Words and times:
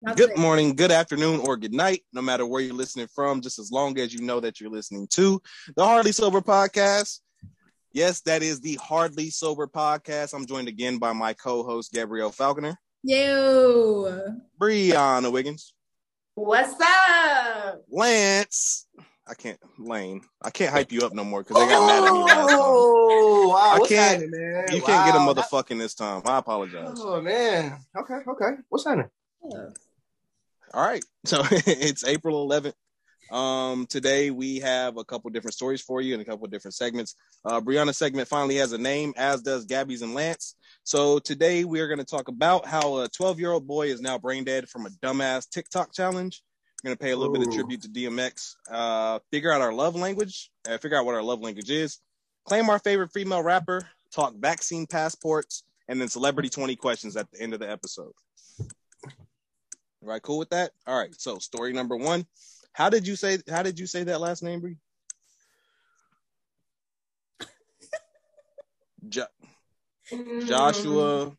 Not 0.00 0.16
Good 0.16 0.30
today. 0.30 0.40
morning, 0.40 0.76
good 0.76 0.92
afternoon, 0.92 1.40
or 1.40 1.56
good 1.56 1.72
night, 1.74 2.02
no 2.12 2.22
matter 2.22 2.46
where 2.46 2.60
you're 2.62 2.74
listening 2.74 3.08
from, 3.12 3.40
just 3.40 3.58
as 3.58 3.72
long 3.72 3.98
as 3.98 4.14
you 4.14 4.20
know 4.22 4.38
that 4.38 4.60
you're 4.60 4.70
listening 4.70 5.08
to 5.12 5.42
the 5.74 5.84
Hardly 5.84 6.12
Sober 6.12 6.40
Podcast. 6.40 7.18
Yes, 7.92 8.20
that 8.20 8.42
is 8.44 8.60
the 8.60 8.74
Hardly 8.76 9.30
Sober 9.30 9.66
Podcast. 9.66 10.34
I'm 10.34 10.46
joined 10.46 10.68
again 10.68 10.98
by 10.98 11.12
my 11.12 11.32
co-host 11.32 11.92
Gabrielle 11.92 12.30
Falconer, 12.30 12.78
Yo. 13.02 14.36
Brianna 14.60 15.32
Wiggins, 15.32 15.74
What's 16.36 16.74
up? 16.80 17.82
Lance. 17.90 18.86
I 19.26 19.34
can't 19.34 19.58
Lane. 19.78 20.22
I 20.40 20.50
can't 20.50 20.70
hype 20.72 20.92
you 20.92 21.00
up 21.00 21.12
no 21.12 21.24
more 21.24 21.42
because 21.42 21.56
they 21.56 21.68
got 21.68 21.86
mad 21.86 22.04
at 22.06 22.12
me 22.12 22.18
last 22.20 22.48
time. 22.50 22.58
Oh, 22.60 23.48
wow. 23.48 23.74
I 23.74 23.78
can't- 23.88 24.22
happening, 24.22 24.30
man? 24.30 24.64
You 24.72 24.80
can't 24.80 25.06
get 25.06 25.16
a 25.16 25.18
motherfucking 25.18 25.78
this 25.78 25.94
time. 25.94 26.22
I 26.24 26.38
apologize. 26.38 26.94
Oh, 26.98 27.20
man. 27.20 27.78
Okay, 27.98 28.14
okay. 28.28 28.62
What's 28.68 28.84
happening? 28.86 29.10
All 30.74 30.86
right. 30.86 31.04
So 31.24 31.42
it's 31.50 32.04
April 32.04 32.48
11th. 32.48 32.74
Um, 33.34 33.86
today 33.86 34.30
we 34.30 34.58
have 34.60 34.96
a 34.96 35.04
couple 35.04 35.30
different 35.30 35.54
stories 35.54 35.82
for 35.82 36.00
you 36.00 36.14
and 36.14 36.22
a 36.22 36.24
couple 36.24 36.46
different 36.46 36.74
segments. 36.74 37.14
Uh, 37.44 37.60
Brianna's 37.60 37.98
segment 37.98 38.26
finally 38.26 38.56
has 38.56 38.72
a 38.72 38.78
name, 38.78 39.12
as 39.16 39.42
does 39.42 39.66
Gabby's 39.66 40.02
and 40.02 40.14
Lance. 40.14 40.56
So 40.84 41.18
today 41.18 41.64
we 41.64 41.80
are 41.80 41.88
going 41.88 41.98
to 41.98 42.04
talk 42.04 42.28
about 42.28 42.66
how 42.66 42.98
a 42.98 43.08
12 43.08 43.38
year 43.38 43.50
old 43.50 43.66
boy 43.66 43.88
is 43.88 44.00
now 44.00 44.18
brain 44.18 44.44
dead 44.44 44.68
from 44.68 44.86
a 44.86 44.90
dumbass 45.02 45.48
TikTok 45.48 45.92
challenge. 45.92 46.42
We're 46.82 46.88
going 46.88 46.96
to 46.96 47.04
pay 47.04 47.10
a 47.10 47.16
little 47.16 47.34
bit 47.34 47.46
of 47.46 47.52
tribute 47.52 47.82
to 47.82 47.88
DMX, 47.88 48.54
uh, 48.70 49.18
figure 49.32 49.52
out 49.52 49.60
our 49.60 49.72
love 49.72 49.96
language, 49.96 50.50
uh, 50.68 50.78
figure 50.78 50.96
out 50.96 51.04
what 51.04 51.16
our 51.16 51.22
love 51.22 51.40
language 51.40 51.70
is, 51.70 51.98
claim 52.46 52.70
our 52.70 52.78
favorite 52.78 53.12
female 53.12 53.42
rapper, 53.42 53.88
talk 54.12 54.34
vaccine 54.36 54.86
passports, 54.86 55.64
and 55.88 56.00
then 56.00 56.08
celebrity 56.08 56.48
20 56.48 56.76
questions 56.76 57.16
at 57.16 57.30
the 57.32 57.40
end 57.40 57.52
of 57.52 57.60
the 57.60 57.68
episode. 57.68 58.12
Right, 60.00 60.22
cool 60.22 60.38
with 60.38 60.50
that? 60.50 60.72
All 60.86 60.98
right. 60.98 61.12
So 61.18 61.38
story 61.38 61.72
number 61.72 61.96
one. 61.96 62.26
How 62.72 62.88
did 62.88 63.06
you 63.06 63.16
say 63.16 63.38
how 63.50 63.62
did 63.62 63.78
you 63.78 63.86
say 63.86 64.04
that 64.04 64.20
last 64.20 64.42
name, 64.42 64.60
Bree? 64.60 64.76
Jo- 69.08 69.26
Joshua 70.46 71.36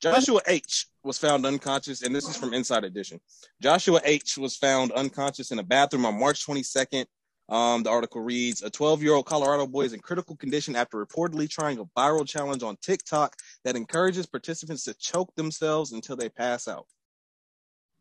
Joshua 0.00 0.40
H 0.46 0.86
was 1.02 1.18
found 1.18 1.46
unconscious, 1.46 2.02
and 2.02 2.14
this 2.14 2.28
is 2.28 2.36
from 2.36 2.52
Inside 2.52 2.84
Edition. 2.84 3.20
Joshua 3.60 4.00
H 4.04 4.36
was 4.36 4.56
found 4.56 4.92
unconscious 4.92 5.50
in 5.50 5.58
a 5.58 5.62
bathroom 5.62 6.04
on 6.04 6.18
March 6.18 6.46
22nd. 6.46 7.06
Um, 7.48 7.82
the 7.82 7.90
article 7.90 8.22
reads: 8.22 8.62
A 8.62 8.70
12-year-old 8.70 9.26
Colorado 9.26 9.66
boy 9.66 9.82
is 9.82 9.92
in 9.92 10.00
critical 10.00 10.36
condition 10.36 10.76
after 10.76 11.04
reportedly 11.04 11.48
trying 11.48 11.78
a 11.78 11.84
viral 11.98 12.26
challenge 12.26 12.62
on 12.62 12.76
TikTok 12.80 13.36
that 13.64 13.76
encourages 13.76 14.26
participants 14.26 14.84
to 14.84 14.94
choke 14.94 15.34
themselves 15.34 15.92
until 15.92 16.16
they 16.16 16.28
pass 16.28 16.68
out. 16.68 16.86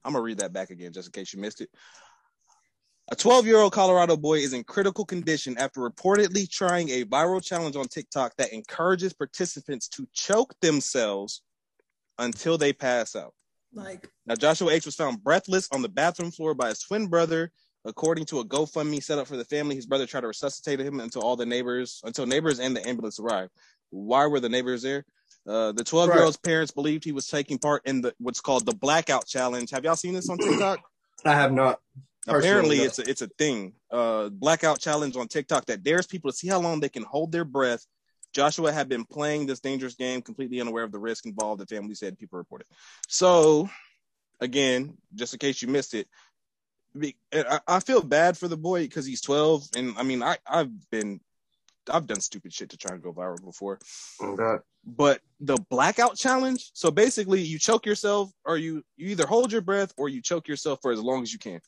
I'm 0.03 0.14
gonna 0.14 0.23
read 0.23 0.39
that 0.39 0.53
back 0.53 0.69
again 0.69 0.94
just 0.94 1.08
in 1.08 1.11
case 1.11 1.33
you 1.33 1.39
missed 1.41 1.61
it. 1.61 1.69
A 3.11 3.16
12 3.16 3.45
year 3.45 3.58
old 3.58 3.73
Colorado 3.73 4.16
boy 4.16 4.39
is 4.39 4.53
in 4.53 4.64
critical 4.64 5.05
condition 5.05 5.58
after 5.58 5.81
reportedly 5.81 6.49
trying 6.49 6.89
a 6.89 7.03
viral 7.03 7.44
challenge 7.44 7.75
on 7.75 7.88
TikTok 7.88 8.36
that 8.38 8.53
encourages 8.53 9.14
participants 9.14 9.89
to 9.89 10.08
choke 10.14 10.55
themselves 10.61 11.41
until 12.17 12.58
they 12.58 12.71
pass 12.71 13.16
out. 13.16 13.33
Like, 13.73 14.09
Now, 14.25 14.36
Joshua 14.36 14.71
H 14.71 14.86
was 14.86 14.95
found 14.95 15.23
breathless 15.23 15.67
on 15.71 15.81
the 15.81 15.89
bathroom 15.89 16.31
floor 16.31 16.53
by 16.53 16.69
his 16.69 16.80
twin 16.80 17.08
brother. 17.08 17.52
According 17.86 18.26
to 18.26 18.39
a 18.39 18.45
GoFundMe 18.45 19.03
set 19.03 19.20
up 19.20 19.28
for 19.28 19.36
the 19.36 19.44
family, 19.45 19.76
his 19.76 19.86
brother 19.86 20.06
tried 20.06 20.22
to 20.22 20.28
resuscitate 20.28 20.80
him 20.80 21.00
until 21.00 21.22
all 21.22 21.36
the 21.36 21.45
neighbors, 21.45 22.02
until 22.06 22.26
neighbors 22.26 22.59
and 22.59 22.76
the 22.76 22.88
ambulance 22.88 23.20
arrived. 23.20 23.52
Why 23.89 24.28
were 24.28 24.39
the 24.39 24.50
neighbors 24.50 24.81
there? 24.81 25.06
Uh, 25.48 25.73
the 25.73 25.84
12 25.84 26.09
year 26.14 26.23
old's 26.23 26.38
parents 26.38 26.72
believed 26.72 27.04
he 27.04 27.11
was 27.11 27.28
taking 27.28 27.58
part 27.58 27.81
in 27.86 28.02
the 28.02 28.14
what's 28.20 28.39
called 28.39 28.66
the 28.66 28.73
blackout 28.73 29.28
challenge. 29.28 29.72
Have 29.72 29.84
y'all 29.84 29.98
seen 29.98 30.14
this 30.14 30.30
on 30.30 30.38
TikTok? 30.38 30.80
I 31.26 31.34
have 31.34 31.52
not. 31.52 31.80
Apparently, 32.28 32.78
no. 32.78 32.84
it's 32.86 33.00
a, 33.00 33.09
it's 33.09 33.22
a 33.22 33.28
thing. 33.28 33.73
Uh, 33.92 34.30
blackout 34.30 34.80
challenge 34.80 35.17
on 35.17 35.28
TikTok 35.28 35.66
that 35.66 35.84
dares 35.84 36.08
people 36.08 36.31
to 36.31 36.38
see 36.38 36.48
how 36.48 36.59
long 36.59 36.80
they 36.80 36.89
can 36.89 37.04
hold 37.04 37.32
their 37.33 37.43
breath. 37.43 37.86
Joshua 38.33 38.72
had 38.72 38.89
been 38.89 39.05
playing 39.05 39.45
this 39.45 39.60
dangerous 39.60 39.95
game, 39.95 40.22
completely 40.22 40.60
unaware 40.60 40.83
of 40.83 40.92
the 40.92 40.99
risk 40.99 41.26
involved. 41.26 41.61
The 41.61 41.67
family 41.67 41.95
said 41.95 42.17
people 42.17 42.38
reported. 42.38 42.66
So, 43.08 43.70
again, 44.39 44.98
just 45.14 45.33
in 45.33 45.39
case 45.39 45.61
you 45.61 45.67
missed 45.67 45.93
it, 45.93 46.08
I, 47.33 47.59
I 47.67 47.80
feel 47.80 48.02
bad 48.02 48.37
for 48.37 48.48
the 48.48 48.58
boy 48.58 48.83
because 48.83 49.05
he's 49.05 49.21
12, 49.21 49.70
and 49.76 49.98
I 49.98 50.04
mean, 50.04 50.21
I 50.21 50.37
I've 50.48 50.71
been 50.89 51.20
I've 51.92 52.08
done 52.08 52.20
stupid 52.20 52.54
shit 52.54 52.70
to 52.70 52.77
try 52.77 52.93
and 52.93 53.04
go 53.04 53.14
viral 53.14 53.43
before 53.43 53.80
Oh, 54.21 54.59
but 54.86 55.21
the 55.39 55.58
blackout 55.70 56.15
challenge 56.15 56.71
so 56.73 56.92
basically 56.92 57.42
you 57.42 57.59
choke 57.59 57.86
yourself 57.86 58.31
or 58.45 58.58
you 58.58 58.83
you 58.95 59.08
either 59.09 59.26
hold 59.26 59.52
your 59.52 59.61
breath 59.61 59.93
or 59.98 60.09
you 60.09 60.21
choke 60.21 60.48
yourself 60.48 60.80
for 60.81 60.92
as 60.92 61.02
long 61.02 61.23
as 61.23 61.33
you 61.33 61.39
can 61.39 61.59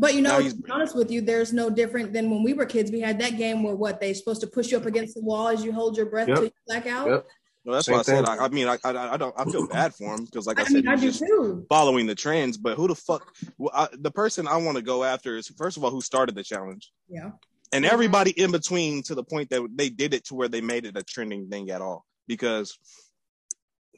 but 0.00 0.14
you 0.14 0.22
know, 0.22 0.40
to 0.40 0.54
be 0.54 0.70
honest 0.70 0.94
with 0.94 1.10
you, 1.10 1.20
there's 1.20 1.52
no 1.52 1.68
different 1.68 2.12
than 2.12 2.30
when 2.30 2.44
we 2.44 2.52
were 2.52 2.64
kids. 2.64 2.92
We 2.92 3.00
had 3.00 3.18
that 3.18 3.36
game 3.36 3.64
where 3.64 3.74
what 3.74 4.00
they 4.00 4.14
supposed 4.14 4.40
to 4.42 4.46
push 4.46 4.70
you 4.70 4.76
up 4.76 4.86
against 4.86 5.16
the 5.16 5.22
wall 5.22 5.48
as 5.48 5.64
you 5.64 5.72
hold 5.72 5.96
your 5.96 6.06
breath 6.06 6.28
Yep. 6.28 6.36
till 6.36 6.44
you 6.44 6.52
black 6.68 6.86
out. 6.86 7.08
Yep. 7.08 7.28
Well 7.64 7.74
that's 7.74 7.86
Same 7.86 7.94
why 7.94 8.00
i 8.00 8.02
said. 8.02 8.24
I, 8.24 8.36
I 8.44 8.48
mean 8.48 8.68
I, 8.68 8.78
I 8.84 9.14
i 9.14 9.16
don't 9.16 9.34
i 9.38 9.44
feel 9.44 9.66
bad 9.66 9.94
for 9.94 10.14
him 10.14 10.24
because 10.24 10.46
like 10.46 10.58
i, 10.58 10.62
I 10.62 10.64
said 10.64 10.74
mean, 10.84 10.88
I 10.88 10.92
he's 10.92 11.00
do 11.02 11.06
just 11.08 11.20
too. 11.20 11.66
following 11.68 12.06
the 12.06 12.14
trends 12.14 12.56
but 12.56 12.76
who 12.76 12.88
the 12.88 12.94
fuck 12.94 13.32
well, 13.58 13.70
I, 13.74 13.88
the 13.92 14.10
person 14.10 14.46
i 14.48 14.56
want 14.56 14.76
to 14.76 14.82
go 14.82 15.04
after 15.04 15.36
is 15.36 15.48
first 15.48 15.76
of 15.76 15.84
all 15.84 15.90
who 15.90 16.00
started 16.00 16.34
the 16.34 16.44
challenge 16.44 16.90
Yeah. 17.08 17.30
and 17.72 17.84
Mhm. 17.84 17.90
everybody 17.92 18.30
in 18.30 18.50
between 18.52 19.02
to 19.04 19.14
the 19.14 19.24
point 19.24 19.50
that 19.50 19.66
they 19.74 19.90
did 19.90 20.14
it 20.14 20.24
to 20.26 20.34
where 20.34 20.48
they 20.48 20.60
made 20.60 20.84
it 20.86 20.96
a 20.96 21.02
trending 21.02 21.48
thing 21.48 21.70
at 21.70 21.80
all 21.82 22.04
because 22.26 22.78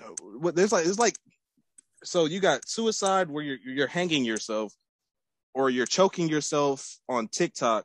uh, 0.03 0.09
what 0.39 0.55
there's 0.57 0.73
like 0.73 0.87
it's 0.87 0.99
like 0.99 1.17
so 2.03 2.25
you 2.25 2.41
got 2.41 2.67
suicide 2.67 3.29
where 3.31 3.45
you're 3.45 3.59
you're 3.65 3.87
hanging 3.87 4.25
yourself 4.25 4.73
or 5.53 5.69
you're 5.69 5.85
choking 5.87 6.29
yourself 6.29 6.97
on 7.09 7.27
TikTok 7.29 7.85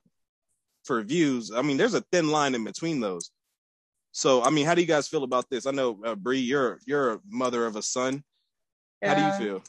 for 0.85 1.01
views. 1.01 1.51
I 1.51 1.63
mean, 1.63 1.77
there's 1.77 1.95
a 1.95 2.01
thin 2.11 2.29
line 2.29 2.53
in 2.55 2.63
between 2.63 3.01
those. 3.01 3.31
So, 4.17 4.41
I 4.41 4.49
mean, 4.49 4.65
how 4.65 4.73
do 4.75 4.79
you 4.79 4.87
guys 4.87 5.09
feel 5.09 5.25
about 5.25 5.49
this? 5.49 5.65
I 5.65 5.71
know, 5.71 5.99
uh, 6.05 6.15
Bree, 6.15 6.39
you're 6.39 6.79
you're 6.85 7.15
a 7.15 7.19
mother 7.29 7.65
of 7.65 7.75
a 7.75 7.81
son. 7.81 8.23
How 9.03 9.13
do 9.13 9.21
you 9.21 9.45
feel? 9.45 9.63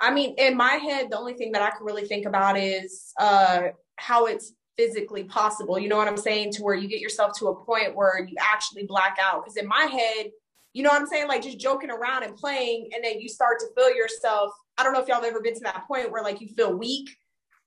I 0.00 0.12
mean, 0.12 0.34
in 0.36 0.56
my 0.56 0.72
head, 0.72 1.10
the 1.10 1.16
only 1.16 1.34
thing 1.34 1.52
that 1.52 1.62
I 1.62 1.70
can 1.70 1.86
really 1.86 2.04
think 2.04 2.26
about 2.26 2.58
is 2.58 3.12
uh, 3.20 3.68
how 3.94 4.26
it's 4.26 4.52
physically 4.76 5.22
possible. 5.22 5.78
You 5.78 5.88
know 5.88 5.96
what 5.96 6.08
I'm 6.08 6.16
saying? 6.16 6.54
To 6.54 6.64
where 6.64 6.74
you 6.74 6.88
get 6.88 7.00
yourself 7.00 7.38
to 7.38 7.46
a 7.48 7.64
point 7.64 7.94
where 7.94 8.18
you 8.24 8.34
actually 8.40 8.82
black 8.82 9.16
out. 9.22 9.44
Because 9.44 9.56
in 9.56 9.68
my 9.68 9.84
head, 9.84 10.32
you 10.72 10.82
know 10.82 10.90
what 10.90 11.00
I'm 11.00 11.06
saying? 11.06 11.28
Like 11.28 11.42
just 11.42 11.60
joking 11.60 11.90
around 11.90 12.24
and 12.24 12.34
playing, 12.34 12.90
and 12.92 13.04
then 13.04 13.20
you 13.20 13.28
start 13.28 13.60
to 13.60 13.66
feel 13.76 13.94
yourself. 13.94 14.50
I 14.76 14.82
don't 14.82 14.92
know 14.92 15.00
if 15.00 15.06
y'all 15.06 15.22
have 15.22 15.24
ever 15.24 15.40
been 15.40 15.54
to 15.54 15.60
that 15.60 15.86
point 15.86 16.10
where 16.10 16.24
like 16.24 16.40
you 16.40 16.48
feel 16.48 16.76
weak, 16.76 17.08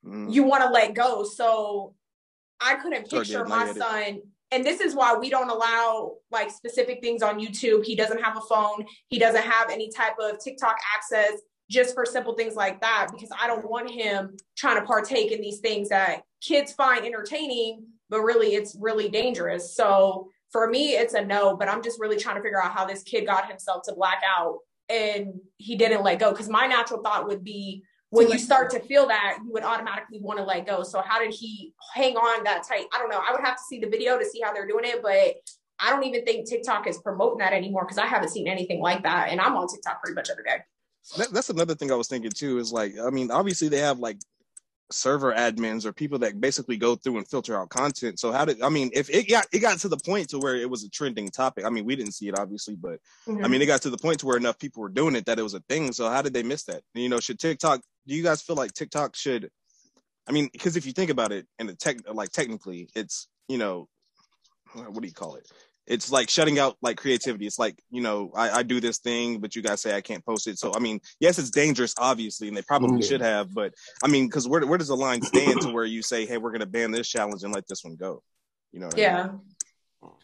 Mm. 0.06 0.34
you 0.34 0.44
want 0.44 0.64
to 0.64 0.70
let 0.70 0.94
go. 0.94 1.24
So 1.24 1.94
I 2.60 2.76
couldn't 2.76 3.10
picture 3.10 3.46
my 3.46 3.72
son. 3.72 4.24
And 4.52 4.66
this 4.66 4.82
is 4.82 4.94
why 4.94 5.16
we 5.16 5.30
don't 5.30 5.50
allow 5.50 6.16
like 6.30 6.52
specific 6.52 7.02
things 7.02 7.24
on 7.24 7.40
YouTube. 7.40 7.86
He 7.86 7.96
doesn't 7.96 8.22
have 8.22 8.36
a 8.36 8.42
phone. 8.42 8.86
He 9.08 9.18
doesn't 9.18 9.44
have 9.44 9.70
any 9.70 9.90
type 9.90 10.16
of 10.20 10.40
TikTok 10.40 10.76
access 10.96 11.40
just 11.70 11.96
for 11.96 12.06
simple 12.06 12.34
things 12.34 12.56
like 12.56 12.82
that 12.82 13.08
because 13.14 13.30
I 13.40 13.48
don't 13.48 13.68
want 13.68 13.90
him 13.90 14.36
trying 14.58 14.80
to 14.80 14.86
partake 14.86 15.32
in 15.32 15.40
these 15.40 15.60
things 15.60 15.88
that 15.90 16.24
kids 16.42 16.74
find 16.74 17.06
entertaining, 17.06 17.86
but 18.10 18.22
really 18.22 18.56
it's 18.56 18.76
really 18.80 19.08
dangerous. 19.08 19.74
So 19.74 20.30
for 20.52 20.68
me, 20.68 20.96
it's 20.96 21.14
a 21.14 21.24
no, 21.24 21.56
but 21.56 21.70
I'm 21.70 21.82
just 21.82 22.00
really 22.00 22.18
trying 22.18 22.36
to 22.36 22.42
figure 22.42 22.62
out 22.62 22.74
how 22.74 22.86
this 22.86 23.04
kid 23.04 23.26
got 23.26 23.48
himself 23.48 23.84
to 23.86 23.96
black 23.96 24.22
out 24.38 24.60
and 24.90 25.40
he 25.58 25.78
didn't 25.78 26.04
let 26.04 26.20
go. 26.20 26.32
Because 26.32 26.50
my 26.50 26.68
natural 26.68 27.02
thought 27.02 27.28
would 27.28 27.44
be 27.44 27.84
when 28.12 28.30
you 28.30 28.38
start 28.38 28.70
to 28.72 28.80
feel 28.82 29.08
that, 29.08 29.40
you 29.44 29.52
would 29.54 29.64
automatically 29.64 30.20
want 30.22 30.38
to 30.38 30.44
let 30.44 30.68
go. 30.68 30.84
So 30.84 31.02
how 31.02 31.20
did 31.20 31.34
he 31.34 31.74
hang 31.94 32.18
on 32.18 32.44
that 32.44 32.64
tight? 32.68 32.86
I 32.94 33.00
don't 33.00 33.10
know. 33.10 33.22
I 33.28 33.32
would 33.32 33.42
have 33.42 33.56
to 33.56 33.64
see 33.64 33.80
the 33.80 33.88
video 33.88 34.20
to 34.20 34.26
see 34.26 34.42
how 34.44 34.54
they're 34.54 34.68
doing 34.68 34.84
it, 34.86 35.02
but 35.02 35.36
I 35.80 35.90
don't 35.90 36.04
even 36.04 36.26
think 36.26 36.48
TikTok 36.48 36.88
is 36.88 36.98
promoting 37.00 37.40
that 37.40 37.54
anymore 37.54 37.86
because 37.86 37.98
I 37.98 38.06
haven't 38.06 38.30
seen 38.30 38.48
anything 38.48 38.82
like 38.82 39.04
that. 39.04 39.30
And 39.30 39.40
I'm 39.40 39.56
on 39.56 39.68
TikTok 39.68 40.04
pretty 40.04 40.14
much 40.14 40.30
every 40.30 40.44
day. 40.44 40.58
That, 41.18 41.30
that's 41.32 41.50
another 41.50 41.74
thing 41.74 41.90
I 41.92 41.96
was 41.96 42.10
thinking 42.10 42.32
too. 42.32 42.58
Is 42.58 42.74
like, 42.74 42.94
I 43.00 43.10
mean, 43.10 43.32
obviously 43.32 43.70
they 43.70 43.80
have 43.80 44.00
like 44.00 44.18
server 44.94 45.34
admins 45.34 45.86
or 45.86 45.94
people 45.94 46.20
that 46.20 46.40
basically 46.40 46.78
go 46.78 46.96
through 46.96 47.18
and 47.18 47.28
filter 47.28 47.58
out 47.58 47.70
content. 47.70 48.20
So 48.20 48.32
how 48.32 48.46
did 48.46 48.62
I 48.62 48.70
mean 48.70 48.90
if 48.94 49.10
it 49.10 49.30
got 49.30 49.48
it 49.52 49.60
got 49.60 49.80
to 49.80 49.90
the 49.90 49.98
point 49.98 50.30
to 50.30 50.40
where 50.40 50.56
it 50.56 50.70
was 50.70 50.84
a 50.84 50.90
trending 50.90 51.30
topic? 51.30 51.66
I 51.66 51.70
mean, 51.70 51.86
we 51.86 51.96
didn't 51.96 52.14
see 52.14 52.28
it 52.28 52.38
obviously, 52.38 52.76
but 52.76 53.00
I 53.28 53.48
mean, 53.48 53.62
it 53.62 53.66
got 53.66 53.82
to 53.84 53.90
the 53.90 53.98
point 53.98 54.20
to 54.20 54.26
where 54.26 54.38
enough 54.38 54.60
people 54.60 54.82
were 54.82 54.90
doing 54.90 55.16
it 55.16 55.26
that 55.26 55.40
it 55.40 55.44
was 55.44 55.54
a 55.54 55.62
thing. 55.62 55.92
So 55.92 56.10
how 56.10 56.22
did 56.22 56.34
they 56.34 56.44
miss 56.44 56.64
that? 56.66 56.82
You 56.94 57.10
know, 57.10 57.20
should 57.20 57.40
TikTok? 57.40 57.82
Do 58.08 58.16
you 58.16 58.24
guys 58.24 58.42
feel 58.42 58.56
like 58.56 58.74
TikTok 58.74 59.16
should? 59.16 59.50
I 60.28 60.32
mean, 60.32 60.50
because 60.52 60.78
if 60.78 60.86
you 60.86 60.94
think 60.94 61.10
about 61.10 61.32
it, 61.32 61.48
in 61.60 61.68
the 61.68 61.76
tech, 61.76 61.98
like 62.12 62.32
technically, 62.32 62.90
it's 62.96 63.28
you 63.48 63.58
know, 63.58 63.88
what 64.74 65.02
do 65.02 65.08
you 65.08 65.14
call 65.14 65.36
it? 65.36 65.48
It's 65.92 66.10
like 66.10 66.30
shutting 66.30 66.58
out 66.58 66.78
like 66.82 66.96
creativity. 66.96 67.46
It's 67.46 67.60
like 67.60 67.78
you 67.92 68.02
know, 68.02 68.32
I, 68.34 68.60
I 68.60 68.64
do 68.64 68.80
this 68.80 69.00
thing, 69.00 69.40
but 69.40 69.56
you 69.56 69.62
guys 69.62 69.82
say 69.82 69.94
I 69.94 70.00
can't 70.00 70.26
post 70.26 70.48
it. 70.48 70.58
So 70.58 70.72
I 70.74 70.80
mean, 70.80 71.02
yes, 71.20 71.38
it's 71.38 71.50
dangerous, 71.50 71.94
obviously, 71.98 72.48
and 72.48 72.56
they 72.56 72.62
probably 72.62 73.02
Yeah. 73.02 73.08
should 73.08 73.22
have. 73.22 73.54
But 73.54 73.74
I 74.02 74.08
mean, 74.08 74.28
because 74.28 74.48
where 74.48 74.66
where 74.66 74.78
does 74.78 74.88
the 74.88 74.96
line 74.96 75.22
stand 75.22 75.62
to 75.62 75.70
where 75.70 75.84
you 75.84 76.02
say, 76.02 76.26
hey, 76.26 76.38
we're 76.38 76.52
gonna 76.52 76.66
ban 76.66 76.92
this 76.92 77.10
challenge 77.10 77.44
and 77.44 77.54
let 77.54 77.68
this 77.68 77.84
one 77.84 77.98
go? 77.98 78.24
You 78.72 78.80
know? 78.80 78.88
What 78.88 78.96
I 78.96 78.98
mean? 78.98 79.04
yeah. 79.04 79.30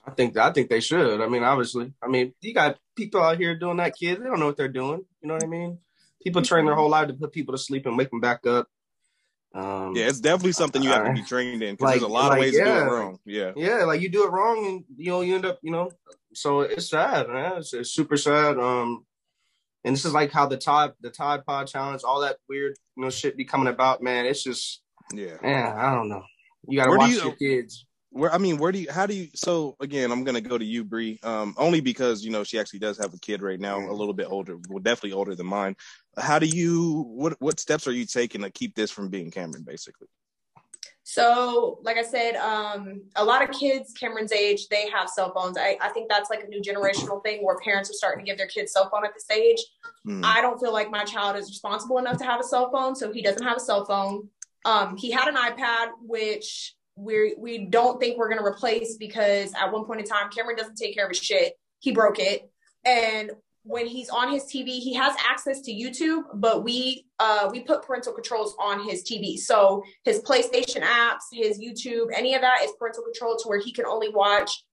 I 0.07 0.11
think 0.11 0.37
I 0.37 0.51
think 0.53 0.69
they 0.69 0.79
should. 0.79 1.21
I 1.21 1.27
mean, 1.27 1.43
obviously, 1.43 1.91
I 2.01 2.07
mean, 2.07 2.33
you 2.41 2.53
got 2.53 2.77
people 2.95 3.21
out 3.21 3.37
here 3.37 3.53
doing 3.59 3.77
that, 3.77 3.95
kids. 3.95 4.21
They 4.21 4.25
don't 4.25 4.39
know 4.39 4.47
what 4.47 4.57
they're 4.57 4.69
doing. 4.69 5.03
You 5.21 5.27
know 5.27 5.33
what 5.33 5.43
I 5.43 5.47
mean? 5.47 5.79
People 6.23 6.41
train 6.41 6.65
their 6.65 6.73
mm-hmm. 6.73 6.81
whole 6.81 6.89
life 6.89 7.07
to 7.09 7.13
put 7.13 7.31
people 7.33 7.53
to 7.53 7.57
sleep 7.57 7.85
and 7.85 7.97
wake 7.97 8.09
them 8.09 8.21
back 8.21 8.47
up. 8.47 8.67
Um, 9.57 9.95
Yeah, 9.95 10.07
it's 10.07 10.19
definitely 10.19 10.51
something 10.51 10.83
you 10.83 10.89
have 10.91 11.05
to 11.07 11.13
be 11.13 11.23
trained 11.23 11.63
in 11.63 11.73
because 11.75 11.91
there's 11.91 12.03
a 12.03 12.07
lot 12.07 12.29
like, 12.29 12.37
of 12.37 12.41
ways 12.41 12.51
to 12.53 12.63
do 12.63 12.65
yeah. 12.69 12.81
it 12.81 12.91
wrong. 12.91 13.19
Yeah. 13.25 13.51
yeah, 13.55 13.83
like 13.85 14.01
you 14.01 14.09
do 14.09 14.23
it 14.25 14.31
wrong, 14.31 14.65
and 14.67 14.83
you 14.97 15.09
know 15.09 15.21
you 15.21 15.33
end 15.33 15.45
up, 15.45 15.57
you 15.63 15.71
know. 15.71 15.91
So 16.33 16.61
it's 16.61 16.89
sad, 16.89 17.27
man. 17.27 17.57
It's, 17.57 17.73
it's 17.73 17.89
super 17.89 18.17
sad. 18.17 18.59
Um, 18.59 19.03
and 19.83 19.95
this 19.95 20.05
is 20.05 20.13
like 20.13 20.31
how 20.31 20.45
the 20.45 20.57
Tide, 20.57 20.91
the 21.01 21.09
Tide 21.09 21.43
Pod 21.45 21.67
challenge, 21.67 22.03
all 22.03 22.21
that 22.21 22.37
weird, 22.47 22.77
you 22.95 23.03
know, 23.03 23.09
shit 23.09 23.35
be 23.35 23.45
coming 23.45 23.67
about, 23.67 24.03
man. 24.03 24.27
It's 24.27 24.43
just, 24.43 24.81
Yeah. 25.11 25.37
man, 25.41 25.75
I 25.75 25.95
don't 25.95 26.09
know. 26.09 26.23
You 26.67 26.77
gotta 26.77 26.89
Where 26.91 26.99
do 26.99 27.01
watch 27.05 27.11
you- 27.13 27.23
your 27.23 27.35
kids. 27.35 27.86
Where 28.17 28.33
I 28.33 28.39
mean, 28.39 28.57
where 28.57 28.71
do 28.71 28.79
you 28.79 28.91
how 28.91 29.05
do 29.05 29.13
you 29.13 29.27
so 29.35 29.75
again 29.79 30.11
I'm 30.11 30.23
gonna 30.23 30.41
go 30.41 30.57
to 30.57 30.65
you, 30.65 30.83
Bree. 30.83 31.19
Um, 31.21 31.53
only 31.57 31.81
because 31.81 32.25
you 32.25 32.31
know 32.31 32.43
she 32.43 32.57
actually 32.57 32.79
does 32.79 32.97
have 32.97 33.13
a 33.13 33.19
kid 33.19 33.43
right 33.43 33.59
now, 33.59 33.77
a 33.77 33.93
little 33.93 34.13
bit 34.13 34.27
older, 34.27 34.57
well, 34.69 34.79
definitely 34.79 35.13
older 35.13 35.35
than 35.35 35.45
mine. 35.45 35.75
How 36.17 36.39
do 36.39 36.47
you 36.47 37.05
what 37.09 37.35
what 37.39 37.59
steps 37.59 37.87
are 37.87 37.91
you 37.91 38.05
taking 38.05 38.41
to 38.41 38.49
keep 38.49 38.73
this 38.73 38.89
from 38.89 39.09
being 39.09 39.29
Cameron, 39.29 39.63
basically? 39.63 40.07
So, 41.03 41.79
like 41.83 41.95
I 41.95 42.01
said, 42.01 42.35
um, 42.35 43.03
a 43.15 43.23
lot 43.23 43.47
of 43.47 43.51
kids 43.51 43.93
Cameron's 43.93 44.31
age, 44.31 44.67
they 44.67 44.89
have 44.89 45.09
cell 45.09 45.31
phones. 45.33 45.57
I, 45.57 45.77
I 45.79 45.89
think 45.89 46.09
that's 46.09 46.29
like 46.29 46.43
a 46.43 46.47
new 46.47 46.61
generational 46.61 47.23
thing 47.23 47.45
where 47.45 47.57
parents 47.59 47.89
are 47.89 47.93
starting 47.93 48.25
to 48.25 48.29
give 48.29 48.37
their 48.37 48.47
kids 48.47 48.73
cell 48.73 48.89
phone 48.89 49.05
at 49.05 49.13
this 49.13 49.29
age. 49.29 49.63
Hmm. 50.03 50.21
I 50.25 50.41
don't 50.41 50.59
feel 50.59 50.73
like 50.73 50.89
my 50.89 51.03
child 51.03 51.37
is 51.37 51.47
responsible 51.49 51.99
enough 51.99 52.17
to 52.17 52.25
have 52.25 52.39
a 52.39 52.43
cell 52.43 52.71
phone, 52.71 52.95
so 52.95 53.13
he 53.13 53.21
doesn't 53.21 53.43
have 53.43 53.57
a 53.57 53.61
cell 53.61 53.85
phone. 53.85 54.27
Um, 54.65 54.97
he 54.97 55.11
had 55.11 55.27
an 55.27 55.35
iPad, 55.35 55.91
which 56.01 56.75
we 56.97 57.35
we 57.37 57.65
don't 57.65 57.99
think 57.99 58.17
we're 58.17 58.29
gonna 58.29 58.45
replace 58.45 58.97
because 58.97 59.53
at 59.53 59.71
one 59.71 59.85
point 59.85 60.01
in 60.01 60.05
time, 60.05 60.29
Cameron 60.29 60.57
doesn't 60.57 60.75
take 60.75 60.95
care 60.95 61.05
of 61.05 61.11
his 61.11 61.19
shit. 61.19 61.53
He 61.79 61.91
broke 61.91 62.19
it, 62.19 62.49
and 62.85 63.31
when 63.67 63.85
he's 63.85 64.09
on 64.09 64.31
his 64.31 64.43
TV, 64.43 64.79
he 64.79 64.93
has 64.93 65.13
access 65.29 65.59
to 65.61 65.73
YouTube, 65.73 66.23
but 66.35 66.63
we 66.63 67.05
uh, 67.19 67.49
we 67.51 67.59
put 67.61 67.83
parental 67.83 68.13
controls 68.13 68.55
on 68.59 68.87
his 68.87 69.03
TV. 69.03 69.37
So 69.37 69.83
his 70.05 70.21
PlayStation 70.21 70.81
apps, 70.81 71.25
his 71.31 71.59
YouTube, 71.59 72.07
any 72.15 72.33
of 72.33 72.41
that 72.41 72.61
is 72.63 72.71
parental 72.79 73.03
control 73.03 73.37
to 73.37 73.47
where 73.47 73.59
he 73.59 73.73
can 73.73 73.85
only 73.85 74.09
watch 74.09 74.63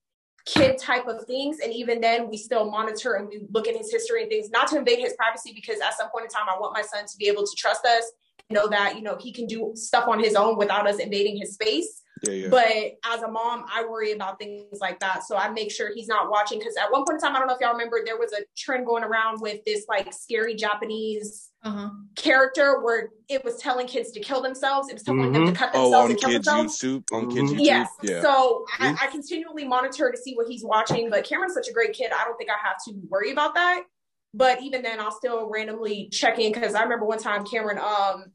kid 0.47 0.79
type 0.79 1.09
of 1.09 1.25
things. 1.27 1.59
And 1.59 1.73
even 1.73 2.01
then, 2.01 2.29
we 2.29 2.37
still 2.37 2.71
monitor 2.71 3.15
and 3.15 3.27
we 3.29 3.47
look 3.51 3.67
at 3.67 3.77
his 3.77 3.91
history 3.91 4.23
and 4.23 4.31
things, 4.31 4.51
not 4.51 4.69
to 4.69 4.79
invade 4.79 5.01
his 5.01 5.15
privacy, 5.15 5.53
because 5.55 5.81
at 5.81 5.97
some 5.97 6.09
point 6.11 6.27
in 6.27 6.31
time, 6.31 6.47
I 6.49 6.59
want 6.59 6.73
my 6.75 6.83
son 6.83 7.05
to 7.05 7.17
be 7.19 7.27
able 7.27 7.45
to 7.45 7.53
trust 7.57 7.85
us, 7.85 8.05
know 8.51 8.69
that 8.69 8.95
you 8.95 9.03
know 9.03 9.17
he 9.19 9.33
can 9.33 9.47
do 9.47 9.73
stuff 9.75 10.07
on 10.07 10.23
his 10.23 10.35
own 10.35 10.57
without 10.57 10.87
us 10.87 10.99
invading 10.99 11.37
his 11.37 11.55
space. 11.55 12.03
Yeah, 12.23 12.33
yeah. 12.33 12.49
But 12.49 13.13
as 13.13 13.23
a 13.23 13.29
mom, 13.29 13.65
I 13.73 13.85
worry 13.85 14.13
about 14.13 14.39
things 14.39 14.79
like 14.81 15.01
that. 15.01 15.25
So 15.25 15.37
I 15.37 15.49
make 15.51 15.71
sure 15.71 15.93
he's 15.95 16.09
not 16.09 16.31
watching 16.31 16.59
because 16.59 16.77
at 16.77 16.91
one 16.91 17.05
point 17.05 17.17
in 17.17 17.21
time, 17.21 17.37
I 17.37 17.39
don't 17.39 17.49
know 17.49 17.55
if 17.55 17.61
y'all 17.61 17.73
remember, 17.73 18.01
there 18.05 18.17
was 18.17 18.33
a 18.33 18.43
trend 18.57 18.87
going 18.87 19.05
around 19.05 19.41
with 19.41 19.65
this 19.65 19.87
like 19.89 20.13
scary 20.13 20.55
Japanese 20.55 21.51
Uh-huh. 21.65 21.89
character 22.17 22.81
where 22.83 23.11
it 23.29 23.45
was 23.45 23.57
telling 23.57 23.87
kids 23.87 24.11
to 24.13 24.21
kill 24.21 24.41
themselves. 24.43 24.89
It 24.89 24.95
was 24.95 25.03
telling 25.03 25.33
them 25.33 25.47
to 25.47 25.53
cut 25.53 25.71
oh, 25.75 25.91
themselves 25.91 26.05
on 26.05 26.11
and 26.13 26.21
kill 26.21 26.31
kids 26.31 26.45
themselves. 26.47 26.79
YouTube, 26.79 27.05
on 27.13 27.31
kids. 27.35 27.53
YouTube. 27.53 27.65
Yes. 27.65 27.89
Yeah. 28.03 28.21
So 28.23 28.65
I, 28.79 28.93
Mhm. 28.93 29.03
I 29.03 29.07
continually 29.09 29.65
monitor 29.67 30.11
to 30.11 30.17
see 30.17 30.35
what 30.35 30.47
he's 30.49 30.65
watching. 30.65 31.11
But 31.11 31.25
Cameron's 31.25 31.55
such 31.55 31.69
a 31.69 31.73
great 31.73 31.93
kid. 31.95 32.13
I 32.13 32.25
don't 32.25 32.37
think 32.39 32.51
I 32.51 32.57
have 32.67 32.77
to 32.87 32.93
worry 33.09 33.33
about 33.33 33.55
that. 33.55 33.83
But 34.33 34.63
even 34.63 34.83
then, 34.83 34.99
I'll 35.01 35.13
still 35.13 35.49
randomly 35.49 36.09
check 36.11 36.39
in 36.39 36.53
because 36.53 36.75
I 36.75 36.83
remember 36.83 37.07
one 37.07 37.19
time 37.19 37.45
Cameron, 37.47 37.79
um, 37.79 38.33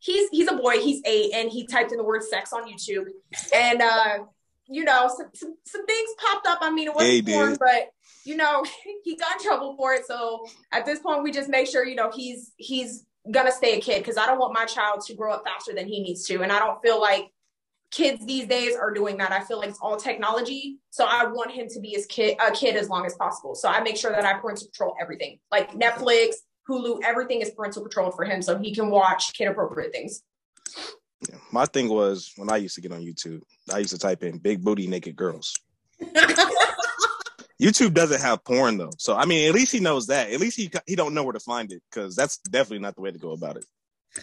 he's 0.00 0.28
he's 0.30 0.48
a 0.48 0.56
boy, 0.56 0.80
he's 0.80 1.00
eight, 1.04 1.32
and 1.34 1.50
he 1.50 1.66
typed 1.66 1.92
in 1.92 1.98
the 1.98 2.04
word 2.04 2.24
sex 2.24 2.52
on 2.52 2.64
YouTube, 2.64 3.06
and 3.54 3.80
uh, 3.80 4.18
you 4.66 4.84
know, 4.84 5.08
some, 5.14 5.28
some 5.34 5.54
some 5.64 5.86
things 5.86 6.10
popped 6.18 6.46
up. 6.46 6.58
I 6.60 6.70
mean, 6.70 6.88
it 6.88 6.94
wasn't 6.94 7.28
porn, 7.28 7.56
but 7.60 7.90
you 8.24 8.36
know, 8.36 8.64
he 9.04 9.16
got 9.16 9.36
in 9.36 9.42
trouble 9.42 9.76
for 9.76 9.94
it. 9.94 10.06
So 10.06 10.46
at 10.72 10.86
this 10.86 10.98
point, 10.98 11.22
we 11.22 11.30
just 11.30 11.48
make 11.48 11.68
sure 11.68 11.86
you 11.86 11.96
know 11.96 12.10
he's 12.10 12.52
he's 12.56 13.04
gonna 13.30 13.52
stay 13.52 13.76
a 13.76 13.80
kid 13.80 13.98
because 13.98 14.16
I 14.16 14.26
don't 14.26 14.38
want 14.38 14.54
my 14.54 14.64
child 14.64 15.02
to 15.06 15.14
grow 15.14 15.32
up 15.32 15.44
faster 15.44 15.74
than 15.74 15.86
he 15.86 16.02
needs 16.02 16.26
to, 16.26 16.42
and 16.42 16.50
I 16.50 16.58
don't 16.58 16.80
feel 16.82 17.00
like 17.00 17.30
kids 17.90 18.24
these 18.24 18.46
days 18.46 18.76
are 18.76 18.92
doing 18.92 19.18
that. 19.18 19.32
I 19.32 19.40
feel 19.40 19.58
like 19.58 19.70
it's 19.70 19.80
all 19.82 19.96
technology. 19.96 20.78
So 20.90 21.04
I 21.08 21.26
want 21.26 21.50
him 21.50 21.66
to 21.68 21.80
be 21.80 21.88
his 21.88 22.06
kid 22.06 22.36
a 22.40 22.52
kid 22.52 22.76
as 22.76 22.88
long 22.88 23.04
as 23.04 23.14
possible. 23.16 23.54
So 23.54 23.68
I 23.68 23.80
make 23.80 23.96
sure 23.96 24.12
that 24.12 24.24
I 24.24 24.34
parental 24.34 24.66
control 24.66 24.94
everything. 25.00 25.40
Like 25.50 25.72
Netflix, 25.72 26.34
Hulu, 26.70 27.00
everything 27.04 27.40
is 27.40 27.50
parental 27.50 27.82
control 27.82 28.10
for 28.10 28.24
him 28.24 28.42
so 28.42 28.58
he 28.58 28.74
can 28.74 28.90
watch 28.90 29.32
kid 29.34 29.48
appropriate 29.48 29.92
things. 29.92 30.22
Yeah. 31.28 31.36
My 31.52 31.66
thing 31.66 31.88
was 31.88 32.32
when 32.36 32.50
I 32.50 32.56
used 32.56 32.76
to 32.76 32.80
get 32.80 32.92
on 32.92 33.00
YouTube, 33.00 33.42
I 33.72 33.78
used 33.78 33.90
to 33.90 33.98
type 33.98 34.22
in 34.22 34.38
big 34.38 34.62
booty 34.62 34.86
naked 34.86 35.16
girls. 35.16 35.54
YouTube 37.60 37.92
doesn't 37.92 38.22
have 38.22 38.42
porn 38.44 38.78
though, 38.78 38.92
so 38.96 39.14
I 39.14 39.26
mean, 39.26 39.46
at 39.48 39.54
least 39.54 39.72
he 39.72 39.80
knows 39.80 40.06
that. 40.06 40.30
At 40.30 40.40
least 40.40 40.56
he 40.56 40.70
he 40.86 40.96
don't 40.96 41.12
know 41.12 41.24
where 41.24 41.34
to 41.34 41.40
find 41.40 41.70
it 41.72 41.82
because 41.90 42.16
that's 42.16 42.38
definitely 42.38 42.78
not 42.78 42.94
the 42.94 43.02
way 43.02 43.10
to 43.10 43.18
go 43.18 43.32
about 43.32 43.56
it. 43.56 43.66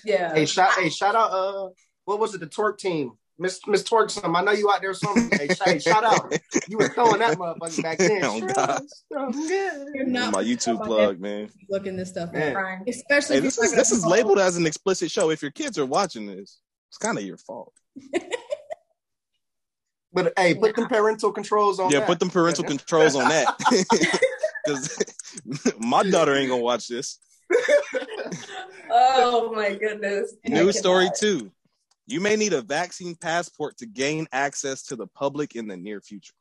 Yeah. 0.03 0.33
Hey, 0.33 0.47
shout, 0.47 0.71
hey, 0.73 0.89
shout 0.89 1.15
out. 1.15 1.31
Uh, 1.31 1.69
what 2.05 2.19
was 2.19 2.33
it? 2.33 2.39
The 2.39 2.47
Torque 2.47 2.79
team, 2.79 3.11
Miss 3.39 3.59
Miss 3.67 3.83
Twerk. 3.83 4.09
Some. 4.11 4.35
I 4.35 4.41
know 4.41 4.51
you 4.51 4.69
out 4.71 4.81
there. 4.81 4.93
Something. 4.93 5.29
hey, 5.37 5.47
sh- 5.53 5.61
hey, 5.63 5.79
shout 5.79 6.03
out. 6.03 6.35
You 6.67 6.77
were 6.77 6.89
throwing 6.89 7.19
that 7.19 7.37
motherfucker 7.37 7.83
back 7.83 7.97
then. 7.97 8.23
Oh, 8.23 8.41
God. 8.41 8.81
You're 9.11 10.07
My 10.07 10.43
YouTube 10.43 10.83
plug, 10.83 11.19
man. 11.19 11.49
looking 11.69 11.95
this 11.95 12.09
stuff 12.09 12.33
Man. 12.33 12.55
up. 12.55 12.61
Fine. 12.61 12.83
Especially 12.87 13.35
Hey, 13.35 13.41
this 13.41 13.57
is 13.57 13.75
this 13.75 13.91
is 13.91 14.05
labeled 14.05 14.39
as 14.39 14.57
an 14.57 14.65
explicit 14.65 15.11
show. 15.11 15.29
If 15.29 15.41
your 15.41 15.51
kids 15.51 15.77
are 15.77 15.85
watching 15.85 16.25
this, 16.25 16.59
it's 16.89 16.97
kind 16.97 17.17
of 17.17 17.23
your 17.23 17.37
fault. 17.37 17.73
But 20.13 20.33
hey, 20.35 20.55
put 20.55 20.75
them 20.75 20.87
parental 20.87 21.31
controls 21.31 21.79
on. 21.79 21.91
Yeah, 21.91 21.99
that. 21.99 22.07
put 22.07 22.19
them 22.19 22.31
parental 22.31 22.63
controls 22.63 23.15
on 23.15 23.29
that. 23.29 23.53
Because 24.65 24.99
my 25.77 26.03
daughter 26.03 26.35
ain't 26.35 26.49
gonna 26.49 26.61
watch 26.61 26.89
this. 26.89 27.19
Oh 28.89 29.53
my 29.55 29.75
goodness. 29.75 30.35
I 30.45 30.49
News 30.49 30.77
story 30.77 31.05
cannot. 31.05 31.51
You 32.07 32.21
may 32.21 32.38
need 32.38 32.54
a 32.54 32.62
vaccine 32.62 33.15
passport 33.15 33.77
to 33.77 33.86
gain 33.86 34.27
access 34.31 34.83
to 34.83 34.95
the 34.95 35.07
public 35.07 35.56
in 35.56 35.68
the 35.68 35.77
near 35.77 36.01
future. 36.01 36.33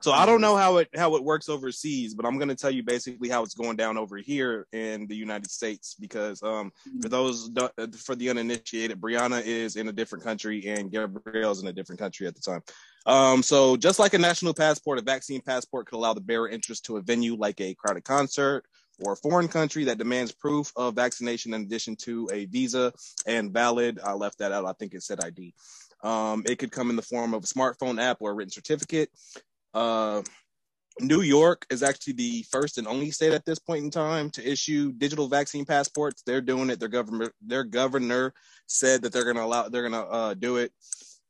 So 0.00 0.12
I 0.12 0.26
don't 0.26 0.42
know 0.42 0.54
how 0.54 0.78
it 0.78 0.88
how 0.94 1.16
it 1.16 1.24
works 1.24 1.48
overseas, 1.48 2.14
but 2.14 2.26
I'm 2.26 2.36
going 2.36 2.50
to 2.50 2.54
tell 2.54 2.70
you 2.70 2.82
basically 2.82 3.30
how 3.30 3.42
it's 3.42 3.54
going 3.54 3.76
down 3.76 3.96
over 3.96 4.18
here 4.18 4.66
in 4.72 5.06
the 5.06 5.16
United 5.16 5.50
States 5.50 5.96
because 5.98 6.42
um, 6.42 6.72
for 7.00 7.08
those 7.08 7.50
for 7.96 8.14
the 8.14 8.28
uninitiated, 8.28 9.00
Brianna 9.00 9.42
is 9.46 9.76
in 9.76 9.88
a 9.88 9.92
different 9.92 10.22
country 10.22 10.66
and 10.66 10.90
Gabrielle's 10.90 11.62
in 11.62 11.68
a 11.68 11.72
different 11.72 12.00
country 12.00 12.26
at 12.26 12.34
the 12.34 12.42
time. 12.42 12.60
Um, 13.06 13.42
so 13.42 13.76
just 13.78 13.98
like 13.98 14.12
a 14.12 14.18
national 14.18 14.52
passport, 14.52 14.98
a 14.98 15.02
vaccine 15.02 15.40
passport 15.40 15.86
could 15.86 15.96
allow 15.96 16.12
the 16.12 16.20
bearer 16.20 16.50
interest 16.50 16.84
to 16.86 16.98
a 16.98 17.00
venue 17.00 17.34
like 17.34 17.60
a 17.62 17.74
crowded 17.74 18.04
concert 18.04 18.66
or 19.00 19.12
a 19.12 19.16
foreign 19.16 19.48
country 19.48 19.84
that 19.84 19.98
demands 19.98 20.32
proof 20.32 20.72
of 20.76 20.94
vaccination 20.94 21.54
in 21.54 21.62
addition 21.62 21.96
to 21.96 22.28
a 22.32 22.44
visa 22.46 22.92
and 23.26 23.52
valid. 23.52 24.00
I 24.04 24.12
left 24.12 24.38
that 24.38 24.52
out. 24.52 24.64
I 24.64 24.72
think 24.72 24.94
it 24.94 25.02
said 25.02 25.22
ID. 25.22 25.54
Um, 26.02 26.44
it 26.46 26.58
could 26.58 26.70
come 26.70 26.90
in 26.90 26.96
the 26.96 27.02
form 27.02 27.34
of 27.34 27.44
a 27.44 27.46
smartphone 27.46 28.00
app 28.00 28.18
or 28.20 28.30
a 28.30 28.34
written 28.34 28.50
certificate. 28.50 29.10
Uh, 29.72 30.22
New 31.00 31.22
York 31.22 31.66
is 31.70 31.82
actually 31.82 32.12
the 32.12 32.44
first 32.50 32.78
and 32.78 32.86
only 32.86 33.10
state 33.10 33.32
at 33.32 33.44
this 33.44 33.58
point 33.58 33.84
in 33.84 33.90
time 33.90 34.30
to 34.30 34.48
issue 34.48 34.92
digital 34.92 35.26
vaccine 35.26 35.64
passports. 35.64 36.22
They're 36.22 36.40
doing 36.40 36.70
it. 36.70 36.78
Their 36.78 36.88
government, 36.88 37.32
their 37.42 37.64
governor 37.64 38.32
said 38.66 39.02
that 39.02 39.12
they're 39.12 39.24
going 39.24 39.36
to 39.36 39.42
allow, 39.42 39.68
they're 39.68 39.88
going 39.88 40.04
to 40.04 40.08
uh, 40.08 40.34
do 40.34 40.56
it. 40.58 40.72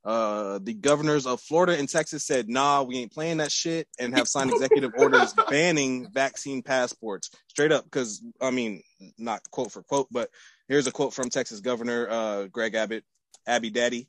Uh, 0.05 0.59
the 0.63 0.75
governors 0.75 1.27
of 1.27 1.41
Florida 1.41 1.79
and 1.79 1.89
Texas 1.89 2.27
said, 2.27 2.49
"Nah, 2.49 2.83
we 2.83 2.99
ain't 2.99 3.13
playing 3.13 3.39
that 3.39 3.51
shit," 3.51 3.89
and 3.99 4.15
have 4.15 4.29
signed 4.29 4.51
executive 4.51 4.93
orders 4.99 5.33
banning 5.49 6.11
vaccine 6.13 6.63
passports 6.63 7.31
straight 7.49 7.73
up. 7.73 7.85
Because 7.85 8.23
I 8.41 8.51
mean, 8.51 8.83
not 9.17 9.41
quote 9.51 9.73
for 9.73 9.83
quote, 9.83 10.09
but 10.11 10.29
here's 10.69 10.87
a 10.87 10.93
quote 10.93 11.15
from 11.15 11.31
Texas 11.31 11.61
Governor 11.61 12.09
uh, 12.11 12.47
Greg 12.49 12.75
Abbott, 12.75 13.05
Abby 13.47 13.71
Daddy. 13.71 14.09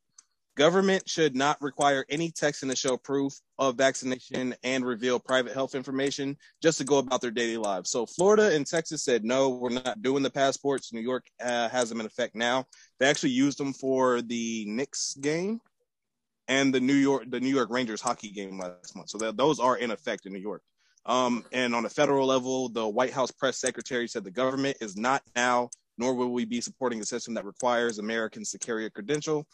Government 0.57 1.07
should 1.07 1.35
not 1.35 1.61
require 1.61 2.05
any 2.09 2.31
texting 2.31 2.69
to 2.69 2.77
show 2.77 2.95
proof 2.95 3.33
of 3.59 3.75
vaccination 3.75 4.55
and 4.63 4.85
reveal 4.85 5.19
private 5.19 5.53
health 5.53 5.75
information 5.75 6.37
just 6.61 6.77
to 6.77 6.85
go 6.85 6.97
about 6.97 7.19
their 7.19 7.31
daily 7.31 7.57
lives. 7.57 7.89
So 7.89 8.05
Florida 8.05 8.55
and 8.55 8.65
Texas 8.65 9.03
said, 9.03 9.25
no, 9.25 9.49
we're 9.49 9.69
not 9.69 10.01
doing 10.01 10.23
the 10.23 10.29
passports. 10.29 10.93
New 10.93 11.01
York 11.01 11.25
uh, 11.43 11.67
has 11.67 11.89
them 11.89 11.99
in 11.99 12.05
effect 12.05 12.35
now. 12.35 12.63
They 12.99 13.07
actually 13.07 13.31
used 13.31 13.57
them 13.57 13.73
for 13.73 14.21
the 14.21 14.63
Knicks 14.65 15.15
game 15.19 15.59
and 16.47 16.73
the 16.73 16.79
New 16.79 16.93
York 16.93 17.25
the 17.29 17.39
New 17.39 17.53
York 17.53 17.69
Rangers 17.69 18.01
hockey 18.01 18.29
game 18.29 18.59
last 18.59 18.95
month. 18.95 19.09
So 19.09 19.17
those 19.31 19.59
are 19.59 19.77
in 19.77 19.91
effect 19.91 20.25
in 20.25 20.33
New 20.33 20.39
York. 20.39 20.61
Um, 21.05 21.45
and 21.51 21.75
on 21.75 21.85
a 21.85 21.89
federal 21.89 22.25
level, 22.25 22.69
the 22.69 22.87
White 22.87 23.13
House 23.13 23.31
press 23.31 23.57
secretary 23.57 24.07
said 24.07 24.23
the 24.23 24.31
government 24.31 24.77
is 24.81 24.97
not 24.97 25.21
now, 25.35 25.69
nor 25.97 26.15
will 26.15 26.31
we 26.31 26.45
be 26.45 26.61
supporting 26.61 26.99
a 26.99 27.05
system 27.05 27.35
that 27.35 27.45
requires 27.45 27.99
Americans 27.99 28.51
to 28.51 28.59
carry 28.59 28.85
a 28.85 28.89
credential. 28.89 29.45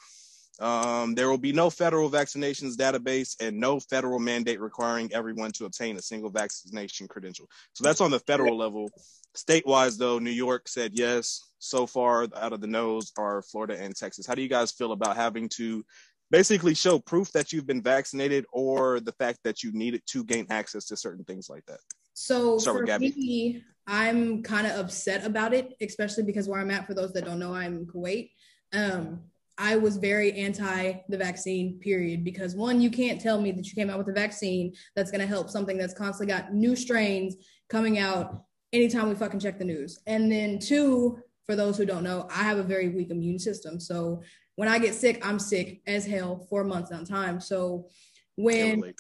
Um, 0.60 1.16
there 1.16 1.30
will 1.30 1.38
be 1.38 1.54
no 1.54 1.70
federal 1.70 2.10
vaccinations 2.10 2.76
database 2.76 3.36
and 3.42 3.60
no 3.60 3.80
federal 3.80 4.20
mandate 4.20 4.62
requiring 4.62 5.12
everyone 5.12 5.52
to 5.54 5.66
obtain 5.66 5.98
a 5.98 6.02
single 6.02 6.30
vaccination 6.30 7.08
credential. 7.08 7.48
So 7.74 7.84
that's 7.84 8.02
on 8.02 8.12
the 8.12 8.20
federal 8.20 8.58
level. 8.58 8.90
Statewise, 9.36 9.98
though, 9.98 10.20
New 10.20 10.30
York 10.30 10.68
said 10.68 10.92
yes. 10.94 11.42
So 11.60 11.88
far, 11.88 12.28
out 12.36 12.54
of 12.54 12.62
the 12.62 12.68
nose 12.68 13.12
are 13.18 13.42
Florida 13.42 13.80
and 13.80 13.96
Texas. 13.96 14.28
How 14.28 14.36
do 14.36 14.42
you 14.42 14.50
guys 14.50 14.72
feel 14.72 14.92
about 14.92 15.16
having 15.16 15.50
to 15.50 15.86
basically 16.32 16.74
show 16.74 16.98
proof 16.98 17.32
that 17.34 17.52
you've 17.52 17.68
been 17.68 17.82
vaccinated 17.82 18.46
or 18.52 19.00
the 19.02 19.12
fact 19.12 19.40
that 19.44 19.62
you 19.62 19.72
needed 19.74 20.02
to 20.08 20.24
gain 20.24 20.48
access 20.50 20.86
to 20.86 20.98
certain 20.98 21.24
things 21.26 21.50
like 21.50 21.66
that. 21.66 21.80
So 22.14 22.60
for 22.60 22.84
me, 22.84 23.64
I'm 23.86 24.42
kind 24.42 24.66
of 24.66 24.80
upset 24.80 25.26
about 25.26 25.54
it, 25.54 25.76
especially 25.82 26.24
because 26.24 26.48
where 26.48 26.60
I'm 26.60 26.72
at, 26.72 26.88
for 26.88 26.94
those 26.94 27.14
that 27.14 27.26
don't 27.26 27.40
know, 27.40 27.54
I'm 27.54 27.78
in 27.78 27.86
Kuwait. 27.86 28.32
Um, 28.74 29.22
I 29.58 29.76
was 29.76 29.98
very 29.98 30.34
anti 30.34 30.94
the 31.10 31.18
vaccine, 31.18 31.78
period, 31.80 32.24
because 32.24 32.56
one, 32.56 32.82
you 32.82 32.90
can't 32.90 33.20
tell 33.20 33.40
me 33.40 33.52
that 33.52 33.68
you 33.68 33.74
came 33.76 33.90
out 33.90 33.98
with 33.98 34.08
a 34.08 34.14
vaccine 34.14 34.74
that's 34.96 35.12
going 35.12 35.22
to 35.22 35.28
help 35.28 35.50
something 35.50 35.78
that's 35.78 35.94
constantly 35.94 36.34
got 36.34 36.54
new 36.54 36.76
strains 36.76 37.36
coming 37.70 38.00
out 38.00 38.46
anytime 38.74 39.10
we 39.10 39.16
fucking 39.16 39.40
check 39.40 39.60
the 39.60 39.66
news. 39.66 40.00
And 40.08 40.32
then 40.32 40.58
two, 40.60 41.20
for 41.46 41.56
those 41.56 41.78
who 41.78 41.86
don't 41.86 42.04
know, 42.04 42.28
I 42.30 42.44
have 42.44 42.58
a 42.58 42.64
very 42.64 42.90
weak 42.90 43.10
immune 43.10 43.40
system. 43.40 43.80
So 43.80 44.22
when 44.56 44.68
I 44.68 44.80
get 44.80 44.94
sick, 44.94 45.26
I'm 45.26 45.40
sick 45.40 45.82
as 45.88 46.06
hell 46.06 46.46
for 46.50 46.64
months 46.64 46.92
on 46.92 47.06
time. 47.06 47.40
So 47.40 47.88
when 48.36 48.94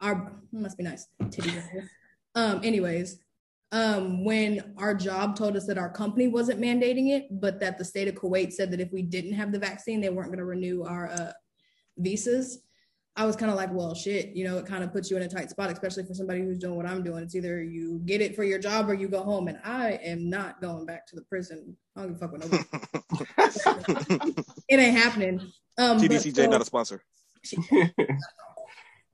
our 0.00 0.32
must 0.52 0.76
be 0.76 0.84
nice. 0.84 1.06
Um, 2.34 2.60
anyways, 2.64 3.18
um, 3.72 4.24
when 4.24 4.74
our 4.76 4.94
job 4.94 5.36
told 5.36 5.56
us 5.56 5.66
that 5.66 5.78
our 5.78 5.88
company 5.88 6.28
wasn't 6.28 6.60
mandating 6.60 7.10
it, 7.10 7.28
but 7.40 7.58
that 7.60 7.78
the 7.78 7.84
state 7.84 8.08
of 8.08 8.14
Kuwait 8.14 8.52
said 8.52 8.70
that 8.70 8.80
if 8.80 8.92
we 8.92 9.02
didn't 9.02 9.32
have 9.34 9.52
the 9.52 9.58
vaccine, 9.58 10.00
they 10.00 10.10
weren't 10.10 10.28
going 10.28 10.38
to 10.38 10.44
renew 10.44 10.84
our 10.84 11.08
uh, 11.10 11.32
visas. 11.98 12.60
I 13.16 13.24
was 13.26 13.36
kind 13.36 13.50
of 13.50 13.56
like, 13.56 13.72
well, 13.72 13.94
shit, 13.94 14.34
you 14.34 14.44
know, 14.44 14.58
it 14.58 14.66
kind 14.66 14.82
of 14.82 14.92
puts 14.92 15.10
you 15.10 15.16
in 15.16 15.22
a 15.22 15.28
tight 15.28 15.50
spot, 15.50 15.70
especially 15.70 16.04
for 16.04 16.14
somebody 16.14 16.40
who's 16.40 16.58
doing 16.58 16.76
what 16.76 16.86
I'm 16.86 17.02
doing. 17.04 17.22
It's 17.22 17.36
either 17.36 17.62
you 17.62 18.00
get 18.04 18.20
it 18.20 18.34
for 18.34 18.42
your 18.42 18.58
job 18.58 18.90
or 18.90 18.94
you 18.94 19.08
go 19.08 19.22
home. 19.22 19.46
And 19.48 19.58
I 19.64 19.92
am 20.02 20.28
not 20.28 20.60
going 20.60 20.86
back 20.86 21.06
to 21.08 21.16
the 21.16 21.22
prison. 21.22 21.76
I 21.96 22.02
don't 22.02 22.12
give 22.12 22.16
a 22.16 22.20
fuck 22.20 22.32
with 22.32 22.42
nobody. 22.42 22.64
it 24.68 24.80
ain't 24.80 24.96
happening. 24.96 25.40
Um, 25.78 25.98
TDCJ, 25.98 26.36
so, 26.36 26.46
not 26.46 26.60
a 26.60 26.64
sponsor. 26.64 27.02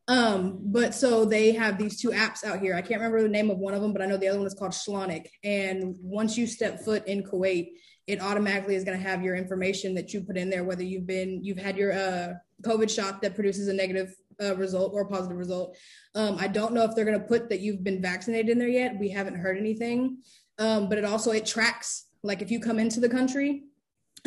Um, 0.09 0.59
but 0.65 0.93
so 0.93 1.25
they 1.25 1.53
have 1.53 1.79
these 1.79 2.01
two 2.01 2.09
apps 2.09 2.43
out 2.43 2.59
here. 2.59 2.75
I 2.75 2.83
can't 2.83 3.01
remember 3.01 3.23
the 3.23 3.29
name 3.29 3.49
of 3.49 3.59
one 3.59 3.75
of 3.75 3.81
them, 3.81 3.93
but 3.93 4.03
I 4.03 4.07
know 4.07 4.17
the 4.17 4.27
other 4.27 4.39
one 4.39 4.47
is 4.49 4.55
called 4.55 4.73
Shlonik. 4.73 5.27
And 5.45 5.95
once 6.01 6.37
you 6.37 6.49
step 6.49 6.81
foot 6.81 7.07
in 7.07 7.23
Kuwait, 7.23 7.69
it 8.09 8.21
automatically 8.21 8.75
is 8.75 8.83
going 8.83 8.99
to 8.99 9.09
have 9.09 9.23
your 9.23 9.37
information 9.37 9.95
that 9.95 10.13
you 10.13 10.23
put 10.23 10.37
in 10.37 10.51
there, 10.51 10.65
whether 10.65 10.83
you've 10.83 11.07
been, 11.07 11.45
you've 11.45 11.59
had 11.59 11.77
your 11.77 11.93
uh, 11.93 12.33
COVID 12.63 12.91
shot 12.91 13.23
that 13.23 13.37
produces 13.37 13.69
a 13.69 13.73
negative 13.73 14.13
uh, 14.43 14.57
result 14.57 14.93
or 14.95 15.07
positive 15.07 15.37
result. 15.37 15.77
Um, 16.17 16.37
I 16.41 16.49
don't 16.49 16.73
know 16.73 16.83
if 16.83 16.97
they're 16.97 17.05
going 17.05 17.21
to 17.21 17.27
put 17.27 17.49
that 17.51 17.61
you've 17.61 17.85
been 17.85 18.03
vaccinated 18.03 18.49
in 18.49 18.59
there 18.59 18.67
yet. 18.67 18.99
We 18.99 19.11
haven't 19.11 19.37
heard 19.37 19.59
anything. 19.59 20.23
Um, 20.59 20.89
but 20.89 20.99
it 20.99 21.05
also 21.05 21.31
it 21.31 21.47
tracks 21.47 22.07
like 22.23 22.43
if 22.43 22.51
you 22.51 22.61
come 22.61 22.79
into 22.79 23.01
the 23.01 23.09
country, 23.09 23.65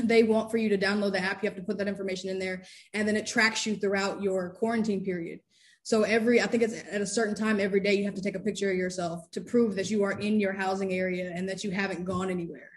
they 0.02 0.24
want 0.24 0.50
for 0.50 0.58
you 0.58 0.70
to 0.70 0.78
download 0.78 1.12
the 1.12 1.20
app. 1.20 1.44
You 1.44 1.50
have 1.50 1.58
to 1.58 1.64
put 1.64 1.78
that 1.78 1.88
information 1.88 2.30
in 2.30 2.40
there, 2.40 2.64
and 2.94 3.08
then 3.08 3.16
it 3.16 3.28
tracks 3.28 3.66
you 3.66 3.76
throughout 3.76 4.22
your 4.22 4.50
quarantine 4.52 5.04
period. 5.04 5.40
So 5.84 6.04
every, 6.04 6.42
I 6.42 6.48
think 6.48 6.64
it's 6.64 6.82
at 6.90 7.02
a 7.02 7.06
certain 7.06 7.36
time 7.36 7.60
every 7.60 7.82
day, 7.82 7.94
you 7.94 8.06
have 8.06 8.16
to 8.16 8.22
take 8.22 8.36
a 8.36 8.40
picture 8.40 8.72
of 8.72 8.78
yourself 8.78 9.30
to 9.32 9.42
prove 9.42 9.76
that 9.76 9.92
you 9.92 10.04
are 10.04 10.14
in 10.14 10.40
your 10.40 10.54
housing 10.54 10.94
area 10.94 11.32
and 11.36 11.48
that 11.50 11.66
you 11.66 11.72
haven't 11.72 12.06
gone 12.06 12.30
anywhere. 12.30 12.70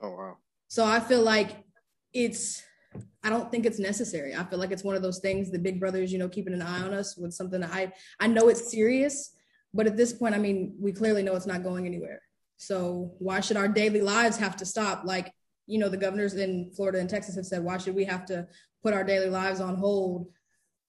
Oh 0.00 0.10
wow. 0.10 0.36
So 0.68 0.84
I 0.84 1.00
feel 1.00 1.22
like 1.22 1.64
it's, 2.12 2.62
I 3.24 3.30
don't 3.30 3.50
think 3.50 3.66
it's 3.66 3.80
necessary. 3.80 4.36
I 4.36 4.44
feel 4.44 4.60
like 4.60 4.70
it's 4.70 4.84
one 4.84 4.94
of 4.94 5.02
those 5.02 5.18
things. 5.18 5.50
The 5.50 5.58
big 5.58 5.80
brothers, 5.80 6.12
you 6.12 6.20
know, 6.20 6.28
keeping 6.28 6.54
an 6.54 6.62
eye 6.62 6.82
on 6.82 6.94
us 6.94 7.16
with 7.16 7.34
something 7.34 7.60
that 7.60 7.72
I, 7.72 7.92
I 8.20 8.28
know 8.28 8.48
it's 8.48 8.70
serious, 8.70 9.34
but 9.74 9.88
at 9.88 9.96
this 9.96 10.12
point, 10.12 10.36
I 10.36 10.38
mean, 10.38 10.76
we 10.78 10.92
clearly 10.92 11.24
know 11.24 11.34
it's 11.34 11.46
not 11.46 11.64
going 11.64 11.84
anywhere. 11.84 12.22
So 12.60 13.14
why 13.18 13.40
should 13.40 13.56
our 13.56 13.68
daily 13.68 14.02
lives 14.02 14.36
have 14.36 14.54
to 14.56 14.66
stop? 14.66 15.04
Like, 15.06 15.32
you 15.66 15.78
know, 15.78 15.88
the 15.88 15.96
governors 15.96 16.34
in 16.34 16.70
Florida 16.76 16.98
and 16.98 17.08
Texas 17.08 17.36
have 17.36 17.46
said, 17.46 17.64
why 17.64 17.78
should 17.78 17.94
we 17.94 18.04
have 18.04 18.26
to 18.26 18.46
put 18.82 18.92
our 18.92 19.02
daily 19.02 19.30
lives 19.30 19.60
on 19.60 19.76
hold 19.76 20.26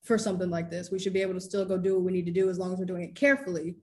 for 0.04 0.18
something 0.18 0.50
like 0.50 0.70
this. 0.70 0.90
We 0.90 0.98
should 0.98 1.14
be 1.14 1.22
able 1.22 1.32
to 1.32 1.40
still 1.40 1.64
go 1.64 1.78
do 1.78 1.94
what 1.94 2.04
we 2.04 2.12
need 2.12 2.26
to 2.26 2.32
do 2.32 2.50
as 2.50 2.58
long 2.58 2.74
as 2.74 2.78
we're 2.78 2.84
doing 2.84 3.04
it 3.04 3.14
carefully. 3.14 3.76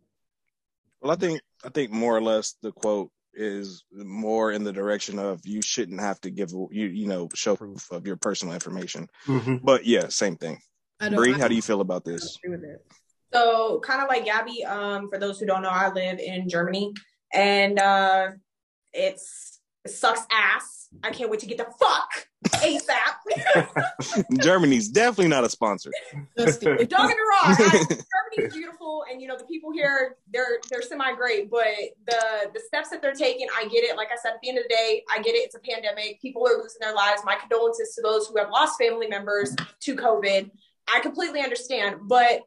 Well, 1.01 1.11
I 1.11 1.15
think 1.15 1.41
I 1.65 1.69
think 1.69 1.89
more 1.89 2.15
or 2.15 2.21
less 2.21 2.55
the 2.61 2.71
quote 2.71 3.09
is 3.33 3.85
more 3.91 4.51
in 4.51 4.63
the 4.63 4.73
direction 4.73 5.17
of 5.17 5.39
you 5.45 5.61
shouldn't 5.63 5.99
have 5.99 6.21
to 6.21 6.29
give 6.29 6.51
you 6.51 6.87
you 6.87 7.07
know 7.07 7.27
show 7.33 7.55
proof 7.55 7.89
of 7.91 8.05
your 8.05 8.17
personal 8.17 8.53
information. 8.53 9.07
Mm-hmm. 9.25 9.55
But 9.63 9.85
yeah, 9.85 10.09
same 10.09 10.35
thing. 10.35 10.59
Bree, 11.15 11.31
how 11.31 11.47
do 11.47 11.55
you 11.55 11.61
feel 11.63 11.81
about 11.81 12.05
this? 12.05 12.37
So 13.33 13.79
kind 13.79 14.01
of 14.01 14.09
like 14.09 14.25
Gabby, 14.25 14.63
um, 14.65 15.09
for 15.09 15.17
those 15.17 15.39
who 15.39 15.45
don't 15.45 15.63
know, 15.63 15.69
I 15.69 15.91
live 15.91 16.19
in 16.19 16.49
Germany 16.49 16.93
and 17.33 17.79
uh 17.79 18.29
it's 18.93 19.59
it 19.85 19.91
sucks 19.91 20.25
ass. 20.31 20.89
I 21.03 21.11
can't 21.11 21.29
wait 21.29 21.39
to 21.41 21.45
get 21.45 21.57
the 21.57 21.67
fuck 21.79 22.27
ASAP. 22.47 24.25
Germany's 24.41 24.89
definitely 24.89 25.27
not 25.27 25.43
a 25.43 25.49
sponsor. 25.49 25.91
Don't 26.35 26.59
get 26.59 26.61
me 26.87 26.87
wrong. 26.89 27.55
Germany's 27.57 28.53
beautiful, 28.53 29.05
and 29.09 29.21
you 29.21 29.27
know 29.27 29.37
the 29.37 29.45
people 29.45 29.71
here 29.71 30.17
they're 30.33 30.59
they're 30.69 30.81
semi 30.81 31.13
great, 31.13 31.49
but 31.49 31.67
the 32.07 32.51
the 32.53 32.59
steps 32.59 32.89
that 32.89 33.01
they're 33.01 33.13
taking, 33.13 33.47
I 33.55 33.67
get 33.67 33.83
it. 33.83 33.95
Like 33.95 34.09
I 34.11 34.17
said, 34.21 34.33
at 34.33 34.39
the 34.41 34.49
end 34.49 34.57
of 34.57 34.65
the 34.65 34.69
day, 34.69 35.03
I 35.09 35.21
get 35.21 35.35
it. 35.35 35.45
It's 35.45 35.55
a 35.55 35.59
pandemic. 35.59 36.19
People 36.21 36.45
are 36.47 36.57
losing 36.57 36.79
their 36.81 36.95
lives. 36.95 37.21
My 37.23 37.35
condolences 37.35 37.93
to 37.95 38.01
those 38.01 38.27
who 38.27 38.37
have 38.37 38.49
lost 38.49 38.79
family 38.79 39.07
members 39.07 39.55
to 39.81 39.95
COVID. 39.95 40.49
I 40.91 40.99
completely 41.01 41.41
understand, 41.41 41.97
but 42.07 42.41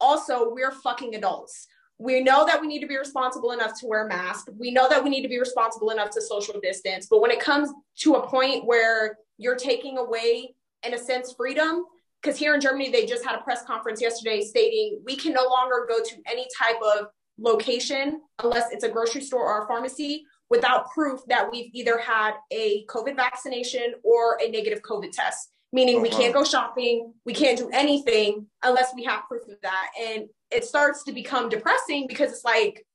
also 0.00 0.52
we're 0.52 0.72
fucking 0.72 1.14
adults 1.14 1.66
we 1.98 2.22
know 2.22 2.44
that 2.44 2.60
we 2.60 2.66
need 2.66 2.80
to 2.80 2.86
be 2.86 2.98
responsible 2.98 3.52
enough 3.52 3.78
to 3.80 3.86
wear 3.86 4.04
a 4.04 4.08
mask. 4.08 4.48
We 4.58 4.70
know 4.70 4.88
that 4.88 5.02
we 5.02 5.10
need 5.10 5.22
to 5.22 5.28
be 5.28 5.38
responsible 5.38 5.90
enough 5.90 6.10
to 6.10 6.20
social 6.20 6.60
distance. 6.60 7.06
But 7.10 7.22
when 7.22 7.30
it 7.30 7.40
comes 7.40 7.70
to 8.00 8.14
a 8.14 8.26
point 8.26 8.66
where 8.66 9.18
you're 9.38 9.56
taking 9.56 9.96
away, 9.98 10.54
in 10.82 10.94
a 10.94 10.98
sense, 10.98 11.32
freedom, 11.32 11.84
because 12.22 12.38
here 12.38 12.54
in 12.54 12.60
Germany, 12.60 12.90
they 12.90 13.06
just 13.06 13.24
had 13.24 13.38
a 13.38 13.42
press 13.42 13.64
conference 13.64 14.00
yesterday 14.00 14.42
stating 14.42 15.00
we 15.04 15.16
can 15.16 15.32
no 15.32 15.44
longer 15.44 15.86
go 15.88 16.02
to 16.02 16.16
any 16.30 16.46
type 16.58 16.76
of 16.82 17.06
location 17.38 18.20
unless 18.42 18.72
it's 18.72 18.84
a 18.84 18.88
grocery 18.88 19.20
store 19.20 19.44
or 19.44 19.64
a 19.64 19.66
pharmacy 19.66 20.24
without 20.48 20.90
proof 20.90 21.20
that 21.28 21.50
we've 21.50 21.70
either 21.72 21.98
had 21.98 22.32
a 22.50 22.84
COVID 22.86 23.16
vaccination 23.16 23.94
or 24.02 24.38
a 24.42 24.50
negative 24.50 24.80
COVID 24.82 25.12
test. 25.12 25.50
Meaning, 25.76 25.96
uh-huh. 25.96 26.02
we 26.04 26.08
can't 26.08 26.32
go 26.32 26.42
shopping, 26.42 27.12
we 27.26 27.34
can't 27.34 27.58
do 27.58 27.68
anything 27.70 28.46
unless 28.62 28.94
we 28.94 29.04
have 29.04 29.28
proof 29.28 29.46
of 29.46 29.60
that. 29.62 29.88
And 30.00 30.24
it 30.50 30.64
starts 30.64 31.04
to 31.04 31.12
become 31.12 31.50
depressing 31.50 32.06
because 32.06 32.32
it's 32.32 32.44
like, 32.44 32.86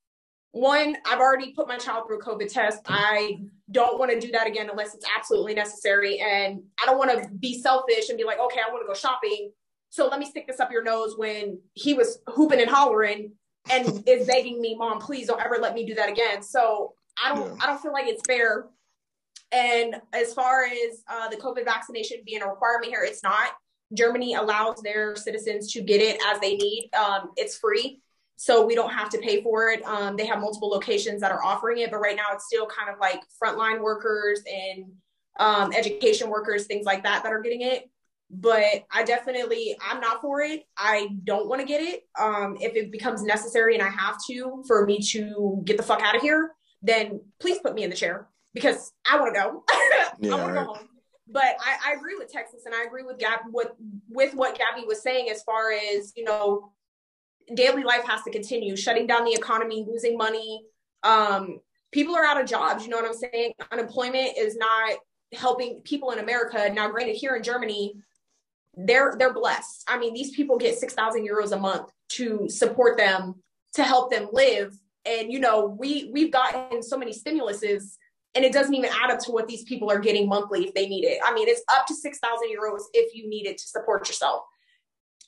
one, 0.52 0.98
I've 1.06 1.20
already 1.20 1.54
put 1.54 1.68
my 1.68 1.78
child 1.78 2.08
through 2.08 2.18
a 2.18 2.24
COVID 2.24 2.52
test. 2.52 2.80
I 2.88 3.38
don't 3.70 4.00
want 4.00 4.12
to 4.12 4.20
do 4.20 4.32
that 4.32 4.48
again 4.48 4.68
unless 4.68 4.96
it's 4.96 5.06
absolutely 5.16 5.54
necessary. 5.54 6.20
And 6.20 6.64
I 6.82 6.88
don't 6.88 6.98
want 6.98 7.12
to 7.12 7.30
be 7.30 7.62
selfish 7.62 8.10
and 8.10 8.18
be 8.18 8.24
like, 8.24 8.40
okay, 8.40 8.60
I 8.68 8.72
want 8.72 8.84
to 8.84 8.88
go 8.88 8.96
shopping. 8.96 9.52
So 9.92 10.08
let 10.08 10.20
me 10.20 10.26
stick 10.26 10.48
this 10.48 10.60
up 10.60 10.72
your 10.72 10.84
nose 10.84 11.14
when 11.16 11.60
he 11.74 11.94
was 11.94 12.18
hooping 12.30 12.60
and 12.60 12.70
hollering 12.70 13.34
and 13.72 14.04
is 14.08 14.26
begging 14.26 14.60
me, 14.60 14.76
mom, 14.76 15.00
please 15.00 15.28
don't 15.28 15.40
ever 15.40 15.58
let 15.62 15.76
me 15.76 15.86
do 15.86 15.94
that 15.94 16.10
again. 16.10 16.42
So 16.42 16.96
I 17.24 17.36
don't, 17.36 17.46
yeah. 17.46 17.64
I 17.64 17.68
don't 17.68 17.82
feel 17.82 17.94
like 17.94 18.08
it's 18.08 18.24
fair. 18.26 18.66
And 19.52 19.96
as 20.14 20.34
far 20.34 20.64
as 20.64 21.04
uh, 21.10 21.30
the 21.30 21.36
COVID 21.36 21.66
vaccination 21.66 22.18
being 22.26 22.42
a 22.42 22.48
requirement 22.48 22.92
here, 22.92 23.04
it's 23.04 23.24
not. 23.24 23.52
Germany 23.94 24.36
allows 24.36 24.82
their 24.82 25.16
citizens 25.16 25.72
to 25.74 25.82
get 25.82 26.02
it 26.02 26.22
as 26.28 26.40
they 26.40 26.56
need. 26.56 26.90
Um, 26.98 27.32
it's 27.36 27.58
free, 27.58 28.02
so 28.38 28.66
we 28.66 28.76
don't 28.76 28.94
have 28.94 29.10
to 29.10 29.18
pay 29.18 29.44
for 29.44 29.70
it. 29.70 29.84
Um, 29.84 30.16
they 30.16 30.26
have 30.26 30.40
multiple 30.40 30.70
locations 30.70 31.20
that 31.22 31.32
are 31.32 31.44
offering 31.44 31.80
it, 31.80 31.92
but 31.92 32.00
right 32.00 32.16
now 32.16 32.28
it's 32.32 32.46
still 32.46 32.66
kind 32.66 32.90
of 32.90 33.00
like 33.00 33.22
frontline 33.42 33.82
workers 33.82 34.42
and 34.50 34.86
um, 35.40 35.74
education 35.74 36.30
workers, 36.30 36.66
things 36.66 36.86
like 36.86 37.04
that, 37.04 37.24
that 37.24 37.34
are 37.34 37.42
getting 37.42 37.62
it. 37.62 37.90
But 38.30 38.86
I 38.90 39.04
definitely, 39.04 39.76
I'm 39.86 40.00
not 40.00 40.22
for 40.22 40.42
it. 40.42 40.64
I 40.78 41.10
don't 41.26 41.50
want 41.50 41.60
to 41.60 41.68
get 41.68 41.82
it. 41.82 42.04
Um, 42.18 42.56
if 42.62 42.76
it 42.76 42.90
becomes 42.90 43.24
necessary 43.24 43.74
and 43.74 43.84
I 43.84 43.90
have 43.90 44.16
to 44.30 44.64
for 44.66 44.86
me 44.86 45.00
to 45.12 45.62
get 45.66 45.76
the 45.76 45.84
fuck 45.84 46.02
out 46.02 46.16
of 46.16 46.22
here, 46.22 46.52
then 46.82 47.20
please 47.42 47.60
put 47.60 47.76
me 47.76 47.84
in 47.84 47.90
the 47.90 47.96
chair 47.96 48.30
because 48.54 48.92
I 49.10 49.20
want 49.20 49.34
to 49.34 49.40
go. 49.40 49.64
Yeah, 50.20 50.36
I 50.36 50.36
want 50.36 50.48
to 50.50 50.54
go 50.54 50.74
home. 50.74 50.88
But 51.28 51.56
I, 51.60 51.92
I, 51.92 51.94
agree 51.94 52.16
with 52.16 52.32
Texas 52.32 52.64
and 52.66 52.76
I 52.76 52.84
agree 52.84 53.02
with 53.04 53.18
Gab 53.18 53.40
what 53.50 53.76
with 54.10 54.36
what 54.36 54.58
Gabby 54.58 54.86
was 54.86 55.02
saying 55.02 55.30
as 55.30 55.42
far 55.42 55.72
as 55.72 56.14
you 56.16 56.24
know 56.24 56.72
daily 57.56 57.84
life 57.84 58.04
has 58.06 58.22
to 58.24 58.32
continue 58.32 58.76
shutting 58.76 59.08
down 59.08 59.26
the 59.26 59.34
economy 59.34 59.86
losing 59.88 60.18
money. 60.18 60.64
Um, 61.02 61.60
people 61.92 62.16
are 62.16 62.26
out 62.26 62.40
of 62.40 62.48
jobs 62.48 62.84
you 62.84 62.90
know 62.90 62.98
what 62.98 63.06
I'm 63.06 63.14
saying? 63.14 63.54
Unemployment 63.72 64.38
is 64.38 64.58
not 64.58 64.98
helping 65.34 65.82
people 65.82 66.12
in 66.12 66.20
America. 66.20 66.70
Now 66.72 66.92
granted 66.92 67.16
here 67.16 67.36
in 67.36 67.42
Germany 67.42 67.96
they're 68.76 69.16
they're 69.18 69.34
blessed. 69.34 69.86
I 69.88 69.98
mean 69.98 70.14
these 70.14 70.32
people 70.32 70.58
get 70.58 70.78
6000 70.78 71.28
euros 71.28 71.52
a 71.52 71.58
month 71.58 71.90
to 72.10 72.48
support 72.50 72.98
them 72.98 73.42
to 73.74 73.84
help 73.84 74.12
them 74.12 74.28
live. 74.34 74.78
And 75.06 75.32
you 75.32 75.40
know 75.40 75.66
we 75.66 76.12
we've 76.14 76.32
gotten 76.32 76.84
so 76.84 76.98
many 76.98 77.14
stimuluses 77.14 77.96
and 78.36 78.46
it 78.46 78.54
doesn't 78.54 78.74
even 78.74 78.90
add 79.04 79.12
up 79.12 79.20
to 79.20 79.32
what 79.32 79.48
these 79.48 79.64
people 79.64 79.92
are 79.92 80.00
getting 80.00 80.28
monthly 80.28 80.66
if 80.66 80.74
they 80.74 80.88
need 80.88 81.04
it. 81.04 81.20
I 81.26 81.34
mean, 81.34 81.48
it's 81.48 81.64
up 81.76 81.86
to 81.88 81.96
six 81.96 82.20
thousand 82.20 82.48
euros 82.50 82.82
if 82.94 83.14
you 83.16 83.30
need 83.30 83.46
it 83.46 83.58
to 83.58 83.64
support 83.64 84.08
yourself. 84.08 84.44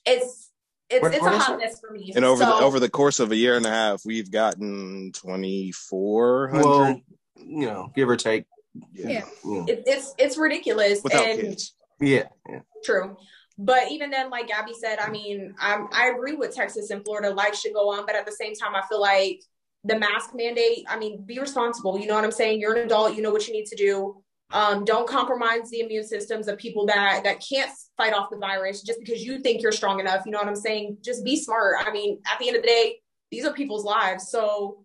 It's 0.06 0.50
it's, 0.90 1.02
what, 1.02 1.14
it's 1.14 1.22
what 1.22 1.34
a 1.34 1.38
hot 1.38 1.58
mess 1.58 1.80
for 1.80 1.90
me. 1.90 2.12
And 2.14 2.24
over 2.24 2.44
so, 2.44 2.58
the 2.58 2.64
over 2.64 2.80
the 2.80 2.90
course 2.90 3.20
of 3.20 3.32
a 3.32 3.36
year 3.36 3.56
and 3.56 3.66
a 3.66 3.70
half, 3.70 4.02
we've 4.04 4.30
gotten 4.30 5.12
twenty 5.12 5.72
four 5.72 6.48
hundred. 6.48 6.64
Well, 6.64 7.00
you 7.36 7.66
know, 7.66 7.90
give 7.94 8.08
or 8.08 8.16
take. 8.16 8.44
Yeah, 8.92 9.24
yeah. 9.44 9.64
It, 9.68 9.82
it's 9.86 10.14
it's 10.18 10.36
ridiculous. 10.36 11.02
Without 11.02 11.26
and, 11.26 11.40
kids. 11.40 11.74
Yeah, 12.00 12.24
yeah. 12.48 12.60
True. 12.84 13.16
but 13.58 13.90
even 13.90 14.10
then, 14.10 14.30
like 14.30 14.48
Gabby 14.48 14.74
said, 14.74 14.98
I 14.98 15.10
mean, 15.10 15.54
I'm, 15.60 15.88
I 15.92 16.08
agree 16.08 16.34
with 16.34 16.54
Texas 16.54 16.90
and 16.90 17.04
Florida. 17.04 17.30
Life 17.30 17.54
should 17.54 17.72
go 17.72 17.90
on, 17.92 18.04
but 18.06 18.16
at 18.16 18.26
the 18.26 18.32
same 18.32 18.54
time, 18.54 18.74
I 18.74 18.82
feel 18.88 19.00
like 19.00 19.42
the 19.84 19.98
mask 19.98 20.30
mandate. 20.34 20.84
I 20.88 20.98
mean, 20.98 21.24
be 21.24 21.38
responsible. 21.38 21.98
You 21.98 22.06
know 22.06 22.14
what 22.14 22.24
I'm 22.24 22.32
saying? 22.32 22.60
You're 22.60 22.74
an 22.74 22.86
adult. 22.86 23.14
You 23.14 23.22
know 23.22 23.30
what 23.30 23.46
you 23.46 23.52
need 23.52 23.66
to 23.66 23.76
do. 23.76 24.22
Um, 24.52 24.84
don't 24.84 25.08
compromise 25.08 25.70
the 25.70 25.80
immune 25.80 26.06
systems 26.06 26.48
of 26.48 26.58
people 26.58 26.86
that 26.86 27.22
that 27.24 27.44
can't 27.46 27.70
fight 27.96 28.12
off 28.12 28.30
the 28.30 28.36
virus 28.36 28.82
just 28.82 29.00
because 29.00 29.22
you 29.22 29.40
think 29.40 29.62
you're 29.62 29.72
strong 29.72 30.00
enough. 30.00 30.24
You 30.26 30.32
know 30.32 30.38
what 30.38 30.48
I'm 30.48 30.56
saying? 30.56 30.98
Just 31.02 31.24
be 31.24 31.36
smart. 31.36 31.76
I 31.80 31.92
mean, 31.92 32.20
at 32.30 32.38
the 32.38 32.48
end 32.48 32.56
of 32.56 32.62
the 32.62 32.68
day, 32.68 33.00
these 33.30 33.44
are 33.44 33.52
people's 33.52 33.84
lives. 33.84 34.28
So 34.28 34.84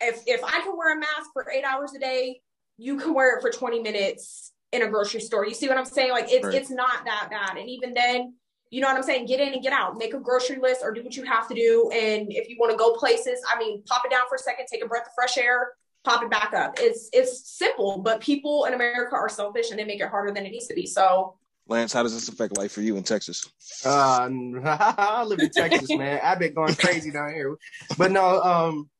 if 0.00 0.22
if 0.26 0.42
I 0.42 0.60
can 0.60 0.76
wear 0.76 0.96
a 0.96 1.00
mask 1.00 1.30
for 1.32 1.50
eight 1.50 1.64
hours 1.64 1.92
a 1.94 1.98
day, 1.98 2.40
you 2.76 2.98
can 2.98 3.14
wear 3.14 3.36
it 3.36 3.40
for 3.40 3.50
20 3.50 3.80
minutes 3.80 4.52
in 4.72 4.82
a 4.82 4.88
grocery 4.88 5.20
store. 5.20 5.46
You 5.46 5.54
see 5.54 5.68
what 5.68 5.78
I'm 5.78 5.84
saying? 5.84 6.10
Like 6.10 6.26
it's 6.28 6.44
right. 6.44 6.54
it's 6.54 6.70
not 6.70 7.04
that 7.04 7.28
bad. 7.30 7.56
And 7.56 7.68
even 7.68 7.94
then, 7.94 8.34
you 8.74 8.80
know 8.80 8.88
what 8.88 8.96
I'm 8.96 9.04
saying? 9.04 9.26
Get 9.26 9.38
in 9.38 9.52
and 9.52 9.62
get 9.62 9.72
out. 9.72 9.96
Make 9.96 10.14
a 10.14 10.18
grocery 10.18 10.56
list 10.56 10.80
or 10.82 10.92
do 10.92 11.04
what 11.04 11.16
you 11.16 11.22
have 11.22 11.46
to 11.46 11.54
do. 11.54 11.90
And 11.94 12.32
if 12.32 12.48
you 12.48 12.56
want 12.58 12.72
to 12.72 12.76
go 12.76 12.94
places, 12.94 13.40
I 13.48 13.56
mean, 13.56 13.84
pop 13.86 14.02
it 14.04 14.10
down 14.10 14.22
for 14.28 14.34
a 14.34 14.38
second, 14.38 14.66
take 14.66 14.84
a 14.84 14.88
breath 14.88 15.06
of 15.06 15.12
fresh 15.14 15.38
air, 15.38 15.74
pop 16.02 16.24
it 16.24 16.30
back 16.30 16.52
up. 16.54 16.74
It's 16.78 17.08
it's 17.12 17.48
simple, 17.48 17.98
but 17.98 18.20
people 18.20 18.64
in 18.64 18.74
America 18.74 19.14
are 19.14 19.28
selfish 19.28 19.70
and 19.70 19.78
they 19.78 19.84
make 19.84 20.00
it 20.00 20.08
harder 20.08 20.32
than 20.32 20.44
it 20.44 20.50
needs 20.50 20.66
to 20.66 20.74
be. 20.74 20.86
So 20.86 21.36
Lance, 21.68 21.92
how 21.92 22.02
does 22.02 22.14
this 22.14 22.28
affect 22.28 22.58
life 22.58 22.72
for 22.72 22.80
you 22.80 22.96
in 22.96 23.04
Texas? 23.04 23.46
Uh, 23.86 24.28
I 24.64 25.22
live 25.22 25.38
in 25.38 25.50
Texas, 25.50 25.88
man. 25.96 26.18
I've 26.24 26.40
been 26.40 26.52
going 26.52 26.74
crazy 26.74 27.12
down 27.12 27.32
here, 27.32 27.56
but 27.96 28.10
no, 28.10 28.42
um, 28.42 28.90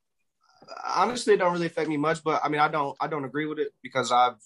honestly, 0.85 1.33
it 1.33 1.37
don't 1.37 1.51
really 1.51 1.67
affect 1.67 1.89
me 1.89 1.97
much. 1.97 2.23
But 2.23 2.39
I 2.45 2.47
mean, 2.47 2.61
I 2.61 2.69
don't, 2.69 2.95
I 3.01 3.07
don't 3.07 3.25
agree 3.25 3.45
with 3.45 3.59
it 3.59 3.73
because 3.83 4.13
I've, 4.13 4.37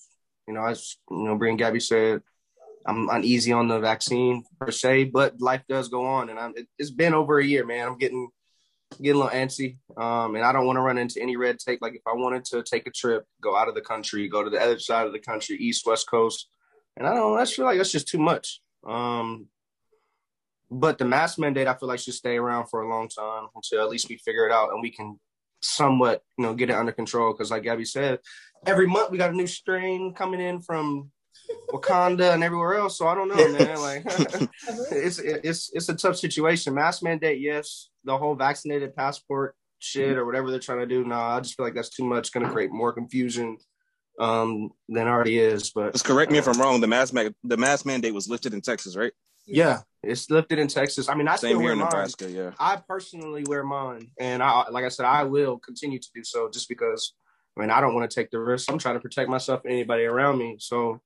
you 0.48 0.56
know, 0.56 0.66
as 0.66 0.98
you 1.12 1.24
know, 1.24 1.38
Brian 1.38 1.56
Gabby 1.56 1.80
said, 1.80 2.24
I'm 2.86 3.10
uneasy 3.10 3.52
on 3.52 3.68
the 3.68 3.80
vaccine 3.80 4.44
per 4.60 4.72
se, 4.72 5.06
but 5.06 5.40
life 5.40 5.64
does 5.68 5.90
go 5.90 6.06
on, 6.06 6.30
and 6.30 6.40
I'm. 6.40 6.54
It, 6.56 6.68
has 6.80 6.92
been 6.92 7.14
over 7.14 7.40
a 7.40 7.46
year, 7.46 7.66
man. 7.66 7.88
I'm 7.88 7.98
getting 7.98 8.30
getting 9.02 9.22
a 9.22 9.24
little 9.26 9.40
antsy, 9.40 9.78
um, 9.98 10.36
and 10.36 10.44
I 10.44 10.52
don't 10.52 10.66
want 10.66 10.78
to 10.78 10.82
run 10.82 10.98
into 10.98 11.22
any 11.22 11.36
red 11.36 11.60
tape. 11.60 11.80
Like 11.82 11.94
if 11.94 12.02
I 12.08 12.14
wanted 12.14 12.46
to 12.46 12.64
take 12.64 12.88
a 12.88 12.92
trip, 12.92 13.26
go 13.42 13.56
out 13.56 13.68
of 13.68 13.76
the 13.76 13.82
country, 13.82 14.28
go 14.28 14.44
to 14.44 14.50
the 14.50 14.60
other 14.60 14.80
side 14.80 15.06
of 15.06 15.14
the 15.14 15.20
country, 15.20 15.58
east 15.58 15.86
west 15.86 16.10
coast 16.10 16.50
and 17.00 17.08
I 17.08 17.16
don't. 17.16 17.40
I 17.40 17.46
feel 17.46 17.66
like 17.66 17.78
that's 17.78 17.92
just 17.92 18.10
too 18.10 18.20
much. 18.20 18.62
Um, 18.86 19.48
but 20.70 20.98
the 20.98 21.06
mask 21.06 21.40
mandate, 21.40 21.68
I 21.68 21.74
feel 21.74 21.88
like 21.88 22.00
should 22.00 22.14
stay 22.14 22.38
around 22.38 22.68
for 22.68 22.82
a 22.82 22.90
long 22.90 23.08
time 23.08 23.48
until 23.56 23.82
at 23.82 23.90
least 23.90 24.10
we 24.10 24.18
figure 24.18 24.46
it 24.46 24.52
out 24.52 24.72
and 24.72 24.82
we 24.82 24.92
can 24.92 25.20
somewhat, 25.62 26.22
you 26.38 26.46
know, 26.46 26.54
get 26.54 26.70
it 26.70 26.76
under 26.76 26.92
control. 26.92 27.34
Because 27.34 27.50
like 27.50 27.64
Gabby 27.64 27.86
said, 27.86 28.20
every 28.66 28.86
month 28.86 29.10
we 29.10 29.18
got 29.18 29.32
a 29.32 29.36
new 29.36 29.48
strain 29.48 30.14
coming 30.14 30.42
in 30.42 30.62
from 30.62 31.10
Wakanda 31.72 32.34
and 32.34 32.44
everywhere 32.44 32.76
else. 32.76 32.98
So 32.98 33.08
I 33.08 33.16
don't 33.16 33.28
know, 33.28 33.50
man. 33.50 33.80
Like 33.80 34.04
it's 34.92 35.20
it's 35.20 35.72
it's 35.74 35.90
a 35.90 35.96
tough 35.96 36.18
situation. 36.18 36.74
Mask 36.74 37.04
mandate, 37.04 37.40
yes. 37.40 37.90
The 38.04 38.18
whole 38.18 38.36
vaccinated 38.36 38.96
passport 38.96 39.56
shit 39.80 40.18
or 40.18 40.26
whatever 40.26 40.52
they're 40.52 40.60
trying 40.60 40.80
to 40.80 40.86
do. 40.86 41.04
No, 41.04 41.16
nah, 41.16 41.38
I 41.38 41.40
just 41.40 41.56
feel 41.56 41.66
like 41.66 41.76
that's 41.76 41.90
too 41.90 42.04
much. 42.04 42.32
Going 42.32 42.46
to 42.46 42.52
create 42.52 42.72
more 42.72 42.94
confusion 42.94 43.58
um, 44.20 44.70
than 44.88 45.08
already 45.08 45.40
is. 45.40 45.72
But 45.72 45.86
Let's 45.86 46.02
correct 46.02 46.32
me 46.32 46.38
if 46.38 46.48
I'm 46.48 46.60
wrong. 46.60 46.82
The 46.82 46.88
mask 46.88 47.14
ma- 47.14 47.30
the 47.44 47.58
mask 47.58 47.86
mandate 47.86 48.14
was 48.14 48.28
lifted 48.28 48.54
in 48.54 48.62
Texas, 48.62 48.96
right? 48.96 49.14
Yeah, 49.46 49.82
it's 50.04 50.30
lifted 50.30 50.60
in 50.60 50.68
Texas. 50.68 51.10
I 51.10 51.16
mean, 51.16 51.28
I 51.28 51.36
Same 51.36 51.50
still 51.50 51.60
here 51.60 51.70
wear 51.70 51.76
mine. 51.76 51.86
Nebraska. 51.86 52.30
Yeah, 52.30 52.52
I 52.60 52.78
personally 52.78 53.44
wear 53.48 53.64
mine, 53.64 54.12
and 54.20 54.44
I, 54.44 54.70
like 54.70 54.86
I 54.86 54.90
said, 54.90 55.06
I 55.06 55.24
will 55.24 55.58
continue 55.58 56.00
to 56.00 56.10
do 56.14 56.24
so, 56.24 56.50
just 56.50 56.70
because. 56.70 57.14
I 57.58 57.62
mean, 57.62 57.72
I 57.72 57.82
don't 57.82 57.94
want 57.94 58.10
to 58.10 58.16
take 58.16 58.32
the 58.32 58.40
risk. 58.40 58.72
I'm 58.72 58.78
trying 58.78 58.96
to 58.96 59.02
protect 59.02 59.30
myself 59.30 59.66
and 59.66 59.74
anybody 59.74 60.06
around 60.06 60.38
me. 60.38 60.56
So, 60.60 61.02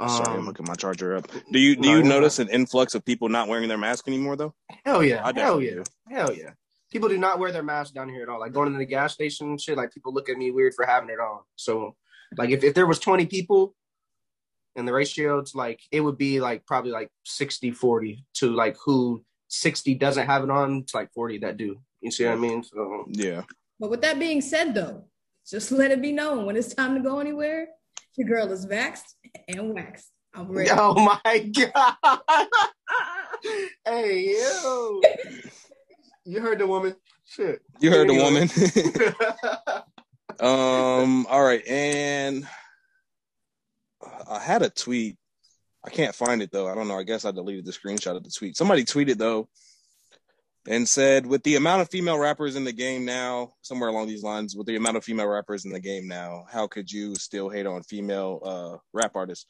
um, 0.00 0.08
sorry, 0.08 0.38
I'm 0.38 0.46
hooking 0.46 0.66
my 0.66 0.74
charger 0.74 1.16
up. 1.16 1.28
Do 1.50 1.58
you 1.58 1.76
do 1.76 1.88
you 1.88 2.02
no, 2.02 2.08
notice 2.08 2.38
an 2.38 2.48
influx 2.48 2.94
of 2.94 3.04
people 3.04 3.28
not 3.28 3.48
wearing 3.48 3.68
their 3.68 3.78
mask 3.78 4.06
anymore 4.06 4.36
though? 4.36 4.54
Hell 4.84 5.02
yeah, 5.02 5.30
hell 5.34 5.60
yeah, 5.60 5.74
do. 5.74 5.84
hell 6.08 6.32
yeah. 6.32 6.50
People 6.90 7.08
do 7.08 7.18
not 7.18 7.38
wear 7.38 7.52
their 7.52 7.62
mask 7.62 7.94
down 7.94 8.08
here 8.08 8.22
at 8.22 8.28
all. 8.28 8.40
Like 8.40 8.52
going 8.52 8.72
to 8.72 8.78
the 8.78 8.86
gas 8.86 9.12
station 9.12 9.48
and 9.48 9.60
shit. 9.60 9.76
Like 9.76 9.92
people 9.92 10.14
look 10.14 10.28
at 10.28 10.38
me 10.38 10.50
weird 10.50 10.74
for 10.74 10.86
having 10.86 11.10
it 11.10 11.20
on. 11.20 11.40
So 11.56 11.96
like 12.36 12.50
if, 12.50 12.64
if 12.64 12.74
there 12.74 12.86
was 12.86 12.98
20 12.98 13.26
people 13.26 13.74
and 14.76 14.86
the 14.86 14.92
ratio 14.92 15.42
to 15.42 15.56
like 15.56 15.80
it 15.90 16.00
would 16.00 16.16
be 16.16 16.40
like 16.40 16.64
probably 16.64 16.90
like 16.90 17.10
60 17.24 17.72
40 17.72 18.24
to 18.34 18.50
like 18.52 18.76
who 18.84 19.24
60 19.48 19.94
doesn't 19.96 20.26
have 20.26 20.44
it 20.44 20.50
on 20.50 20.84
to 20.84 20.96
like 20.96 21.12
40 21.12 21.38
that 21.38 21.56
do. 21.56 21.76
You 22.00 22.10
see 22.10 22.24
what 22.24 22.34
I 22.34 22.36
mean? 22.36 22.62
So 22.62 23.04
yeah. 23.08 23.42
But 23.80 23.90
with 23.90 24.02
that 24.02 24.18
being 24.18 24.40
said 24.40 24.74
though, 24.74 25.04
just 25.48 25.72
let 25.72 25.90
it 25.90 26.00
be 26.00 26.12
known 26.12 26.46
when 26.46 26.56
it's 26.56 26.74
time 26.74 26.94
to 26.94 27.00
go 27.00 27.20
anywhere, 27.20 27.68
your 28.18 28.28
girl 28.28 28.52
is 28.52 28.66
vaxxed 28.66 29.14
and 29.46 29.74
waxed. 29.74 30.10
I'm 30.34 30.50
ready. 30.50 30.70
Oh 30.72 30.94
my 30.94 31.38
god. 31.38 31.96
hey 33.84 34.36
yo. 34.36 35.00
you 36.24 36.40
heard 36.40 36.58
the 36.58 36.66
woman. 36.66 36.96
Shit. 37.24 37.62
You 37.80 37.90
heard 37.90 38.08
the 38.08 38.14
woman. 38.14 38.48
Um. 40.40 41.26
All 41.26 41.42
right, 41.42 41.66
and 41.66 42.46
I 44.30 44.38
had 44.38 44.62
a 44.62 44.70
tweet. 44.70 45.16
I 45.84 45.90
can't 45.90 46.14
find 46.14 46.42
it 46.42 46.52
though. 46.52 46.68
I 46.68 46.76
don't 46.76 46.86
know. 46.86 46.96
I 46.96 47.02
guess 47.02 47.24
I 47.24 47.32
deleted 47.32 47.64
the 47.64 47.72
screenshot 47.72 48.14
of 48.14 48.22
the 48.22 48.30
tweet. 48.30 48.56
Somebody 48.56 48.84
tweeted 48.84 49.18
though 49.18 49.48
and 50.66 50.88
said, 50.88 51.26
with 51.26 51.42
the 51.44 51.56
amount 51.56 51.82
of 51.82 51.90
female 51.90 52.18
rappers 52.18 52.56
in 52.56 52.64
the 52.64 52.72
game 52.72 53.04
now, 53.04 53.54
somewhere 53.62 53.88
along 53.88 54.06
these 54.06 54.22
lines, 54.22 54.56
with 54.56 54.66
the 54.66 54.76
amount 54.76 54.96
of 54.96 55.04
female 55.04 55.26
rappers 55.26 55.64
in 55.64 55.72
the 55.72 55.80
game 55.80 56.06
now, 56.06 56.44
how 56.50 56.66
could 56.66 56.90
you 56.90 57.14
still 57.14 57.48
hate 57.48 57.66
on 57.66 57.82
female 57.82 58.40
uh, 58.44 58.76
rap 58.92 59.12
artists? 59.14 59.46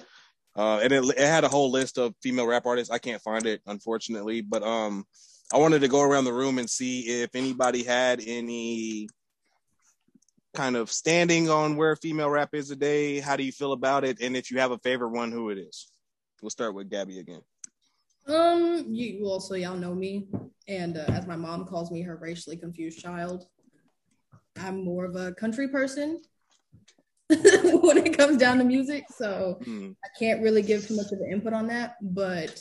Uh, 0.56 0.80
and 0.82 0.92
it, 0.92 1.04
it 1.04 1.18
had 1.18 1.44
a 1.44 1.48
whole 1.48 1.70
list 1.70 1.98
of 1.98 2.14
female 2.22 2.46
rap 2.46 2.66
artists. 2.66 2.92
I 2.92 2.98
can't 2.98 3.22
find 3.22 3.46
it, 3.46 3.62
unfortunately, 3.66 4.40
but 4.42 4.62
um, 4.62 5.04
I 5.52 5.58
wanted 5.58 5.80
to 5.80 5.88
go 5.88 6.02
around 6.02 6.24
the 6.24 6.32
room 6.32 6.58
and 6.58 6.68
see 6.68 7.22
if 7.22 7.34
anybody 7.34 7.82
had 7.82 8.20
any 8.24 9.08
kind 10.54 10.76
of 10.76 10.90
standing 10.90 11.48
on 11.48 11.76
where 11.76 11.94
female 11.96 12.28
rap 12.28 12.54
is 12.54 12.68
today? 12.68 13.20
How 13.20 13.36
do 13.36 13.44
you 13.44 13.52
feel 13.52 13.72
about 13.72 14.04
it? 14.04 14.20
And 14.20 14.36
if 14.36 14.50
you 14.50 14.58
have 14.58 14.72
a 14.72 14.78
favorite 14.78 15.10
one, 15.10 15.30
who 15.30 15.50
it 15.50 15.58
is? 15.58 15.90
We'll 16.42 16.50
start 16.50 16.74
with 16.74 16.90
Gabby 16.90 17.18
again. 17.18 17.42
Um, 18.28 18.84
you 18.88 19.20
well, 19.22 19.40
so 19.40 19.54
y'all 19.54 19.76
know 19.76 19.94
me, 19.94 20.28
and 20.66 20.98
uh, 20.98 21.04
as 21.08 21.26
my 21.26 21.36
mom 21.36 21.64
calls 21.64 21.90
me, 21.90 22.02
her 22.02 22.16
racially 22.16 22.56
confused 22.56 23.00
child. 23.00 23.46
I'm 24.56 24.84
more 24.84 25.04
of 25.04 25.16
a 25.16 25.32
country 25.32 25.68
person 25.68 26.20
when 27.28 27.96
it 27.98 28.18
comes 28.18 28.36
down 28.36 28.58
to 28.58 28.64
music, 28.64 29.04
so 29.16 29.58
hmm. 29.64 29.92
I 30.04 30.08
can't 30.18 30.42
really 30.42 30.62
give 30.62 30.86
too 30.86 30.96
much 30.96 31.12
of 31.12 31.20
an 31.20 31.32
input 31.32 31.54
on 31.54 31.68
that. 31.68 31.96
But 32.02 32.60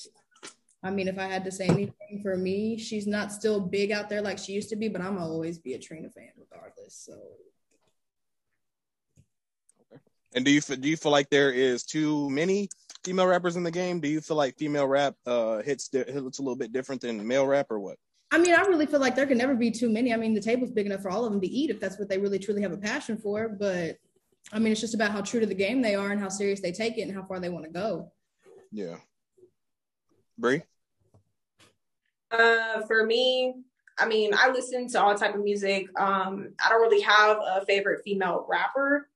I 0.83 0.91
mean, 0.91 1.07
if 1.07 1.17
I 1.17 1.25
had 1.25 1.43
to 1.45 1.51
say 1.51 1.65
anything 1.65 2.21
for 2.21 2.37
me, 2.37 2.77
she's 2.77 3.07
not 3.07 3.31
still 3.33 3.59
big 3.59 3.91
out 3.91 4.09
there 4.09 4.21
like 4.21 4.37
she 4.37 4.53
used 4.53 4.69
to 4.69 4.75
be, 4.77 4.87
but 4.87 5.01
I'm 5.01 5.17
always 5.17 5.57
be 5.57 5.73
a 5.73 5.79
Trina 5.79 6.09
fan 6.09 6.29
regardless. 6.37 6.95
So 6.95 7.13
and 10.35 10.45
do 10.45 10.51
you 10.51 10.61
do 10.61 10.87
you 10.87 10.97
feel 10.97 11.11
like 11.11 11.29
there 11.29 11.51
is 11.51 11.83
too 11.83 12.29
many 12.29 12.69
female 13.03 13.27
rappers 13.27 13.55
in 13.55 13.63
the 13.63 13.71
game? 13.71 13.99
Do 13.99 14.07
you 14.07 14.21
feel 14.21 14.37
like 14.37 14.57
female 14.57 14.87
rap 14.87 15.15
uh, 15.25 15.61
hits 15.61 15.89
hits 15.91 16.39
a 16.39 16.41
little 16.41 16.55
bit 16.55 16.71
different 16.71 17.01
than 17.01 17.25
male 17.25 17.45
rap, 17.45 17.67
or 17.69 17.79
what? 17.79 17.97
I 18.31 18.37
mean, 18.37 18.53
I 18.53 18.61
really 18.61 18.85
feel 18.85 18.99
like 18.99 19.15
there 19.15 19.25
can 19.25 19.37
never 19.37 19.55
be 19.55 19.71
too 19.71 19.89
many. 19.89 20.13
I 20.13 20.17
mean, 20.17 20.33
the 20.33 20.41
table's 20.41 20.71
big 20.71 20.85
enough 20.85 21.01
for 21.01 21.09
all 21.09 21.25
of 21.25 21.31
them 21.31 21.41
to 21.41 21.47
eat 21.47 21.69
if 21.69 21.79
that's 21.79 21.97
what 21.97 22.09
they 22.09 22.17
really 22.17 22.39
truly 22.39 22.61
have 22.61 22.73
a 22.73 22.77
passion 22.77 23.17
for. 23.17 23.47
But 23.47 23.97
I 24.51 24.59
mean, 24.59 24.71
it's 24.71 24.81
just 24.81 24.93
about 24.93 25.11
how 25.11 25.21
true 25.21 25.39
to 25.39 25.45
the 25.45 25.55
game 25.55 25.81
they 25.81 25.95
are 25.95 26.11
and 26.11 26.19
how 26.19 26.29
serious 26.29 26.59
they 26.59 26.71
take 26.71 26.97
it 26.97 27.03
and 27.03 27.13
how 27.13 27.23
far 27.23 27.39
they 27.39 27.49
want 27.49 27.65
to 27.65 27.71
go. 27.71 28.11
Yeah. 28.71 28.97
Brie? 30.37 30.63
Uh, 32.29 32.81
for 32.85 33.05
me, 33.05 33.55
I 33.97 34.07
mean, 34.07 34.33
I 34.33 34.51
listen 34.51 34.87
to 34.89 35.01
all 35.01 35.15
type 35.15 35.35
of 35.35 35.43
music. 35.43 35.87
Um, 35.99 36.53
I 36.63 36.69
don't 36.69 36.81
really 36.81 37.01
have 37.01 37.37
a 37.37 37.65
favorite 37.65 38.03
female 38.03 38.45
rapper. 38.49 39.09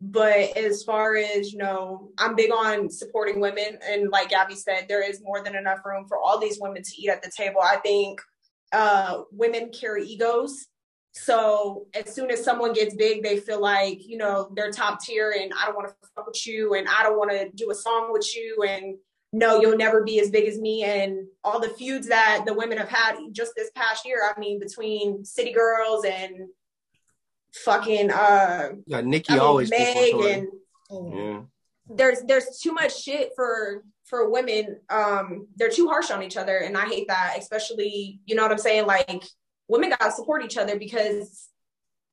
But 0.00 0.56
as 0.56 0.82
far 0.82 1.16
as, 1.16 1.52
you 1.52 1.58
know, 1.58 2.10
I'm 2.18 2.34
big 2.34 2.50
on 2.50 2.88
supporting 2.90 3.38
women. 3.38 3.78
And 3.86 4.10
like 4.10 4.30
Gabby 4.30 4.54
said, 4.54 4.86
there 4.88 5.06
is 5.08 5.20
more 5.22 5.44
than 5.44 5.54
enough 5.54 5.80
room 5.84 6.06
for 6.08 6.18
all 6.18 6.38
these 6.38 6.58
women 6.60 6.82
to 6.82 7.02
eat 7.02 7.10
at 7.10 7.22
the 7.22 7.30
table. 7.36 7.60
I 7.62 7.76
think 7.76 8.20
uh, 8.72 9.22
women 9.30 9.70
carry 9.78 10.06
egos. 10.06 10.66
So 11.12 11.86
as 11.94 12.14
soon 12.14 12.30
as 12.30 12.42
someone 12.42 12.72
gets 12.72 12.94
big, 12.94 13.22
they 13.22 13.38
feel 13.38 13.60
like, 13.60 14.06
you 14.06 14.16
know, 14.16 14.50
they're 14.54 14.70
top 14.70 15.02
tier 15.02 15.34
and 15.38 15.52
I 15.60 15.66
don't 15.66 15.74
want 15.74 15.88
to 15.88 15.94
fuck 16.14 16.26
with 16.26 16.46
you 16.46 16.74
and 16.74 16.86
I 16.88 17.02
don't 17.02 17.18
want 17.18 17.32
to 17.32 17.50
do 17.54 17.70
a 17.70 17.74
song 17.74 18.12
with 18.12 18.26
you 18.34 18.64
and 18.66 18.96
no, 19.32 19.60
you'll 19.60 19.76
never 19.76 20.02
be 20.02 20.20
as 20.20 20.30
big 20.30 20.48
as 20.48 20.58
me. 20.58 20.82
And 20.84 21.26
all 21.44 21.60
the 21.60 21.68
feuds 21.68 22.08
that 22.08 22.44
the 22.46 22.54
women 22.54 22.78
have 22.78 22.88
had 22.88 23.16
just 23.32 23.52
this 23.56 23.70
past 23.74 24.06
year, 24.06 24.22
I 24.24 24.38
mean, 24.38 24.58
between 24.58 25.24
City 25.24 25.52
Girls 25.52 26.04
and 26.04 26.48
fucking 27.54 28.10
uh 28.10 28.70
yeah 28.86 29.00
Nicki 29.00 29.32
I 29.32 29.34
mean, 29.34 29.42
always 29.42 29.70
Meg 29.70 30.14
and 30.14 30.48
yeah. 31.14 31.40
there's 31.88 32.22
there's 32.22 32.58
too 32.62 32.72
much 32.72 33.02
shit 33.02 33.32
for 33.34 33.84
for 34.04 34.30
women 34.30 34.80
um 34.88 35.46
they're 35.56 35.70
too 35.70 35.88
harsh 35.88 36.10
on 36.10 36.22
each 36.22 36.36
other 36.36 36.58
and 36.58 36.76
I 36.76 36.86
hate 36.86 37.08
that 37.08 37.36
especially 37.38 38.20
you 38.26 38.34
know 38.34 38.42
what 38.42 38.52
I'm 38.52 38.58
saying 38.58 38.86
like 38.86 39.24
women 39.68 39.90
gotta 39.90 40.12
support 40.12 40.44
each 40.44 40.56
other 40.56 40.78
because 40.78 41.48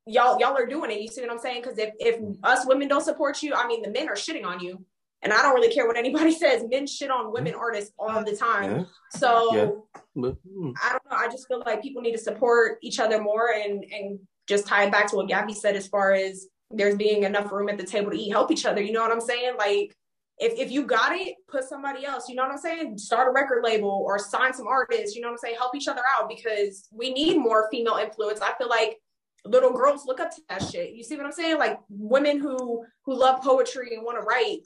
y'all 0.06 0.40
y'all 0.40 0.58
are 0.58 0.66
doing 0.66 0.92
it 0.92 1.02
you 1.02 1.08
see 1.08 1.22
what 1.22 1.32
I'm 1.32 1.40
saying 1.40 1.62
because 1.62 1.78
if 1.78 1.92
if 2.00 2.20
us 2.44 2.66
women 2.66 2.88
don't 2.88 3.04
support 3.04 3.42
you 3.44 3.54
I 3.54 3.68
mean 3.68 3.82
the 3.82 3.92
men 3.92 4.10
are 4.10 4.16
shitting 4.16 4.46
on 4.46 4.60
you 4.60 4.86
And 5.24 5.34
I 5.34 5.42
don't 5.42 5.56
really 5.56 5.74
care 5.74 5.88
what 5.88 5.98
anybody 5.98 6.32
says. 6.44 6.64
Men 6.70 6.88
shit 6.88 7.10
on 7.10 7.34
women 7.34 7.54
artists 7.56 7.92
all 7.98 8.24
the 8.24 8.36
time. 8.36 8.72
Yeah. 8.72 8.84
So 9.12 9.56
Yeah. 9.56 9.70
Mm, 10.16 10.74
I 10.84 10.92
don't 10.92 11.06
know. 11.12 11.18
I 11.18 11.28
just 11.28 11.48
feel 11.48 11.62
like 11.66 11.82
people 11.82 12.02
need 12.02 12.14
to 12.14 12.18
support 12.18 12.80
each 12.82 13.00
other 13.00 13.22
more 13.22 13.52
and 13.54 13.84
and 13.92 14.20
just 14.48 14.68
it 14.70 14.92
back 14.92 15.10
to 15.10 15.16
what 15.16 15.28
Gabby 15.28 15.54
said 15.54 15.76
as 15.76 15.88
far 15.88 16.14
as 16.14 16.48
there's 16.72 16.96
being 16.96 17.24
enough 17.24 17.52
room 17.52 17.70
at 17.70 17.78
the 17.78 17.84
table 17.84 18.12
to 18.12 18.18
eat, 18.18 18.30
help 18.30 18.52
each 18.52 18.66
other. 18.66 18.82
You 18.82 18.92
know 18.92 19.02
what 19.02 19.12
I'm 19.12 19.22
saying? 19.22 19.56
Like 19.58 19.96
if 20.40 20.54
if 20.60 20.72
you 20.72 20.86
got 20.86 21.16
it, 21.16 21.36
put 21.48 21.64
somebody 21.64 22.06
else. 22.06 22.30
You 22.30 22.36
know 22.36 22.44
what 22.44 22.52
I'm 22.52 22.60
saying? 22.60 22.98
Start 22.98 23.28
a 23.28 23.32
record 23.32 23.64
label 23.64 24.04
or 24.06 24.20
sign 24.20 24.54
some 24.54 24.68
artists. 24.68 25.16
You 25.16 25.22
know 25.22 25.30
what 25.30 25.34
I'm 25.34 25.40
saying? 25.40 25.56
Help 25.58 25.76
each 25.76 25.88
other 25.88 26.04
out 26.18 26.30
because 26.30 26.88
we 26.92 27.12
need 27.12 27.38
more 27.38 27.68
female 27.72 27.96
influence. 27.96 28.42
I 28.42 28.54
feel 28.58 28.70
like 28.70 28.98
little 29.46 29.74
girls 29.74 30.06
look 30.06 30.20
up 30.20 30.36
to 30.36 30.42
that 30.50 30.64
shit. 30.64 30.94
You 30.94 31.04
see 31.04 31.16
what 31.16 31.26
I'm 31.26 31.32
saying? 31.32 31.58
Like 31.58 31.80
women 31.90 32.40
who 32.40 32.86
who 33.06 33.16
love 33.16 33.42
poetry 33.42 33.96
and 33.96 34.04
want 34.04 34.20
to 34.20 34.26
write. 34.26 34.60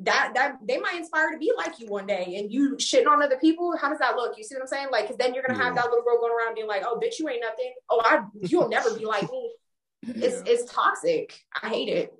That 0.00 0.32
that 0.34 0.56
they 0.62 0.78
might 0.78 0.96
inspire 0.96 1.30
to 1.32 1.38
be 1.38 1.52
like 1.56 1.78
you 1.80 1.86
one 1.86 2.06
day, 2.06 2.36
and 2.38 2.52
you 2.52 2.76
shitting 2.76 3.06
on 3.06 3.22
other 3.22 3.38
people. 3.38 3.74
How 3.76 3.88
does 3.88 3.98
that 3.98 4.14
look? 4.16 4.36
You 4.36 4.44
see 4.44 4.54
what 4.54 4.60
I'm 4.60 4.66
saying? 4.68 4.88
Like, 4.92 5.04
because 5.04 5.16
then 5.16 5.32
you're 5.32 5.42
gonna 5.42 5.58
have 5.58 5.74
Yeah. 5.74 5.82
that 5.82 5.90
little 5.90 6.04
girl 6.04 6.18
going 6.20 6.32
around 6.32 6.54
being 6.54 6.66
like, 6.66 6.82
"Oh, 6.84 7.00
bitch, 7.02 7.18
you 7.18 7.28
ain't 7.30 7.40
nothing. 7.40 7.72
Oh, 7.88 8.02
I 8.04 8.20
you'll 8.42 8.68
never 8.68 8.94
be 8.96 9.06
like 9.06 9.30
me." 9.30 9.54
It's 10.08 10.42
it's 10.46 10.70
toxic. 10.70 11.40
I 11.62 11.68
hate 11.70 11.88
it. 11.88 12.14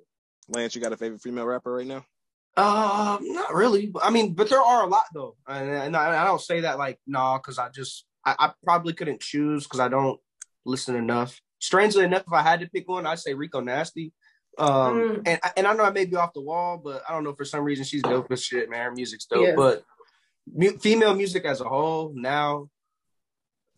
Lance, 0.49 0.75
you 0.75 0.81
got 0.81 0.91
a 0.91 0.97
favorite 0.97 1.21
female 1.21 1.45
rapper 1.45 1.71
right 1.71 1.85
now? 1.85 2.03
Uh, 2.57 3.19
not 3.21 3.53
really. 3.53 3.93
I 4.01 4.09
mean, 4.09 4.33
but 4.33 4.49
there 4.49 4.59
are 4.61 4.83
a 4.83 4.87
lot 4.87 5.05
though, 5.13 5.35
and, 5.47 5.69
and 5.69 5.95
I, 5.95 6.23
I 6.23 6.25
don't 6.25 6.41
say 6.41 6.61
that 6.61 6.79
like 6.79 6.99
nah, 7.05 7.37
because 7.37 7.59
I 7.59 7.69
just 7.69 8.05
I, 8.25 8.35
I 8.39 8.51
probably 8.63 8.93
couldn't 8.93 9.21
choose 9.21 9.65
because 9.65 9.79
I 9.79 9.87
don't 9.87 10.19
listen 10.65 10.95
enough. 10.95 11.39
Strangely 11.59 12.03
enough, 12.03 12.23
if 12.25 12.33
I 12.33 12.41
had 12.41 12.59
to 12.61 12.69
pick 12.69 12.89
one, 12.89 13.05
I'd 13.05 13.19
say 13.19 13.35
Rico 13.35 13.59
Nasty. 13.61 14.11
Um, 14.57 14.99
Mm. 14.99 15.21
and 15.27 15.39
and 15.55 15.67
I 15.67 15.73
know 15.73 15.83
I 15.83 15.91
may 15.91 16.05
be 16.05 16.15
off 16.15 16.33
the 16.33 16.41
wall, 16.41 16.77
but 16.83 17.03
I 17.07 17.13
don't 17.13 17.23
know 17.23 17.33
for 17.35 17.45
some 17.45 17.63
reason 17.63 17.85
she's 17.85 18.01
dope 18.01 18.31
as 18.31 18.43
shit, 18.43 18.69
man. 18.69 18.85
Her 18.85 18.91
music's 18.91 19.25
dope, 19.25 19.45
Yeah. 19.45 19.55
but 19.55 19.83
mu- 20.51 20.77
female 20.79 21.13
music 21.13 21.45
as 21.45 21.61
a 21.61 21.65
whole 21.69 22.11
now, 22.15 22.69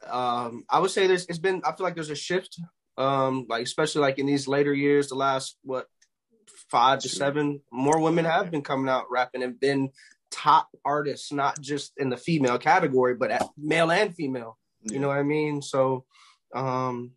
um, 0.08 0.64
I 0.70 0.80
would 0.80 0.92
say 0.92 1.08
there's 1.08 1.26
it's 1.26 1.40
been 1.40 1.62
I 1.66 1.74
feel 1.76 1.84
like 1.84 1.96
there's 1.96 2.10
a 2.10 2.16
shift, 2.16 2.60
um, 2.98 3.46
like 3.50 3.64
especially 3.64 4.02
like 4.02 4.20
in 4.20 4.26
these 4.26 4.48
later 4.48 4.74
years, 4.74 5.10
the 5.10 5.16
last 5.16 5.58
what 5.64 5.88
five 6.70 7.00
to 7.00 7.10
seven, 7.10 7.62
more 7.72 8.00
women 8.00 8.26
have 8.26 8.50
been 8.52 8.62
coming 8.62 8.90
out 8.90 9.06
rapping 9.12 9.44
and 9.44 9.60
been 9.60 9.90
top 10.32 10.70
artists, 10.86 11.32
not 11.32 11.60
just 11.60 11.92
in 11.98 12.10
the 12.10 12.18
female 12.18 12.58
category, 12.58 13.16
but 13.16 13.32
at 13.32 13.50
male 13.58 13.92
and 13.92 14.16
female. 14.16 14.58
You 14.84 15.00
know 15.00 15.08
what 15.10 15.18
I 15.18 15.24
mean? 15.24 15.62
So, 15.62 16.06
um, 16.56 17.12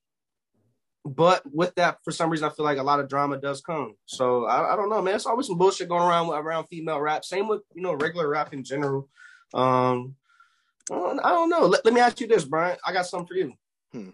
but 1.04 1.42
with 1.52 1.74
that, 1.74 1.98
for 2.04 2.12
some 2.12 2.30
reason, 2.30 2.48
I 2.48 2.52
feel 2.52 2.64
like 2.64 2.78
a 2.78 2.82
lot 2.82 3.00
of 3.00 3.08
drama 3.08 3.36
does 3.36 3.60
come. 3.60 3.94
So 4.06 4.44
I, 4.46 4.72
I 4.72 4.76
don't 4.76 4.88
know, 4.88 5.02
man. 5.02 5.16
It's 5.16 5.26
always 5.26 5.48
some 5.48 5.58
bullshit 5.58 5.88
going 5.88 6.02
around 6.02 6.30
around 6.30 6.66
female 6.66 7.00
rap. 7.00 7.24
Same 7.24 7.48
with 7.48 7.62
you 7.74 7.82
know 7.82 7.94
regular 7.94 8.28
rap 8.28 8.52
in 8.52 8.62
general. 8.62 9.08
Um, 9.52 10.14
I 10.90 10.94
don't, 10.94 11.20
I 11.20 11.30
don't 11.30 11.50
know. 11.50 11.66
Let, 11.66 11.84
let 11.84 11.94
me 11.94 12.00
ask 12.00 12.20
you 12.20 12.26
this, 12.28 12.44
Brian. 12.44 12.78
I 12.86 12.92
got 12.92 13.06
something 13.06 13.26
for 13.26 13.34
you. 13.34 13.52
Hmm. 13.92 14.10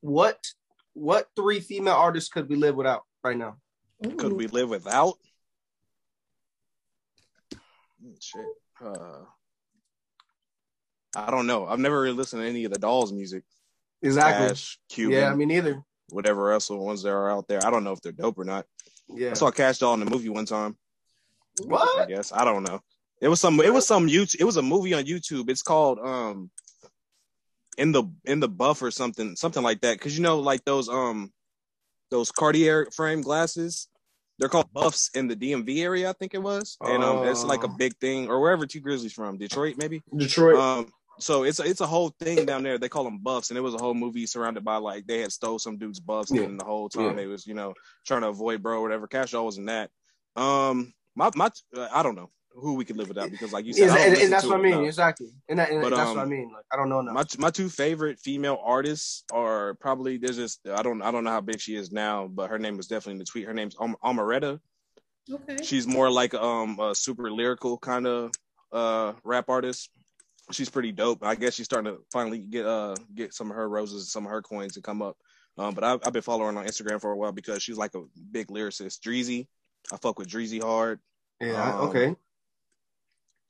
What 0.00 0.44
what 0.94 1.28
three 1.36 1.60
female 1.60 1.94
artists 1.94 2.28
could 2.28 2.48
we 2.48 2.56
live 2.56 2.74
without 2.74 3.02
right 3.22 3.36
now? 3.36 3.58
Could 4.16 4.32
we 4.32 4.48
live 4.48 4.68
without? 4.68 5.14
Hmm, 8.02 8.14
Shit. 8.20 8.44
Uh, 8.84 9.20
I 11.14 11.30
don't 11.30 11.46
know. 11.46 11.66
I've 11.66 11.78
never 11.78 12.00
really 12.00 12.16
listened 12.16 12.42
to 12.42 12.48
any 12.48 12.64
of 12.64 12.72
the 12.72 12.80
Dolls 12.80 13.12
music. 13.12 13.44
Exactly. 14.02 14.48
Cash, 14.48 14.78
Cuban, 14.88 15.16
yeah, 15.18 15.30
I 15.30 15.34
mean 15.34 15.48
neither. 15.48 15.82
whatever 16.10 16.52
else 16.52 16.68
the 16.68 16.76
ones 16.76 17.02
that 17.04 17.10
are 17.10 17.30
out 17.30 17.46
there. 17.48 17.64
I 17.64 17.70
don't 17.70 17.84
know 17.84 17.92
if 17.92 18.00
they're 18.00 18.12
dope 18.12 18.38
or 18.38 18.44
not. 18.44 18.66
Yeah. 19.08 19.30
I 19.30 19.34
saw 19.34 19.50
Cash 19.50 19.78
Doll 19.78 19.94
in 19.94 20.00
the 20.00 20.10
movie 20.10 20.28
one 20.28 20.46
time. 20.46 20.76
I 21.60 21.64
What? 21.66 22.08
guess 22.08 22.32
I 22.32 22.44
don't 22.44 22.62
know. 22.64 22.80
It 23.20 23.28
was 23.28 23.40
some. 23.40 23.60
It 23.60 23.72
was 23.72 23.86
some 23.86 24.08
YouTube. 24.08 24.40
It 24.40 24.44
was 24.44 24.56
a 24.56 24.62
movie 24.62 24.94
on 24.94 25.04
YouTube. 25.04 25.48
It's 25.48 25.62
called 25.62 25.98
um, 26.00 26.50
in 27.78 27.92
the 27.92 28.04
in 28.24 28.40
the 28.40 28.48
buff 28.48 28.82
or 28.82 28.90
something, 28.90 29.36
something 29.36 29.62
like 29.62 29.80
that. 29.82 29.98
Because 29.98 30.16
you 30.16 30.22
know, 30.22 30.40
like 30.40 30.64
those 30.64 30.88
um, 30.88 31.32
those 32.10 32.30
Cartier 32.32 32.88
frame 32.94 33.20
glasses. 33.22 33.88
They're 34.38 34.48
called 34.48 34.72
buffs 34.72 35.10
in 35.14 35.28
the 35.28 35.36
DMV 35.36 35.82
area, 35.84 36.10
I 36.10 36.14
think 36.14 36.34
it 36.34 36.42
was, 36.42 36.76
and 36.80 37.04
um, 37.04 37.28
it's 37.28 37.44
like 37.44 37.62
a 37.62 37.68
Oh. 37.68 37.76
big 37.78 37.96
thing, 37.98 38.28
or 38.28 38.40
wherever 38.40 38.66
Tee 38.66 38.80
Grizzley's 38.80 39.12
from, 39.12 39.36
Detroit 39.38 39.76
maybe. 39.78 40.02
Detroit. 40.16 40.56
Um, 40.56 40.92
so 41.18 41.42
it's 41.44 41.60
a, 41.60 41.64
it's 41.64 41.80
a 41.80 41.86
whole 41.86 42.10
thing 42.20 42.46
down 42.46 42.62
there. 42.62 42.78
They 42.78 42.88
call 42.88 43.04
them 43.04 43.18
buffs, 43.18 43.50
and 43.50 43.58
it 43.58 43.60
was 43.62 43.74
a 43.74 43.78
whole 43.78 43.94
movie 43.94 44.26
surrounded 44.26 44.64
by 44.64 44.76
like 44.76 45.06
they 45.06 45.20
had 45.20 45.32
stole 45.32 45.58
some 45.58 45.76
dude's 45.78 46.00
buffs, 46.00 46.30
Yeah. 46.32 46.42
and 46.42 46.58
the 46.60 46.64
whole 46.64 46.88
time 46.88 47.06
Yeah. 47.10 47.12
they 47.14 47.26
was 47.26 47.46
you 47.46 47.54
know 47.54 47.74
trying 48.06 48.22
to 48.22 48.28
avoid 48.28 48.62
bro 48.62 48.78
or 48.78 48.82
whatever. 48.82 49.06
Cash 49.06 49.32
Doll 49.32 49.46
was 49.46 49.58
in 49.58 49.66
that. 49.66 49.90
Um, 50.36 50.92
my 51.14 51.30
my 51.34 51.50
uh, 51.76 51.88
I 51.92 52.02
don't 52.02 52.16
know 52.16 52.30
who 52.54 52.74
we 52.74 52.84
could 52.84 52.96
live 52.98 53.08
without 53.08 53.30
because 53.30 53.52
like 53.52 53.64
you 53.64 53.72
said, 53.72 53.84
and, 53.84 53.92
I 53.92 53.96
don't 53.98 54.12
and- 54.14 54.22
and 54.24 54.32
that's 54.32 54.42
to 54.44 54.48
what 54.50 54.58
I 54.58 54.62
mean. 54.62 54.72
enough. 54.74 54.86
Exactly. 54.86 55.28
And, 55.48 55.58
that, 55.58 55.70
and 55.70 55.80
But, 55.82 55.90
that's 55.90 56.10
um, 56.10 56.16
what 56.16 56.26
I 56.26 56.28
mean. 56.28 56.50
Like 56.52 56.64
I 56.72 56.76
don't 56.76 56.88
know 56.88 57.00
enough. 57.00 57.14
My 57.14 57.24
my 57.38 57.50
two 57.50 57.68
favorite 57.68 58.18
female 58.18 58.58
artists 58.62 59.24
are 59.32 59.74
probably 59.74 60.18
there's 60.18 60.36
just 60.36 60.60
I 60.68 60.82
don't 60.82 61.02
I 61.02 61.10
don't 61.10 61.24
know 61.24 61.30
how 61.30 61.40
big 61.40 61.60
she 61.60 61.76
is 61.76 61.92
now, 61.92 62.26
but 62.28 62.50
her 62.50 62.58
name 62.58 62.76
was 62.76 62.86
definitely 62.88 63.12
in 63.12 63.18
the 63.18 63.24
tweet. 63.24 63.46
Her 63.46 63.54
name's 63.54 63.76
Am- 63.80 63.96
Omeretta. 64.04 64.60
Okay. 65.30 65.56
She's 65.62 65.86
more 65.86 66.10
like 66.10 66.34
um 66.34 66.78
a 66.80 66.94
super 66.94 67.30
lyrical 67.30 67.78
kind 67.78 68.06
of 68.06 68.32
uh 68.72 69.12
rap 69.24 69.48
artist. 69.48 69.90
She's 70.52 70.70
pretty 70.70 70.92
dope. 70.92 71.24
I 71.24 71.34
guess 71.34 71.54
she's 71.54 71.66
starting 71.66 71.92
to 71.92 72.02
finally 72.12 72.38
get 72.38 72.66
uh 72.66 72.94
get 73.14 73.34
some 73.34 73.50
of 73.50 73.56
her 73.56 73.68
roses, 73.68 74.10
some 74.10 74.26
of 74.26 74.30
her 74.30 74.42
coins 74.42 74.74
to 74.74 74.82
come 74.82 75.02
up. 75.02 75.16
Um, 75.58 75.74
but 75.74 75.84
I've, 75.84 76.00
I've 76.04 76.12
been 76.12 76.22
following 76.22 76.54
her 76.54 76.60
on 76.60 76.66
Instagram 76.66 77.00
for 77.00 77.12
a 77.12 77.16
while 77.16 77.32
because 77.32 77.62
she's 77.62 77.76
like 77.76 77.94
a 77.94 78.02
big 78.30 78.48
lyricist. 78.48 79.00
Dreezy, 79.00 79.48
I 79.92 79.96
fuck 79.98 80.18
with 80.18 80.28
Dreezy 80.28 80.62
hard. 80.62 81.00
yeah. 81.40 81.78
um, 81.78 81.88
okay. 81.88 82.14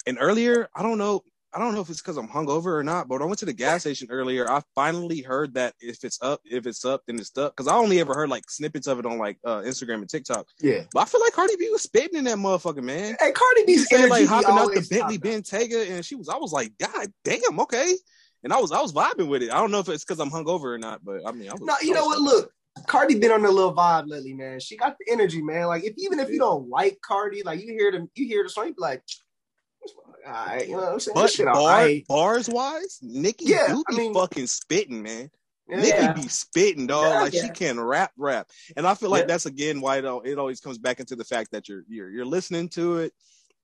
And 0.06 0.18
earlier, 0.20 0.68
I 0.74 0.82
don't 0.82 0.98
know, 0.98 1.22
I 1.54 1.58
don't 1.58 1.74
know 1.74 1.80
if 1.80 1.90
it's 1.90 2.00
because 2.00 2.16
I'm 2.16 2.28
hungover 2.28 2.78
or 2.78 2.82
not, 2.82 3.08
but 3.08 3.16
when 3.16 3.22
I 3.22 3.26
went 3.26 3.38
to 3.40 3.44
the 3.44 3.52
gas 3.52 3.82
station 3.82 4.08
earlier, 4.10 4.50
I 4.50 4.62
finally 4.74 5.20
heard 5.20 5.54
that 5.54 5.74
if 5.80 6.02
it's 6.02 6.18
up, 6.22 6.40
if 6.44 6.66
it's 6.66 6.84
up, 6.84 7.02
then 7.06 7.16
it's 7.18 7.36
up. 7.36 7.54
Because 7.54 7.68
I 7.70 7.76
only 7.76 8.00
ever 8.00 8.14
heard 8.14 8.30
like 8.30 8.50
snippets 8.50 8.86
of 8.86 8.98
it 8.98 9.06
on 9.06 9.18
like 9.18 9.38
uh, 9.44 9.60
Instagram 9.60 9.96
and 9.96 10.08
TikTok. 10.08 10.46
Yeah. 10.60 10.84
But 10.92 11.00
I 11.00 11.04
feel 11.04 11.20
like 11.20 11.34
Cardi 11.34 11.56
B 11.56 11.68
was 11.70 11.82
spitting 11.82 12.18
in 12.18 12.24
that 12.24 12.38
motherfucker, 12.38 12.82
man. 12.82 13.16
And 13.20 13.34
Cardi 13.34 13.64
B's 13.66 13.88
said 13.88 14.08
like 14.08 14.26
hopping 14.26 14.50
out 14.50 14.72
the 14.72 14.86
Bentley. 14.88 15.18
Bentayga, 15.18 15.90
and 15.90 16.04
she 16.04 16.14
was, 16.14 16.28
I 16.28 16.36
was 16.36 16.52
like, 16.52 16.72
God 16.78 17.12
damn, 17.24 17.60
okay. 17.60 17.96
And 18.44 18.52
I 18.52 18.58
was, 18.58 18.72
I 18.72 18.80
was 18.80 18.92
vibing 18.92 19.28
with 19.28 19.42
it. 19.42 19.52
I 19.52 19.58
don't 19.58 19.70
know 19.70 19.78
if 19.78 19.88
it's 19.88 20.04
because 20.04 20.20
I'm 20.20 20.30
hungover 20.30 20.74
or 20.74 20.78
not, 20.78 21.04
but 21.04 21.20
I 21.26 21.32
mean, 21.32 21.48
I 21.48 21.52
was. 21.52 21.62
No, 21.62 21.74
you 21.82 21.94
know 21.94 22.06
what? 22.06 22.18
Look, 22.18 22.52
Cardi 22.86 23.18
been 23.18 23.30
on 23.30 23.44
a 23.44 23.50
little 23.50 23.74
vibe 23.74 24.08
lately, 24.08 24.32
man. 24.32 24.58
She 24.58 24.76
got 24.76 24.96
the 24.98 25.12
energy, 25.12 25.42
man. 25.42 25.66
Like 25.66 25.84
if 25.84 25.94
even 25.98 26.18
if 26.18 26.30
you 26.30 26.38
don't 26.38 26.68
like 26.68 26.98
Cardi, 27.04 27.42
like 27.42 27.60
you 27.60 27.72
hear 27.72 27.92
the 27.92 28.08
you 28.14 28.26
hear 28.26 28.42
the 28.42 28.48
song, 28.48 28.68
you 28.68 28.74
be 28.74 28.80
like, 28.80 29.02
all 30.26 30.32
right, 30.32 30.66
you 30.68 30.72
know 30.76 30.80
what 30.82 30.92
I'm 30.92 31.00
saying? 31.00 31.14
But 31.14 31.30
shit 31.30 31.46
bar, 31.46 31.54
right. 31.68 32.06
bars 32.06 32.48
wise, 32.48 32.98
Nicki 33.02 33.46
Yeah, 33.46 33.68
do 33.68 33.85
I 33.88 33.92
be 33.92 33.96
mean- 33.98 34.14
fucking 34.14 34.46
spitting, 34.46 35.02
man. 35.02 35.30
Yeah. 35.68 35.76
Nicki 35.80 36.22
be 36.22 36.28
spitting, 36.28 36.87
dog. 36.87 37.12
Yeah, 37.12 37.20
like 37.22 37.32
she 37.32 37.48
can 37.50 37.80
rap, 37.80 38.12
rap. 38.16 38.48
And 38.76 38.87
I 38.87 38.94
feel 38.94 39.11
like 39.11 39.22
Yeah. 39.22 39.26
that's 39.28 39.46
again 39.46 39.80
why 39.80 39.98
it, 39.98 40.04
it 40.24 40.38
always 40.38 40.61
comes 40.61 40.76
back 40.78 41.00
into 41.00 41.16
the 41.16 41.24
fact 41.24 41.52
that 41.52 41.68
you're 41.68 41.85
you're 41.88 42.11
you're 42.11 42.24
listening 42.26 42.68
to 42.70 42.98
it, 42.98 43.12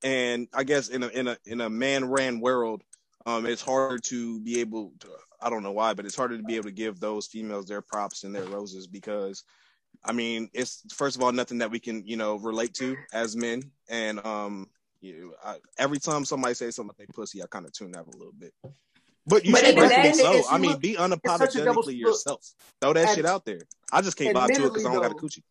and 0.03 0.49
I 0.55 0.65
guess 0.65 0.89
in 0.89 1.03
a 1.03 1.09
in 1.09 1.29
a 1.29 1.37
in 1.45 1.61
a 1.61 1.69
man 1.69 2.09
ran 2.09 2.41
world, 2.41 2.83
um, 3.27 3.45
it's 3.47 3.63
harder 3.63 3.99
to 3.99 4.41
be 4.41 4.61
able 4.61 4.93
to. 5.01 5.09
I 5.41 5.51
don't 5.51 5.63
know 5.63 5.73
why, 5.73 5.95
but 5.95 6.05
it's 6.07 6.17
harder 6.17 6.37
to 6.37 6.43
be 6.43 6.57
able 6.57 6.65
to 6.65 6.73
give 6.73 6.99
those 6.99 7.27
females 7.27 7.67
their 7.67 7.83
props 7.83 8.25
and 8.25 8.35
their 8.35 8.45
roses 8.47 8.89
because, 8.89 9.45
I 10.05 10.11
mean, 10.13 10.51
it's 10.53 10.83
first 10.95 11.15
of 11.17 11.23
all 11.23 11.31
nothing 11.31 11.59
that 11.59 11.71
we 11.71 11.79
can 11.79 12.05
you 12.07 12.17
know 12.17 12.37
relate 12.37 12.75
to 12.75 12.97
as 13.13 13.37
men, 13.37 13.71
and 13.89 14.25
um, 14.25 14.69
you 15.01 15.35
I, 15.45 15.57
every 15.79 15.99
time 15.99 16.25
somebody 16.25 16.55
says 16.55 16.77
something 16.77 16.91
about 16.91 16.99
they 16.99 17.07
pussy, 17.13 17.43
I 17.43 17.47
kind 17.47 17.67
of 17.67 17.73
tune 17.73 17.95
out 17.97 18.07
a 18.07 18.17
little 18.17 18.33
bit. 18.37 18.53
But 19.27 19.45
you 19.45 19.53
But 19.53 19.65
should 19.65 19.77
even 19.77 19.91
rightfully 19.91 20.13
so. 20.15 20.43
I 20.51 20.59
mean, 20.59 20.79
be 20.79 20.95
such 20.95 21.11
a 21.11 21.65
double- 21.65 21.83
unapologetically 21.83 21.99
yourself. 21.99 22.45
Throw 22.81 22.95
that 22.95 23.09
ad- 23.09 23.15
shit 23.17 23.27
out 23.27 23.45
there. 23.45 23.61
I 23.93 24.01
just 24.01 24.17
can't 24.17 24.35
vibe 24.35 24.55
to 24.55 24.65
it 24.65 24.69
because 24.69 24.87
I 24.87 24.93
don't 24.93 25.03
got 25.03 25.13
a 25.13 25.15
coochie. 25.15 25.43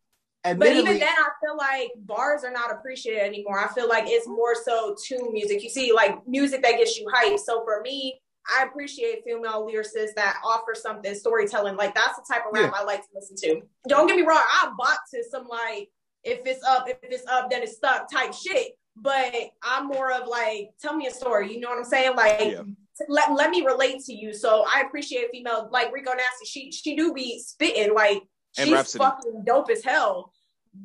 But 0.43 0.67
even 0.67 0.97
then, 0.97 1.03
I 1.03 1.29
feel 1.43 1.57
like 1.57 1.91
bars 1.97 2.43
are 2.43 2.51
not 2.51 2.71
appreciated 2.71 3.21
anymore. 3.21 3.59
I 3.59 3.67
feel 3.73 3.89
like 3.89 4.05
it's 4.07 4.27
more 4.27 4.55
so 4.55 4.95
tune 5.05 5.33
music. 5.33 5.61
You 5.61 5.69
see, 5.69 5.91
like 5.91 6.25
music 6.25 6.63
that 6.63 6.77
gets 6.77 6.97
you 6.97 7.05
hyped. 7.13 7.39
So 7.39 7.63
for 7.65 7.81
me, 7.81 8.21
I 8.47 8.63
appreciate 8.63 9.23
female 9.25 9.67
lyricists 9.67 10.13
that 10.15 10.37
offer 10.45 10.73
something 10.73 11.13
storytelling. 11.15 11.75
Like 11.75 11.93
that's 11.93 12.15
the 12.15 12.23
type 12.33 12.43
of 12.47 12.53
rap 12.53 12.73
I 12.73 12.83
like 12.83 13.01
to 13.01 13.07
listen 13.13 13.35
to. 13.43 13.61
Don't 13.89 14.07
get 14.07 14.15
me 14.15 14.23
wrong, 14.23 14.41
I 14.41 14.71
bought 14.77 14.99
to 15.13 15.23
some 15.29 15.47
like 15.47 15.89
if 16.23 16.41
it's 16.45 16.63
up, 16.63 16.87
if 16.87 16.97
it's 17.03 17.27
up, 17.27 17.49
then 17.49 17.63
it's 17.63 17.75
stuck 17.75 18.09
type 18.11 18.33
shit. 18.33 18.76
But 19.01 19.33
I'm 19.63 19.87
more 19.87 20.11
of 20.11 20.27
like, 20.27 20.71
tell 20.81 20.95
me 20.95 21.07
a 21.07 21.11
story. 21.11 21.53
You 21.53 21.59
know 21.59 21.69
what 21.69 21.77
I'm 21.77 21.83
saying? 21.85 22.15
Like 22.15 22.39
Yeah. 22.41 22.61
let, 23.07 23.31
let 23.33 23.49
me 23.51 23.65
relate 23.65 23.99
to 24.05 24.13
you. 24.13 24.33
So 24.33 24.65
I 24.67 24.81
appreciate 24.81 25.29
female 25.31 25.69
like 25.71 25.93
Rico 25.93 26.11
Nasty. 26.11 26.45
She 26.45 26.71
she 26.71 26.95
do 26.95 27.13
be 27.13 27.39
spitting 27.39 27.93
like 27.93 28.23
And 28.57 28.67
she's 28.67 28.73
Rapsody. 28.73 29.03
fucking 29.03 29.43
dope 29.45 29.69
as 29.69 29.83
hell. 29.83 30.31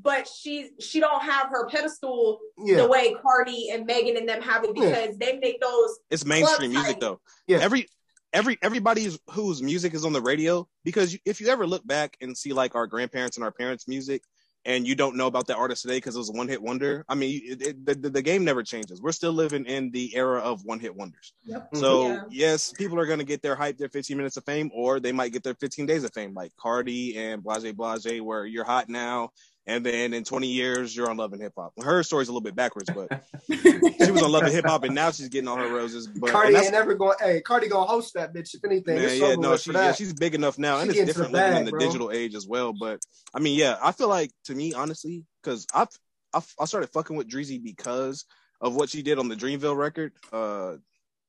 But 0.02 0.26
she's 0.26 0.70
she 0.80 1.00
don't 1.00 1.22
have 1.22 1.48
her 1.50 1.68
pedestal 1.68 2.38
yeah, 2.64 2.76
the 2.78 2.88
way 2.88 3.14
Cardi 3.20 3.70
and 3.70 3.84
Megan 3.84 4.16
and 4.16 4.26
them 4.28 4.40
have 4.40 4.64
it 4.64 4.74
because 4.74 5.16
they 5.18 5.38
make 5.38 5.60
those 5.60 5.98
It's 6.10 6.24
mainstream 6.24 6.70
music 6.70 6.92
type. 6.94 7.00
though. 7.00 7.20
Yeah. 7.46 7.58
Every 7.58 7.86
every 8.32 8.56
everybody 8.62 9.10
whose 9.30 9.62
music 9.62 9.92
is 9.92 10.06
on 10.06 10.14
the 10.14 10.22
radio 10.22 10.66
because 10.84 11.12
you, 11.12 11.18
if 11.26 11.40
you 11.42 11.48
ever 11.48 11.66
look 11.66 11.86
back 11.86 12.16
and 12.22 12.36
see 12.36 12.54
like 12.54 12.74
our 12.74 12.86
grandparents 12.86 13.36
and 13.36 13.44
our 13.44 13.52
parents' 13.52 13.86
music, 13.86 14.22
and 14.64 14.86
you 14.86 14.94
don't 14.94 15.16
know 15.16 15.26
about 15.26 15.46
that 15.48 15.56
artist 15.56 15.82
today 15.82 15.96
because 15.96 16.14
it 16.14 16.18
was 16.18 16.28
a 16.30 16.32
one 16.32 16.48
hit 16.48 16.62
wonder, 16.62 17.04
I 17.08 17.14
mean, 17.14 17.40
it, 17.44 17.62
it, 17.62 17.86
the, 18.02 18.10
the 18.10 18.22
game 18.22 18.44
never 18.44 18.62
changes. 18.62 19.00
We're 19.02 19.12
still 19.12 19.32
living 19.32 19.66
in 19.66 19.90
the 19.90 20.14
era 20.14 20.40
of 20.40 20.64
one 20.64 20.78
hit 20.78 20.94
wonders. 20.94 21.32
Yep. 21.44 21.68
So 21.74 22.12
Yeah. 22.12 22.22
yes, 22.30 22.72
people 22.72 22.98
are 22.98 23.06
gonna 23.06 23.24
get 23.24 23.42
their 23.42 23.56
hype, 23.56 23.76
their 23.78 23.88
15 23.88 24.16
minutes 24.16 24.36
of 24.36 24.44
fame, 24.44 24.70
or 24.74 25.00
they 25.00 25.12
might 25.12 25.32
get 25.32 25.42
their 25.42 25.54
15 25.54 25.86
days 25.86 26.04
of 26.04 26.12
fame, 26.14 26.32
like 26.34 26.52
Cardi 26.56 27.16
and 27.16 27.42
Blase 27.42 27.72
Blase, 27.72 28.20
where 28.20 28.46
you're 28.46 28.64
hot 28.64 28.88
now, 28.88 29.30
and 29.66 29.86
then 29.86 30.12
in 30.12 30.24
20 30.24 30.48
years 30.48 30.94
you're 30.94 31.08
on 31.08 31.16
Love 31.16 31.32
and 31.32 31.42
Hip 31.42 31.52
Hop. 31.56 31.72
Her 31.80 32.02
story's 32.02 32.28
a 32.28 32.32
little 32.32 32.42
bit 32.42 32.54
backwards, 32.56 32.90
but 32.94 33.22
she 33.50 34.10
was 34.10 34.22
on 34.22 34.32
Love 34.32 34.42
and 34.42 34.52
Hip 34.52 34.66
Hop, 34.66 34.84
and 34.84 34.94
now 34.94 35.10
she's 35.10 35.28
getting 35.28 35.48
all 35.48 35.56
her 35.56 35.72
roses. 35.72 36.06
But 36.08 36.30
Cardi 36.30 36.56
ain't 36.56 36.72
never 36.72 36.94
going. 36.94 37.16
Hey, 37.20 37.40
Cardi 37.40 37.68
gonna 37.68 37.86
host 37.86 38.14
that 38.14 38.34
bitch. 38.34 38.54
If 38.54 38.64
anything, 38.64 38.96
Man, 38.96 39.20
yeah, 39.20 39.34
no, 39.36 39.52
with 39.52 39.62
she, 39.62 39.72
yeah, 39.72 39.92
she's 39.92 40.12
big 40.12 40.34
enough 40.34 40.58
now, 40.58 40.78
and 40.80 40.92
She 40.92 40.98
it's 41.00 41.06
getting 41.12 41.24
to 41.24 41.28
different 41.28 41.32
living 41.32 41.58
in 41.58 41.64
the 41.66 41.70
bro. 41.70 41.80
digital 41.80 42.10
age 42.10 42.34
as 42.34 42.46
well. 42.46 42.72
But 42.72 43.00
I 43.34 43.40
mean, 43.40 43.58
yeah, 43.58 43.76
I 43.82 43.92
feel 43.92 44.08
like 44.08 44.30
to 44.44 44.54
me, 44.54 44.72
honestly, 44.72 45.24
because 45.42 45.66
I've, 45.74 45.88
I've 46.34 46.46
I 46.58 46.64
started 46.64 46.90
fucking 46.90 47.16
with 47.16 47.28
Dreezy 47.28 47.62
because 47.62 48.24
of 48.60 48.74
what 48.74 48.88
she 48.90 49.02
did 49.02 49.18
on 49.18 49.28
the 49.28 49.36
Dreamville 49.36 49.76
record, 49.76 50.12
uh, 50.32 50.74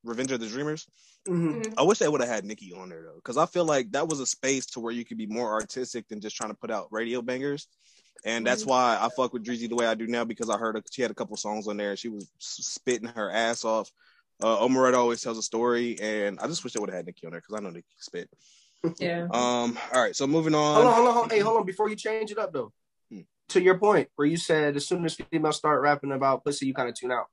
Revenge 0.04 0.32
of 0.32 0.40
the 0.40 0.48
Dreamers. 0.48 0.86
Mhm. 1.28 1.62
Mhm. 1.64 1.74
I 1.78 1.84
wish 1.84 2.00
they 2.00 2.08
would 2.10 2.20
have 2.22 2.30
had 2.30 2.44
Nicki 2.46 2.74
on 2.74 2.90
there 2.90 3.02
though, 3.04 3.16
because 3.16 3.38
I 3.38 3.46
feel 3.46 3.64
like 3.66 3.92
that 3.92 4.08
was 4.10 4.20
a 4.20 4.26
space 4.26 4.66
to 4.68 4.80
where 4.80 4.92
you 4.92 5.06
could 5.06 5.18
be 5.18 5.26
more 5.28 5.54
artistic 5.54 6.08
than 6.10 6.20
just 6.20 6.36
trying 6.36 6.52
to 6.52 6.58
put 6.58 6.70
out 6.72 6.88
radio 6.92 7.22
bangers. 7.22 7.68
And 8.26 8.48
that's 8.48 8.66
why 8.66 8.98
I 9.02 9.10
fuck 9.16 9.34
with 9.34 9.44
Dreezy 9.44 9.68
the 9.68 9.76
way 9.76 9.86
I 9.86 9.96
do 9.96 10.08
now 10.08 10.24
because 10.24 10.50
I 10.50 10.58
heard 10.58 10.76
her, 10.76 10.84
she 10.92 11.02
had 11.02 11.12
a 11.12 11.16
couple 11.16 11.36
songs 11.36 11.68
on 11.68 11.76
there 11.78 11.90
and 11.92 12.00
she 12.00 12.08
was 12.10 12.32
spitting 12.40 13.10
her 13.10 13.30
ass 13.30 13.66
off. 13.66 13.92
Uh, 14.42 14.58
Omeretta 14.66 14.96
always 14.96 15.22
tells 15.22 15.38
a 15.38 15.42
story, 15.42 15.98
and 16.02 16.40
I 16.40 16.48
just 16.48 16.64
wish 16.64 16.74
they 16.74 16.80
would 16.80 16.90
have 16.90 16.98
had 16.98 17.06
Nicki 17.06 17.26
on 17.28 17.32
there 17.32 17.42
because 17.42 17.56
I 17.60 17.64
know 17.64 17.70
Nicki 17.70 17.86
can 17.96 18.02
spit. 18.02 18.30
Yeah. 19.00 19.28
Um, 19.32 19.78
all 19.94 20.02
right, 20.02 20.16
so 20.16 20.26
moving 20.28 20.54
Hold 20.54 20.78
on, 20.78 20.88
on. 20.88 20.94
hold 20.94 21.08
on, 21.08 21.14
hold 21.14 21.24
on. 21.26 21.30
Hey, 21.30 21.40
hold 21.40 21.58
on. 21.58 21.66
Before 21.66 21.88
you 21.90 21.96
change 21.96 22.32
it 22.32 22.38
up, 22.38 22.52
though, 22.52 22.74
Hmm. 23.12 23.22
to 23.50 23.62
your 23.62 23.78
point 23.78 24.10
where 24.16 24.28
you 24.28 24.36
said 24.38 24.76
as 24.76 24.88
soon 24.88 25.06
as 25.06 25.16
females 25.16 25.58
start 25.58 25.82
rapping 25.82 26.12
about 26.12 26.44
pussy, 26.44 26.66
you 26.66 26.74
kind 26.74 26.90
of 26.90 26.96
tune 26.96 27.12
out. 27.12 27.28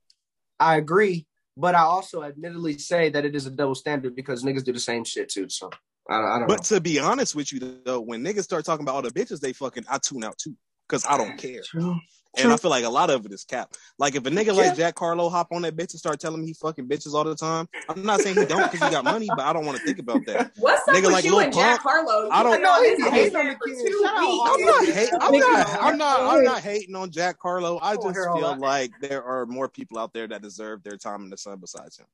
I 0.60 0.76
agree, 0.76 1.26
but 1.56 1.74
I 1.74 1.80
also 1.80 2.22
admittedly 2.22 2.78
say 2.78 3.08
that 3.08 3.24
it 3.24 3.34
is 3.34 3.46
a 3.46 3.50
double 3.50 3.74
standard 3.74 4.14
because 4.14 4.44
niggas 4.44 4.64
do 4.64 4.72
the 4.72 4.78
same 4.78 5.04
shit 5.04 5.30
too. 5.30 5.48
So 5.48 5.70
I, 6.08 6.16
I 6.16 6.38
don't 6.38 6.48
But 6.48 6.64
to 6.64 6.80
be 6.80 7.00
honest 7.00 7.34
with 7.34 7.52
you 7.52 7.80
though, 7.84 8.00
when 8.00 8.22
niggas 8.22 8.42
start 8.44 8.64
talking 8.64 8.84
about 8.84 8.94
all 8.96 9.02
the 9.02 9.10
bitches 9.10 9.40
they 9.40 9.52
fucking, 9.54 9.84
I 9.88 9.98
tune 9.98 10.22
out 10.22 10.36
too 10.38 10.54
because 10.90 11.06
I 11.08 11.16
don't 11.16 11.36
care. 11.38 11.62
know. 11.74 11.98
And 12.38 12.52
I 12.52 12.56
feel 12.56 12.70
like 12.70 12.84
a 12.84 12.88
lot 12.88 13.10
of 13.10 13.26
it 13.26 13.32
is 13.32 13.42
cap. 13.42 13.74
Like 13.98 14.14
if 14.14 14.24
a 14.24 14.30
nigga 14.30 14.46
Yeah. 14.46 14.52
like 14.52 14.76
Jack 14.76 14.94
Carlo 14.94 15.28
hop 15.28 15.48
on 15.50 15.62
that 15.62 15.74
bitch 15.74 15.90
and 15.92 15.98
start 15.98 16.20
telling 16.20 16.40
me 16.40 16.46
he 16.46 16.54
fucking 16.54 16.86
bitches 16.86 17.12
all 17.12 17.24
the 17.24 17.34
time, 17.34 17.68
I'm 17.88 18.04
not 18.04 18.20
saying 18.20 18.36
he 18.36 18.44
don't 18.44 18.70
because 18.70 18.86
he 18.86 18.92
got 18.94 19.02
money, 19.02 19.26
but 19.28 19.40
I 19.40 19.52
don't 19.52 19.66
want 19.66 19.78
to 19.78 19.84
think 19.84 19.98
about 19.98 20.24
that. 20.26 20.52
What's 20.58 20.86
up 20.86 20.94
Nigga 20.94 21.02
with 21.06 21.12
like 21.12 21.24
you 21.24 21.32
Lil 21.32 21.40
and 21.40 21.52
Jack 21.52 21.80
Carlo? 21.80 22.08
Harlow? 22.08 22.30
I 22.30 22.42
don't- 22.44 22.62
know 22.62 22.82
he 22.84 22.94
this 22.94 23.08
hating 23.10 23.36
on 23.36 23.46
the 23.46 23.54
kid. 23.54 23.84
two 23.84 24.00
Shout 24.04 24.16
out 24.16 24.20
weeks. 24.20 24.50
I'm 24.52 24.64
not 24.64 24.84
hate, 24.96 25.10
I'm 25.20 25.38
not 25.38 25.82
I'm 25.82 25.98
not 25.98 26.20
I'm 26.20 26.44
not 26.44 26.60
hating 26.60 26.94
on 26.94 27.10
Jack 27.10 27.38
Carlo. 27.40 27.80
I 27.82 27.96
just 27.96 28.14
feel 28.14 28.56
like 28.58 28.92
there 29.00 29.24
are 29.24 29.44
more 29.46 29.68
people 29.68 29.98
out 29.98 30.12
there 30.12 30.28
that 30.28 30.40
deserve 30.40 30.84
their 30.84 30.96
time 30.96 31.22
in 31.24 31.30
the 31.30 31.36
sun 31.36 31.58
besides 31.58 31.98
him. 31.98 32.06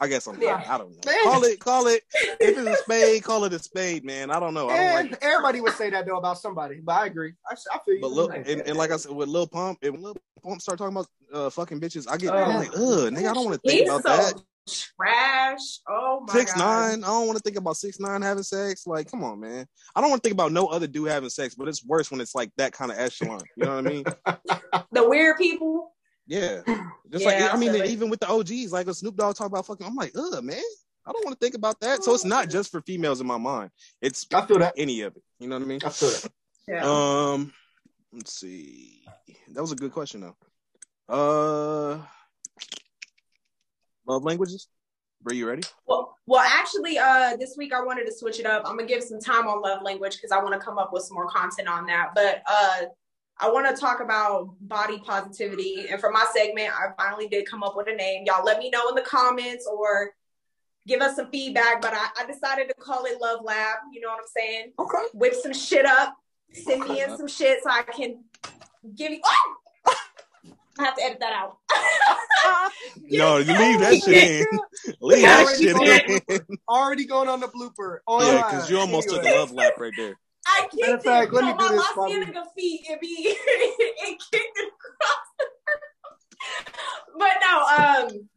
I 0.00 0.08
guess 0.08 0.26
I'm 0.26 0.40
Yeah. 0.40 0.62
I 0.68 0.78
don't 0.78 0.90
know. 0.92 1.00
Man. 1.12 1.24
Call 1.24 1.44
it 1.44 1.60
call 1.60 1.86
it 1.86 2.02
if 2.40 2.56
it's 2.58 2.68
a 2.68 2.76
spade, 2.76 3.22
call 3.24 3.44
it 3.44 3.52
a 3.52 3.58
spade, 3.58 4.04
man. 4.04 4.30
I 4.30 4.38
don't 4.40 4.54
know. 4.54 4.68
I 4.68 4.76
don't 4.76 5.10
like 5.10 5.18
everybody 5.22 5.60
would 5.60 5.74
say 5.74 5.90
that 5.90 6.06
though 6.06 6.18
about 6.18 6.38
somebody, 6.38 6.80
but 6.82 6.92
I 6.92 7.06
agree. 7.06 7.32
I, 7.50 7.54
I 7.72 7.78
feel 7.84 7.94
you. 7.96 8.00
But 8.00 8.12
Lil, 8.12 8.28
and, 8.30 8.46
and 8.46 8.76
like 8.76 8.90
I 8.92 8.96
said, 8.96 9.12
with 9.12 9.28
Lil 9.28 9.46
Pump, 9.46 9.78
and 9.82 10.00
Lil 10.02 10.16
Pump 10.42 10.60
start 10.62 10.78
talking 10.78 10.96
about 10.96 11.06
uh, 11.32 11.50
fucking 11.50 11.80
bitches, 11.80 12.06
I 12.08 12.16
get 12.16 12.32
Uh, 12.32 12.36
I'm 12.44 12.54
like, 12.56 12.70
ugh, 12.74 13.12
nigga, 13.12 13.30
I 13.30 13.34
don't 13.34 13.44
want 13.44 13.60
to 13.62 13.68
think 13.68 13.88
about 13.88 14.02
so 14.02 14.08
that. 14.16 14.42
trash. 14.96 15.80
Oh 15.88 16.20
my 16.26 16.32
Six 16.32 16.52
god. 16.54 16.58
nine, 16.60 17.04
I 17.04 17.08
don't 17.08 17.26
want 17.26 17.36
to 17.38 17.42
think 17.42 17.56
about 17.56 17.76
six 17.76 17.98
nine 17.98 18.22
having 18.22 18.42
sex. 18.42 18.86
Like, 18.86 19.10
come 19.10 19.24
on, 19.24 19.40
man. 19.40 19.66
I 19.96 20.00
don't 20.00 20.10
want 20.10 20.22
to 20.22 20.26
think 20.28 20.34
about 20.34 20.52
no 20.52 20.66
other 20.66 20.86
dude 20.86 21.08
having 21.08 21.30
sex, 21.30 21.54
but 21.54 21.68
it's 21.68 21.84
worse 21.84 22.10
when 22.10 22.20
it's 22.20 22.34
like 22.34 22.50
that 22.56 22.72
kind 22.72 22.90
of 22.92 22.98
echelon. 22.98 23.40
You 23.56 23.64
know 23.64 23.76
what 23.76 23.86
I 23.86 23.90
mean? 23.90 24.04
The 24.92 25.06
weird 25.08 25.36
people. 25.38 25.92
Yeah. 26.28 26.60
Just 27.10 27.24
Yeah, 27.24 27.30
like 27.30 27.54
I 27.54 27.56
mean, 27.56 27.72
feel 27.72 27.82
it. 27.82 27.90
even 27.90 28.10
with 28.10 28.20
the 28.20 28.28
OGs, 28.28 28.70
like 28.70 28.86
a 28.86 28.94
Snoop 28.94 29.16
Dogg 29.16 29.34
talk 29.34 29.46
about 29.48 29.66
fucking, 29.66 29.86
I'm 29.86 29.96
like, 29.96 30.12
ugh, 30.16 30.44
man. 30.44 30.60
I 31.06 31.10
don't 31.12 31.24
want 31.24 31.40
to 31.40 31.44
think 31.44 31.54
about 31.56 31.80
that. 31.80 32.04
So 32.04 32.12
it's 32.14 32.24
not 32.26 32.50
just 32.50 32.70
for 32.70 32.82
females 32.82 33.20
in 33.22 33.26
my 33.26 33.38
mind. 33.38 33.70
It's 34.02 34.26
I 34.32 34.44
feel 34.44 34.58
that. 34.58 34.74
any 34.76 35.00
of 35.00 35.16
it. 35.16 35.22
You 35.40 35.48
know 35.48 35.56
what 35.56 35.62
I 35.64 35.66
mean? 35.66 35.80
I 35.82 35.88
feel 35.88 36.10
that. 36.10 36.30
Yeah. 36.68 36.84
Um, 36.84 37.50
let's 38.12 38.34
see. 38.34 39.02
That 39.54 39.62
was 39.62 39.72
a 39.72 39.76
good 39.76 39.90
question 39.92 40.20
though. 40.20 40.36
Uh, 41.08 41.98
love 44.06 44.22
languages. 44.24 44.68
Are 45.26 45.32
you 45.34 45.48
ready? 45.48 45.62
Well, 45.86 46.14
well, 46.26 46.44
actually, 46.46 46.98
uh, 46.98 47.36
this 47.36 47.54
week 47.56 47.72
I 47.72 47.82
wanted 47.82 48.04
to 48.06 48.12
switch 48.12 48.38
it 48.38 48.44
up. 48.46 48.62
I'm 48.66 48.76
gonna 48.76 48.86
give 48.86 49.02
some 49.02 49.18
time 49.20 49.48
on 49.48 49.62
love 49.62 49.82
language 49.82 50.16
because 50.16 50.30
I 50.30 50.42
want 50.42 50.52
to 50.52 50.60
come 50.60 50.76
up 50.78 50.92
with 50.92 51.04
some 51.04 51.14
more 51.14 51.26
content 51.28 51.68
on 51.68 51.86
that. 51.86 52.10
But 52.14 52.42
uh, 52.46 52.80
I 53.40 53.50
want 53.50 53.74
to 53.74 53.80
talk 53.80 54.00
about 54.00 54.54
body 54.60 54.98
positivity, 54.98 55.86
and 55.90 56.00
for 56.00 56.10
my 56.10 56.24
segment, 56.34 56.70
I 56.72 56.88
finally 57.00 57.28
did 57.28 57.46
come 57.48 57.62
up 57.62 57.76
with 57.76 57.88
a 57.88 57.94
name. 57.94 58.24
Y'all, 58.26 58.44
let 58.44 58.58
me 58.58 58.68
know 58.70 58.88
in 58.88 58.94
the 58.96 59.02
comments 59.02 59.66
or 59.70 60.12
give 60.86 61.00
us 61.00 61.14
some 61.16 61.30
feedback. 61.30 61.80
But 61.80 61.94
I, 61.94 62.08
I 62.18 62.26
decided 62.26 62.68
to 62.68 62.74
call 62.74 63.04
it 63.04 63.20
Love 63.20 63.44
Lab. 63.44 63.78
You 63.92 64.00
know 64.00 64.08
what 64.08 64.18
I'm 64.20 64.26
saying? 64.36 64.72
Okay. 64.78 64.98
Whip 65.14 65.34
some 65.34 65.52
shit 65.52 65.86
up, 65.86 66.16
send 66.52 66.88
me 66.88 67.02
in 67.02 67.16
some 67.16 67.28
shit 67.28 67.62
so 67.62 67.70
I 67.70 67.82
can 67.82 68.24
give 68.96 69.12
you. 69.12 69.20
Oh! 69.24 69.54
I 70.80 70.84
have 70.84 70.96
to 70.96 71.02
edit 71.02 71.20
that 71.20 71.32
out. 71.32 71.58
No, 73.10 73.38
you 73.38 73.46
leave 73.58 73.80
that 73.80 74.00
shit 74.04 74.46
in. 74.52 74.58
Leave 75.00 75.22
that 75.22 75.44
Already 75.44 75.64
shit 75.64 75.74
going- 75.76 76.20
in. 76.28 76.58
Already 76.68 77.04
going 77.04 77.28
on 77.28 77.40
the 77.40 77.48
blooper. 77.48 77.98
Oh, 78.06 78.20
Yeah, 78.32 78.42
because 78.42 78.70
you 78.70 78.78
almost 78.78 79.08
took 79.08 79.24
a 79.24 79.30
love 79.30 79.50
lap 79.52 79.74
right 79.78 79.92
there. 79.96 80.18
I 80.48 80.68
Matter 80.74 80.92
kicked 80.92 81.04
fact, 81.04 81.32
it. 81.32 81.34
let 81.34 81.44
me 81.44 81.52
do 81.52 81.58
my 81.58 81.68
this, 81.68 81.80
La 81.80 81.94
Bobby. 81.96 82.12
Cienega 82.12 82.44
feet. 82.56 82.80
It 82.88 83.00
be 83.00 83.06
it 83.36 84.18
kicked 84.32 84.58
it 84.58 84.72
across. 84.72 85.26
but 87.18 87.32
no, 87.42 87.58
um, 87.58 88.28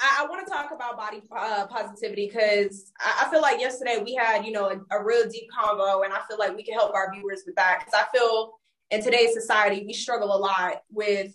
I, 0.00 0.20
I 0.20 0.26
want 0.28 0.46
to 0.46 0.52
talk 0.52 0.72
about 0.74 0.96
body 0.96 1.22
uh, 1.36 1.66
positivity 1.66 2.26
because 2.26 2.90
I, 2.98 3.26
I 3.26 3.30
feel 3.30 3.40
like 3.40 3.60
yesterday 3.60 4.02
we 4.04 4.14
had 4.14 4.44
you 4.44 4.52
know 4.52 4.66
a, 4.70 4.96
a 4.98 5.04
real 5.04 5.28
deep 5.28 5.48
convo, 5.56 6.04
and 6.04 6.12
I 6.12 6.20
feel 6.28 6.38
like 6.38 6.56
we 6.56 6.64
can 6.64 6.74
help 6.74 6.94
our 6.94 7.12
viewers 7.14 7.42
with 7.46 7.54
that 7.56 7.80
because 7.80 7.94
I 7.94 8.16
feel 8.16 8.52
in 8.90 9.02
today's 9.02 9.34
society 9.34 9.84
we 9.86 9.92
struggle 9.92 10.34
a 10.34 10.38
lot 10.38 10.82
with 10.90 11.32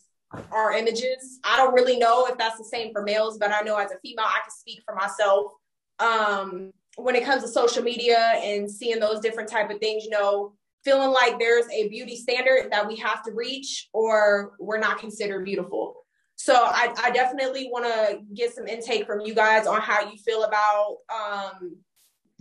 our 0.51 0.73
images. 0.73 1.39
I 1.43 1.57
don't 1.57 1.73
really 1.73 1.97
know 1.97 2.25
if 2.27 2.37
that's 2.37 2.57
the 2.57 2.65
same 2.65 2.91
for 2.91 3.03
males, 3.03 3.37
but 3.37 3.51
I 3.51 3.61
know 3.61 3.77
as 3.77 3.91
a 3.91 3.99
female, 4.03 4.25
I 4.25 4.39
can 4.41 4.51
speak 4.51 4.81
for 4.85 4.95
myself. 4.95 5.53
Um, 5.99 6.71
when 6.95 7.15
it 7.15 7.25
comes 7.25 7.43
to 7.43 7.47
social 7.49 7.83
media 7.83 8.17
and 8.17 8.69
seeing 8.69 8.99
those 8.99 9.19
different 9.19 9.49
type 9.49 9.69
of 9.69 9.79
things, 9.79 10.03
you 10.03 10.09
know, 10.09 10.53
feeling 10.83 11.11
like 11.11 11.39
there's 11.39 11.65
a 11.71 11.87
beauty 11.89 12.15
standard 12.15 12.71
that 12.71 12.87
we 12.87 12.95
have 12.95 13.23
to 13.23 13.31
reach 13.31 13.89
or 13.91 14.53
we're 14.59 14.79
not 14.79 14.99
considered 14.99 15.43
beautiful. 15.43 15.95
So 16.37 16.53
I, 16.53 16.93
I 17.01 17.11
definitely 17.11 17.69
want 17.71 17.85
to 17.85 18.19
get 18.33 18.53
some 18.53 18.67
intake 18.67 19.05
from 19.05 19.21
you 19.21 19.33
guys 19.33 19.67
on 19.67 19.81
how 19.81 20.09
you 20.09 20.17
feel 20.17 20.43
about 20.43 20.97
um, 21.13 21.77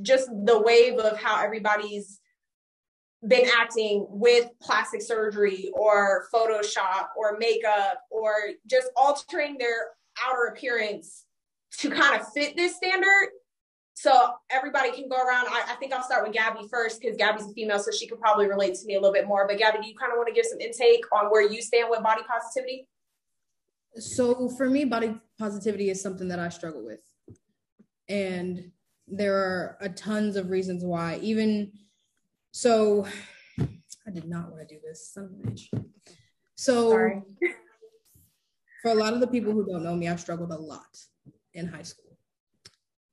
just 0.03 0.29
the 0.45 0.61
wave 0.61 0.99
of 0.99 1.17
how 1.19 1.43
everybody's 1.43 2.21
been 3.27 3.49
acting 3.57 4.07
with 4.11 4.49
plastic 4.61 5.01
surgery 5.01 5.71
or 5.73 6.27
Photoshop 6.33 7.09
or 7.17 7.39
makeup 7.39 8.01
or 8.11 8.35
just 8.67 8.89
altering 8.97 9.57
their 9.59 9.89
outer 10.23 10.53
appearance 10.53 11.25
to 11.79 11.91
kind 11.91 12.21
of 12.21 12.31
fit 12.33 12.57
this 12.57 12.77
standard. 12.77 13.29
So 13.95 14.33
everybody 14.51 14.91
can 14.91 15.09
go 15.09 15.17
around. 15.17 15.47
I, 15.49 15.63
I 15.69 15.75
think 15.77 15.93
I'll 15.93 16.03
start 16.03 16.25
with 16.25 16.35
Gabby 16.35 16.67
first 16.69 17.01
because 17.01 17.17
Gabby's 17.17 17.47
a 17.47 17.53
female, 17.53 17.79
so 17.79 17.93
she 17.93 18.09
could 18.09 18.21
probably 18.21 18.49
relate 18.49 18.75
to 18.75 18.87
me 18.87 18.97
a 18.97 19.01
little 19.01 19.13
bit 19.13 19.27
more. 19.27 19.47
But 19.47 19.59
Gabby, 19.59 19.79
do 19.83 19.89
you 19.89 19.95
kind 19.95 20.13
of 20.13 20.19
want 20.19 20.29
to 20.29 20.35
give 20.35 20.47
some 20.47 20.61
intake 20.61 21.05
on 21.13 21.31
where 21.31 21.43
you 21.43 21.63
stand 21.63 21.89
with 21.89 22.03
body 22.03 22.23
positivity? 22.29 22.89
So 23.97 24.49
for 24.49 24.69
me, 24.69 24.85
body 24.85 25.15
positivity 25.39 25.91
is 25.91 26.03
something 26.03 26.27
that 26.29 26.41
I 26.41 26.49
struggle 26.49 26.85
with. 26.85 27.01
And 28.09 28.73
there 29.07 29.37
are 29.37 29.79
a 29.81 29.89
tons 29.89 30.37
of 30.37 30.51
reasons 30.51 30.85
why. 30.85 31.21
Even 31.23 31.71
so, 32.51 33.07
I 33.61 34.11
did 34.13 34.25
not 34.25 34.51
want 34.51 34.69
to 34.69 34.75
do 34.75 34.81
this, 34.85 35.09
son 35.13 35.25
of 35.25 35.31
a 35.31 35.51
bitch. 35.51 35.69
So 36.57 36.91
Sorry. 36.91 37.23
for 38.83 38.91
a 38.91 38.95
lot 38.95 39.15
of 39.15 39.21
the 39.21 39.27
people 39.29 39.53
who 39.53 39.65
don't 39.65 39.85
know 39.85 39.95
me, 39.95 40.09
I 40.09 40.17
struggled 40.17 40.51
a 40.51 40.59
lot 40.59 40.99
in 41.53 41.69
high 41.69 41.83
school. 41.83 42.17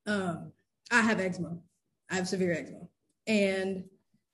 Um, 0.07 0.51
I 0.91 1.01
have 1.01 1.19
eczema. 1.19 1.57
I 2.09 2.15
have 2.15 2.27
severe 2.27 2.53
eczema. 2.53 2.87
And 3.27 3.85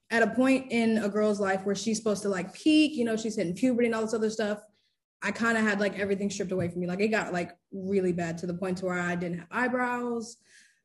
at 0.09 0.23
a 0.23 0.27
point 0.27 0.71
in 0.71 0.97
a 0.97 1.09
girl's 1.09 1.39
life 1.39 1.65
where 1.65 1.75
she's 1.75 1.97
supposed 1.97 2.23
to 2.23 2.29
like 2.29 2.53
peak, 2.53 2.95
you 2.95 3.05
know, 3.05 3.15
she's 3.15 3.35
hitting 3.35 3.53
puberty 3.53 3.87
and 3.87 3.95
all 3.95 4.01
this 4.01 4.13
other 4.13 4.29
stuff, 4.29 4.61
I 5.21 5.31
kind 5.31 5.57
of 5.57 5.63
had 5.63 5.79
like 5.79 5.97
everything 5.99 6.29
stripped 6.29 6.51
away 6.51 6.69
from 6.69 6.81
me. 6.81 6.87
Like 6.87 6.99
it 6.99 7.09
got 7.09 7.33
like 7.33 7.51
really 7.71 8.13
bad 8.13 8.37
to 8.39 8.47
the 8.47 8.53
point 8.53 8.77
to 8.79 8.85
where 8.85 8.99
I 8.99 9.15
didn't 9.15 9.39
have 9.39 9.47
eyebrows. 9.51 10.37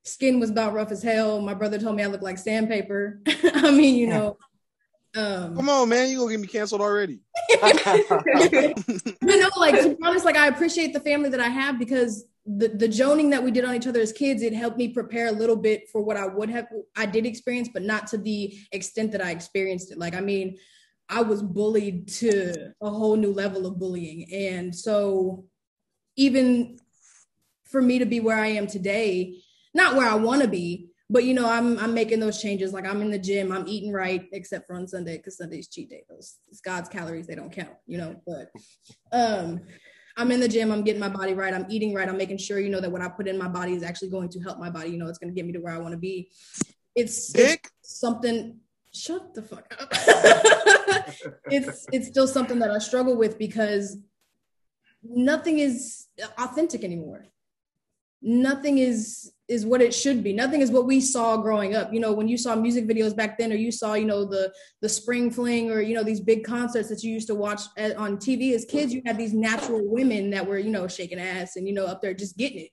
Skin 0.04 0.40
was 0.40 0.50
about 0.50 0.74
rough 0.74 0.90
as 0.90 1.02
hell. 1.02 1.40
My 1.40 1.54
brother 1.54 1.78
told 1.78 1.96
me 1.96 2.02
I 2.02 2.06
looked 2.06 2.24
like 2.24 2.38
sandpaper. 2.38 3.20
I 3.44 3.70
mean, 3.70 3.96
you 3.96 4.08
know. 4.08 4.36
Um, 5.14 5.54
Come 5.54 5.68
on, 5.68 5.88
man. 5.90 6.08
You 6.10 6.18
gonna 6.18 6.30
get 6.32 6.40
me 6.40 6.46
canceled 6.48 6.80
already? 6.80 7.20
you 7.50 7.60
know, 9.20 9.50
like 9.58 9.80
to 9.82 9.94
be 9.94 10.02
honest, 10.02 10.24
like 10.24 10.36
I 10.36 10.48
appreciate 10.48 10.94
the 10.94 11.00
family 11.00 11.28
that 11.28 11.40
I 11.40 11.48
have 11.48 11.78
because 11.78 12.24
the 12.44 12.68
the 12.68 12.88
joning 12.88 13.30
that 13.30 13.42
we 13.42 13.50
did 13.50 13.64
on 13.64 13.74
each 13.74 13.86
other 13.86 14.00
as 14.00 14.12
kids, 14.12 14.42
it 14.42 14.52
helped 14.52 14.76
me 14.76 14.88
prepare 14.88 15.28
a 15.28 15.32
little 15.32 15.56
bit 15.56 15.88
for 15.90 16.02
what 16.02 16.16
I 16.16 16.26
would 16.26 16.50
have 16.50 16.66
I 16.96 17.06
did 17.06 17.26
experience, 17.26 17.68
but 17.72 17.82
not 17.82 18.08
to 18.08 18.18
the 18.18 18.58
extent 18.72 19.12
that 19.12 19.24
I 19.24 19.30
experienced 19.30 19.92
it. 19.92 19.98
Like, 19.98 20.14
I 20.14 20.20
mean, 20.20 20.58
I 21.08 21.22
was 21.22 21.42
bullied 21.42 22.08
to 22.08 22.72
a 22.80 22.90
whole 22.90 23.16
new 23.16 23.32
level 23.32 23.66
of 23.66 23.78
bullying. 23.78 24.32
And 24.32 24.74
so 24.74 25.44
even 26.16 26.78
for 27.64 27.82
me 27.82 27.98
to 27.98 28.06
be 28.06 28.20
where 28.20 28.38
I 28.38 28.48
am 28.48 28.66
today, 28.66 29.42
not 29.74 29.94
where 29.94 30.08
I 30.08 30.14
want 30.14 30.42
to 30.42 30.48
be, 30.48 30.88
but 31.08 31.24
you 31.24 31.34
know, 31.34 31.48
I'm 31.48 31.78
I'm 31.78 31.92
making 31.92 32.20
those 32.20 32.40
changes. 32.40 32.72
Like 32.72 32.86
I'm 32.86 33.02
in 33.02 33.10
the 33.10 33.18
gym, 33.18 33.52
I'm 33.52 33.68
eating 33.68 33.92
right, 33.92 34.26
except 34.32 34.66
for 34.66 34.74
on 34.74 34.88
Sunday 34.88 35.18
because 35.18 35.36
Sunday's 35.36 35.68
cheat 35.68 35.90
day. 35.90 36.04
Those 36.08 36.38
it's 36.48 36.60
God's 36.62 36.88
calories, 36.88 37.26
they 37.26 37.34
don't 37.34 37.52
count, 37.52 37.74
you 37.86 37.98
know. 37.98 38.16
But 38.26 38.50
um, 39.12 39.60
I'm 40.16 40.30
in 40.30 40.40
the 40.40 40.48
gym, 40.48 40.70
I'm 40.70 40.82
getting 40.82 41.00
my 41.00 41.08
body 41.08 41.34
right, 41.34 41.54
I'm 41.54 41.66
eating 41.68 41.94
right, 41.94 42.08
I'm 42.08 42.16
making 42.16 42.38
sure 42.38 42.58
you 42.58 42.68
know 42.68 42.80
that 42.80 42.90
what 42.90 43.02
I 43.02 43.08
put 43.08 43.28
in 43.28 43.38
my 43.38 43.48
body 43.48 43.74
is 43.74 43.82
actually 43.82 44.10
going 44.10 44.28
to 44.30 44.40
help 44.40 44.58
my 44.58 44.70
body. 44.70 44.90
You 44.90 44.98
know, 44.98 45.08
it's 45.08 45.18
going 45.18 45.32
to 45.32 45.34
get 45.34 45.46
me 45.46 45.52
to 45.52 45.58
where 45.58 45.74
I 45.74 45.78
want 45.78 45.92
to 45.92 45.98
be. 45.98 46.30
It's, 46.94 47.34
it's 47.34 47.70
something. 47.82 48.58
Shut 48.94 49.34
the 49.34 49.42
fuck 49.42 49.74
up. 49.80 49.88
it's 51.46 51.86
it's 51.92 52.08
still 52.08 52.28
something 52.28 52.58
that 52.58 52.70
I 52.70 52.78
struggle 52.78 53.16
with 53.16 53.38
because 53.38 53.96
nothing 55.02 55.60
is 55.60 56.08
authentic 56.38 56.84
anymore 56.84 57.24
nothing 58.22 58.78
is 58.78 59.32
is 59.52 59.66
what 59.66 59.82
it 59.82 59.94
should 59.94 60.24
be. 60.24 60.32
Nothing 60.32 60.62
is 60.62 60.70
what 60.70 60.86
we 60.86 61.00
saw 61.00 61.36
growing 61.36 61.74
up. 61.74 61.92
You 61.92 62.00
know 62.00 62.12
when 62.12 62.26
you 62.26 62.38
saw 62.38 62.56
music 62.56 62.88
videos 62.88 63.14
back 63.14 63.38
then 63.38 63.52
or 63.52 63.56
you 63.56 63.70
saw 63.70 63.94
you 63.94 64.06
know 64.06 64.24
the 64.24 64.52
the 64.80 64.88
spring 64.88 65.30
fling 65.30 65.70
or 65.70 65.80
you 65.80 65.94
know 65.94 66.02
these 66.02 66.20
big 66.20 66.44
concerts 66.44 66.88
that 66.88 67.02
you 67.02 67.12
used 67.12 67.28
to 67.28 67.34
watch 67.34 67.60
at, 67.76 67.96
on 67.96 68.16
tv 68.16 68.54
as 68.54 68.64
kids 68.64 68.92
you 68.92 69.02
had 69.04 69.18
these 69.18 69.32
natural 69.32 69.80
women 69.84 70.30
that 70.30 70.46
were 70.46 70.58
you 70.58 70.70
know 70.70 70.88
shaking 70.88 71.20
ass 71.20 71.56
and 71.56 71.68
you 71.68 71.74
know 71.74 71.86
up 71.86 72.00
there 72.00 72.14
just 72.14 72.36
getting 72.36 72.60
it. 72.60 72.70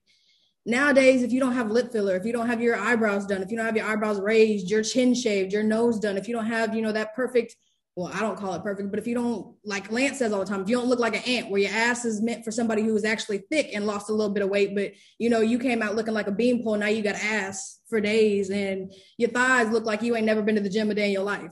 Nowadays 0.65 1.23
if 1.23 1.31
you 1.31 1.39
don't 1.39 1.53
have 1.53 1.69
lip 1.69 1.91
filler 1.91 2.15
if 2.15 2.25
you 2.25 2.33
don't 2.33 2.47
have 2.47 2.61
your 2.61 2.77
eyebrows 2.77 3.25
done 3.25 3.41
if 3.41 3.51
you 3.51 3.57
don't 3.57 3.65
have 3.65 3.77
your 3.77 3.85
eyebrows 3.85 4.19
raised 4.19 4.69
your 4.69 4.83
chin 4.83 5.13
shaved 5.13 5.51
your 5.51 5.63
nose 5.63 5.99
done 5.99 6.17
if 6.17 6.27
you 6.27 6.33
don't 6.33 6.45
have 6.45 6.75
you 6.75 6.81
know 6.81 6.91
that 6.91 7.13
perfect 7.15 7.55
well, 7.95 8.11
I 8.13 8.21
don't 8.21 8.37
call 8.37 8.53
it 8.53 8.63
perfect, 8.63 8.91
but 8.91 8.99
if 8.99 9.07
you 9.07 9.15
don't, 9.15 9.55
like 9.65 9.91
Lance 9.91 10.19
says 10.19 10.31
all 10.31 10.39
the 10.39 10.45
time, 10.45 10.61
if 10.61 10.69
you 10.69 10.77
don't 10.77 10.87
look 10.87 10.99
like 10.99 11.15
an 11.15 11.23
ant, 11.27 11.49
where 11.49 11.61
your 11.61 11.71
ass 11.71 12.05
is 12.05 12.21
meant 12.21 12.45
for 12.45 12.51
somebody 12.51 12.81
who 12.81 12.95
is 12.95 13.03
actually 13.03 13.39
thick 13.51 13.71
and 13.73 13.85
lost 13.85 14.09
a 14.09 14.13
little 14.13 14.33
bit 14.33 14.43
of 14.43 14.49
weight, 14.49 14.73
but 14.73 14.93
you 15.17 15.29
know, 15.29 15.41
you 15.41 15.59
came 15.59 15.81
out 15.81 15.95
looking 15.95 16.13
like 16.13 16.27
a 16.27 16.31
beanpole, 16.31 16.77
now 16.77 16.87
you 16.87 17.01
got 17.01 17.15
ass 17.15 17.79
for 17.89 17.99
days, 17.99 18.49
and 18.49 18.93
your 19.17 19.29
thighs 19.29 19.69
look 19.71 19.85
like 19.85 20.01
you 20.01 20.15
ain't 20.15 20.25
never 20.25 20.41
been 20.41 20.55
to 20.55 20.61
the 20.61 20.69
gym 20.69 20.89
a 20.91 20.93
day 20.93 21.07
in 21.07 21.11
your 21.11 21.23
life. 21.23 21.51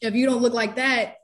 If 0.00 0.14
you 0.14 0.26
don't 0.26 0.42
look 0.42 0.54
like 0.54 0.76
that, 0.76 1.16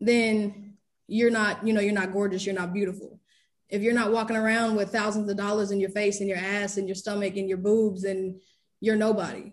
then 0.00 0.76
you're 1.06 1.30
not, 1.30 1.66
you 1.66 1.72
know, 1.72 1.80
you're 1.80 1.92
not 1.92 2.12
gorgeous, 2.12 2.46
you're 2.46 2.54
not 2.54 2.72
beautiful. 2.72 3.20
If 3.68 3.82
you're 3.82 3.94
not 3.94 4.12
walking 4.12 4.36
around 4.36 4.76
with 4.76 4.90
thousands 4.90 5.28
of 5.28 5.36
dollars 5.36 5.72
in 5.72 5.80
your 5.80 5.90
face 5.90 6.20
and 6.20 6.28
your 6.28 6.38
ass 6.38 6.76
and 6.76 6.88
your 6.88 6.94
stomach 6.94 7.36
and 7.36 7.48
your 7.48 7.58
boobs, 7.58 8.04
and 8.04 8.40
you're 8.80 8.96
nobody. 8.96 9.52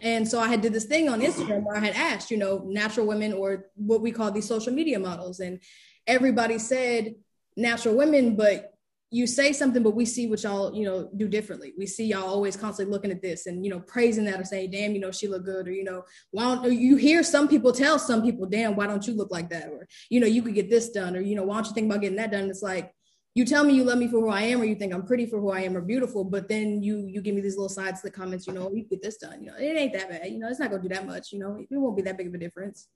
And 0.00 0.26
so 0.26 0.40
I 0.40 0.48
had 0.48 0.62
did 0.62 0.72
this 0.72 0.86
thing 0.86 1.08
on 1.08 1.20
Instagram 1.20 1.64
where 1.64 1.76
I 1.76 1.80
had 1.80 1.94
asked, 1.94 2.30
you 2.30 2.38
know, 2.38 2.64
natural 2.66 3.06
women 3.06 3.32
or 3.34 3.66
what 3.74 4.00
we 4.00 4.10
call 4.10 4.30
these 4.30 4.48
social 4.48 4.72
media 4.72 4.98
models. 4.98 5.40
And 5.40 5.60
everybody 6.06 6.58
said 6.58 7.14
natural 7.56 7.96
women, 7.96 8.34
but 8.34 8.70
you 9.10 9.26
say 9.26 9.52
something, 9.52 9.82
but 9.82 9.94
we 9.94 10.06
see 10.06 10.26
what 10.26 10.42
y'all, 10.42 10.74
you 10.74 10.84
know, 10.84 11.10
do 11.14 11.28
differently. 11.28 11.74
We 11.76 11.84
see 11.86 12.06
y'all 12.06 12.24
always 12.24 12.56
constantly 12.56 12.90
looking 12.90 13.10
at 13.10 13.20
this 13.20 13.44
and, 13.44 13.62
you 13.62 13.70
know, 13.70 13.80
praising 13.80 14.24
that 14.24 14.40
or 14.40 14.44
saying, 14.44 14.70
damn, 14.70 14.94
you 14.94 15.00
know, 15.00 15.12
she 15.12 15.28
look 15.28 15.44
good. 15.44 15.68
Or, 15.68 15.72
you 15.72 15.84
know, 15.84 16.04
why 16.30 16.44
don't 16.44 16.72
you 16.72 16.96
hear 16.96 17.22
some 17.22 17.46
people 17.46 17.72
tell 17.72 17.98
some 17.98 18.22
people, 18.22 18.46
damn, 18.46 18.74
why 18.74 18.86
don't 18.86 19.06
you 19.06 19.14
look 19.14 19.30
like 19.30 19.50
that? 19.50 19.68
Or, 19.68 19.86
you 20.08 20.18
know, 20.18 20.26
you 20.26 20.40
could 20.40 20.54
get 20.54 20.70
this 20.70 20.88
done. 20.88 21.14
Or, 21.14 21.20
you 21.20 21.36
know, 21.36 21.42
why 21.42 21.56
don't 21.56 21.66
you 21.66 21.74
think 21.74 21.90
about 21.90 22.00
getting 22.00 22.16
that 22.16 22.32
done? 22.32 22.48
It's 22.48 22.62
like, 22.62 22.94
you 23.34 23.46
tell 23.46 23.64
me 23.64 23.72
you 23.72 23.84
love 23.84 23.98
me 23.98 24.08
for 24.08 24.20
who 24.20 24.28
I 24.28 24.42
am, 24.42 24.60
or 24.60 24.64
you 24.64 24.74
think 24.74 24.92
I'm 24.92 25.06
pretty 25.06 25.26
for 25.26 25.40
who 25.40 25.50
I 25.50 25.60
am, 25.60 25.76
or 25.76 25.80
beautiful, 25.80 26.22
but 26.24 26.48
then 26.48 26.82
you 26.82 27.06
you 27.06 27.22
give 27.22 27.34
me 27.34 27.40
these 27.40 27.56
little 27.56 27.68
sides 27.68 28.02
to 28.02 28.08
the 28.08 28.12
comments, 28.12 28.46
you 28.46 28.52
know, 28.52 28.70
you 28.72 28.84
get 28.84 29.02
this 29.02 29.16
done, 29.16 29.42
you 29.42 29.50
know, 29.50 29.56
it 29.56 29.76
ain't 29.76 29.92
that 29.94 30.10
bad, 30.10 30.30
you 30.30 30.38
know, 30.38 30.48
it's 30.48 30.60
not 30.60 30.70
gonna 30.70 30.82
do 30.82 30.88
that 30.90 31.06
much, 31.06 31.32
you 31.32 31.38
know, 31.38 31.56
it 31.58 31.66
won't 31.70 31.96
be 31.96 32.02
that 32.02 32.18
big 32.18 32.26
of 32.26 32.34
a 32.34 32.38
difference. 32.38 32.88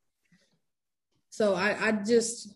So 1.30 1.54
I, 1.54 1.88
I 1.88 1.92
just, 1.92 2.54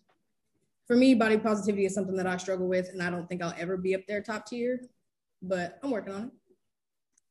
for 0.86 0.96
me, 0.96 1.14
body 1.14 1.38
positivity 1.38 1.86
is 1.86 1.94
something 1.94 2.16
that 2.16 2.26
I 2.26 2.36
struggle 2.36 2.68
with, 2.68 2.88
and 2.90 3.02
I 3.02 3.10
don't 3.10 3.28
think 3.28 3.42
I'll 3.42 3.54
ever 3.58 3.76
be 3.76 3.94
up 3.94 4.02
there 4.06 4.22
top 4.22 4.46
tier, 4.46 4.80
but 5.42 5.78
I'm 5.82 5.90
working 5.90 6.14
on 6.14 6.22
it. 6.24 6.30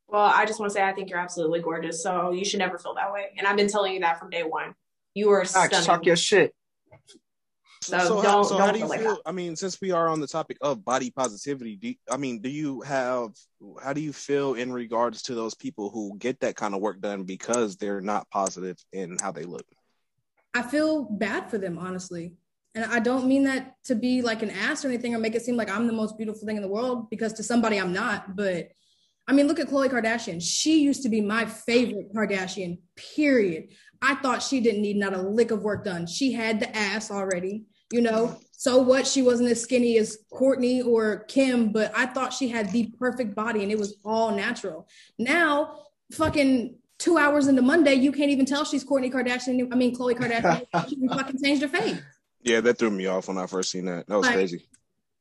Well, 0.08 0.22
I 0.22 0.46
just 0.46 0.60
want 0.60 0.72
to 0.72 0.74
say 0.74 0.84
I 0.84 0.94
think 0.94 1.12
you're 1.12 1.20
absolutely 1.20 1.62
gorgeous, 1.62 2.02
so 2.02 2.32
you 2.32 2.44
should 2.44 2.60
never 2.60 2.80
feel 2.80 2.96
that 2.96 3.14
way, 3.14 3.28
and 3.38 3.46
I've 3.46 3.58
been 3.58 3.70
telling 3.70 3.94
you 3.94 4.00
that 4.00 4.20
from 4.20 4.32
day 4.32 4.44
one. 4.44 4.74
You 5.14 5.30
are 5.30 5.46
stunning. 5.46 5.86
Talk 5.86 6.06
your 6.06 6.16
shit. 6.16 6.56
So, 7.90 8.00
so, 8.00 8.22
how, 8.22 8.44
so 8.44 8.58
how 8.58 8.72
do 8.72 8.80
you 8.80 8.88
feel? 8.88 9.12
Like 9.12 9.20
I 9.26 9.32
mean, 9.32 9.56
since 9.56 9.80
we 9.82 9.92
are 9.92 10.08
on 10.08 10.20
the 10.20 10.28
topic 10.28 10.58
of 10.62 10.84
body 10.84 11.12
positivity, 11.12 11.76
do 11.76 11.90
you, 11.90 11.96
I 12.10 12.18
mean, 12.18 12.40
do 12.40 12.50
you 12.50 12.82
have? 12.82 13.32
How 13.84 13.94
do 13.94 14.02
you 14.02 14.14
feel 14.14 14.54
in 14.54 14.72
regards 14.72 15.24
to 15.24 15.36
those 15.36 15.56
people 15.56 15.90
who 15.90 16.18
get 16.18 16.40
that 16.42 16.56
kind 16.56 16.74
of 16.74 16.82
work 16.82 17.02
done 17.02 17.24
because 17.24 17.78
they're 17.78 18.02
not 18.02 18.30
positive 18.30 18.78
in 18.94 19.18
how 19.22 19.32
they 19.32 19.44
look? 19.44 19.66
I 20.54 20.62
feel 20.62 21.04
bad 21.04 21.50
for 21.50 21.58
them, 21.58 21.78
honestly, 21.78 22.34
and 22.76 22.86
I 22.86 23.00
don't 23.00 23.28
mean 23.28 23.44
that 23.44 23.76
to 23.86 23.96
be 23.96 24.22
like 24.22 24.44
an 24.44 24.52
ass 24.52 24.86
or 24.86 24.90
anything 24.90 25.16
or 25.16 25.20
make 25.20 25.36
it 25.36 25.42
seem 25.42 25.56
like 25.56 25.70
I'm 25.70 25.88
the 25.88 25.94
most 25.94 26.18
beautiful 26.18 26.46
thing 26.46 26.56
in 26.56 26.62
the 26.62 26.70
world 26.70 27.10
because 27.10 27.34
to 27.34 27.44
somebody 27.44 27.78
I'm 27.78 27.94
not. 27.94 28.36
But 28.36 28.70
I 29.28 29.34
mean, 29.34 29.48
look 29.48 29.60
at 29.60 29.68
Khloe 29.68 29.90
Kardashian. 29.90 30.42
She 30.42 30.82
used 30.82 31.04
to 31.04 31.10
be 31.10 31.22
my 31.22 31.46
favorite 31.46 32.14
Kardashian. 32.14 32.80
Period. 33.16 33.70
I 34.02 34.16
thought 34.16 34.42
she 34.42 34.60
didn't 34.60 34.82
need 34.82 34.98
not 34.98 35.14
a 35.14 35.22
lick 35.22 35.52
of 35.52 35.62
work 35.62 35.84
done. 35.84 36.08
She 36.08 36.32
had 36.32 36.60
the 36.60 36.76
ass 36.76 37.12
already, 37.12 37.66
you 37.92 38.02
know. 38.02 38.40
So 38.52 38.80
what? 38.80 39.08
She 39.08 39.22
wasn't 39.22 39.50
as 39.50 39.62
skinny 39.62 39.98
as 39.98 40.18
Kourtney 40.34 40.86
or 40.86 41.20
Kim, 41.28 41.72
but 41.72 41.92
I 41.96 42.06
thought 42.08 42.34
she 42.34 42.50
had 42.50 42.72
the 42.72 42.94
perfect 43.00 43.36
body 43.36 43.64
and 43.64 43.72
it 43.72 43.80
was 43.80 43.98
all 44.04 44.32
natural. 44.32 44.88
Now, 45.18 45.86
fucking 46.12 46.76
two 46.98 47.18
hours 47.18 47.48
into 47.48 47.62
Monday, 47.62 47.94
you 47.94 48.12
can't 48.12 48.32
even 48.32 48.46
tell 48.46 48.66
she's 48.66 48.84
Kourtney 48.84 49.12
Kardashian. 49.12 49.70
I 49.72 49.76
mean, 49.76 49.96
Khloe 49.96 50.18
Kardashian. 50.18 50.90
she 50.90 51.08
fucking 51.08 51.42
changed 51.42 51.62
her 51.62 51.70
face. 51.70 52.02
Yeah, 52.42 52.62
that 52.62 52.78
threw 52.78 52.90
me 52.90 53.06
off 53.06 53.28
when 53.28 53.38
I 53.38 53.48
first 53.48 53.72
seen 53.72 53.86
that. 53.86 54.08
That 54.08 54.18
was 54.18 54.26
like, 54.26 54.36
crazy. 54.36 54.68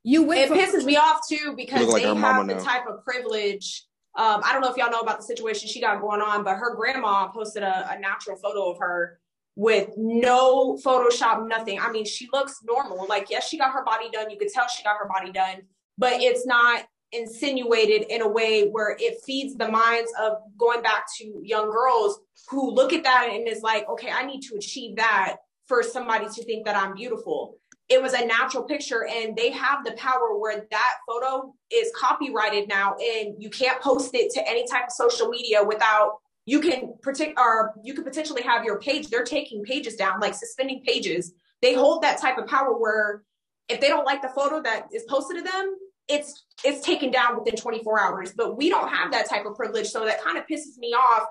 You 0.02 0.24
went 0.24 0.40
it 0.40 0.48
from- 0.48 0.59
pisses 0.59 0.85
me 0.85 0.96
off 0.96 1.20
too 1.28 1.54
because 1.57 1.87
like 1.88 2.02
they 2.02 2.09
have 2.09 2.46
the 2.46 2.54
now. 2.54 2.62
type 2.62 2.87
of 2.88 3.04
privilege 3.04 3.88
um, 4.18 4.40
I 4.44 4.52
don't 4.52 4.62
know 4.62 4.70
if 4.70 4.76
y'all 4.76 4.90
know 4.90 4.98
about 4.98 5.18
the 5.18 5.22
situation 5.24 5.68
she 5.68 5.81
got 5.81 6.00
going 6.00 6.20
on, 6.20 6.42
but 6.42 6.57
her 6.57 6.74
grandma 6.74 7.28
posted 7.28 7.62
a, 7.62 7.92
a 7.92 8.00
natural 8.00 8.37
photo 8.37 8.68
of 8.72 8.78
her 8.78 9.20
with 9.59 9.88
no 9.97 10.77
Photoshop, 10.77 11.49
nothing. 11.49 11.81
I 11.81 11.90
mean, 11.90 12.05
she 12.05 12.29
looks 12.33 12.61
normal. 12.62 13.09
Like, 13.09 13.29
yes, 13.29 13.49
she 13.49 13.59
got 13.59 13.73
her 13.73 13.85
body 13.85 14.09
done. 14.09 14.31
You 14.31 14.38
could 14.38 14.51
tell 14.55 14.68
she 14.68 14.85
got 14.85 14.99
her 14.99 15.09
body 15.09 15.33
done, 15.33 15.62
but 15.99 16.12
it's 16.23 16.47
not 16.47 16.85
insinuated 17.11 18.07
in 18.09 18.23
a 18.23 18.29
way 18.29 18.68
where 18.68 18.97
it 19.01 19.16
feeds 19.27 19.57
the 19.57 19.66
minds 19.66 20.12
of 20.23 20.35
going 20.57 20.81
back 20.81 21.07
to 21.18 21.40
young 21.42 21.73
girls 21.73 22.21
who 22.49 22.71
look 22.71 22.92
at 22.92 23.03
that 23.03 23.31
and 23.33 23.49
is 23.49 23.62
like, 23.62 23.88
okay, 23.88 24.12
I 24.12 24.25
need 24.25 24.42
to 24.42 24.55
achieve 24.55 24.94
that 24.94 25.38
for 25.66 25.83
somebody 25.83 26.27
to 26.27 26.44
think 26.44 26.64
that 26.64 26.77
I'm 26.77 26.94
beautiful 26.94 27.57
it 27.88 28.03
was 28.03 28.12
a 28.12 28.27
natural 28.27 28.64
picture 28.64 29.07
and 29.07 29.35
they 29.35 29.51
have 29.51 29.83
the 29.83 29.92
power 29.92 30.38
where 30.38 30.66
that 30.71 30.94
photo 31.07 31.55
is 31.73 31.90
copyrighted 31.97 32.68
now 32.68 32.94
and 32.97 33.35
you 33.38 33.49
can't 33.49 33.81
post 33.81 34.14
it 34.14 34.31
to 34.31 34.47
any 34.47 34.66
type 34.68 34.85
of 34.85 34.92
social 34.92 35.29
media 35.29 35.64
without 35.64 36.18
you 36.48 36.61
can 36.61 36.94
protect 37.02 37.38
or 37.38 37.74
you 37.84 37.92
could 37.92 38.06
potentially 38.06 38.40
have 38.40 38.64
your 38.64 38.80
page 38.80 39.08
they're 39.08 39.22
taking 39.22 39.62
pages 39.62 39.96
down 39.96 40.18
like 40.18 40.34
suspending 40.34 40.82
pages 40.82 41.34
they 41.61 41.74
hold 41.74 42.02
that 42.02 42.18
type 42.18 42.38
of 42.38 42.46
power 42.46 42.78
where 42.78 43.22
if 43.68 43.82
they 43.82 43.88
don't 43.88 44.06
like 44.06 44.22
the 44.22 44.28
photo 44.28 44.62
that 44.62 44.87
is 44.90 45.04
posted 45.11 45.37
to 45.37 45.42
them 45.42 45.76
it's 46.08 46.46
it's 46.64 46.84
taken 46.84 47.11
down 47.11 47.38
within 47.38 47.54
24 47.54 48.00
hours 48.00 48.32
but 48.34 48.56
we 48.56 48.70
don't 48.70 48.88
have 48.88 49.12
that 49.12 49.28
type 49.28 49.44
of 49.44 49.54
privilege 49.54 49.88
so 49.88 50.06
that 50.06 50.22
kind 50.22 50.38
of 50.38 50.44
pisses 50.50 50.78
me 50.78 50.88
off 50.88 51.26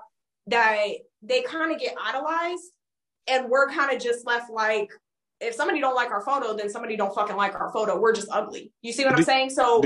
that 0.46 0.76
they 1.22 1.42
kind 1.42 1.72
of 1.72 1.80
get 1.80 1.96
idolized 2.00 2.70
and 3.26 3.50
we're 3.50 3.68
kind 3.68 3.92
of 3.92 4.00
just 4.00 4.24
left 4.24 4.50
like 4.50 4.88
if 5.40 5.54
somebody 5.54 5.80
don't 5.80 5.94
like 5.94 6.10
our 6.10 6.20
photo, 6.20 6.56
then 6.56 6.68
somebody 6.68 6.96
don't 6.96 7.14
fucking 7.14 7.36
like 7.36 7.54
our 7.54 7.70
photo. 7.72 7.96
We're 7.96 8.12
just 8.12 8.26
ugly. 8.28 8.72
You 8.82 8.92
see 8.92 9.04
what 9.04 9.14
I'm 9.14 9.22
saying? 9.22 9.50
So 9.50 9.84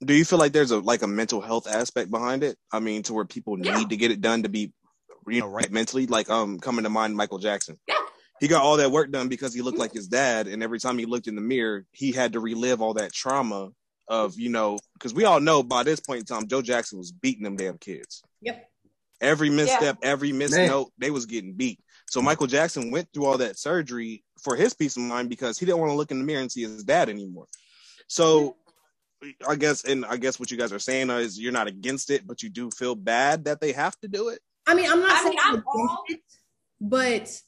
do, 0.00 0.06
do, 0.06 0.14
you 0.14 0.24
feel 0.24 0.38
like 0.38 0.52
there's 0.52 0.70
a 0.70 0.78
like 0.78 1.02
a 1.02 1.06
mental 1.06 1.40
health 1.40 1.66
aspect 1.66 2.10
behind 2.10 2.42
it? 2.42 2.56
I 2.72 2.80
mean, 2.80 3.02
to 3.04 3.14
where 3.14 3.24
people 3.24 3.58
yeah. 3.58 3.76
need 3.76 3.90
to 3.90 3.96
get 3.96 4.10
it 4.10 4.20
done 4.20 4.42
to 4.42 4.48
be 4.48 4.72
you 5.26 5.40
know 5.40 5.48
right 5.48 5.70
mentally? 5.70 6.06
Like 6.06 6.30
um 6.30 6.58
coming 6.58 6.84
to 6.84 6.90
mind 6.90 7.16
Michael 7.16 7.38
Jackson. 7.38 7.76
Yeah. 7.88 7.94
He 8.38 8.48
got 8.48 8.62
all 8.62 8.76
that 8.76 8.90
work 8.90 9.10
done 9.10 9.28
because 9.28 9.54
he 9.54 9.62
looked 9.62 9.78
like 9.78 9.92
his 9.92 10.08
dad, 10.08 10.46
and 10.46 10.62
every 10.62 10.78
time 10.78 10.98
he 10.98 11.06
looked 11.06 11.26
in 11.26 11.36
the 11.36 11.40
mirror, 11.40 11.86
he 11.92 12.12
had 12.12 12.34
to 12.34 12.40
relive 12.40 12.82
all 12.82 12.94
that 12.94 13.12
trauma 13.12 13.70
of 14.08 14.38
you 14.38 14.50
know 14.50 14.78
because 14.94 15.14
we 15.14 15.24
all 15.24 15.40
know 15.40 15.62
by 15.62 15.82
this 15.82 16.00
point 16.00 16.20
in 16.20 16.26
time, 16.26 16.46
Joe 16.46 16.62
Jackson 16.62 16.98
was 16.98 17.12
beating 17.12 17.44
them 17.44 17.56
damn 17.56 17.78
kids. 17.78 18.22
Yep. 18.42 18.68
Every 19.20 19.48
misstep, 19.48 19.98
yeah. 20.02 20.08
every 20.08 20.32
misnote, 20.32 20.88
they 20.98 21.10
was 21.10 21.24
getting 21.24 21.54
beat. 21.54 21.80
So 22.08 22.20
Michael 22.20 22.46
Jackson 22.46 22.90
went 22.90 23.08
through 23.12 23.24
all 23.24 23.38
that 23.38 23.58
surgery 23.58 24.22
for 24.42 24.56
his 24.56 24.74
peace 24.74 24.96
of 24.96 25.02
mind 25.02 25.30
because 25.30 25.58
he 25.58 25.66
didn't 25.66 25.80
want 25.80 25.90
to 25.90 25.96
look 25.96 26.10
in 26.10 26.18
the 26.18 26.24
mirror 26.24 26.42
and 26.42 26.52
see 26.52 26.62
his 26.62 26.84
dad 26.84 27.08
anymore. 27.08 27.46
So 28.08 28.56
I 29.46 29.56
guess, 29.56 29.84
and 29.84 30.04
I 30.04 30.16
guess 30.16 30.38
what 30.38 30.50
you 30.50 30.56
guys 30.56 30.72
are 30.72 30.78
saying 30.78 31.10
is 31.10 31.38
you're 31.38 31.52
not 31.52 31.66
against 31.66 32.10
it, 32.10 32.26
but 32.26 32.42
you 32.42 32.48
do 32.48 32.70
feel 32.70 32.94
bad 32.94 33.44
that 33.44 33.60
they 33.60 33.72
have 33.72 33.98
to 34.00 34.08
do 34.08 34.28
it. 34.28 34.40
I 34.66 34.74
mean, 34.74 34.90
I'm 34.90 35.00
not 35.00 35.12
I 35.12 35.22
saying 35.22 35.36
mean, 35.36 35.40
I'm 35.42 35.64
all... 35.66 36.04
it, 36.08 36.20
but 36.80 37.40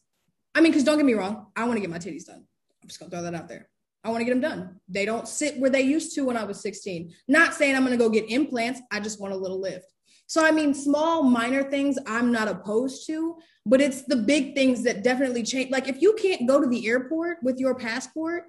I 0.54 0.60
mean, 0.60 0.72
because 0.72 0.84
don't 0.84 0.96
get 0.96 1.06
me 1.06 1.14
wrong, 1.14 1.46
I 1.54 1.64
want 1.64 1.76
to 1.76 1.80
get 1.80 1.90
my 1.90 1.98
titties 1.98 2.26
done. 2.26 2.44
I'm 2.82 2.88
just 2.88 2.98
gonna 2.98 3.10
throw 3.10 3.22
that 3.22 3.34
out 3.34 3.48
there. 3.48 3.68
I 4.04 4.10
want 4.10 4.20
to 4.20 4.24
get 4.24 4.30
them 4.30 4.40
done. 4.40 4.80
They 4.88 5.04
don't 5.04 5.28
sit 5.28 5.58
where 5.58 5.70
they 5.70 5.82
used 5.82 6.14
to 6.14 6.22
when 6.22 6.36
I 6.36 6.44
was 6.44 6.60
16. 6.60 7.12
Not 7.26 7.54
saying 7.54 7.76
I'm 7.76 7.84
gonna 7.84 7.96
go 7.96 8.08
get 8.08 8.30
implants. 8.30 8.80
I 8.90 9.00
just 9.00 9.20
want 9.20 9.34
a 9.34 9.36
little 9.36 9.60
lift. 9.60 9.92
So 10.26 10.44
I 10.44 10.50
mean, 10.50 10.72
small 10.74 11.22
minor 11.22 11.64
things 11.64 11.98
I'm 12.06 12.32
not 12.32 12.48
opposed 12.48 13.06
to, 13.08 13.36
but 13.66 13.80
it's 13.80 14.02
the 14.02 14.16
big 14.16 14.54
things 14.54 14.82
that 14.84 15.02
definitely 15.02 15.42
change. 15.42 15.70
Like 15.70 15.88
if 15.88 16.00
you 16.00 16.14
can't 16.14 16.48
go 16.48 16.60
to 16.60 16.66
the 16.66 16.86
airport 16.86 17.38
with 17.42 17.58
your 17.58 17.74
passport 17.74 18.44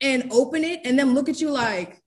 and 0.00 0.28
open 0.32 0.64
it 0.64 0.80
and 0.84 0.98
then 0.98 1.14
look 1.14 1.28
at 1.28 1.40
you 1.40 1.50
like, 1.50 2.02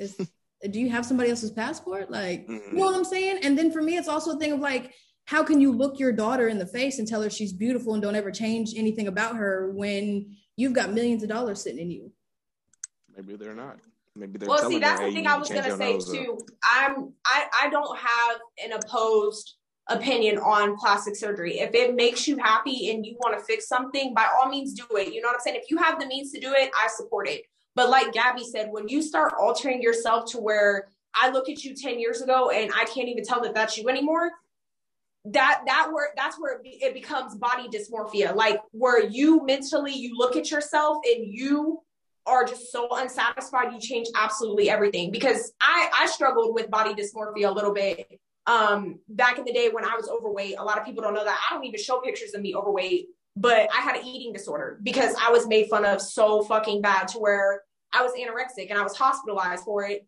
is 0.00 0.30
do 0.70 0.78
you 0.80 0.90
have 0.90 1.06
somebody 1.06 1.30
else's 1.30 1.50
passport? 1.50 2.10
Like, 2.10 2.46
mm-hmm. 2.46 2.76
you 2.76 2.78
know 2.78 2.86
what 2.86 2.94
I'm 2.94 3.04
saying? 3.04 3.40
And 3.42 3.56
then 3.56 3.70
for 3.70 3.80
me, 3.80 3.96
it's 3.96 4.08
also 4.08 4.36
a 4.36 4.38
thing 4.38 4.52
of 4.52 4.60
like, 4.60 4.92
how 5.24 5.42
can 5.44 5.60
you 5.60 5.72
look 5.72 5.98
your 5.98 6.12
daughter 6.12 6.48
in 6.48 6.58
the 6.58 6.66
face 6.66 6.98
and 6.98 7.06
tell 7.06 7.22
her 7.22 7.30
she's 7.30 7.52
beautiful 7.52 7.94
and 7.94 8.02
don't 8.02 8.16
ever 8.16 8.30
change 8.30 8.74
anything 8.76 9.06
about 9.06 9.36
her 9.36 9.70
when 9.74 10.34
you've 10.56 10.72
got 10.72 10.92
millions 10.92 11.22
of 11.22 11.28
dollars 11.28 11.62
sitting 11.62 11.80
in 11.80 11.90
you? 11.90 12.12
Maybe 13.16 13.36
they're 13.36 13.54
not. 13.54 13.78
Maybe 14.16 14.38
they're 14.38 14.48
well, 14.48 14.68
see, 14.68 14.80
that's 14.80 15.00
the 15.00 15.12
thing 15.12 15.26
I 15.26 15.38
was 15.38 15.48
gonna 15.48 15.76
say 15.76 15.98
too. 15.98 16.36
I'm 16.64 17.12
I 17.24 17.46
I 17.62 17.70
don't 17.70 17.96
have 17.96 18.38
an 18.64 18.72
opposed 18.72 19.54
opinion 19.88 20.38
on 20.38 20.76
plastic 20.76 21.16
surgery. 21.16 21.60
If 21.60 21.74
it 21.74 21.94
makes 21.94 22.26
you 22.26 22.36
happy 22.38 22.90
and 22.90 23.06
you 23.06 23.16
want 23.20 23.38
to 23.38 23.44
fix 23.44 23.68
something, 23.68 24.12
by 24.14 24.26
all 24.36 24.48
means 24.48 24.74
do 24.74 24.84
it. 24.96 25.12
You 25.12 25.20
know 25.20 25.28
what 25.28 25.34
I'm 25.34 25.40
saying? 25.40 25.60
If 25.62 25.70
you 25.70 25.78
have 25.78 26.00
the 26.00 26.06
means 26.06 26.32
to 26.32 26.40
do 26.40 26.52
it, 26.52 26.70
I 26.78 26.88
support 26.88 27.28
it. 27.28 27.42
But 27.74 27.88
like 27.88 28.12
Gabby 28.12 28.44
said, 28.44 28.68
when 28.70 28.88
you 28.88 29.02
start 29.02 29.32
altering 29.40 29.82
yourself 29.82 30.30
to 30.32 30.38
where 30.38 30.88
I 31.14 31.30
look 31.30 31.48
at 31.48 31.64
you 31.64 31.74
10 31.74 31.98
years 31.98 32.20
ago 32.20 32.50
and 32.50 32.70
I 32.74 32.84
can't 32.84 33.08
even 33.08 33.24
tell 33.24 33.42
that 33.42 33.54
that's 33.54 33.76
you 33.78 33.88
anymore, 33.88 34.30
that 35.26 35.62
that 35.66 35.90
where 35.92 36.10
that's 36.16 36.40
where 36.40 36.60
it 36.64 36.94
becomes 36.94 37.36
body 37.36 37.68
dysmorphia. 37.68 38.34
Like 38.34 38.60
where 38.72 39.04
you 39.06 39.44
mentally 39.44 39.92
you 39.92 40.16
look 40.16 40.36
at 40.36 40.50
yourself 40.50 40.98
and 41.04 41.26
you 41.26 41.82
are 42.26 42.44
just 42.44 42.70
so 42.70 42.88
unsatisfied 42.92 43.72
you 43.72 43.80
change 43.80 44.08
absolutely 44.16 44.70
everything. 44.70 45.10
Because 45.10 45.52
i 45.60 45.90
i 45.94 46.06
struggled 46.06 46.54
with 46.54 46.70
body 46.70 46.94
dysmorphia 46.94 47.48
a 47.48 47.52
little 47.52 47.72
bit 47.74 48.18
um 48.46 48.98
back 49.10 49.38
in 49.38 49.44
the 49.44 49.52
day 49.52 49.68
when 49.68 49.84
i 49.84 49.94
was 49.94 50.08
overweight. 50.08 50.56
A 50.58 50.64
lot 50.64 50.78
of 50.78 50.86
people 50.86 51.02
don't 51.02 51.14
know 51.14 51.24
that. 51.24 51.38
I 51.50 51.54
don't 51.54 51.64
even 51.64 51.80
show 51.80 52.00
pictures 52.00 52.34
of 52.34 52.40
me 52.40 52.54
overweight 52.54 53.08
but 53.36 53.68
i 53.74 53.80
had 53.80 53.96
an 53.96 54.04
eating 54.04 54.32
disorder 54.32 54.78
because 54.82 55.14
i 55.20 55.30
was 55.30 55.46
made 55.46 55.68
fun 55.68 55.84
of 55.84 56.00
so 56.00 56.42
fucking 56.42 56.80
bad 56.80 57.08
to 57.08 57.18
where 57.18 57.62
i 57.92 58.02
was 58.02 58.12
anorexic 58.12 58.70
and 58.70 58.78
i 58.78 58.82
was 58.82 58.96
hospitalized 58.96 59.64
for 59.64 59.84
it 59.84 60.06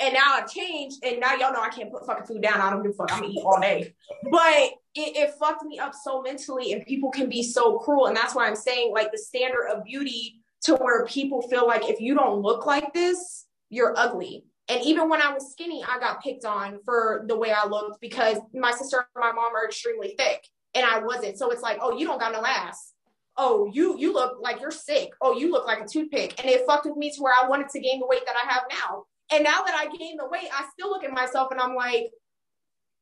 and 0.00 0.14
now 0.14 0.34
I've 0.34 0.50
changed, 0.50 0.98
and 1.02 1.18
now 1.18 1.34
y'all 1.34 1.52
know 1.52 1.60
I 1.60 1.70
can't 1.70 1.90
put 1.90 2.06
fucking 2.06 2.26
food 2.26 2.42
down. 2.42 2.60
I 2.60 2.70
don't 2.70 2.82
give 2.82 2.92
a 2.92 2.94
fuck. 2.94 3.12
I'm 3.12 3.20
gonna 3.20 3.32
eat 3.32 3.42
all 3.44 3.60
day. 3.60 3.94
But 4.30 4.70
it, 4.94 5.16
it 5.16 5.34
fucked 5.40 5.64
me 5.64 5.78
up 5.78 5.92
so 5.92 6.22
mentally, 6.22 6.72
and 6.72 6.86
people 6.86 7.10
can 7.10 7.28
be 7.28 7.42
so 7.42 7.78
cruel. 7.78 8.06
And 8.06 8.16
that's 8.16 8.34
why 8.34 8.46
I'm 8.46 8.54
saying, 8.54 8.92
like, 8.92 9.10
the 9.10 9.18
standard 9.18 9.66
of 9.68 9.84
beauty 9.84 10.40
to 10.62 10.76
where 10.76 11.04
people 11.06 11.42
feel 11.42 11.66
like 11.66 11.88
if 11.88 12.00
you 12.00 12.14
don't 12.14 12.42
look 12.42 12.64
like 12.64 12.92
this, 12.94 13.46
you're 13.70 13.94
ugly. 13.96 14.44
And 14.68 14.82
even 14.84 15.08
when 15.08 15.20
I 15.20 15.32
was 15.32 15.50
skinny, 15.50 15.82
I 15.82 15.98
got 15.98 16.22
picked 16.22 16.44
on 16.44 16.78
for 16.84 17.24
the 17.26 17.36
way 17.36 17.52
I 17.52 17.66
looked 17.66 18.00
because 18.00 18.38
my 18.54 18.70
sister 18.70 18.98
and 18.98 19.20
my 19.20 19.32
mom 19.32 19.54
are 19.56 19.64
extremely 19.64 20.14
thick, 20.16 20.46
and 20.78 20.86
I 20.86 21.00
wasn't. 21.00 21.38
So 21.38 21.50
it's 21.50 21.62
like, 21.62 21.78
oh, 21.80 21.96
you 21.98 22.06
don't 22.06 22.20
got 22.20 22.32
no 22.32 22.44
ass. 22.44 22.92
Oh, 23.36 23.70
you 23.72 23.98
you 23.98 24.12
look 24.12 24.38
like 24.40 24.60
you're 24.60 24.70
sick. 24.70 25.10
Oh, 25.20 25.38
you 25.38 25.50
look 25.50 25.66
like 25.66 25.80
a 25.80 25.86
toothpick. 25.86 26.42
And 26.42 26.50
it 26.50 26.66
fucked 26.66 26.86
with 26.86 26.96
me 26.96 27.10
to 27.10 27.22
where 27.22 27.34
I 27.34 27.48
wanted 27.48 27.68
to 27.70 27.80
gain 27.80 28.00
the 28.00 28.06
weight 28.06 28.24
that 28.26 28.36
I 28.36 28.52
have 28.52 28.62
now 28.70 29.04
and 29.30 29.44
now 29.44 29.62
that 29.62 29.74
I 29.74 29.94
gained 29.96 30.18
the 30.18 30.28
weight, 30.28 30.48
I 30.52 30.66
still 30.72 30.88
look 30.88 31.04
at 31.04 31.12
myself 31.12 31.50
and 31.50 31.60
I'm 31.60 31.74
like, 31.74 32.10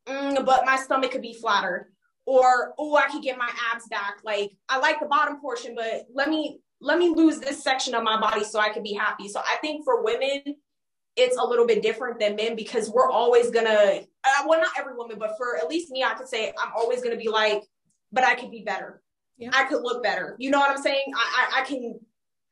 mm, 0.06 0.44
but 0.44 0.64
my 0.64 0.76
stomach 0.76 1.12
could 1.12 1.22
be 1.22 1.34
flatter. 1.34 1.90
Or, 2.24 2.74
oh, 2.78 2.96
I 2.96 3.08
could 3.08 3.22
get 3.22 3.38
my 3.38 3.50
abs 3.72 3.86
back. 3.88 4.18
Like 4.24 4.56
I 4.68 4.78
like 4.78 4.98
the 4.98 5.06
bottom 5.06 5.40
portion, 5.40 5.74
but 5.76 6.06
let 6.12 6.28
me 6.28 6.60
let 6.80 6.98
me 6.98 7.08
lose 7.08 7.38
this 7.38 7.62
section 7.62 7.94
of 7.94 8.02
my 8.02 8.20
body 8.20 8.44
so 8.44 8.58
I 8.58 8.70
could 8.70 8.82
be 8.82 8.92
happy. 8.92 9.28
So 9.28 9.40
I 9.40 9.56
think 9.60 9.84
for 9.84 10.02
women, 10.02 10.42
it's 11.16 11.36
a 11.38 11.44
little 11.44 11.66
bit 11.66 11.82
different 11.82 12.20
than 12.20 12.36
men 12.36 12.54
because 12.54 12.90
we're 12.90 13.10
always 13.10 13.50
gonna 13.50 14.00
uh, 14.24 14.44
well 14.46 14.60
not 14.60 14.70
every 14.78 14.94
woman 14.94 15.18
but 15.18 15.34
for 15.36 15.56
at 15.56 15.68
least 15.68 15.90
me 15.90 16.04
i 16.04 16.14
could 16.14 16.28
say 16.28 16.52
i'm 16.62 16.72
always 16.76 17.02
gonna 17.02 17.16
be 17.16 17.28
like 17.28 17.62
but 18.12 18.24
i 18.24 18.34
could 18.34 18.50
be 18.50 18.62
better 18.62 19.02
yeah. 19.38 19.50
i 19.52 19.64
could 19.64 19.82
look 19.82 20.02
better 20.02 20.36
you 20.38 20.50
know 20.50 20.58
what 20.58 20.70
i'm 20.70 20.82
saying 20.82 21.04
I, 21.14 21.48
I, 21.56 21.60
I 21.60 21.64
can 21.64 21.98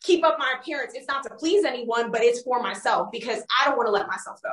keep 0.05 0.23
up 0.25 0.39
my 0.39 0.55
appearance. 0.61 0.93
It's 0.95 1.09
not 1.09 1.23
to 1.25 1.31
please 1.31 1.65
anyone, 1.65 2.13
but 2.13 2.23
it's 2.23 2.43
for 2.43 2.63
myself 2.63 3.11
because 3.11 3.43
I 3.61 3.65
don't 3.65 3.77
want 3.77 3.89
to 3.89 3.93
let 3.93 4.07
myself 4.07 4.41
go. 4.43 4.51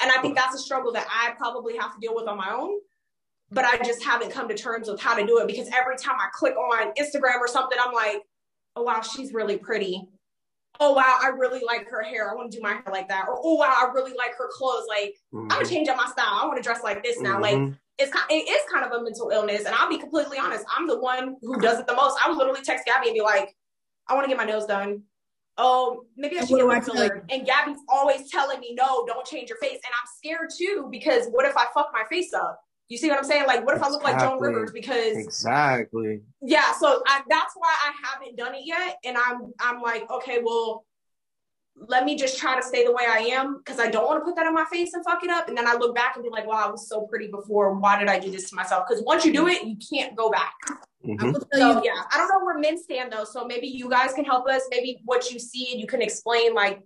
And 0.00 0.12
I 0.12 0.20
think 0.20 0.36
that's 0.36 0.54
a 0.54 0.58
struggle 0.58 0.92
that 0.92 1.06
I 1.10 1.32
probably 1.36 1.76
have 1.76 1.94
to 1.94 2.00
deal 2.00 2.14
with 2.14 2.28
on 2.28 2.36
my 2.36 2.52
own. 2.52 2.78
But 3.50 3.64
I 3.64 3.78
just 3.78 4.04
haven't 4.04 4.30
come 4.30 4.46
to 4.48 4.54
terms 4.54 4.88
with 4.88 5.00
how 5.00 5.16
to 5.16 5.26
do 5.26 5.38
it 5.38 5.46
because 5.46 5.68
every 5.74 5.96
time 5.96 6.16
I 6.18 6.28
click 6.34 6.54
on 6.54 6.92
Instagram 6.92 7.38
or 7.38 7.48
something, 7.48 7.78
I'm 7.80 7.94
like, 7.94 8.20
oh 8.76 8.82
wow, 8.82 9.00
she's 9.00 9.32
really 9.32 9.56
pretty. 9.56 10.06
Oh 10.80 10.92
wow, 10.92 11.18
I 11.20 11.28
really 11.28 11.62
like 11.64 11.88
her 11.88 12.02
hair. 12.02 12.30
I 12.30 12.34
want 12.34 12.52
to 12.52 12.58
do 12.58 12.62
my 12.62 12.72
hair 12.72 12.84
like 12.92 13.08
that. 13.08 13.26
Or 13.28 13.38
oh 13.42 13.54
wow, 13.54 13.74
I 13.76 13.90
really 13.92 14.12
like 14.12 14.36
her 14.38 14.48
clothes. 14.52 14.84
Like 14.88 15.16
mm-hmm. 15.34 15.50
I'm 15.50 15.60
gonna 15.60 15.66
change 15.66 15.88
up 15.88 15.96
my 15.96 16.06
style. 16.06 16.38
I 16.40 16.46
want 16.46 16.56
to 16.56 16.62
dress 16.62 16.82
like 16.82 17.02
this 17.02 17.20
now. 17.20 17.40
Mm-hmm. 17.40 17.64
Like 17.66 17.74
it's 17.98 18.12
kind, 18.12 18.26
it 18.30 18.48
is 18.48 18.62
kind 18.72 18.84
of 18.84 18.92
a 18.92 19.02
mental 19.02 19.30
illness. 19.30 19.64
And 19.64 19.74
I'll 19.74 19.88
be 19.88 19.98
completely 19.98 20.38
honest, 20.38 20.64
I'm 20.74 20.86
the 20.86 20.98
one 20.98 21.36
who 21.42 21.60
does 21.60 21.80
it 21.80 21.86
the 21.86 21.94
most. 21.94 22.16
I 22.24 22.28
would 22.28 22.38
literally 22.38 22.62
text 22.62 22.86
Gabby 22.86 23.08
and 23.08 23.14
be 23.14 23.22
like, 23.22 23.56
I 24.06 24.14
want 24.14 24.24
to 24.24 24.28
get 24.28 24.36
my 24.36 24.44
nails 24.44 24.66
done. 24.66 25.02
Oh, 25.60 26.04
maybe 26.16 26.38
I 26.38 26.44
should 26.44 26.56
get 26.56 26.84
filler. 26.84 27.24
And 27.28 27.44
Gabby's 27.44 27.80
always 27.88 28.30
telling 28.30 28.60
me, 28.60 28.74
no, 28.74 29.04
don't 29.06 29.26
change 29.26 29.48
your 29.48 29.58
face. 29.58 29.72
And 29.72 29.92
I'm 30.00 30.08
scared 30.16 30.50
too 30.56 30.88
because 30.92 31.26
what 31.32 31.44
if 31.44 31.56
I 31.56 31.66
fuck 31.74 31.90
my 31.92 32.04
face 32.08 32.32
up? 32.32 32.60
You 32.88 32.96
see 32.96 33.08
what 33.10 33.18
I'm 33.18 33.24
saying? 33.24 33.46
Like, 33.46 33.66
what 33.66 33.76
if. 33.76 33.82
I 33.82 33.88
look 33.90 34.02
like 34.02 34.18
Joan 34.18 34.40
Rivers? 34.40 34.70
Because 34.72 35.16
exactly. 35.16 36.22
Yeah. 36.40 36.72
So 36.72 37.02
I, 37.06 37.22
that's 37.28 37.54
why 37.54 37.74
I 37.84 37.92
haven't 38.02 38.36
done 38.36 38.54
it 38.54 38.62
yet. 38.64 38.96
And 39.04 39.16
I'm 39.16 39.52
I'm 39.60 39.82
like, 39.82 40.10
okay, 40.10 40.40
well, 40.42 40.84
let 41.76 42.04
me 42.04 42.16
just 42.16 42.38
try 42.38 42.56
to 42.56 42.62
stay 42.62 42.84
the 42.84 42.92
way 42.92 43.04
I 43.08 43.18
am 43.18 43.58
because 43.58 43.78
I 43.78 43.90
don't 43.90 44.06
want 44.06 44.20
to 44.20 44.24
put 44.24 44.36
that 44.36 44.46
on 44.46 44.54
my 44.54 44.64
face 44.70 44.94
and 44.94 45.04
fuck 45.04 45.22
it 45.22 45.30
up. 45.30 45.48
And 45.48 45.56
then 45.56 45.66
I 45.68 45.74
look 45.74 45.94
back 45.94 46.16
and 46.16 46.24
be 46.24 46.30
like, 46.30 46.46
wow, 46.46 46.64
I 46.66 46.70
was 46.70 46.88
so 46.88 47.02
pretty 47.02 47.28
before. 47.28 47.74
Why 47.74 47.98
did 47.98 48.08
I 48.08 48.18
do 48.18 48.30
this 48.30 48.48
to 48.50 48.56
myself? 48.56 48.84
Because 48.88 49.04
once 49.04 49.24
you 49.24 49.32
do 49.32 49.48
it, 49.48 49.64
you 49.64 49.76
can't 49.76 50.16
go 50.16 50.30
back. 50.30 50.54
Mm-hmm. 51.06 51.32
So 51.52 51.82
yeah, 51.84 52.02
I 52.12 52.16
don't 52.16 52.28
know 52.28 52.44
where 52.44 52.58
men 52.58 52.82
stand 52.82 53.12
though. 53.12 53.24
So 53.24 53.44
maybe 53.44 53.68
you 53.68 53.88
guys 53.88 54.12
can 54.14 54.24
help 54.24 54.48
us. 54.48 54.62
Maybe 54.70 55.00
what 55.04 55.30
you 55.30 55.38
see 55.38 55.72
and 55.72 55.80
you 55.80 55.86
can 55.86 56.02
explain 56.02 56.54
like 56.54 56.80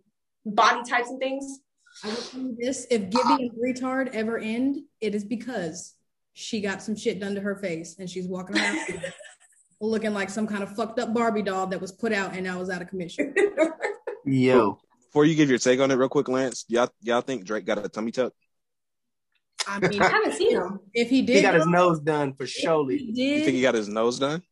body 0.45 0.83
types 0.89 1.09
and 1.11 1.19
things. 1.19 1.61
I 2.05 2.09
will 2.09 2.17
tell 2.17 2.41
you 2.41 2.57
this: 2.59 2.87
if 2.91 3.11
Gibby 3.11 3.51
and 3.51 3.51
retard 3.53 4.09
ever 4.09 4.39
end, 4.39 4.79
it 5.01 5.15
is 5.15 5.25
because 5.25 5.95
she 6.33 6.61
got 6.61 6.83
some 6.83 6.97
shit 6.97 7.21
done 7.21 7.35
to 7.35 7.41
her 7.41 7.57
face 7.57 7.97
and 7.99 8.09
she's 8.09 8.27
walking 8.27 8.57
around 8.57 9.03
looking 9.81 10.15
like 10.15 10.31
some 10.31 10.47
kind 10.47 10.63
of 10.63 10.75
fucked 10.75 10.99
up 10.99 11.13
Barbie 11.13 11.43
doll 11.43 11.67
that 11.67 11.81
was 11.81 11.93
put 11.93 12.13
out 12.13 12.35
and 12.35 12.45
now 12.45 12.61
is 12.61 12.71
out 12.71 12.83
of 12.83 12.89
commission. 12.89 13.35
Yo. 14.25 14.79
Before 15.07 15.25
you 15.27 15.35
give 15.35 15.51
your 15.51 15.59
take 15.59 15.79
on 15.81 15.91
it, 15.91 15.95
real 15.95 16.09
quick, 16.09 16.29
Lance, 16.29 16.65
y'all 16.69 16.89
y'all 17.03 17.21
think 17.21 17.45
Drake 17.45 17.67
got 17.67 17.85
a 17.85 17.89
tummy 17.89 18.13
tuck? 18.13 18.33
I 19.67 19.79
mean, 19.79 20.01
I 20.01 20.09
haven't 20.09 20.33
seen 20.33 20.53
him. 20.53 20.81
If 20.95 21.11
he 21.11 21.23
did, 21.23 21.37
he 21.37 21.43
got 21.43 21.55
his 21.55 21.67
nose 21.67 22.01
done 22.01 22.33
for 22.33 22.47
surely. 22.47 23.01
You 23.03 23.41
think 23.41 23.55
he 23.55 23.63
got 23.63 23.75
his 23.75 23.89
nose 23.89 24.19
done? 24.19 24.43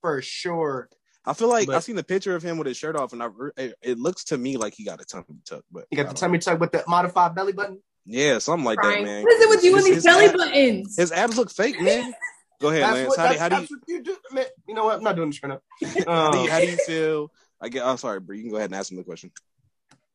For 0.00 0.20
sure. 0.20 0.88
I 1.28 1.34
feel 1.34 1.48
like 1.48 1.66
but, 1.66 1.76
I 1.76 1.80
seen 1.80 1.96
the 1.96 2.02
picture 2.02 2.34
of 2.34 2.42
him 2.42 2.56
with 2.56 2.66
his 2.66 2.76
shirt 2.76 2.96
off, 2.96 3.12
and 3.12 3.22
I 3.22 3.28
it, 3.56 3.74
it, 3.82 3.98
looks 3.98 4.24
to 4.24 4.38
me 4.38 4.56
like 4.56 4.74
he 4.74 4.84
got 4.84 5.00
a 5.00 5.04
tummy 5.04 5.24
tuck. 5.44 5.62
But 5.70 5.84
he 5.90 5.96
got 5.96 6.08
the 6.08 6.14
tummy 6.14 6.38
tuck 6.38 6.58
with 6.58 6.72
the 6.72 6.82
modified 6.88 7.34
belly 7.34 7.52
button. 7.52 7.82
Yeah, 8.06 8.38
something 8.38 8.64
like 8.64 8.78
Crying. 8.78 9.04
that, 9.04 9.10
man. 9.10 9.22
What 9.24 9.32
is 9.34 9.42
it 9.42 9.48
with 9.50 9.64
you 9.64 9.76
and 9.76 9.84
these 9.84 10.04
belly 10.04 10.24
abs, 10.24 10.36
buttons? 10.36 10.96
His 10.96 11.12
abs 11.12 11.36
look 11.36 11.50
fake, 11.50 11.80
man. 11.82 12.14
Go 12.60 12.70
ahead, 12.70 12.82
Lance. 12.82 13.08
What, 13.08 13.18
how, 13.18 13.32
do, 13.32 13.38
how 13.38 13.48
do 13.50 13.66
you, 13.70 13.80
you 13.88 14.02
do? 14.02 14.16
Man, 14.32 14.46
you 14.66 14.74
know 14.74 14.84
what? 14.84 14.96
I'm 14.96 15.04
not 15.04 15.16
doing 15.16 15.28
this 15.28 15.42
right 15.42 15.50
now. 15.50 15.60
Um, 15.98 16.04
how, 16.06 16.30
do 16.30 16.38
you, 16.38 16.50
how 16.50 16.60
do 16.60 16.66
you 16.66 16.76
feel? 16.78 17.32
I 17.60 17.68
get. 17.68 17.82
I'm 17.82 17.90
oh, 17.90 17.96
sorry, 17.96 18.20
bro. 18.20 18.34
You 18.34 18.42
can 18.42 18.50
go 18.50 18.56
ahead 18.56 18.70
and 18.70 18.78
ask 18.78 18.90
him 18.90 18.96
the 18.96 19.04
question. 19.04 19.30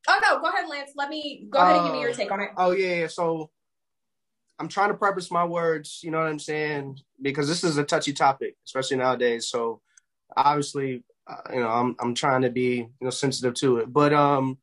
Oh 0.08 0.20
no, 0.20 0.40
go 0.40 0.48
ahead, 0.48 0.68
Lance. 0.68 0.90
Let 0.96 1.08
me 1.08 1.46
go 1.48 1.60
ahead 1.60 1.76
and 1.76 1.86
give 1.86 1.92
me 1.94 2.00
your 2.00 2.10
uh, 2.10 2.14
take 2.14 2.32
on 2.32 2.40
it. 2.40 2.50
Oh 2.56 2.72
yeah, 2.72 2.94
yeah. 2.94 3.06
So 3.06 3.50
I'm 4.58 4.68
trying 4.68 4.88
to 4.88 4.94
preface 4.94 5.30
my 5.30 5.44
words, 5.44 6.00
you 6.02 6.10
know 6.10 6.18
what 6.18 6.28
I'm 6.28 6.38
saying? 6.38 6.98
Because 7.20 7.48
this 7.48 7.64
is 7.64 7.76
a 7.76 7.84
touchy 7.84 8.12
topic, 8.12 8.56
especially 8.66 8.98
nowadays. 8.98 9.48
So 9.48 9.80
obviously, 10.36 11.04
uh, 11.26 11.52
you 11.52 11.60
know, 11.60 11.68
I'm 11.68 11.96
I'm 11.98 12.14
trying 12.14 12.42
to 12.42 12.50
be 12.50 12.76
you 12.76 12.90
know 13.00 13.10
sensitive 13.10 13.54
to 13.54 13.78
it, 13.78 13.92
but 13.92 14.12
um, 14.12 14.58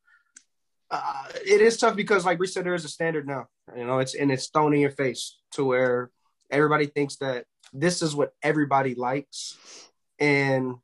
uh, 0.90 1.24
it 1.46 1.60
is 1.60 1.76
tough 1.76 1.96
because, 1.96 2.24
like 2.24 2.38
we 2.38 2.46
said, 2.46 2.64
there 2.64 2.74
is 2.74 2.84
a 2.84 2.88
standard 2.88 3.26
now. 3.26 3.48
You 3.76 3.84
know, 3.84 3.98
it's 3.98 4.14
and 4.14 4.30
it's 4.30 4.48
thrown 4.48 4.74
in 4.74 4.80
your 4.80 4.90
face 4.90 5.38
to 5.52 5.64
where 5.64 6.10
everybody 6.50 6.86
thinks 6.86 7.16
that 7.16 7.46
this 7.72 8.02
is 8.02 8.14
what 8.14 8.32
everybody 8.42 8.94
likes, 8.94 9.56
and 10.18 10.74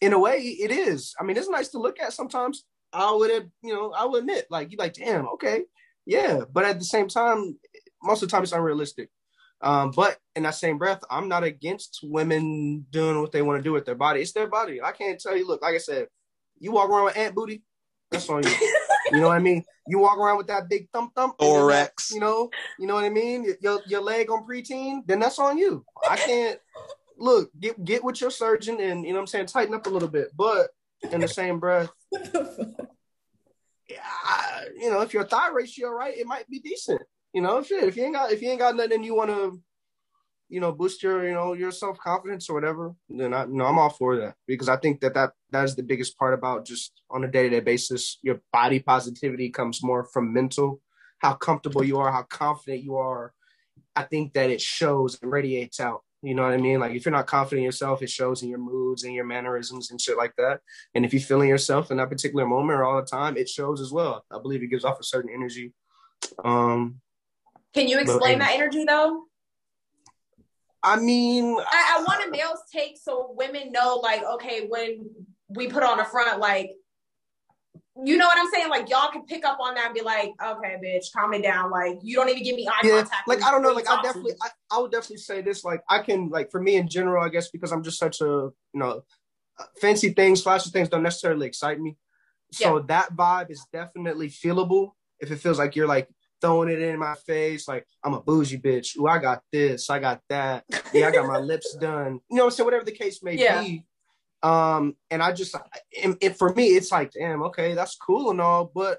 in 0.00 0.12
a 0.12 0.18
way, 0.18 0.38
it 0.38 0.70
is. 0.70 1.14
I 1.18 1.24
mean, 1.24 1.36
it's 1.36 1.48
nice 1.48 1.68
to 1.68 1.78
look 1.78 2.00
at 2.00 2.12
sometimes. 2.12 2.64
I 2.92 3.12
would, 3.12 3.50
you 3.62 3.74
know, 3.74 3.92
I 3.92 4.04
would 4.04 4.20
admit, 4.20 4.46
like 4.50 4.70
you 4.70 4.78
like, 4.78 4.94
damn, 4.94 5.26
okay, 5.28 5.64
yeah, 6.06 6.40
but 6.50 6.64
at 6.64 6.78
the 6.78 6.84
same 6.84 7.08
time, 7.08 7.58
most 8.02 8.22
of 8.22 8.28
the 8.28 8.32
time 8.32 8.42
it's 8.42 8.52
unrealistic. 8.52 9.10
Um, 9.60 9.92
but 9.92 10.18
in 10.36 10.42
that 10.42 10.54
same 10.54 10.78
breath, 10.78 11.02
I'm 11.10 11.28
not 11.28 11.44
against 11.44 12.00
women 12.02 12.86
doing 12.90 13.20
what 13.20 13.32
they 13.32 13.42
want 13.42 13.58
to 13.58 13.62
do 13.62 13.72
with 13.72 13.86
their 13.86 13.94
body. 13.94 14.20
It's 14.20 14.32
their 14.32 14.48
body. 14.48 14.82
I 14.82 14.92
can't 14.92 15.20
tell 15.20 15.36
you. 15.36 15.46
Look, 15.46 15.62
like 15.62 15.74
I 15.74 15.78
said, 15.78 16.08
you 16.58 16.72
walk 16.72 16.90
around 16.90 17.06
with 17.06 17.16
ant 17.16 17.34
booty, 17.34 17.62
that's 18.10 18.28
on 18.28 18.42
you. 18.42 18.50
you 19.12 19.20
know 19.20 19.28
what 19.28 19.36
I 19.36 19.40
mean? 19.40 19.64
You 19.86 19.98
walk 19.98 20.18
around 20.18 20.38
with 20.38 20.46
that 20.48 20.68
big 20.68 20.88
thump 20.92 21.14
thump, 21.14 21.38
thorax. 21.38 22.10
You 22.12 22.20
know, 22.20 22.50
you 22.78 22.86
know 22.86 22.94
what 22.94 23.04
I 23.04 23.10
mean? 23.10 23.46
Your 23.60 23.80
your 23.86 24.00
leg 24.00 24.30
on 24.30 24.46
preteen, 24.46 25.06
then 25.06 25.20
that's 25.20 25.38
on 25.38 25.58
you. 25.58 25.84
I 26.08 26.16
can't 26.16 26.58
look 27.16 27.50
get 27.58 27.82
get 27.84 28.02
with 28.02 28.20
your 28.20 28.30
surgeon 28.30 28.80
and 28.80 29.04
you 29.04 29.10
know 29.10 29.18
what 29.18 29.22
I'm 29.22 29.26
saying 29.28 29.46
tighten 29.46 29.74
up 29.74 29.86
a 29.86 29.90
little 29.90 30.08
bit, 30.08 30.28
but 30.36 30.70
in 31.12 31.20
the 31.20 31.28
same 31.28 31.60
breath, 31.60 31.90
Yeah, 33.88 34.64
you 34.76 34.90
know, 34.90 35.02
if 35.02 35.12
your 35.12 35.24
thigh 35.24 35.50
ratio 35.50 35.90
right, 35.90 36.16
it 36.16 36.26
might 36.26 36.48
be 36.48 36.58
decent. 36.58 37.02
You 37.34 37.42
know, 37.42 37.62
shit. 37.64 37.82
If 37.82 37.96
you 37.96 38.04
ain't 38.04 38.14
got 38.14 38.30
if 38.30 38.40
you 38.40 38.48
ain't 38.48 38.60
got 38.60 38.76
nothing 38.76 39.02
you 39.02 39.16
want 39.16 39.30
to, 39.30 39.60
you 40.48 40.60
know, 40.60 40.70
boost 40.70 41.02
your 41.02 41.26
you 41.26 41.34
know 41.34 41.52
your 41.52 41.72
self 41.72 41.98
confidence 41.98 42.48
or 42.48 42.54
whatever, 42.54 42.94
then 43.08 43.34
I 43.34 43.44
you 43.44 43.54
know 43.54 43.64
I'm 43.64 43.78
all 43.78 43.90
for 43.90 44.16
that 44.18 44.36
because 44.46 44.68
I 44.68 44.76
think 44.76 45.00
that 45.00 45.14
that 45.14 45.32
that 45.50 45.64
is 45.64 45.74
the 45.74 45.82
biggest 45.82 46.16
part 46.16 46.32
about 46.32 46.64
just 46.64 46.92
on 47.10 47.24
a 47.24 47.28
day 47.28 47.42
to 47.42 47.50
day 47.50 47.58
basis. 47.58 48.18
Your 48.22 48.40
body 48.52 48.78
positivity 48.78 49.50
comes 49.50 49.82
more 49.82 50.04
from 50.04 50.32
mental, 50.32 50.80
how 51.18 51.34
comfortable 51.34 51.82
you 51.82 51.98
are, 51.98 52.12
how 52.12 52.22
confident 52.22 52.84
you 52.84 52.96
are. 52.96 53.34
I 53.96 54.04
think 54.04 54.34
that 54.34 54.50
it 54.50 54.60
shows 54.60 55.18
and 55.20 55.32
radiates 55.32 55.80
out. 55.80 56.02
You 56.22 56.36
know 56.36 56.44
what 56.44 56.52
I 56.52 56.58
mean? 56.58 56.78
Like 56.78 56.94
if 56.94 57.04
you're 57.04 57.12
not 57.12 57.26
confident 57.26 57.58
in 57.58 57.64
yourself, 57.64 58.00
it 58.00 58.10
shows 58.10 58.44
in 58.44 58.48
your 58.48 58.60
moods 58.60 59.02
and 59.02 59.12
your 59.12 59.26
mannerisms 59.26 59.90
and 59.90 60.00
shit 60.00 60.16
like 60.16 60.34
that. 60.38 60.60
And 60.94 61.04
if 61.04 61.12
you're 61.12 61.20
feeling 61.20 61.48
yourself 61.48 61.90
in 61.90 61.96
that 61.96 62.10
particular 62.10 62.46
moment 62.46 62.78
or 62.78 62.84
all 62.84 63.00
the 63.00 63.06
time, 63.06 63.36
it 63.36 63.48
shows 63.48 63.80
as 63.80 63.90
well. 63.90 64.24
I 64.30 64.38
believe 64.38 64.62
it 64.62 64.68
gives 64.68 64.84
off 64.84 65.00
a 65.00 65.04
certain 65.04 65.32
energy. 65.34 65.72
Um 66.44 67.00
Can 67.74 67.88
you 67.88 67.98
explain 67.98 68.38
that 68.38 68.52
energy 68.54 68.84
though? 68.84 69.24
I 70.82 70.96
mean, 71.00 71.56
I, 71.58 71.98
I 71.98 72.02
want 72.02 72.28
a 72.28 72.30
male's 72.30 72.60
take 72.70 72.98
so 73.02 73.32
women 73.36 73.72
know, 73.72 74.00
like, 74.02 74.22
okay, 74.34 74.66
when 74.68 75.10
we 75.48 75.66
put 75.66 75.82
on 75.82 75.98
a 75.98 76.04
front, 76.04 76.38
like, 76.40 76.72
you 78.04 78.16
know 78.18 78.26
what 78.26 78.38
I'm 78.38 78.48
saying? 78.52 78.68
Like 78.68 78.90
y'all 78.90 79.10
can 79.10 79.24
pick 79.24 79.44
up 79.44 79.58
on 79.60 79.74
that 79.76 79.86
and 79.86 79.94
be 79.94 80.02
like, 80.02 80.32
okay, 80.44 80.76
bitch, 80.84 81.06
calm 81.16 81.32
it 81.32 81.42
down. 81.42 81.70
Like 81.70 81.98
you 82.02 82.16
don't 82.16 82.28
even 82.28 82.42
give 82.42 82.56
me 82.56 82.66
eye 82.66 82.72
yeah, 82.82 82.96
contact. 82.96 83.28
Like 83.28 83.42
I 83.42 83.50
don't 83.50 83.62
know. 83.62 83.72
Like 83.72 83.88
I 83.88 84.02
definitely, 84.02 84.32
I, 84.42 84.48
I 84.72 84.80
would 84.80 84.90
definitely 84.90 85.18
say 85.18 85.42
this. 85.42 85.64
Like 85.64 85.80
I 85.88 86.00
can, 86.00 86.28
like 86.28 86.50
for 86.50 86.60
me 86.60 86.74
in 86.74 86.88
general, 86.88 87.24
I 87.24 87.28
guess 87.28 87.50
because 87.50 87.72
I'm 87.72 87.84
just 87.84 87.98
such 87.98 88.20
a, 88.20 88.24
you 88.24 88.52
know, 88.74 89.04
fancy 89.80 90.10
things, 90.10 90.42
flashy 90.42 90.70
things 90.70 90.88
don't 90.88 91.04
necessarily 91.04 91.46
excite 91.46 91.80
me. 91.80 91.96
So 92.52 92.78
yeah. 92.78 92.82
that 92.88 93.14
vibe 93.14 93.50
is 93.50 93.64
definitely 93.72 94.28
feelable. 94.28 94.92
If 95.20 95.30
it 95.30 95.36
feels 95.36 95.58
like 95.58 95.76
you're 95.76 95.86
like 95.86 96.08
throwing 96.44 96.70
it 96.70 96.80
in 96.80 96.98
my 96.98 97.14
face, 97.26 97.66
like 97.66 97.86
I'm 98.04 98.14
a 98.14 98.20
bougie 98.20 98.58
bitch. 98.58 98.96
Ooh, 98.98 99.06
I 99.06 99.18
got 99.18 99.42
this, 99.52 99.90
I 99.90 99.98
got 99.98 100.20
that. 100.28 100.64
Yeah, 100.92 101.08
I 101.08 101.10
got 101.10 101.26
my 101.26 101.38
lips 101.38 101.74
done. 101.80 102.20
You 102.30 102.36
know, 102.36 102.48
so 102.50 102.64
whatever 102.64 102.84
the 102.84 102.92
case 102.92 103.22
may 103.22 103.36
yeah. 103.36 103.62
be 103.62 103.86
um, 104.44 104.94
and 105.10 105.22
I 105.22 105.32
just, 105.32 105.56
and, 106.02 106.18
and 106.20 106.36
for 106.36 106.52
me, 106.52 106.66
it's 106.66 106.92
like, 106.92 107.12
damn, 107.12 107.42
okay, 107.44 107.74
that's 107.74 107.96
cool 107.96 108.30
and 108.30 108.42
all, 108.42 108.70
but 108.72 108.98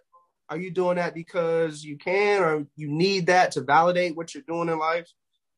are 0.49 0.57
you 0.57 0.71
doing 0.71 0.95
that 0.95 1.13
because 1.13 1.83
you 1.83 1.99
can 1.99 2.41
or 2.41 2.65
you 2.75 2.87
need 2.87 3.27
that 3.27 3.51
to 3.51 3.61
validate 3.61 4.17
what 4.17 4.33
you're 4.33 4.43
doing 4.47 4.69
in 4.69 4.79
life 4.79 5.07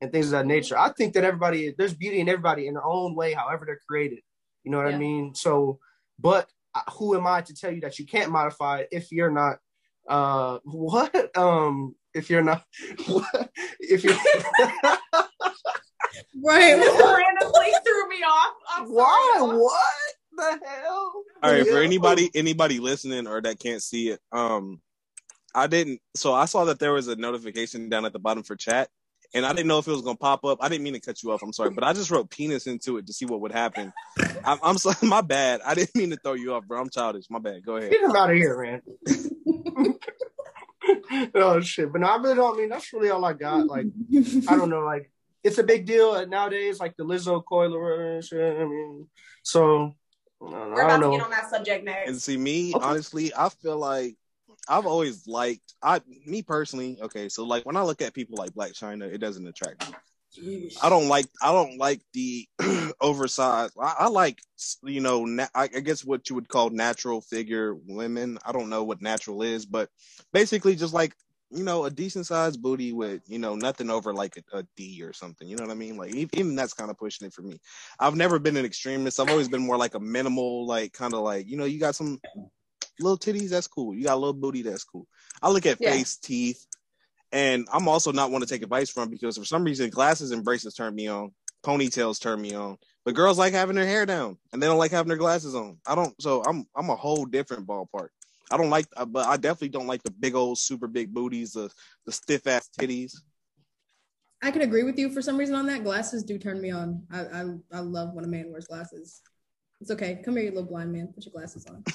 and 0.01 0.11
things 0.11 0.25
of 0.25 0.31
that 0.33 0.45
nature? 0.45 0.77
I 0.77 0.91
think 0.91 1.13
that 1.13 1.23
everybody, 1.23 1.73
there's 1.77 1.93
beauty 1.93 2.19
in 2.19 2.27
everybody 2.27 2.67
in 2.67 2.73
their 2.73 2.85
own 2.85 3.15
way, 3.15 3.31
however 3.31 3.63
they're 3.65 3.79
created. 3.87 4.19
You 4.65 4.71
know 4.71 4.77
what 4.79 4.89
yeah. 4.89 4.97
I 4.97 4.99
mean? 4.99 5.33
So, 5.35 5.79
but 6.19 6.49
uh, 6.75 6.81
who 6.91 7.15
am 7.15 7.25
I 7.25 7.41
to 7.43 7.55
tell 7.55 7.71
you 7.71 7.79
that 7.81 7.97
you 7.97 8.05
can't 8.05 8.31
modify 8.31 8.79
it 8.79 8.89
if 8.91 9.09
you're 9.09 9.31
not, 9.31 9.59
uh, 10.07 10.59
what? 10.63 11.37
Um, 11.37 11.95
if 12.13 12.29
you're 12.29 12.43
not, 12.43 12.63
what? 13.07 13.51
if 13.79 14.03
you're. 14.03 14.15
Right. 16.43 16.75
randomly 16.75 17.71
threw 17.83 18.09
me 18.09 18.23
off. 18.23 18.53
I'm 18.75 18.85
Why? 18.85 19.35
Sorry. 19.37 19.57
What 19.57 19.81
the 20.33 20.67
hell? 20.67 21.23
All 21.43 21.51
right, 21.51 21.67
for 21.67 21.81
anybody 21.81 22.29
anybody 22.35 22.79
listening 22.79 23.27
or 23.27 23.41
that 23.41 23.59
can't 23.59 23.81
see 23.81 24.09
it, 24.09 24.19
um, 24.31 24.81
I 25.53 25.67
didn't. 25.67 26.01
So 26.15 26.33
I 26.33 26.45
saw 26.45 26.65
that 26.65 26.79
there 26.79 26.93
was 26.93 27.07
a 27.07 27.15
notification 27.15 27.89
down 27.89 28.05
at 28.05 28.13
the 28.13 28.19
bottom 28.19 28.43
for 28.43 28.55
chat, 28.55 28.89
and 29.33 29.45
I 29.45 29.53
didn't 29.53 29.67
know 29.67 29.79
if 29.79 29.87
it 29.87 29.91
was 29.91 30.01
gonna 30.01 30.17
pop 30.17 30.45
up. 30.45 30.59
I 30.61 30.69
didn't 30.69 30.83
mean 30.83 30.93
to 30.93 30.99
cut 30.99 31.21
you 31.23 31.31
off. 31.31 31.41
I'm 31.43 31.53
sorry, 31.53 31.71
but 31.71 31.83
I 31.83 31.93
just 31.93 32.11
wrote 32.11 32.29
penis 32.29 32.67
into 32.67 32.97
it 32.97 33.07
to 33.07 33.13
see 33.13 33.25
what 33.25 33.41
would 33.41 33.51
happen. 33.51 33.91
I'm, 34.45 34.59
I'm 34.63 34.77
sorry, 34.77 34.95
my 35.03 35.21
bad. 35.21 35.61
I 35.65 35.73
didn't 35.73 35.95
mean 35.95 36.11
to 36.11 36.17
throw 36.17 36.33
you 36.33 36.53
off, 36.53 36.65
bro. 36.65 36.81
I'm 36.81 36.89
childish. 36.89 37.25
My 37.29 37.39
bad. 37.39 37.65
Go 37.65 37.77
ahead. 37.77 37.91
Get 37.91 38.01
him 38.01 38.15
out 38.15 38.29
of 38.29 38.35
here, 38.35 38.61
man. 38.61 38.81
oh 41.35 41.59
shit! 41.61 41.91
But 41.91 42.01
no, 42.01 42.07
I 42.07 42.17
really 42.17 42.35
don't 42.35 42.55
I 42.55 42.59
mean 42.59 42.69
that's 42.69 42.91
really 42.93 43.09
all 43.09 43.23
I 43.25 43.33
got. 43.33 43.67
Like, 43.67 43.87
I 44.47 44.55
don't 44.55 44.69
know, 44.69 44.81
like 44.81 45.11
it's 45.43 45.57
a 45.57 45.63
big 45.63 45.85
deal 45.85 46.25
nowadays, 46.27 46.79
like 46.79 46.95
the 46.97 47.05
Lizzo 47.05 47.43
coiler 47.43 48.21
shit. 48.21 48.57
I 48.57 48.65
mean, 48.65 49.07
so 49.43 49.95
we're 50.39 50.73
about 50.73 51.01
to 51.01 51.11
get 51.11 51.21
on 51.21 51.31
that 51.31 51.49
subject 51.49 51.85
next. 51.85 52.09
And 52.09 52.21
see, 52.21 52.37
me 52.37 52.73
okay. 52.75 52.85
honestly, 52.85 53.31
I 53.35 53.49
feel 53.49 53.77
like 53.77 54.15
I've 54.67 54.85
always 54.85 55.27
liked 55.27 55.73
I 55.81 56.01
me 56.25 56.41
personally. 56.41 56.97
Okay, 57.01 57.29
so 57.29 57.43
like 57.43 57.65
when 57.65 57.75
I 57.75 57.81
look 57.81 58.01
at 58.01 58.13
people 58.13 58.37
like 58.37 58.51
Blac 58.51 58.73
Chyna, 58.73 59.11
it 59.11 59.19
doesn't 59.19 59.47
attract 59.47 59.89
me. 59.89 59.95
Jeez. 60.37 60.77
I 60.81 60.89
don't 60.89 61.07
like 61.07 61.25
I 61.41 61.51
don't 61.51 61.77
like 61.77 62.01
the 62.13 62.47
oversized. 63.01 63.73
I, 63.81 63.95
I, 63.99 64.07
like 64.09 64.39
you 64.83 65.01
know 65.01 65.25
na- 65.25 65.47
I, 65.55 65.63
I 65.63 65.79
guess 65.79 66.05
what 66.05 66.29
you 66.29 66.35
would 66.35 66.49
call 66.49 66.69
natural 66.69 67.21
figure 67.21 67.75
women. 67.87 68.37
I 68.45 68.51
don't 68.51 68.69
know 68.69 68.83
what 68.83 69.01
natural 69.01 69.41
is, 69.41 69.65
but 69.65 69.89
basically 70.31 70.75
just 70.75 70.93
like 70.93 71.13
you 71.49 71.63
know, 71.63 71.85
a 71.85 71.89
decent 71.89 72.25
sized 72.25 72.61
booty 72.61 72.91
with, 72.91 73.21
you 73.27 73.39
know, 73.39 73.55
nothing 73.55 73.89
over 73.89 74.13
like 74.13 74.37
a, 74.37 74.57
a 74.57 74.63
D 74.75 75.01
or 75.03 75.13
something. 75.13 75.47
You 75.47 75.55
know 75.55 75.63
what 75.63 75.71
I 75.71 75.75
mean? 75.75 75.95
Like 75.95 76.13
even 76.13 76.55
that's 76.55 76.73
kind 76.73 76.91
of 76.91 76.97
pushing 76.97 77.25
it 77.27 77.33
for 77.33 77.41
me. 77.41 77.59
I've 77.99 78.15
never 78.15 78.37
been 78.39 78.57
an 78.57 78.65
extremist. 78.65 79.19
I've 79.19 79.29
always 79.29 79.47
been 79.47 79.65
more 79.65 79.77
like 79.77 79.95
a 79.95 79.99
minimal, 79.99 80.65
like 80.67 80.93
kind 80.93 81.13
of 81.13 81.21
like, 81.21 81.47
you 81.47 81.57
know, 81.57 81.65
you 81.65 81.79
got 81.79 81.95
some 81.95 82.19
little 82.99 83.17
titties, 83.17 83.49
that's 83.49 83.67
cool. 83.67 83.95
You 83.95 84.03
got 84.03 84.15
a 84.15 84.19
little 84.19 84.33
booty, 84.33 84.61
that's 84.61 84.83
cool. 84.83 85.07
I 85.41 85.49
look 85.49 85.65
at 85.65 85.77
yeah. 85.79 85.91
face, 85.91 86.17
teeth, 86.17 86.65
and 87.31 87.67
I'm 87.71 87.87
also 87.87 88.11
not 88.11 88.31
one 88.31 88.41
to 88.41 88.47
take 88.47 88.63
advice 88.63 88.89
from 88.89 89.09
because 89.09 89.37
for 89.37 89.45
some 89.45 89.63
reason 89.63 89.89
glasses 89.89 90.31
and 90.31 90.43
braces 90.43 90.73
turn 90.73 90.95
me 90.95 91.07
on, 91.07 91.31
ponytails 91.63 92.21
turn 92.21 92.41
me 92.41 92.55
on. 92.55 92.77
But 93.05 93.15
girls 93.15 93.37
like 93.37 93.53
having 93.53 93.75
their 93.75 93.85
hair 93.85 94.05
down 94.05 94.37
and 94.51 94.61
they 94.61 94.67
don't 94.67 94.77
like 94.77 94.91
having 94.91 95.09
their 95.09 95.17
glasses 95.17 95.55
on. 95.55 95.77
I 95.85 95.95
don't 95.95 96.19
so 96.21 96.43
I'm 96.47 96.65
I'm 96.75 96.89
a 96.89 96.95
whole 96.95 97.25
different 97.25 97.67
ballpark. 97.67 98.09
I 98.49 98.57
don't 98.57 98.69
like, 98.69 98.85
uh, 98.95 99.05
but 99.05 99.27
I 99.27 99.35
definitely 99.35 99.69
don't 99.69 99.87
like 99.87 100.03
the 100.03 100.11
big 100.11 100.35
old 100.35 100.57
super 100.57 100.87
big 100.87 101.13
booties, 101.13 101.53
the 101.53 101.69
the 102.05 102.11
stiff 102.11 102.47
ass 102.47 102.69
titties. 102.79 103.13
I 104.41 104.51
can 104.51 104.61
agree 104.61 104.83
with 104.83 104.99
you 104.99 105.09
for 105.09 105.21
some 105.21 105.37
reason 105.37 105.55
on 105.55 105.65
that. 105.67 105.83
Glasses 105.83 106.23
do 106.23 106.37
turn 106.37 106.61
me 106.61 106.71
on. 106.71 107.03
I 107.11 107.21
I, 107.21 107.45
I 107.73 107.79
love 107.79 108.13
when 108.13 108.23
a 108.23 108.27
man 108.27 108.51
wears 108.51 108.67
glasses. 108.67 109.21
It's 109.81 109.91
okay. 109.91 110.21
Come 110.23 110.37
here, 110.37 110.45
you 110.45 110.51
little 110.51 110.69
blind 110.69 110.91
man. 110.91 111.07
Put 111.13 111.25
your 111.25 111.33
glasses 111.33 111.65
on. 111.67 111.83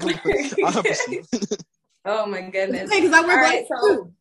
oh 2.04 2.26
my 2.26 2.42
goodness. 2.42 2.90
Because 2.90 3.12
I 3.12 3.20
wear 3.20 3.40
glasses 3.40 3.66
right, 3.70 3.82
so, 3.82 4.12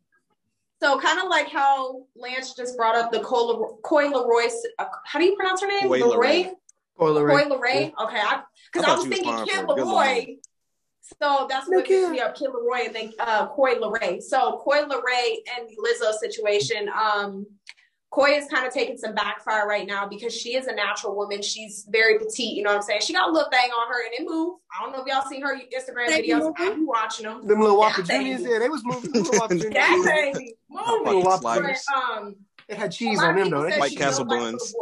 So 0.81 0.99
kind 0.99 1.19
of 1.19 1.27
like 1.29 1.49
how 1.49 2.03
Lance 2.15 2.53
just 2.53 2.77
brought 2.77 2.95
up 2.95 3.11
the 3.11 3.19
Coi 3.19 4.07
Leroy. 4.07 4.49
Uh, 4.77 4.85
how 5.05 5.19
do 5.19 5.25
you 5.25 5.35
pronounce 5.35 5.61
her 5.61 5.67
name? 5.67 5.89
Leroy. 5.89 6.51
Coi 6.97 7.09
Leroy. 7.09 7.31
Coi 7.31 7.49
Leroy. 7.49 7.91
Okay, 8.03 8.21
because 8.71 8.87
I, 8.87 8.93
I, 8.93 8.95
was 8.95 9.07
thinking 9.07 9.45
Kim 9.45 9.67
Leroy. 9.67 10.37
So 11.19 11.47
that's 11.49 11.67
what 11.67 11.87
makes 11.87 12.09
me 12.09 12.19
up, 12.19 12.35
Kid 12.35 12.49
LAROI 12.49 12.87
and 12.87 12.95
then 12.95 13.13
uh, 13.19 13.47
Coi 13.47 13.75
Leray. 13.75 14.21
So 14.21 14.61
Coi 14.63 14.83
Leray 14.83 15.37
and 15.55 15.69
the 15.69 15.77
Lizzo 15.81 16.13
situation. 16.13 16.89
Um, 16.89 17.45
Coi 18.17 18.31
is 18.31 18.47
kind 18.47 18.65
of 18.65 18.73
taking 18.73 18.97
some 18.97 19.13
backfire 19.13 19.67
right 19.67 19.85
now 19.85 20.07
because 20.07 20.33
she 20.35 20.55
is 20.55 20.65
a 20.65 20.73
natural 20.73 21.15
woman. 21.15 21.43
She's 21.43 21.85
very 21.89 22.17
petite, 22.17 22.55
you 22.55 22.63
know 22.63 22.71
what 22.71 22.77
I'm 22.77 22.81
saying? 22.81 23.01
She 23.01 23.13
got 23.13 23.29
a 23.29 23.31
little 23.31 23.49
thing 23.51 23.69
on 23.69 23.87
her 23.89 24.05
and 24.05 24.13
it 24.13 24.27
moved. 24.27 24.61
I 24.75 24.83
don't 24.83 24.91
know 24.91 25.01
if 25.01 25.07
y'all 25.07 25.29
seen 25.29 25.43
her 25.43 25.55
Instagram 25.55 26.07
Thank 26.07 26.25
videos. 26.25 26.51
I'm 26.57 26.87
watching 26.87 27.25
them. 27.25 27.45
Them 27.45 27.61
little 27.61 27.77
Whopper 27.77 28.01
Juniors, 28.01 28.41
yeah, 28.41 28.57
they 28.57 28.69
was 28.69 28.83
moving. 28.83 29.11
that 29.11 30.31
baby, 30.33 30.55
moving. 30.67 31.23
But, 31.23 31.77
um, 31.95 32.35
it 32.67 32.77
had 32.77 32.91
cheese 32.91 33.21
on 33.21 33.35
them 33.35 33.51
though. 33.51 33.69
White 33.77 33.95
Castle 33.95 34.25
buns. 34.25 34.73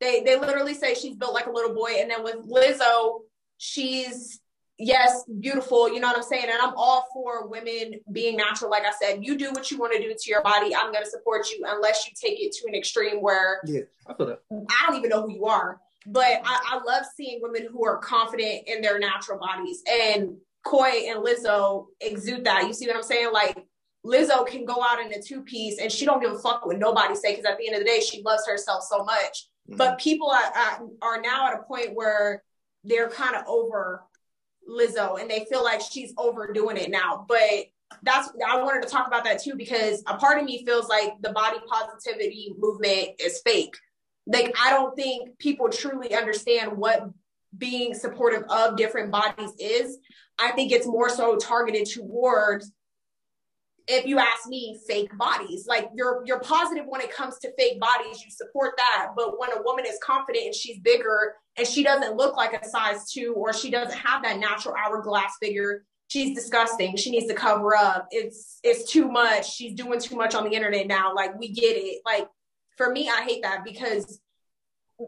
they 0.00 0.22
they 0.22 0.38
literally 0.38 0.74
say 0.74 0.94
she's 0.94 1.14
built 1.14 1.34
like 1.34 1.46
a 1.46 1.52
little 1.52 1.74
boy, 1.74 1.92
and 2.00 2.10
then 2.10 2.24
with 2.24 2.36
Lizzo, 2.48 3.20
she's 3.58 4.40
yes, 4.82 5.24
beautiful, 5.40 5.92
you 5.92 6.00
know 6.00 6.08
what 6.08 6.16
I'm 6.16 6.22
saying? 6.22 6.44
And 6.44 6.60
I'm 6.60 6.74
all 6.76 7.06
for 7.12 7.46
women 7.46 8.00
being 8.10 8.36
natural. 8.36 8.70
Like 8.70 8.84
I 8.84 8.92
said, 9.00 9.24
you 9.24 9.38
do 9.38 9.52
what 9.52 9.70
you 9.70 9.78
want 9.78 9.92
to 9.94 10.00
do 10.00 10.12
to 10.12 10.30
your 10.30 10.42
body. 10.42 10.74
I'm 10.74 10.92
going 10.92 11.04
to 11.04 11.10
support 11.10 11.48
you 11.50 11.64
unless 11.66 12.06
you 12.06 12.12
take 12.20 12.40
it 12.40 12.52
to 12.52 12.68
an 12.68 12.74
extreme 12.74 13.22
where 13.22 13.60
yeah, 13.64 13.82
I 14.06 14.14
feel 14.14 14.26
that. 14.26 14.40
I 14.50 14.86
don't 14.86 14.98
even 14.98 15.10
know 15.10 15.22
who 15.22 15.32
you 15.32 15.46
are. 15.46 15.80
But 16.04 16.42
I, 16.44 16.60
I 16.72 16.80
love 16.84 17.04
seeing 17.16 17.38
women 17.40 17.68
who 17.70 17.84
are 17.86 17.98
confident 17.98 18.64
in 18.66 18.82
their 18.82 18.98
natural 18.98 19.38
bodies. 19.38 19.82
And 19.88 20.36
Coi 20.64 21.08
and 21.08 21.24
Lizzo 21.24 21.86
exude 22.00 22.44
that. 22.44 22.66
You 22.66 22.72
see 22.72 22.88
what 22.88 22.96
I'm 22.96 23.02
saying? 23.04 23.32
Like 23.32 23.64
Lizzo 24.04 24.44
can 24.44 24.64
go 24.64 24.82
out 24.82 25.00
in 25.00 25.12
a 25.12 25.22
two 25.22 25.42
piece 25.42 25.78
and 25.78 25.92
she 25.92 26.04
don't 26.04 26.20
give 26.20 26.32
a 26.32 26.38
fuck 26.38 26.66
what 26.66 26.78
nobody 26.78 27.14
say 27.14 27.32
because 27.32 27.44
at 27.44 27.56
the 27.58 27.66
end 27.68 27.76
of 27.76 27.82
the 27.82 27.86
day, 27.86 28.00
she 28.00 28.20
loves 28.22 28.46
herself 28.48 28.82
so 28.82 29.04
much. 29.04 29.48
Mm-hmm. 29.68 29.76
But 29.76 29.98
people 29.98 30.28
are, 30.30 30.82
are 31.02 31.20
now 31.20 31.46
at 31.48 31.60
a 31.60 31.62
point 31.62 31.94
where 31.94 32.42
they're 32.82 33.10
kind 33.10 33.36
of 33.36 33.44
over 33.46 34.02
Lizzo 34.68 35.20
and 35.20 35.30
they 35.30 35.46
feel 35.50 35.62
like 35.62 35.80
she's 35.80 36.12
overdoing 36.16 36.76
it 36.76 36.90
now. 36.90 37.24
But 37.28 37.66
that's 38.02 38.30
I 38.46 38.62
wanted 38.62 38.82
to 38.82 38.88
talk 38.88 39.06
about 39.06 39.24
that 39.24 39.42
too 39.42 39.54
because 39.56 40.02
a 40.06 40.16
part 40.16 40.38
of 40.38 40.44
me 40.44 40.64
feels 40.64 40.88
like 40.88 41.12
the 41.20 41.32
body 41.32 41.58
positivity 41.68 42.54
movement 42.58 43.10
is 43.18 43.40
fake. 43.44 43.74
Like 44.26 44.54
I 44.60 44.70
don't 44.70 44.96
think 44.96 45.38
people 45.38 45.68
truly 45.68 46.14
understand 46.14 46.72
what 46.76 47.10
being 47.56 47.94
supportive 47.94 48.44
of 48.48 48.76
different 48.76 49.10
bodies 49.10 49.52
is. 49.58 49.98
I 50.38 50.52
think 50.52 50.72
it's 50.72 50.86
more 50.86 51.08
so 51.08 51.36
targeted 51.36 51.86
towards 51.86 52.72
if 53.88 54.06
you 54.06 54.18
ask 54.18 54.46
me, 54.48 54.78
fake 54.86 55.16
bodies. 55.18 55.66
Like 55.66 55.88
you're 55.94 56.22
you're 56.24 56.40
positive 56.40 56.84
when 56.86 57.00
it 57.00 57.12
comes 57.12 57.38
to 57.40 57.52
fake 57.58 57.80
bodies, 57.80 58.22
you 58.24 58.30
support 58.30 58.74
that. 58.76 59.10
But 59.16 59.38
when 59.38 59.50
a 59.52 59.62
woman 59.62 59.84
is 59.86 59.98
confident 60.02 60.46
and 60.46 60.54
she's 60.54 60.78
bigger 60.80 61.34
and 61.56 61.66
she 61.66 61.82
doesn't 61.82 62.16
look 62.16 62.36
like 62.36 62.52
a 62.52 62.68
size 62.68 63.10
two 63.10 63.34
or 63.36 63.52
she 63.52 63.70
doesn't 63.70 63.96
have 63.96 64.22
that 64.22 64.38
natural 64.38 64.74
hourglass 64.74 65.32
figure, 65.40 65.84
she's 66.08 66.34
disgusting. 66.34 66.96
She 66.96 67.10
needs 67.10 67.26
to 67.26 67.34
cover 67.34 67.76
up. 67.76 68.06
It's 68.10 68.58
it's 68.62 68.90
too 68.90 69.10
much. 69.10 69.52
She's 69.52 69.74
doing 69.74 70.00
too 70.00 70.16
much 70.16 70.34
on 70.34 70.44
the 70.44 70.54
internet 70.54 70.86
now. 70.86 71.14
Like 71.14 71.38
we 71.38 71.48
get 71.48 71.76
it. 71.76 72.02
Like 72.04 72.28
for 72.76 72.90
me, 72.90 73.08
I 73.08 73.22
hate 73.22 73.42
that 73.42 73.64
because 73.64 74.20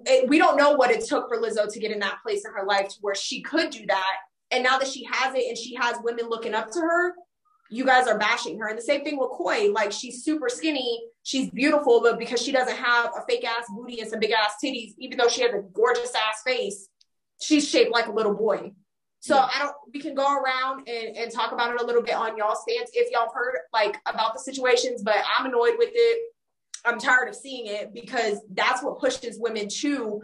it, 0.06 0.28
we 0.28 0.38
don't 0.38 0.56
know 0.56 0.72
what 0.72 0.90
it 0.90 1.04
took 1.04 1.28
for 1.28 1.40
Lizzo 1.40 1.70
to 1.72 1.78
get 1.78 1.92
in 1.92 2.00
that 2.00 2.22
place 2.22 2.44
in 2.44 2.52
her 2.52 2.66
life 2.66 2.88
to 2.88 2.96
where 3.00 3.14
she 3.14 3.42
could 3.42 3.70
do 3.70 3.86
that. 3.86 4.16
And 4.50 4.62
now 4.62 4.78
that 4.78 4.88
she 4.88 5.06
has 5.10 5.34
it 5.34 5.44
and 5.48 5.56
she 5.56 5.74
has 5.74 5.96
women 6.02 6.28
looking 6.28 6.54
up 6.54 6.70
to 6.72 6.80
her, 6.80 7.14
you 7.74 7.84
guys 7.84 8.06
are 8.06 8.16
bashing 8.16 8.58
her. 8.60 8.68
And 8.68 8.78
the 8.78 8.82
same 8.82 9.02
thing 9.02 9.18
with 9.18 9.30
Coi. 9.30 9.68
Like 9.72 9.90
she's 9.90 10.22
super 10.22 10.48
skinny, 10.48 11.02
she's 11.24 11.50
beautiful, 11.50 12.00
but 12.00 12.18
because 12.20 12.40
she 12.40 12.52
doesn't 12.52 12.76
have 12.76 13.10
a 13.16 13.22
fake 13.28 13.44
ass 13.44 13.64
booty 13.68 14.00
and 14.00 14.08
some 14.08 14.20
big 14.20 14.30
ass 14.30 14.54
titties, 14.62 14.92
even 14.98 15.18
though 15.18 15.28
she 15.28 15.42
has 15.42 15.52
a 15.52 15.62
gorgeous 15.72 16.14
ass 16.14 16.42
face, 16.46 16.88
she's 17.40 17.68
shaped 17.68 17.90
like 17.90 18.06
a 18.06 18.12
little 18.12 18.34
boy. 18.34 18.72
So 19.18 19.34
yeah. 19.34 19.48
I 19.52 19.58
don't 19.64 19.74
we 19.92 20.00
can 20.00 20.14
go 20.14 20.36
around 20.36 20.88
and, 20.88 21.16
and 21.16 21.32
talk 21.32 21.50
about 21.50 21.74
it 21.74 21.80
a 21.80 21.84
little 21.84 22.02
bit 22.02 22.14
on 22.14 22.36
y'all 22.36 22.54
stance 22.54 22.90
if 22.92 23.10
y'all 23.10 23.32
heard 23.34 23.56
like 23.72 23.96
about 24.06 24.34
the 24.34 24.40
situations, 24.40 25.02
but 25.02 25.16
I'm 25.36 25.46
annoyed 25.46 25.74
with 25.76 25.90
it. 25.92 26.32
I'm 26.84 27.00
tired 27.00 27.28
of 27.28 27.34
seeing 27.34 27.66
it 27.66 27.92
because 27.92 28.38
that's 28.52 28.84
what 28.84 29.00
pushes 29.00 29.38
women 29.40 29.68
to 29.80 30.20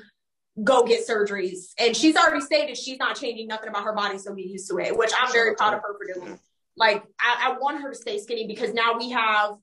go 0.63 0.85
get 0.85 1.09
surgeries. 1.09 1.73
And 1.79 1.97
she's 1.97 2.17
already 2.17 2.43
stated 2.43 2.77
she's 2.77 2.99
not 2.99 3.17
changing 3.17 3.49
nothing 3.49 3.71
about 3.71 3.85
her 3.85 3.95
body, 3.95 4.19
so 4.19 4.35
get 4.35 4.47
used 4.47 4.69
to 4.71 4.79
it, 4.79 4.97
which 4.97 5.11
I'm 5.19 5.33
very 5.33 5.57
proud 5.57 5.75
of 5.75 5.81
her 5.81 5.97
for 5.99 6.21
doing. 6.21 6.39
Like 6.81 7.05
I, 7.20 7.51
I 7.51 7.59
want 7.59 7.83
her 7.83 7.91
to 7.91 7.97
stay 7.97 8.18
skinny 8.18 8.47
because 8.47 8.72
now 8.72 8.97
we 8.99 9.11
have 9.11 9.57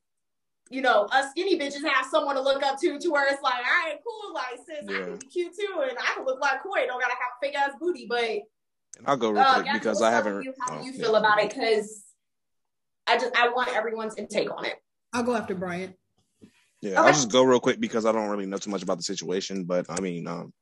you 0.70 0.82
know, 0.82 1.08
us 1.12 1.32
skinny 1.32 1.58
bitches 1.58 1.84
have 1.88 2.06
someone 2.12 2.36
to 2.36 2.42
look 2.42 2.62
up 2.62 2.80
to, 2.80 3.00
to 3.00 3.10
where 3.10 3.32
it's 3.32 3.42
like, 3.42 3.56
all 3.56 3.62
right, 3.62 3.96
cool, 4.06 4.34
like 4.34 4.60
sis, 4.66 4.86
yeah. 4.90 4.98
I 4.98 5.00
can 5.02 5.18
be 5.18 5.28
cute 5.28 5.54
too, 5.58 5.82
and 5.82 5.98
I 5.98 6.16
can 6.16 6.26
look 6.26 6.42
like 6.42 6.62
Coi. 6.62 6.86
Don't 6.86 7.00
gotta 7.00 7.14
have 7.14 7.32
fake 7.42 7.56
ass 7.56 7.72
booty, 7.80 8.06
but 8.08 8.22
and 8.22 9.06
I'll 9.06 9.18
go 9.18 9.32
real 9.32 9.44
uh, 9.44 9.62
quick 9.62 9.74
because 9.74 10.02
I 10.02 10.12
haven't. 10.12 10.44
You, 10.44 10.54
how 10.60 10.76
do 10.76 10.82
oh, 10.82 10.86
you 10.86 10.94
feel 10.94 11.16
about 11.16 11.42
it? 11.42 11.50
Because 11.50 12.04
I 13.08 13.18
just 13.18 13.36
I 13.36 13.50
want 13.50 13.76
everyone's 13.76 14.16
intake 14.16 14.52
on 14.52 14.66
it. 14.66 14.76
I'll 15.14 15.24
go 15.24 15.36
after 15.36 15.56
Brian. 15.56 15.94
Yeah, 16.82 16.92
okay. 16.92 16.96
I'll 16.98 17.14
just 17.14 17.32
go 17.32 17.44
real 17.44 17.60
quick 17.60 17.80
because 17.80 18.06
I 18.06 18.12
don't 18.12 18.30
really 18.30 18.46
know 18.46 18.58
too 18.58 18.70
much 18.70 18.84
about 18.84 18.98
the 18.98 19.04
situation, 19.04 19.64
but 19.64 19.86
I 19.90 20.00
mean, 20.02 20.28
um, 20.28 20.54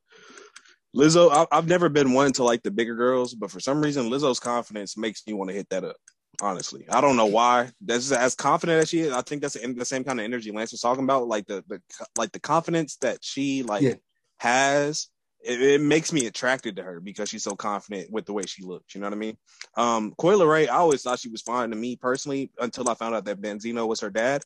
Lizzo, 0.95 1.47
I, 1.51 1.55
have 1.55 1.67
never 1.67 1.89
been 1.89 2.13
one 2.13 2.31
to 2.33 2.43
like 2.43 2.63
the 2.63 2.71
bigger 2.71 2.95
girls, 2.95 3.33
but 3.33 3.51
for 3.51 3.59
some 3.59 3.81
reason, 3.81 4.09
Lizzo's 4.09 4.39
confidence 4.39 4.95
makes 4.97 5.25
me 5.27 5.33
want 5.33 5.49
to 5.49 5.55
hit 5.55 5.67
that 5.69 5.83
up. 5.83 5.97
Honestly, 6.41 6.85
I 6.89 7.01
don't 7.01 7.17
know 7.17 7.25
why. 7.25 7.69
That's 7.81 8.11
as 8.11 8.35
confident 8.35 8.83
as 8.83 8.89
she 8.89 9.01
is. 9.01 9.13
I 9.13 9.21
think 9.21 9.41
that's 9.41 9.55
the, 9.55 9.73
the 9.73 9.85
same 9.85 10.03
kind 10.03 10.19
of 10.19 10.23
energy 10.23 10.51
Lance 10.51 10.71
was 10.71 10.81
talking 10.81 11.03
about, 11.03 11.27
like 11.27 11.45
the, 11.47 11.63
the 11.67 11.81
like 12.17 12.31
the 12.31 12.39
confidence 12.39 12.97
that 12.97 13.19
she 13.21 13.63
like 13.63 13.81
yeah. 13.81 13.95
has. 14.37 15.09
It, 15.43 15.61
it, 15.61 15.81
makes 15.81 16.11
me 16.11 16.25
attracted 16.25 16.77
to 16.77 16.81
her 16.81 16.99
because 16.99 17.29
she's 17.29 17.43
so 17.43 17.55
confident 17.55 18.11
with 18.11 18.25
the 18.25 18.33
way 18.33 18.41
she 18.47 18.63
looks. 18.63 18.95
You 18.95 19.01
know 19.01 19.05
what 19.05 19.13
I 19.13 19.17
mean? 19.17 19.37
Um, 19.77 20.15
Coi 20.17 20.33
Leray, 20.33 20.67
I 20.67 20.77
always 20.77 21.03
thought 21.03 21.19
she 21.19 21.29
was 21.29 21.43
fine 21.43 21.69
to 21.69 21.75
me 21.75 21.95
personally 21.95 22.49
until 22.59 22.89
I 22.89 22.95
found 22.95 23.13
out 23.13 23.25
that 23.25 23.41
Benzino 23.41 23.87
was 23.87 23.99
her 23.99 24.09
dad, 24.09 24.41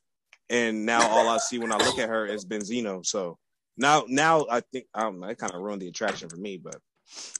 and 0.49 0.85
now 0.85 1.07
all 1.07 1.29
I 1.29 1.37
see 1.37 1.57
when 1.57 1.71
I 1.71 1.77
look 1.77 1.99
at 1.99 2.09
her 2.09 2.25
is 2.25 2.45
Benzino. 2.45 3.05
So 3.05 3.37
now, 3.77 4.03
now 4.09 4.45
I 4.51 4.59
think 4.59 4.87
I 4.93 5.03
don't 5.03 5.21
know. 5.21 5.27
It 5.27 5.37
kind 5.37 5.53
of 5.53 5.61
ruined 5.61 5.81
the 5.81 5.87
attraction 5.87 6.27
for 6.27 6.35
me, 6.35 6.57
but 6.57 6.75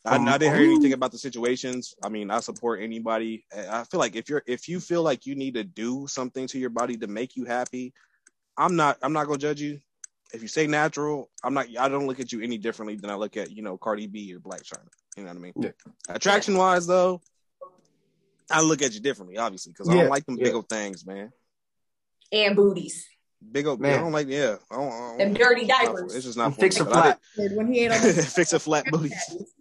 I, 0.05 0.15
um, 0.15 0.27
I 0.27 0.37
didn't 0.37 0.57
hear 0.57 0.65
anything 0.65 0.93
about 0.93 1.11
the 1.11 1.17
situations. 1.17 1.93
I 2.03 2.09
mean, 2.09 2.31
I 2.31 2.39
support 2.39 2.81
anybody. 2.81 3.45
I 3.69 3.83
feel 3.83 3.99
like 3.99 4.15
if 4.15 4.29
you're 4.29 4.43
if 4.47 4.67
you 4.67 4.79
feel 4.79 5.03
like 5.03 5.25
you 5.25 5.35
need 5.35 5.55
to 5.55 5.63
do 5.63 6.07
something 6.07 6.47
to 6.47 6.59
your 6.59 6.69
body 6.69 6.97
to 6.97 7.07
make 7.07 7.35
you 7.35 7.45
happy, 7.45 7.93
I'm 8.57 8.75
not 8.75 8.97
I'm 9.01 9.13
not 9.13 9.27
gonna 9.27 9.37
judge 9.37 9.61
you. 9.61 9.79
If 10.33 10.41
you 10.41 10.47
say 10.47 10.67
natural, 10.67 11.29
I'm 11.43 11.53
not. 11.53 11.67
I 11.77 11.89
don't 11.89 12.07
look 12.07 12.19
at 12.19 12.31
you 12.31 12.41
any 12.41 12.57
differently 12.57 12.95
than 12.95 13.09
I 13.09 13.15
look 13.15 13.35
at 13.37 13.51
you 13.51 13.61
know 13.61 13.77
Cardi 13.77 14.07
B 14.07 14.33
or 14.33 14.39
Blac 14.39 14.63
Chyna. 14.63 14.87
You 15.17 15.23
know 15.23 15.29
what 15.29 15.37
I 15.37 15.41
mean? 15.41 15.53
Yeah. 15.59 15.69
Attraction 16.07 16.55
wise, 16.55 16.87
though, 16.87 17.21
I 18.49 18.61
look 18.61 18.81
at 18.81 18.93
you 18.93 18.99
differently, 18.99 19.37
obviously, 19.37 19.73
because 19.73 19.89
I 19.89 19.95
don't 19.95 20.09
like 20.09 20.25
them 20.25 20.37
yeah. 20.37 20.45
big 20.45 20.55
old 20.55 20.69
things, 20.69 21.05
man. 21.05 21.31
And 22.31 22.55
booties. 22.55 23.07
Big 23.51 23.67
old 23.67 23.79
man. 23.79 23.99
I 23.99 24.01
don't 24.01 24.11
like 24.11 24.27
yeah. 24.27 24.57
I 24.69 24.75
don't, 24.75 24.87
I 24.87 24.99
don't, 24.99 25.17
Them 25.17 25.33
dirty 25.33 25.65
diapers. 25.65 26.15
It's 26.15 26.25
just 26.25 26.37
not 26.37 26.55
fix 26.59 26.79
a 26.79 26.85
flat. 26.85 27.19
When 27.37 27.71
he 27.71 27.85
ate 27.85 27.91
on 27.91 27.99
fix 27.99 28.53
a 28.53 28.59
flat 28.59 28.85
booty. 28.91 29.13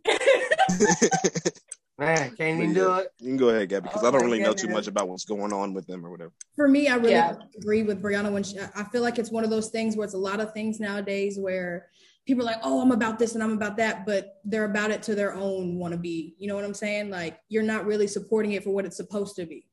Man, 1.99 2.37
can't 2.37 2.63
even 2.63 2.75
do 2.75 2.95
it. 2.95 3.09
You 3.19 3.27
can 3.27 3.37
go 3.37 3.49
ahead, 3.49 3.69
Gabby, 3.69 3.89
because 3.89 4.05
oh 4.05 4.09
I 4.09 4.11
don't 4.13 4.23
really 4.23 4.39
goodness. 4.39 4.63
know 4.63 4.69
too 4.69 4.73
much 4.73 4.87
about 4.87 5.09
what's 5.09 5.25
going 5.25 5.53
on 5.53 5.75
with 5.75 5.85
them 5.89 6.07
or 6.07 6.11
whatever. 6.11 6.31
For 6.55 6.69
me, 6.69 6.87
I 6.87 6.95
really 6.95 7.11
yeah. 7.11 7.35
agree 7.57 7.83
with 7.83 8.01
Brianna 8.01 8.31
when 8.33 8.45
she, 8.45 8.57
I 8.77 8.85
feel 8.85 9.03
like 9.03 9.19
it's 9.19 9.33
one 9.33 9.43
of 9.43 9.51
those 9.51 9.71
things 9.71 9.97
where 9.97 10.05
it's 10.05 10.15
a 10.15 10.19
lot 10.19 10.39
of 10.39 10.53
things 10.53 10.79
nowadays 10.79 11.41
where 11.41 11.89
people 12.25 12.45
are 12.45 12.53
like, 12.53 12.61
oh, 12.63 12.81
I'm 12.81 12.93
about 12.93 13.19
this 13.19 13.35
and 13.35 13.43
I'm 13.43 13.53
about 13.53 13.79
that, 13.79 14.07
but 14.07 14.37
they're 14.45 14.67
about 14.67 14.93
it 14.93 15.03
to 15.05 15.17
their 15.17 15.35
own 15.35 15.77
want 15.77 15.91
to 15.93 15.99
be. 15.99 16.37
You 16.39 16.47
know 16.47 16.55
what 16.55 16.65
I'm 16.65 16.75
saying? 16.75 17.11
Like 17.11 17.41
you're 17.49 17.65
not 17.65 17.85
really 17.85 18.07
supporting 18.07 18.53
it 18.53 18.63
for 18.63 18.71
what 18.71 18.85
it's 18.85 18.97
supposed 18.97 19.35
to 19.37 19.47
be 19.47 19.67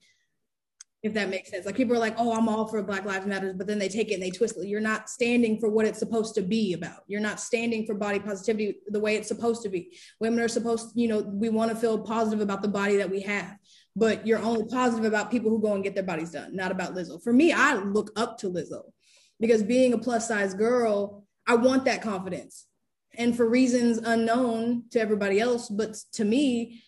if 1.05 1.13
that 1.13 1.29
makes 1.29 1.51
sense. 1.51 1.67
Like 1.67 1.75
people 1.75 1.95
are 1.95 1.99
like, 1.99 2.15
oh, 2.17 2.35
I'm 2.35 2.49
all 2.49 2.67
for 2.67 2.81
Black 2.81 3.05
Lives 3.05 3.27
Matters, 3.27 3.53
but 3.55 3.67
then 3.67 3.77
they 3.77 3.89
take 3.89 4.09
it 4.09 4.15
and 4.15 4.23
they 4.23 4.31
twist 4.31 4.57
it. 4.57 4.67
You're 4.67 4.81
not 4.81 5.07
standing 5.07 5.59
for 5.59 5.69
what 5.69 5.85
it's 5.85 5.99
supposed 5.99 6.33
to 6.33 6.41
be 6.41 6.73
about. 6.73 7.03
You're 7.05 7.21
not 7.21 7.39
standing 7.39 7.85
for 7.85 7.93
body 7.93 8.17
positivity 8.17 8.79
the 8.87 8.99
way 8.99 9.15
it's 9.15 9.27
supposed 9.27 9.61
to 9.61 9.69
be. 9.69 9.95
Women 10.19 10.39
are 10.39 10.47
supposed, 10.47 10.93
you 10.95 11.07
know, 11.07 11.21
we 11.21 11.49
want 11.49 11.69
to 11.69 11.77
feel 11.77 11.99
positive 11.99 12.41
about 12.41 12.63
the 12.63 12.69
body 12.69 12.97
that 12.97 13.11
we 13.11 13.21
have, 13.21 13.55
but 13.95 14.25
you're 14.25 14.39
only 14.39 14.65
positive 14.65 15.05
about 15.05 15.29
people 15.29 15.51
who 15.51 15.61
go 15.61 15.73
and 15.73 15.83
get 15.83 15.93
their 15.93 16.03
bodies 16.03 16.31
done, 16.31 16.55
not 16.55 16.71
about 16.71 16.95
Lizzo. 16.95 17.21
For 17.23 17.31
me, 17.31 17.53
I 17.53 17.75
look 17.75 18.11
up 18.15 18.39
to 18.39 18.49
Lizzo 18.49 18.85
because 19.39 19.61
being 19.61 19.93
a 19.93 19.99
plus 19.99 20.27
size 20.27 20.55
girl, 20.55 21.27
I 21.45 21.53
want 21.53 21.85
that 21.85 22.01
confidence. 22.01 22.65
And 23.13 23.37
for 23.37 23.47
reasons 23.47 23.99
unknown 23.99 24.85
to 24.89 24.99
everybody 24.99 25.39
else, 25.39 25.69
but 25.69 25.97
to 26.13 26.25
me, 26.25 26.81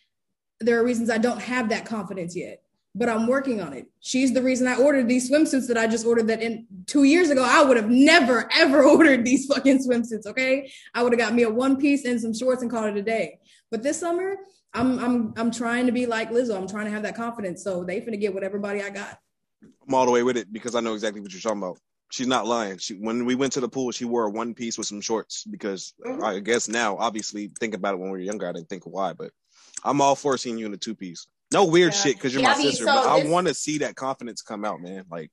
there 0.60 0.80
are 0.80 0.84
reasons 0.84 1.12
I 1.12 1.20
don't 1.20 1.40
have 1.40 1.70
that 1.70 1.86
confidence 1.86 2.36
yet 2.36 2.64
but 2.98 3.10
I'm 3.10 3.28
working 3.28 3.62
on 3.62 3.74
it. 3.74 3.88
She's 4.00 4.34
the 4.34 4.42
reason 4.42 4.68
I 4.68 4.76
ordered 4.76 5.08
these 5.08 5.30
swimsuits 5.30 5.68
that 5.68 5.78
I 5.78 5.86
just 5.86 6.06
ordered 6.06 6.28
that 6.28 6.42
in 6.42 6.66
two 6.88 7.04
years 7.04 7.30
ago, 7.30 7.46
I 7.48 7.64
would 7.64 7.78
have 7.78 7.90
never, 7.90 8.50
ever 8.52 8.84
ordered 8.90 9.24
these 9.24 9.46
fucking 9.46 9.80
swimsuits. 9.88 10.26
Okay. 10.26 10.72
I 10.96 11.04
would 11.04 11.14
have 11.14 11.20
got 11.20 11.34
me 11.34 11.44
a 11.44 11.50
one 11.50 11.78
piece 11.78 12.06
and 12.06 12.20
some 12.20 12.34
shorts 12.34 12.64
and 12.64 12.72
called 12.72 12.88
it 12.88 12.98
a 12.98 13.04
day. 13.04 13.40
But 13.70 13.84
this 13.84 14.00
summer, 14.00 14.38
I'm 14.74 15.00
I'm 15.00 15.34
I'm 15.38 15.52
trying 15.52 15.86
to 15.86 15.92
be 15.92 16.06
like 16.06 16.32
Lizzo. 16.32 16.58
I'm 16.58 16.68
trying 16.68 16.86
to 16.86 16.92
have 16.92 17.04
that 17.04 17.16
confidence. 17.16 17.64
So 17.64 17.84
they 17.84 18.02
finna 18.02 18.20
get 18.20 18.34
what 18.34 18.44
everybody 18.44 18.82
I 18.82 18.90
got. 18.90 19.20
I'm 19.88 19.94
all 19.94 20.06
the 20.06 20.12
way 20.12 20.24
with 20.24 20.38
it 20.38 20.52
because 20.52 20.76
I 20.76 20.80
know 20.80 20.94
exactly 20.94 21.22
what 21.22 21.32
you're 21.32 21.42
talking 21.42 21.60
about. 21.60 21.80
She's 22.10 22.28
not 22.28 22.48
lying. 22.48 22.78
She 22.78 22.96
when 22.96 23.26
we 23.26 23.36
went 23.36 23.54
to 23.54 23.60
the 23.60 23.70
pool, 23.70 23.92
she 23.92 24.06
wore 24.06 24.26
a 24.26 24.30
one 24.30 24.54
piece 24.54 24.78
with 24.78 24.88
some 24.88 25.02
shorts 25.02 25.44
because 25.44 25.94
mm-hmm. 26.06 26.24
I 26.24 26.40
guess 26.40 26.68
now, 26.68 26.98
obviously, 26.98 27.52
think 27.60 27.76
about 27.76 27.94
it 27.94 27.98
when 27.98 28.10
we 28.10 28.18
were 28.18 28.24
younger. 28.24 28.48
I 28.48 28.54
didn't 28.54 28.70
think 28.70 28.84
why, 28.86 29.14
but 29.14 29.32
I'm 29.84 30.02
all 30.02 30.16
for 30.16 30.38
seeing 30.38 30.58
you 30.58 30.66
in 30.66 30.74
a 30.74 30.78
two 30.78 30.96
piece. 30.96 31.28
No 31.52 31.66
weird 31.66 31.94
yeah. 31.94 32.00
shit 32.00 32.16
because 32.16 32.34
you're 32.34 32.44
yeah, 32.44 32.50
my 32.50 32.56
I 32.56 32.58
mean, 32.58 32.72
sister, 32.72 32.86
so 32.86 32.94
but 32.94 33.08
I 33.08 33.30
want 33.30 33.48
to 33.48 33.54
see 33.54 33.80
that 33.80 33.96
confidence 33.96 34.42
come 34.42 34.66
out, 34.66 34.82
man. 34.82 35.06
Like, 35.10 35.32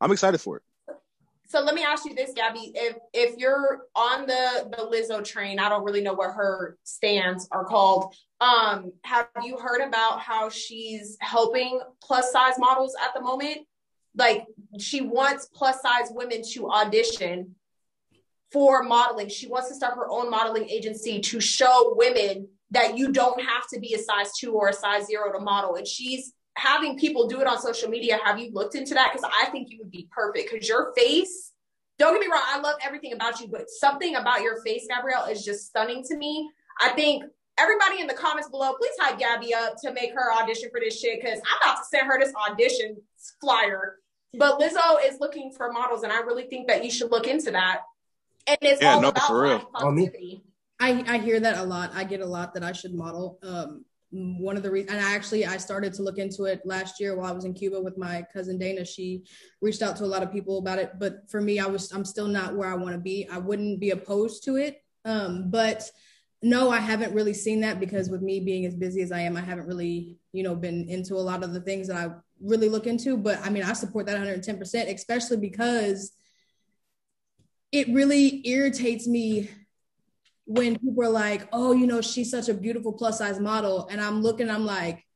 I'm 0.00 0.10
excited 0.10 0.40
for 0.40 0.56
it. 0.56 0.62
So 1.48 1.60
let 1.60 1.74
me 1.74 1.82
ask 1.82 2.04
you 2.04 2.14
this, 2.14 2.32
Gabby. 2.32 2.70
If 2.74 2.96
if 3.12 3.36
you're 3.36 3.82
on 3.96 4.26
the 4.26 4.70
the 4.70 4.84
Lizzo 4.84 5.22
train, 5.24 5.58
I 5.58 5.68
don't 5.68 5.84
really 5.84 6.00
know 6.00 6.14
what 6.14 6.32
her 6.32 6.78
stands 6.84 7.48
are 7.50 7.64
called. 7.64 8.14
Um, 8.40 8.92
have 9.02 9.28
you 9.42 9.58
heard 9.58 9.80
about 9.80 10.20
how 10.20 10.48
she's 10.48 11.18
helping 11.20 11.80
plus 12.00 12.30
size 12.32 12.54
models 12.56 12.94
at 13.04 13.14
the 13.14 13.20
moment? 13.20 13.66
Like 14.14 14.46
she 14.78 15.00
wants 15.00 15.48
plus 15.52 15.82
size 15.82 16.06
women 16.10 16.42
to 16.52 16.70
audition 16.70 17.56
for 18.52 18.84
modeling. 18.84 19.28
She 19.28 19.48
wants 19.48 19.68
to 19.70 19.74
start 19.74 19.96
her 19.96 20.08
own 20.08 20.30
modeling 20.30 20.68
agency 20.68 21.20
to 21.20 21.40
show 21.40 21.94
women 21.96 22.48
that 22.70 22.96
you 22.96 23.12
don't 23.12 23.40
have 23.40 23.66
to 23.72 23.80
be 23.80 23.94
a 23.94 23.98
size 23.98 24.32
two 24.38 24.52
or 24.52 24.68
a 24.68 24.72
size 24.72 25.06
zero 25.06 25.32
to 25.32 25.40
model. 25.40 25.76
And 25.76 25.86
she's 25.86 26.32
having 26.56 26.98
people 26.98 27.26
do 27.26 27.40
it 27.40 27.46
on 27.46 27.60
social 27.60 27.88
media. 27.88 28.18
Have 28.24 28.38
you 28.38 28.50
looked 28.52 28.74
into 28.74 28.94
that? 28.94 29.12
Because 29.12 29.28
I 29.40 29.46
think 29.50 29.70
you 29.70 29.78
would 29.78 29.90
be 29.90 30.08
perfect 30.10 30.50
because 30.50 30.68
your 30.68 30.92
face, 30.96 31.52
don't 31.98 32.14
get 32.14 32.20
me 32.20 32.32
wrong, 32.32 32.42
I 32.44 32.60
love 32.60 32.76
everything 32.84 33.12
about 33.12 33.40
you, 33.40 33.48
but 33.48 33.68
something 33.68 34.16
about 34.16 34.42
your 34.42 34.62
face, 34.62 34.86
Gabrielle, 34.88 35.26
is 35.26 35.44
just 35.44 35.66
stunning 35.66 36.04
to 36.04 36.16
me. 36.16 36.50
I 36.80 36.90
think 36.90 37.24
everybody 37.58 38.00
in 38.00 38.06
the 38.06 38.14
comments 38.14 38.48
below, 38.48 38.72
please 38.74 38.92
hype 38.98 39.18
Gabby 39.18 39.54
up 39.54 39.76
to 39.82 39.92
make 39.92 40.12
her 40.14 40.32
audition 40.32 40.70
for 40.70 40.80
this 40.80 40.98
shit 40.98 41.20
because 41.20 41.40
I'm 41.40 41.70
about 41.70 41.82
to 41.82 41.84
send 41.88 42.06
her 42.06 42.18
this 42.18 42.32
audition 42.48 42.96
flyer. 43.40 43.96
But 44.38 44.60
Lizzo 44.60 45.04
is 45.04 45.18
looking 45.18 45.52
for 45.52 45.72
models, 45.72 46.04
and 46.04 46.12
I 46.12 46.20
really 46.20 46.44
think 46.44 46.68
that 46.68 46.84
you 46.84 46.90
should 46.90 47.10
look 47.10 47.26
into 47.26 47.50
that. 47.50 47.80
And 48.46 48.58
it's 48.62 48.80
yeah, 48.80 48.94
all 48.94 49.00
no, 49.02 49.08
about 49.08 49.26
for 49.26 49.42
real. 49.42 49.58
positivity. 49.58 50.44
I, 50.80 51.04
I 51.06 51.18
hear 51.18 51.38
that 51.40 51.58
a 51.58 51.62
lot. 51.62 51.92
I 51.94 52.04
get 52.04 52.20
a 52.20 52.26
lot 52.26 52.54
that 52.54 52.64
I 52.64 52.72
should 52.72 52.94
model. 52.94 53.38
Um, 53.42 53.84
one 54.12 54.56
of 54.56 54.62
the 54.62 54.70
reasons, 54.70 54.92
and 54.92 55.04
I 55.04 55.14
actually 55.14 55.46
I 55.46 55.56
started 55.56 55.92
to 55.94 56.02
look 56.02 56.18
into 56.18 56.44
it 56.44 56.62
last 56.64 56.98
year 56.98 57.14
while 57.14 57.30
I 57.30 57.34
was 57.34 57.44
in 57.44 57.54
Cuba 57.54 57.80
with 57.80 57.96
my 57.96 58.24
cousin 58.32 58.58
Dana. 58.58 58.84
She 58.84 59.24
reached 59.60 59.82
out 59.82 59.96
to 59.96 60.04
a 60.04 60.06
lot 60.06 60.22
of 60.22 60.32
people 60.32 60.58
about 60.58 60.78
it, 60.78 60.92
but 60.98 61.30
for 61.30 61.40
me, 61.40 61.60
I 61.60 61.66
was 61.66 61.92
I'm 61.92 62.04
still 62.04 62.26
not 62.26 62.56
where 62.56 62.68
I 62.68 62.74
want 62.74 62.94
to 62.94 63.00
be. 63.00 63.28
I 63.30 63.38
wouldn't 63.38 63.78
be 63.78 63.90
opposed 63.90 64.42
to 64.44 64.56
it, 64.56 64.82
um, 65.04 65.50
but 65.50 65.88
no, 66.42 66.70
I 66.70 66.78
haven't 66.78 67.14
really 67.14 67.34
seen 67.34 67.60
that 67.60 67.78
because 67.78 68.08
with 68.08 68.22
me 68.22 68.40
being 68.40 68.64
as 68.64 68.74
busy 68.74 69.02
as 69.02 69.12
I 69.12 69.20
am, 69.20 69.36
I 69.36 69.42
haven't 69.42 69.66
really 69.66 70.18
you 70.32 70.42
know 70.42 70.56
been 70.56 70.88
into 70.88 71.14
a 71.14 71.18
lot 71.18 71.44
of 71.44 71.52
the 71.52 71.60
things 71.60 71.86
that 71.86 71.96
I 71.96 72.12
really 72.40 72.68
look 72.68 72.88
into. 72.88 73.16
But 73.16 73.38
I 73.46 73.50
mean, 73.50 73.62
I 73.62 73.74
support 73.74 74.06
that 74.06 74.14
110 74.14 74.58
percent, 74.58 74.88
especially 74.88 75.36
because 75.36 76.12
it 77.70 77.86
really 77.90 78.40
irritates 78.48 79.06
me 79.06 79.50
when 80.50 80.76
people 80.80 81.04
are 81.04 81.08
like, 81.08 81.46
oh, 81.52 81.70
you 81.70 81.86
know, 81.86 82.00
she's 82.00 82.28
such 82.28 82.48
a 82.48 82.54
beautiful 82.54 82.92
plus 82.92 83.18
size 83.18 83.38
model. 83.38 83.86
And 83.88 84.00
I'm 84.00 84.20
looking, 84.20 84.50
I'm 84.50 84.66
like, 84.66 85.06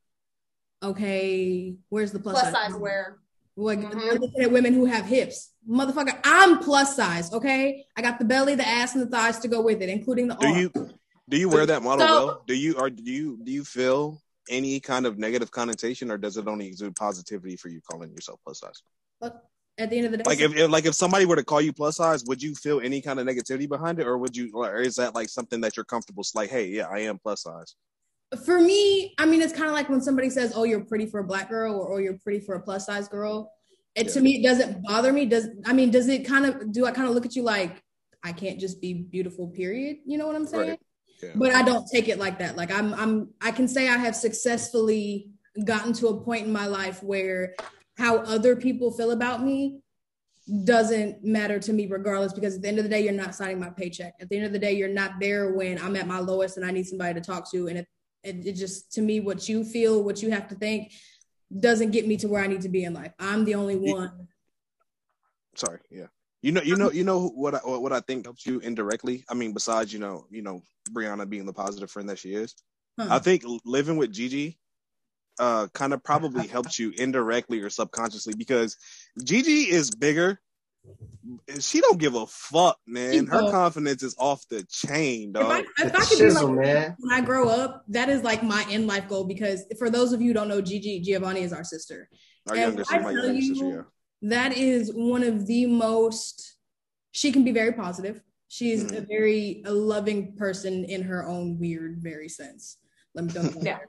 okay, 0.81 1.75
where's 1.89 2.13
the 2.13 2.19
plus, 2.19 2.39
plus 2.39 2.53
size, 2.53 2.71
size 2.71 2.79
wear? 2.79 3.17
Like 3.57 3.79
mm-hmm. 3.79 4.21
looking 4.21 4.41
at 4.41 4.51
women 4.51 4.73
who 4.73 4.85
have 4.85 5.05
hips. 5.05 5.51
Motherfucker, 5.69 6.17
I'm 6.23 6.59
plus 6.59 6.95
size, 6.95 7.33
okay? 7.33 7.83
I 7.97 8.01
got 8.01 8.17
the 8.17 8.23
belly, 8.23 8.55
the 8.55 8.65
ass, 8.65 8.95
and 8.95 9.03
the 9.03 9.09
thighs 9.09 9.39
to 9.39 9.49
go 9.49 9.61
with 9.61 9.81
it, 9.81 9.89
including 9.89 10.29
the 10.29 10.35
do 10.35 10.47
arm. 10.47 10.57
you 10.57 10.71
do 11.27 11.37
you 11.37 11.49
wear 11.49 11.65
that 11.65 11.83
model 11.83 12.07
so, 12.07 12.25
well? 12.25 12.43
Do 12.47 12.55
you 12.55 12.75
or 12.77 12.89
do 12.89 13.03
you 13.03 13.37
do 13.43 13.51
you 13.51 13.65
feel 13.65 14.21
any 14.49 14.79
kind 14.79 15.05
of 15.05 15.17
negative 15.17 15.51
connotation 15.51 16.11
or 16.11 16.17
does 16.17 16.37
it 16.37 16.47
only 16.47 16.67
exude 16.67 16.95
positivity 16.95 17.57
for 17.57 17.67
you 17.67 17.81
calling 17.89 18.11
yourself 18.11 18.39
plus 18.45 18.59
size? 18.59 18.81
At 19.77 19.89
the 19.89 19.97
end 19.97 20.05
of 20.05 20.11
the 20.11 20.17
day, 20.19 20.23
like 20.25 20.39
if, 20.39 20.55
if, 20.55 20.69
like 20.69 20.85
if 20.85 20.95
somebody 20.95 21.25
were 21.25 21.35
to 21.35 21.43
call 21.43 21.61
you 21.61 21.73
plus 21.73 21.97
size, 21.97 22.23
would 22.25 22.41
you 22.41 22.55
feel 22.55 22.79
any 22.79 23.01
kind 23.01 23.19
of 23.19 23.27
negativity 23.27 23.67
behind 23.67 23.99
it, 23.99 24.07
or 24.07 24.17
would 24.17 24.35
you, 24.35 24.51
or 24.53 24.77
is 24.77 24.95
that 24.95 25.15
like 25.15 25.29
something 25.29 25.61
that 25.61 25.75
you're 25.75 25.85
comfortable? 25.85 26.21
It's 26.21 26.35
like, 26.35 26.49
hey, 26.49 26.67
yeah, 26.67 26.87
I 26.87 26.99
am 26.99 27.19
plus 27.19 27.43
size 27.43 27.75
for 28.43 28.59
me, 28.59 29.13
I 29.17 29.25
mean, 29.25 29.41
it's 29.41 29.53
kind 29.53 29.67
of 29.67 29.73
like 29.73 29.87
when 29.87 30.01
somebody 30.01 30.29
says, 30.29 30.51
"Oh, 30.55 30.63
you're 30.63 30.83
pretty 30.83 31.05
for 31.05 31.19
a 31.19 31.23
black 31.23 31.47
girl," 31.47 31.75
or 31.75 31.93
"Oh, 31.93 31.97
you're 31.97 32.17
pretty 32.17 32.39
for 32.39 32.55
a 32.55 32.59
plus 32.59 32.85
size 32.85 33.07
girl." 33.07 33.51
It 33.93 34.07
yeah. 34.07 34.13
to 34.13 34.21
me, 34.21 34.37
it 34.37 34.43
doesn't 34.43 34.83
bother 34.83 35.13
me. 35.13 35.25
Does 35.25 35.47
I 35.65 35.73
mean, 35.73 35.91
does 35.91 36.09
it 36.09 36.25
kind 36.25 36.45
of 36.45 36.71
do? 36.71 36.85
I 36.85 36.91
kind 36.91 37.07
of 37.07 37.13
look 37.13 37.25
at 37.25 37.35
you 37.35 37.43
like 37.43 37.81
I 38.25 38.31
can't 38.31 38.59
just 38.59 38.81
be 38.81 38.93
beautiful. 38.93 39.47
Period. 39.47 39.97
You 40.05 40.17
know 40.17 40.25
what 40.25 40.35
I'm 40.35 40.47
saying? 40.47 40.69
Right. 40.69 40.79
Yeah. 41.21 41.29
But 41.35 41.53
I 41.53 41.61
don't 41.61 41.87
take 41.87 42.09
it 42.09 42.17
like 42.17 42.39
that. 42.39 42.57
Like 42.57 42.71
I'm, 42.71 42.93
I'm, 42.95 43.29
I 43.39 43.51
can 43.51 43.67
say 43.67 43.87
I 43.87 43.97
have 43.97 44.15
successfully 44.15 45.29
gotten 45.63 45.93
to 45.93 46.07
a 46.07 46.21
point 46.21 46.45
in 46.45 46.51
my 46.51 46.65
life 46.65 47.01
where 47.03 47.55
how 47.97 48.17
other 48.17 48.55
people 48.55 48.91
feel 48.91 49.11
about 49.11 49.43
me 49.43 49.79
doesn't 50.63 51.23
matter 51.23 51.57
to 51.59 51.73
me 51.73 51.87
regardless 51.87 52.33
because 52.33 52.55
at 52.55 52.61
the 52.61 52.67
end 52.67 52.77
of 52.77 52.83
the 52.83 52.89
day 52.89 53.01
you're 53.01 53.13
not 53.13 53.33
signing 53.33 53.59
my 53.59 53.69
paycheck. 53.69 54.13
At 54.19 54.29
the 54.29 54.37
end 54.37 54.45
of 54.45 54.53
the 54.53 54.59
day 54.59 54.73
you're 54.73 54.87
not 54.87 55.13
there 55.19 55.53
when 55.53 55.79
i'm 55.79 55.95
at 55.95 56.07
my 56.07 56.19
lowest 56.19 56.57
and 56.57 56.65
i 56.65 56.71
need 56.71 56.85
somebody 56.85 57.13
to 57.15 57.21
talk 57.21 57.49
to. 57.51 57.67
And 57.67 57.79
at 57.79 57.87
it, 58.23 58.45
it 58.45 58.53
just 58.53 58.91
to 58.93 59.01
me 59.01 59.19
what 59.19 59.49
you 59.49 59.63
feel 59.63 60.03
what 60.03 60.21
you 60.21 60.31
have 60.31 60.47
to 60.49 60.55
think 60.55 60.91
doesn't 61.59 61.91
get 61.91 62.07
me 62.07 62.17
to 62.17 62.27
where 62.27 62.43
i 62.43 62.47
need 62.47 62.61
to 62.61 62.69
be 62.69 62.83
in 62.83 62.93
life. 62.93 63.13
I'm 63.19 63.43
the 63.45 63.55
only 63.55 63.75
one. 63.75 64.27
Sorry 65.55 65.79
yeah. 65.89 66.07
You 66.41 66.51
know 66.51 66.61
you 66.61 66.75
know 66.75 66.91
you 66.91 67.03
know 67.03 67.29
what 67.29 67.55
I, 67.55 67.57
what 67.59 67.93
i 67.93 68.01
think 68.01 68.25
helps 68.25 68.45
you 68.45 68.59
indirectly? 68.59 69.25
I 69.29 69.33
mean 69.33 69.53
besides 69.53 69.91
you 69.91 69.99
know 69.99 70.27
you 70.29 70.43
know 70.43 70.61
brianna 70.91 71.27
being 71.27 71.47
the 71.47 71.53
positive 71.53 71.89
friend 71.89 72.09
that 72.09 72.19
she 72.19 72.35
is. 72.35 72.53
Huh. 72.97 73.07
i 73.11 73.19
think 73.19 73.43
living 73.65 73.97
with 73.97 74.13
gigi 74.13 74.57
uh 75.39 75.67
kind 75.73 75.93
of 75.93 76.03
probably 76.03 76.47
helped 76.55 76.77
you 76.79 76.91
indirectly 76.97 77.61
or 77.61 77.69
subconsciously 77.69 78.33
because 78.37 78.77
gigi 79.23 79.69
is 79.69 79.91
bigger 79.91 80.39
she 81.59 81.81
don't 81.81 81.97
give 81.97 82.15
a 82.15 82.25
fuck, 82.27 82.77
man. 82.85 83.25
Her 83.27 83.49
confidence 83.51 84.03
is 84.03 84.15
off 84.17 84.47
the 84.49 84.63
chain, 84.69 85.31
dog. 85.31 85.65
If 85.77 85.83
I, 85.83 85.85
if 85.87 85.95
I 85.95 86.05
could 86.05 86.19
Shizzle, 86.19 86.55
like, 86.55 86.65
man. 86.65 86.95
when 86.99 87.13
I 87.13 87.21
grow 87.21 87.49
up, 87.49 87.83
that 87.89 88.09
is 88.09 88.23
like 88.23 88.43
my 88.43 88.65
in 88.69 88.87
life 88.87 89.07
goal. 89.07 89.25
Because 89.25 89.63
for 89.77 89.89
those 89.89 90.13
of 90.13 90.21
you 90.21 90.27
who 90.27 90.33
don't 90.33 90.47
know, 90.47 90.61
Gigi 90.61 90.99
Giovanni 91.01 91.41
is 91.41 91.53
our 91.53 91.63
sister. 91.63 92.09
Our 92.47 92.55
and 92.55 92.77
younger, 92.77 92.83
my 92.91 93.11
younger 93.11 93.33
you, 93.33 93.55
sister, 93.55 93.69
yeah. 94.21 94.29
That 94.29 94.57
is 94.57 94.91
one 94.93 95.23
of 95.23 95.47
the 95.47 95.65
most. 95.65 96.57
She 97.11 97.31
can 97.31 97.43
be 97.43 97.51
very 97.51 97.71
positive. 97.73 98.21
She's 98.47 98.83
mm-hmm. 98.83 98.97
a 98.97 99.01
very 99.01 99.63
a 99.65 99.71
loving 99.71 100.35
person 100.35 100.85
in 100.85 101.03
her 101.03 101.25
own 101.25 101.59
weird, 101.59 101.97
very 102.01 102.29
sense. 102.29 102.77
Let 103.13 103.25
me 103.25 103.33
don't. 103.33 103.63
yeah. 103.63 103.79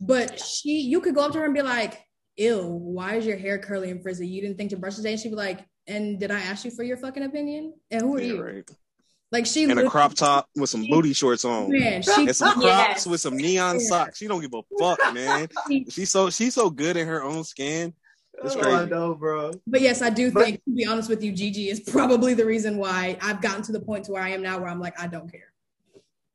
But 0.00 0.38
she, 0.38 0.80
you 0.80 1.00
could 1.00 1.14
go 1.14 1.26
up 1.26 1.32
to 1.32 1.38
her 1.38 1.44
and 1.44 1.54
be 1.54 1.62
like, 1.62 2.04
"Ew, 2.36 2.62
why 2.62 3.16
is 3.16 3.26
your 3.26 3.36
hair 3.36 3.58
curly 3.58 3.90
and 3.90 4.02
frizzy? 4.02 4.26
You 4.26 4.40
didn't 4.40 4.56
think 4.56 4.70
to 4.70 4.76
brush 4.76 4.96
today?" 4.96 5.12
And 5.12 5.20
she'd 5.20 5.30
be 5.30 5.34
like, 5.34 5.66
and 5.88 6.20
did 6.20 6.30
I 6.30 6.40
ask 6.40 6.64
you 6.64 6.70
for 6.70 6.82
your 6.82 6.98
fucking 6.98 7.22
opinion? 7.22 7.72
And 7.90 8.02
who 8.02 8.16
are 8.16 8.20
yeah, 8.20 8.26
you? 8.26 8.42
Right. 8.42 8.70
Like 9.32 9.46
she 9.46 9.64
in 9.64 9.76
a 9.76 9.90
crop 9.90 10.14
top 10.14 10.48
with 10.56 10.70
some 10.70 10.86
booty 10.86 11.12
shorts 11.12 11.44
on, 11.44 11.70
man, 11.70 12.00
she, 12.00 12.22
and 12.22 12.34
some 12.34 12.54
crops 12.54 12.64
yes. 12.64 13.06
with 13.06 13.20
some 13.20 13.36
neon 13.36 13.78
yeah. 13.78 13.86
socks. 13.86 14.18
She 14.18 14.26
don't 14.26 14.40
give 14.40 14.54
a 14.54 14.62
fuck, 14.78 14.98
man. 15.12 15.48
she's 15.90 16.10
so 16.10 16.30
she's 16.30 16.54
so 16.54 16.70
good 16.70 16.96
in 16.96 17.06
her 17.06 17.22
own 17.22 17.44
skin. 17.44 17.92
It's 18.42 18.56
oh, 18.56 18.60
crazy. 18.60 18.76
I 18.76 18.84
know, 18.86 19.14
bro. 19.14 19.50
But 19.66 19.82
yes, 19.82 20.00
I 20.00 20.08
do 20.08 20.30
but, 20.30 20.44
think, 20.44 20.64
to 20.64 20.70
be 20.70 20.86
honest 20.86 21.10
with 21.10 21.22
you, 21.22 21.32
Gigi 21.32 21.68
is 21.68 21.80
probably 21.80 22.32
the 22.32 22.46
reason 22.46 22.78
why 22.78 23.18
I've 23.20 23.42
gotten 23.42 23.62
to 23.64 23.72
the 23.72 23.80
point 23.80 24.04
to 24.04 24.12
where 24.12 24.22
I 24.22 24.30
am 24.30 24.40
now, 24.40 24.58
where 24.58 24.68
I'm 24.68 24.80
like, 24.80 24.98
I 24.98 25.08
don't 25.08 25.30
care 25.30 25.52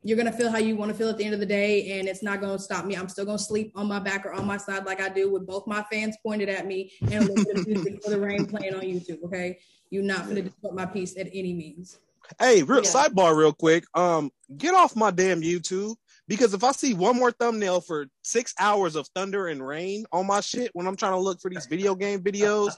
you're 0.04 0.18
gonna 0.18 0.32
feel 0.32 0.51
how 0.51 0.58
you 0.58 0.76
want 0.76 0.91
to 0.91 0.97
feel 0.97 1.10
at 1.10 1.18
the 1.18 1.24
end 1.24 1.34
of 1.34 1.39
the 1.39 1.45
day, 1.45 1.97
and 1.97 2.08
it's 2.08 2.22
not 2.22 2.41
gonna 2.41 2.60
stop 2.60 2.86
me. 2.86 2.95
I'm 2.95 3.08
still 3.08 3.26
gonna 3.26 3.39
sleep 3.39 3.72
on 3.76 3.88
my 3.88 3.99
back 3.99 4.26
or 4.26 4.34
on 4.34 4.45
my 4.45 4.58
side 4.58 4.86
like 4.86 5.01
I 5.01 5.10
do 5.10 5.32
with 5.32 5.47
both 5.47 5.66
my 5.66 5.84
fans 5.91 6.18
pointed 6.24 6.49
at 6.49 6.68
me 6.68 6.91
and 7.01 7.14
a 7.14 7.20
little 7.22 7.45
bit 7.45 7.58
of 7.58 7.68
music 7.68 8.04
for 8.04 8.10
the 8.10 8.20
rain 8.20 8.45
playing 8.45 8.76
on 8.76 8.82
YouTube. 8.82 9.24
Okay, 9.24 9.60
you're 9.89 10.04
not 10.04 10.28
gonna 10.28 10.41
disrupt 10.41 10.76
my 10.76 10.86
peace 10.86 11.18
at 11.18 11.28
any 11.28 11.54
means. 11.54 11.99
Hey, 12.39 12.64
real 12.64 12.84
yeah. 12.84 12.89
sidebar, 12.89 13.36
real 13.36 13.54
quick. 13.54 13.86
Um, 13.93 14.32
get 14.58 14.74
off 14.74 14.95
my 14.95 15.12
damn 15.12 15.41
YouTube 15.41 15.95
because 16.28 16.54
if 16.54 16.64
I 16.64 16.72
see 16.72 16.93
one 16.93 17.18
more 17.18 17.32
thumbnail 17.32 17.82
for 17.82 18.08
six 18.24 18.54
hours 18.60 18.95
of 18.95 19.08
thunder 19.10 19.47
and 19.47 19.66
rain 19.66 20.06
on 20.12 20.28
my 20.28 20.41
shit 20.41 20.72
when 20.74 20.88
I'm 20.88 20.95
trying 20.95 21.14
to 21.14 21.20
look 21.20 21.41
for 21.41 21.49
these 21.49 21.66
video 21.66 21.95
game 21.95 22.22
videos 22.22 22.74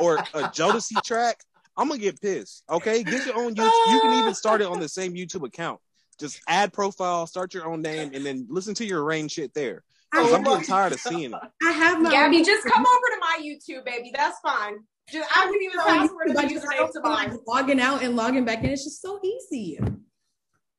or 0.00 0.18
a 0.18 0.48
Jodeci 0.48 1.02
track, 1.02 1.40
I'm 1.76 1.88
gonna 1.88 2.00
get 2.00 2.20
pissed. 2.20 2.64
Okay, 2.70 3.02
get 3.02 3.26
your 3.26 3.38
own 3.38 3.54
YouTube. 3.54 3.92
You 3.92 4.00
can 4.00 4.18
even 4.18 4.34
start 4.34 4.60
it 4.60 4.66
on 4.66 4.80
the 4.80 4.88
same 4.88 5.14
YouTube 5.14 5.46
account. 5.46 5.80
Just 6.20 6.40
add 6.46 6.72
profile, 6.72 7.26
start 7.26 7.54
your 7.54 7.66
own 7.66 7.82
name, 7.82 8.12
and 8.14 8.24
then 8.24 8.46
listen 8.48 8.74
to 8.76 8.84
your 8.84 9.02
rain 9.02 9.28
shit 9.28 9.54
there. 9.54 9.82
I'm 10.12 10.42
getting 10.42 10.64
tired 10.64 10.92
of 10.92 11.00
seeing 11.00 11.32
it. 11.32 11.40
I 11.62 11.72
have 11.72 12.00
my 12.00 12.10
Gabby, 12.10 12.44
just 12.44 12.64
come 12.66 12.84
over 12.84 13.06
to 13.14 13.18
my 13.20 13.38
YouTube, 13.42 13.84
baby. 13.84 14.12
That's 14.14 14.38
fine. 14.40 14.78
Just 15.10 15.28
I 15.36 15.44
don't 15.46 15.62
even 15.62 15.80
password 15.80 16.28
and 16.28 16.38
username 16.50 16.92
to 16.92 17.00
mine. 17.00 17.38
Logging 17.46 17.80
out 17.80 18.02
and 18.02 18.16
logging 18.16 18.44
back 18.44 18.62
in. 18.62 18.70
It's 18.70 18.84
just 18.84 19.02
so 19.02 19.18
easy. 19.24 19.78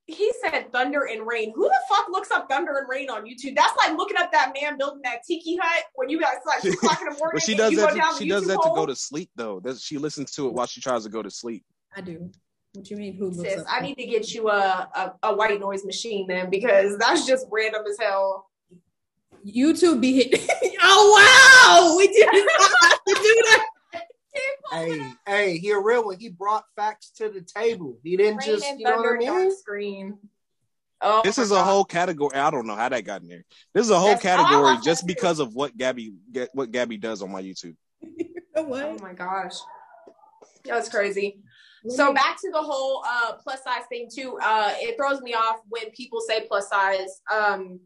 He 0.07 0.31
said 0.43 0.71
thunder 0.73 1.07
and 1.09 1.25
rain. 1.25 1.53
Who 1.55 1.63
the 1.63 1.79
fuck 1.89 2.07
looks 2.09 2.31
up 2.31 2.49
thunder 2.49 2.77
and 2.77 2.87
rain 2.89 3.09
on 3.09 3.23
YouTube? 3.23 3.55
That's 3.55 3.73
like 3.77 3.97
looking 3.97 4.17
up 4.17 4.31
that 4.33 4.53
man 4.59 4.77
building 4.77 5.01
that 5.03 5.19
tiki 5.25 5.57
hut 5.61 5.85
when 5.95 6.09
you 6.09 6.19
guys 6.19 6.35
like 6.45 6.61
two 6.61 6.71
o'clock 6.71 6.99
in 7.01 7.07
the 7.07 7.11
morning. 7.19 7.31
well, 7.33 7.39
she 7.39 7.55
does 7.55 7.75
that. 7.75 7.93
To, 7.93 8.17
she 8.17 8.27
does 8.27 8.45
that 8.47 8.57
hole. 8.57 8.75
to 8.75 8.81
go 8.81 8.85
to 8.85 8.95
sleep 8.95 9.29
though. 9.35 9.59
That's, 9.61 9.81
she 9.81 9.97
listens 9.97 10.31
to 10.31 10.47
it 10.47 10.53
while 10.53 10.67
she 10.67 10.81
tries 10.81 11.03
to 11.03 11.09
go 11.09 11.21
to 11.21 11.31
sleep. 11.31 11.63
I 11.95 12.01
do. 12.01 12.29
What 12.73 12.89
you 12.89 12.95
mean? 12.95 13.15
Who 13.15 13.33
Sis, 13.33 13.63
I 13.69 13.81
need 13.81 13.95
to 13.95 14.05
get 14.05 14.33
you 14.33 14.49
a, 14.49 14.89
a, 14.95 15.13
a 15.23 15.35
white 15.35 15.59
noise 15.59 15.83
machine 15.83 16.25
then 16.27 16.49
because 16.49 16.97
that's 16.97 17.25
just 17.25 17.45
random 17.51 17.83
as 17.89 17.97
hell. 17.99 18.49
YouTube 19.45 19.99
be 19.99 20.23
hit. 20.23 20.49
oh 20.81 21.91
wow, 21.91 21.97
we 21.97 22.07
did 22.07 22.29
not 22.31 23.01
to 23.07 23.13
do 23.13 23.43
that. 23.49 23.65
Hey, 24.71 25.13
hey, 25.27 25.57
he 25.57 25.71
a 25.71 25.79
real 25.79 26.05
one. 26.05 26.17
He 26.17 26.29
brought 26.29 26.63
facts 26.77 27.11
to 27.17 27.27
the 27.27 27.41
table. 27.41 27.97
He 28.03 28.15
didn't 28.15 28.37
Rain 28.37 28.47
just, 28.47 28.79
you 28.79 28.85
know 28.85 28.97
what 28.97 29.15
I 29.15 29.17
mean? 29.17 29.57
Screen. 29.57 30.17
Oh 31.01 31.21
this 31.25 31.37
is 31.37 31.49
God. 31.49 31.59
a 31.59 31.63
whole 31.63 31.83
category. 31.83 32.35
I 32.35 32.51
don't 32.51 32.67
know 32.67 32.75
how 32.75 32.87
that 32.87 33.03
got 33.03 33.21
in 33.21 33.27
there. 33.27 33.43
This 33.73 33.85
is 33.85 33.91
a 33.91 33.99
whole 33.99 34.17
category 34.17 34.77
just 34.81 35.05
because 35.05 35.39
of 35.39 35.53
what 35.53 35.75
Gabby 35.75 36.13
what 36.53 36.71
Gabby 36.71 36.95
does 36.95 37.21
on 37.21 37.31
my 37.31 37.41
YouTube. 37.41 37.75
what? 38.53 38.85
Oh 38.85 38.97
my 39.01 39.13
gosh, 39.13 39.55
that 40.63 40.75
was 40.75 40.87
crazy. 40.87 41.41
So 41.89 42.13
back 42.13 42.39
to 42.41 42.51
the 42.51 42.61
whole 42.61 43.03
uh, 43.07 43.33
plus 43.43 43.63
size 43.63 43.83
thing 43.89 44.07
too. 44.13 44.37
Uh, 44.41 44.73
it 44.77 44.95
throws 44.97 45.21
me 45.21 45.33
off 45.33 45.61
when 45.69 45.89
people 45.91 46.21
say 46.21 46.45
plus 46.47 46.69
size. 46.69 47.21
Um, 47.33 47.79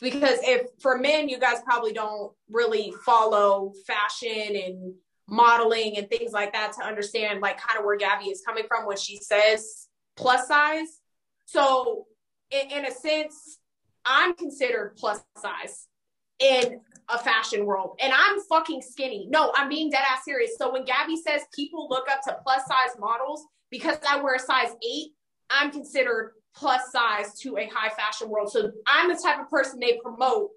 because 0.00 0.38
if 0.42 0.66
for 0.80 0.96
men, 0.98 1.28
you 1.28 1.38
guys 1.38 1.60
probably 1.64 1.92
don't 1.92 2.32
really 2.48 2.94
follow 3.04 3.72
fashion 3.86 4.56
and 4.56 4.94
modeling 5.28 5.96
and 5.96 6.08
things 6.08 6.32
like 6.32 6.52
that 6.52 6.72
to 6.72 6.84
understand 6.84 7.40
like 7.40 7.60
kind 7.60 7.78
of 7.78 7.84
where 7.84 7.96
Gabby 7.96 8.26
is 8.26 8.42
coming 8.44 8.64
from 8.66 8.86
when 8.86 8.96
she 8.96 9.16
says 9.16 9.88
plus 10.16 10.48
size. 10.48 11.00
So 11.46 12.06
in, 12.50 12.70
in 12.70 12.84
a 12.86 12.90
sense, 12.90 13.58
I'm 14.04 14.34
considered 14.34 14.96
plus 14.96 15.22
size 15.36 15.86
in 16.38 16.80
a 17.12 17.18
fashion 17.18 17.64
world 17.64 17.96
and 18.00 18.12
I'm 18.12 18.40
fucking 18.48 18.82
skinny. 18.82 19.26
No, 19.30 19.52
I'm 19.56 19.68
being 19.68 19.90
dead 19.90 20.04
ass 20.10 20.24
serious. 20.24 20.52
So 20.58 20.72
when 20.72 20.84
Gabby 20.84 21.16
says 21.16 21.42
people 21.54 21.88
look 21.88 22.08
up 22.10 22.22
to 22.24 22.36
plus 22.42 22.62
size 22.66 22.98
models 22.98 23.44
because 23.70 23.98
I 24.08 24.20
wear 24.20 24.34
a 24.34 24.38
size 24.38 24.70
eight, 24.84 25.12
I'm 25.50 25.70
considered 25.70 26.32
plus 26.54 26.92
size 26.92 27.38
to 27.40 27.56
a 27.58 27.70
high 27.72 27.90
fashion 27.90 28.28
world. 28.28 28.50
So 28.50 28.70
I'm 28.86 29.08
the 29.08 29.20
type 29.22 29.40
of 29.40 29.48
person 29.48 29.80
they 29.80 29.98
promote 30.02 30.50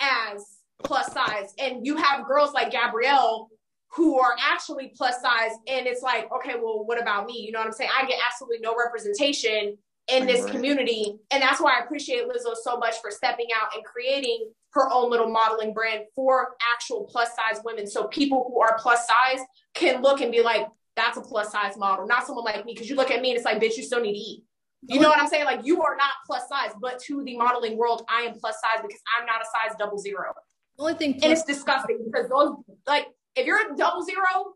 as 0.00 0.58
plus 0.84 1.12
size. 1.12 1.54
And 1.58 1.86
you 1.86 1.96
have 1.96 2.26
girls 2.26 2.52
like 2.52 2.70
Gabrielle 2.70 3.48
who 3.92 4.18
are 4.18 4.34
actually 4.38 4.92
plus 4.94 5.20
size. 5.20 5.52
And 5.66 5.86
it's 5.86 6.02
like, 6.02 6.30
okay, 6.32 6.54
well, 6.60 6.84
what 6.84 7.00
about 7.00 7.26
me? 7.26 7.40
You 7.40 7.52
know 7.52 7.60
what 7.60 7.66
I'm 7.66 7.72
saying? 7.72 7.90
I 7.96 8.04
get 8.06 8.18
absolutely 8.26 8.58
no 8.60 8.76
representation 8.76 9.78
in 10.08 10.26
this 10.26 10.42
right. 10.42 10.52
community. 10.52 11.16
And 11.30 11.42
that's 11.42 11.60
why 11.60 11.76
I 11.78 11.84
appreciate 11.84 12.28
Lizzo 12.28 12.54
so 12.62 12.76
much 12.76 12.96
for 13.00 13.10
stepping 13.10 13.46
out 13.60 13.74
and 13.74 13.84
creating 13.84 14.50
her 14.76 14.92
own 14.92 15.10
little 15.10 15.28
modeling 15.28 15.72
brand 15.72 16.04
for 16.14 16.54
actual 16.72 17.04
plus 17.10 17.30
size 17.30 17.60
women. 17.64 17.86
So 17.86 18.04
people 18.04 18.44
who 18.48 18.60
are 18.60 18.78
plus 18.78 19.06
size 19.06 19.44
can 19.74 20.02
look 20.02 20.20
and 20.20 20.30
be 20.30 20.42
like, 20.42 20.66
that's 20.94 21.18
a 21.18 21.20
plus 21.20 21.50
size 21.50 21.76
model, 21.76 22.06
not 22.06 22.26
someone 22.26 22.44
like 22.44 22.64
me. 22.64 22.74
Cause 22.74 22.88
you 22.88 22.96
look 22.96 23.10
at 23.10 23.20
me 23.20 23.30
and 23.30 23.36
it's 23.36 23.44
like, 23.44 23.60
bitch, 23.60 23.76
you 23.76 23.82
still 23.82 24.00
need 24.00 24.12
to 24.12 24.18
eat. 24.18 24.44
You 24.88 25.00
know 25.00 25.08
what 25.08 25.18
I'm 25.18 25.28
saying? 25.28 25.44
Like 25.44 25.60
you 25.64 25.82
are 25.82 25.96
not 25.96 26.10
plus 26.26 26.48
size, 26.48 26.70
but 26.80 27.00
to 27.06 27.24
the 27.24 27.36
modeling 27.36 27.76
world, 27.76 28.02
I 28.08 28.22
am 28.22 28.34
plus 28.34 28.56
size 28.60 28.82
because 28.82 29.00
I'm 29.18 29.26
not 29.26 29.40
a 29.40 29.44
size 29.44 29.76
double 29.78 29.98
zero. 29.98 30.32
The 30.76 30.82
only 30.82 30.94
thing, 30.94 31.14
and 31.22 31.32
it's 31.32 31.42
disgusting 31.42 32.04
because 32.04 32.28
those 32.28 32.50
like 32.86 33.08
if 33.34 33.46
you're 33.46 33.72
a 33.72 33.76
double 33.76 34.04
zero, 34.04 34.54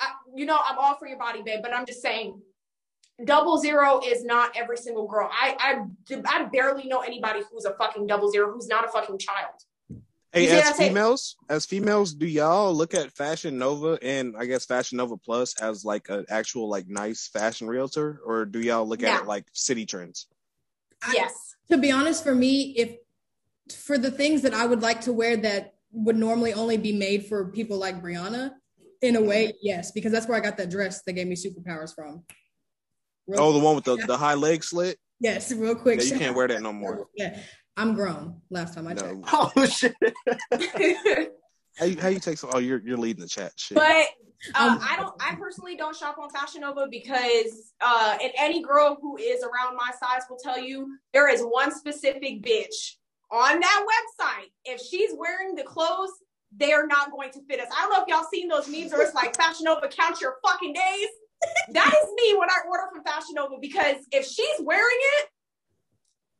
I, 0.00 0.12
you 0.34 0.46
know 0.46 0.58
I'm 0.64 0.78
all 0.78 0.96
for 0.96 1.06
your 1.06 1.18
body, 1.18 1.42
babe. 1.42 1.60
But 1.62 1.74
I'm 1.74 1.84
just 1.84 2.00
saying 2.00 2.40
double 3.24 3.58
zero 3.58 4.00
is 4.04 4.24
not 4.24 4.56
every 4.56 4.76
single 4.76 5.06
girl. 5.06 5.30
I, 5.32 5.56
I 6.10 6.20
I 6.26 6.44
barely 6.44 6.86
know 6.86 7.00
anybody 7.00 7.40
who's 7.50 7.64
a 7.64 7.74
fucking 7.74 8.06
double 8.06 8.30
zero 8.30 8.52
who's 8.52 8.68
not 8.68 8.84
a 8.84 8.88
fucking 8.88 9.18
child. 9.18 9.54
Hey, 10.32 10.48
as 10.48 10.52
what 10.52 10.66
I'm 10.66 10.74
saying? 10.74 10.90
females, 10.90 11.36
as 11.48 11.64
females, 11.64 12.12
do 12.12 12.26
y'all 12.26 12.74
look 12.74 12.92
at 12.92 13.10
Fashion 13.12 13.56
Nova 13.56 13.98
and 14.02 14.36
I 14.36 14.44
guess 14.44 14.66
Fashion 14.66 14.98
Nova 14.98 15.16
Plus 15.16 15.54
as 15.60 15.84
like 15.84 16.10
an 16.10 16.26
actual 16.28 16.68
like 16.68 16.88
nice 16.88 17.28
fashion 17.28 17.66
realtor, 17.68 18.20
or 18.24 18.44
do 18.44 18.60
y'all 18.60 18.86
look 18.86 19.02
at 19.02 19.22
it 19.22 19.26
like 19.26 19.50
Citi 19.52 19.88
Trends? 19.88 20.26
I- 21.02 21.12
Yes. 21.14 21.54
to 21.70 21.78
be 21.78 21.90
honest, 21.90 22.22
for 22.22 22.34
me, 22.34 22.74
if 22.76 22.96
for 23.72 23.98
the 23.98 24.10
things 24.10 24.42
that 24.42 24.54
I 24.54 24.66
would 24.66 24.82
like 24.82 25.00
to 25.02 25.12
wear 25.12 25.36
that 25.38 25.74
would 25.92 26.16
normally 26.16 26.52
only 26.52 26.76
be 26.76 26.92
made 26.92 27.26
for 27.26 27.46
people 27.46 27.78
like 27.78 28.02
Brianna, 28.02 28.52
in 29.02 29.16
a 29.16 29.18
mm-hmm. 29.18 29.28
way, 29.28 29.52
yes, 29.62 29.90
because 29.92 30.12
that's 30.12 30.26
where 30.26 30.36
I 30.36 30.40
got 30.40 30.56
that 30.58 30.70
dress 30.70 31.02
that 31.02 31.12
gave 31.12 31.26
me 31.26 31.36
superpowers 31.36 31.94
from. 31.94 32.24
Real- 33.26 33.40
Oh, 33.40 33.52
the 33.52 33.58
one 33.58 33.74
with 33.74 33.84
the, 33.84 33.96
the 34.06 34.16
high 34.16 34.34
leg 34.34 34.62
slit. 34.64 34.98
yes, 35.20 35.52
real 35.52 35.74
quick. 35.74 35.98
Yeah, 36.00 36.06
you 36.06 36.18
can't 36.18 36.36
wear 36.36 36.48
that 36.48 36.62
no 36.62 36.72
more. 36.72 37.06
Yeah, 37.16 37.38
I'm 37.76 37.94
grown. 37.94 38.40
Last 38.50 38.74
time 38.74 38.86
I 38.86 38.94
checked. 38.94 39.24
Oh 39.32 39.50
shit. 39.66 39.94
How 41.78 41.84
you, 41.84 42.00
how 42.00 42.08
you 42.08 42.20
take 42.20 42.38
so? 42.38 42.48
Oh, 42.52 42.58
you're 42.58 42.80
you're 42.80 42.96
leading 42.96 43.20
the 43.20 43.28
chat. 43.28 43.52
Shit. 43.56 43.74
But 43.76 44.06
uh, 44.54 44.68
Um, 44.68 44.78
I 44.82 44.96
don't. 44.96 45.14
I 45.20 45.34
personally 45.34 45.76
don't 45.76 45.94
shop 45.94 46.16
on 46.18 46.30
Fashion 46.30 46.62
Nova 46.62 46.86
because, 46.90 47.72
uh, 47.82 48.16
and 48.22 48.32
any 48.38 48.62
girl 48.62 48.96
who 49.00 49.18
is 49.18 49.42
around 49.42 49.76
my 49.76 49.90
size 50.00 50.22
will 50.30 50.38
tell 50.42 50.58
you 50.58 50.96
there 51.12 51.28
is 51.28 51.42
one 51.42 51.74
specific 51.74 52.42
bitch 52.42 52.94
on 53.30 53.60
that 53.60 53.86
website. 54.20 54.46
If 54.64 54.80
she's 54.80 55.10
wearing 55.16 55.54
the 55.54 55.64
clothes, 55.64 56.12
they 56.56 56.72
are 56.72 56.86
not 56.86 57.10
going 57.10 57.30
to 57.32 57.40
fit 57.48 57.60
us. 57.60 57.68
I 57.76 57.82
don't 57.82 57.90
know 57.92 58.02
if 58.02 58.08
y'all 58.08 58.26
seen 58.32 58.48
those 58.48 58.68
memes 58.68 58.92
where 58.92 59.02
it's 59.02 59.14
like 59.14 59.36
Fashion 59.36 59.64
Nova 59.64 59.88
count 59.88 60.20
your 60.20 60.36
fucking 60.46 60.72
days. 60.72 61.08
That 61.72 61.92
is 62.02 62.08
me 62.14 62.38
when 62.38 62.48
I 62.50 62.56
order 62.68 62.84
from 62.92 63.02
Fashion 63.04 63.34
Nova 63.34 63.56
because 63.60 63.96
if 64.12 64.24
she's 64.26 64.60
wearing 64.60 64.98
it, 65.18 65.28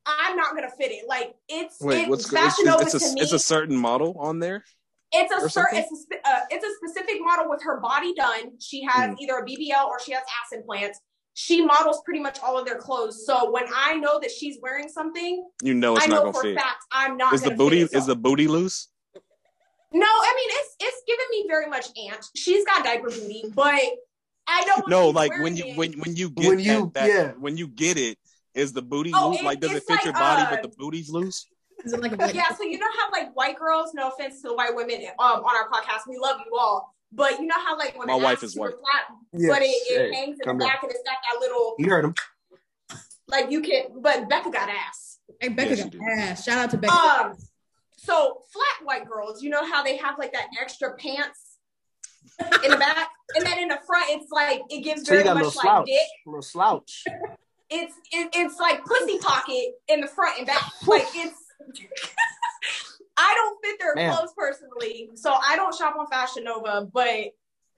I'm 0.07 0.36
not 0.36 0.54
gonna 0.54 0.70
fit 0.70 0.92
it. 0.92 1.09
Like 1.09 1.34
it's 1.48 1.80
Wait, 1.80 2.02
it, 2.04 2.09
what's 2.09 2.24
it's, 2.24 2.32
Fashion 2.32 2.66
Nova 2.66 2.82
it's, 2.82 2.92
to 2.98 3.04
a 3.04 3.14
me. 3.14 3.20
it's 3.20 3.32
a 3.32 3.38
certain 3.38 3.76
model 3.76 4.16
on 4.18 4.38
there. 4.38 4.64
It's 5.12 5.32
a 5.32 5.48
certain, 5.48 5.78
it's 5.78 6.07
a, 6.12 6.28
uh, 6.28 6.40
it's 6.50 6.64
a 6.64 6.70
specific 6.86 7.20
model 7.20 7.48
with 7.48 7.62
her 7.62 7.80
body 7.80 8.12
done. 8.14 8.52
She 8.61 8.82
has 8.84 9.11
Mm. 9.11 9.16
either 9.20 9.36
a 9.38 9.44
BBL 9.44 9.86
or 9.86 10.00
she 10.00 10.12
has 10.12 10.22
ass 10.22 10.52
implants. 10.52 11.00
She 11.34 11.62
models 11.64 12.00
pretty 12.04 12.20
much 12.20 12.38
all 12.40 12.59
of 12.59 12.66
their 12.66 12.78
clothes. 12.78 13.24
So 13.26 13.50
when 13.50 13.64
I 13.74 13.94
know 13.96 14.18
that 14.20 14.30
she's 14.30 14.59
wearing 14.62 14.88
something, 14.88 15.46
You 15.62 15.74
know 15.74 15.96
it's 15.96 16.04
I 16.04 16.09
not 16.09 16.14
know 16.16 16.20
gonna 16.22 16.32
for 16.34 16.40
a 16.40 16.54
fit. 16.54 16.59
fact 16.59 16.78
I'm 16.90 17.16
not. 17.16 17.34
Is 17.34 17.42
the 17.42 17.50
booty 17.50 17.82
fit 17.82 17.92
it. 17.92 17.96
is 17.98 18.07
the 18.07 18.16
booty 18.16 18.48
loose? 18.48 18.88
No, 19.92 20.07
I 20.07 20.32
mean 20.36 20.48
it's 20.50 20.76
it's 20.80 21.02
giving 21.07 21.26
me 21.30 21.44
very 21.48 21.68
much 21.68 21.86
aunt. 22.11 22.24
She's 22.34 22.64
got 22.64 22.84
diaper 22.84 23.09
booty, 23.11 23.44
but 23.54 23.80
I 24.49 24.64
know. 24.66 24.74
when 24.76 24.84
No, 24.90 25.09
like 25.11 25.32
when 25.40 25.57
you 25.57 25.74
when 25.74 25.92
when 25.94 26.16
you 26.16 26.30
get 26.30 26.49
When 26.49 26.57
that- 26.59 26.64
you- 26.64 26.90
that, 26.94 27.09
yeah. 27.09 27.32
when 27.38 27.57
you 27.57 27.68
get 27.68 27.97
it, 27.99 28.18
is 28.55 28.72
the 28.72 28.82
booty 28.82 29.12
Oh, 29.14 29.30
loose? 29.30 29.40
it- 29.40 29.44
like 29.44 29.61
does 29.61 29.72
it 29.72 29.82
fit 29.84 29.90
like, 29.97 30.05
your 30.05 30.12
body, 30.14 30.42
uh, 30.42 30.51
but 30.51 30.62
the 30.62 30.68
booty's 30.76 31.11
loose? 31.11 31.47
Is 31.84 31.92
it 31.92 32.01
like 32.01 32.12
a 32.12 32.32
yeah, 32.34 32.49
so 32.57 32.62
you 32.62 32.78
know 32.78 32.86
how 32.99 33.11
like 33.12 33.34
white 33.36 33.59
girls, 33.59 33.92
no 33.94 34.09
offense 34.09 34.40
to 34.42 34.49
the 34.49 34.55
white 34.55 34.74
women 34.74 35.03
um 35.18 35.44
on 35.44 35.57
our 35.57 35.68
podcast, 35.68 36.09
we 36.09 36.16
love 36.18 36.40
you 36.47 36.57
all. 36.59 36.94
But 37.12 37.38
you 37.38 37.47
know 37.47 37.55
how 37.57 37.76
like 37.78 37.99
when 37.99 38.07
My 38.09 38.14
wife 38.16 38.42
is 38.42 38.57
white. 38.57 38.72
flat, 38.72 39.16
Yes. 39.32 39.51
but 39.51 39.62
it, 39.62 39.66
it 39.66 40.11
Hey, 40.11 40.14
hangs 40.14 40.32
in 40.32 40.38
the 40.38 40.44
calm 40.44 40.59
down. 40.59 40.68
back 40.68 40.82
and 40.82 40.90
it's 40.90 41.03
got 41.05 41.16
that 41.32 41.40
little 41.40 41.74
You 41.78 41.88
heard 41.90 42.05
him. 42.07 42.14
like 43.28 43.51
you 43.51 43.61
can 43.61 44.01
but 44.01 44.28
Becca 44.28 44.51
got 44.51 44.68
ass. 44.68 45.18
Hey, 45.40 45.49
Becca 45.49 45.76
Yes, 45.76 45.84
got 45.84 46.18
ass. 46.18 46.44
Shout 46.44 46.59
out 46.59 46.70
to 46.70 46.78
Becca. 46.78 46.92
Um 46.94 47.34
so 47.99 48.42
flat 48.53 48.84
white 48.84 49.07
girls, 49.09 49.42
you 49.42 49.51
know 49.51 49.64
how 49.64 49.82
they 49.82 49.97
have 49.97 50.18
like 50.18 50.32
that 50.32 50.47
extra 50.61 50.97
pants 50.97 51.45
in 52.64 52.70
the 52.70 52.77
back? 52.77 53.09
And 53.35 53.45
then 53.47 53.59
in 53.59 53.68
the 53.68 53.79
front 53.87 54.07
it's 54.11 54.31
like 54.31 54.62
it 54.70 54.83
gives 54.83 55.07
So 55.07 55.12
very 55.14 55.24
much 55.24 55.45
like 55.45 55.53
slouch. 55.53 55.87
dick. 55.87 55.99
little 56.27 56.43
slouch. 56.43 57.05
It's 57.68 57.95
it, 58.12 58.31
it's 58.35 58.59
like 58.59 58.85
pussy 58.85 59.18
pocket 59.18 59.74
in 59.89 60.01
the 60.01 60.07
front 60.07 60.39
and 60.39 60.47
back. 60.47 60.62
Like 60.87 61.07
it's 61.14 61.41
I 63.18 63.35
don't 63.35 63.59
fit 63.64 63.79
their 63.81 63.95
Man. 63.95 64.14
clothes 64.14 64.33
personally, 64.37 65.11
so 65.14 65.33
I 65.33 65.57
don't 65.57 65.74
shop 65.74 65.97
on 65.99 66.07
Fashion 66.07 66.45
Nova. 66.45 66.87
But 66.93 67.29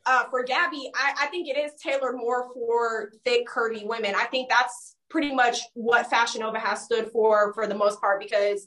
uh, 0.04 0.24
for 0.30 0.42
Gabby, 0.42 0.90
I, 0.94 1.14
I 1.22 1.26
think 1.26 1.48
it 1.48 1.56
is 1.56 1.72
tailored 1.80 2.16
more 2.16 2.52
for 2.54 3.12
thick, 3.24 3.46
curvy 3.46 3.86
women. 3.86 4.14
I 4.16 4.24
think 4.24 4.48
that's 4.48 4.96
pretty 5.10 5.32
much 5.34 5.60
what 5.74 6.10
Fashion 6.10 6.40
Nova 6.40 6.58
has 6.58 6.82
stood 6.82 7.10
for 7.12 7.52
for 7.54 7.66
the 7.66 7.74
most 7.74 8.00
part 8.00 8.20
because 8.20 8.66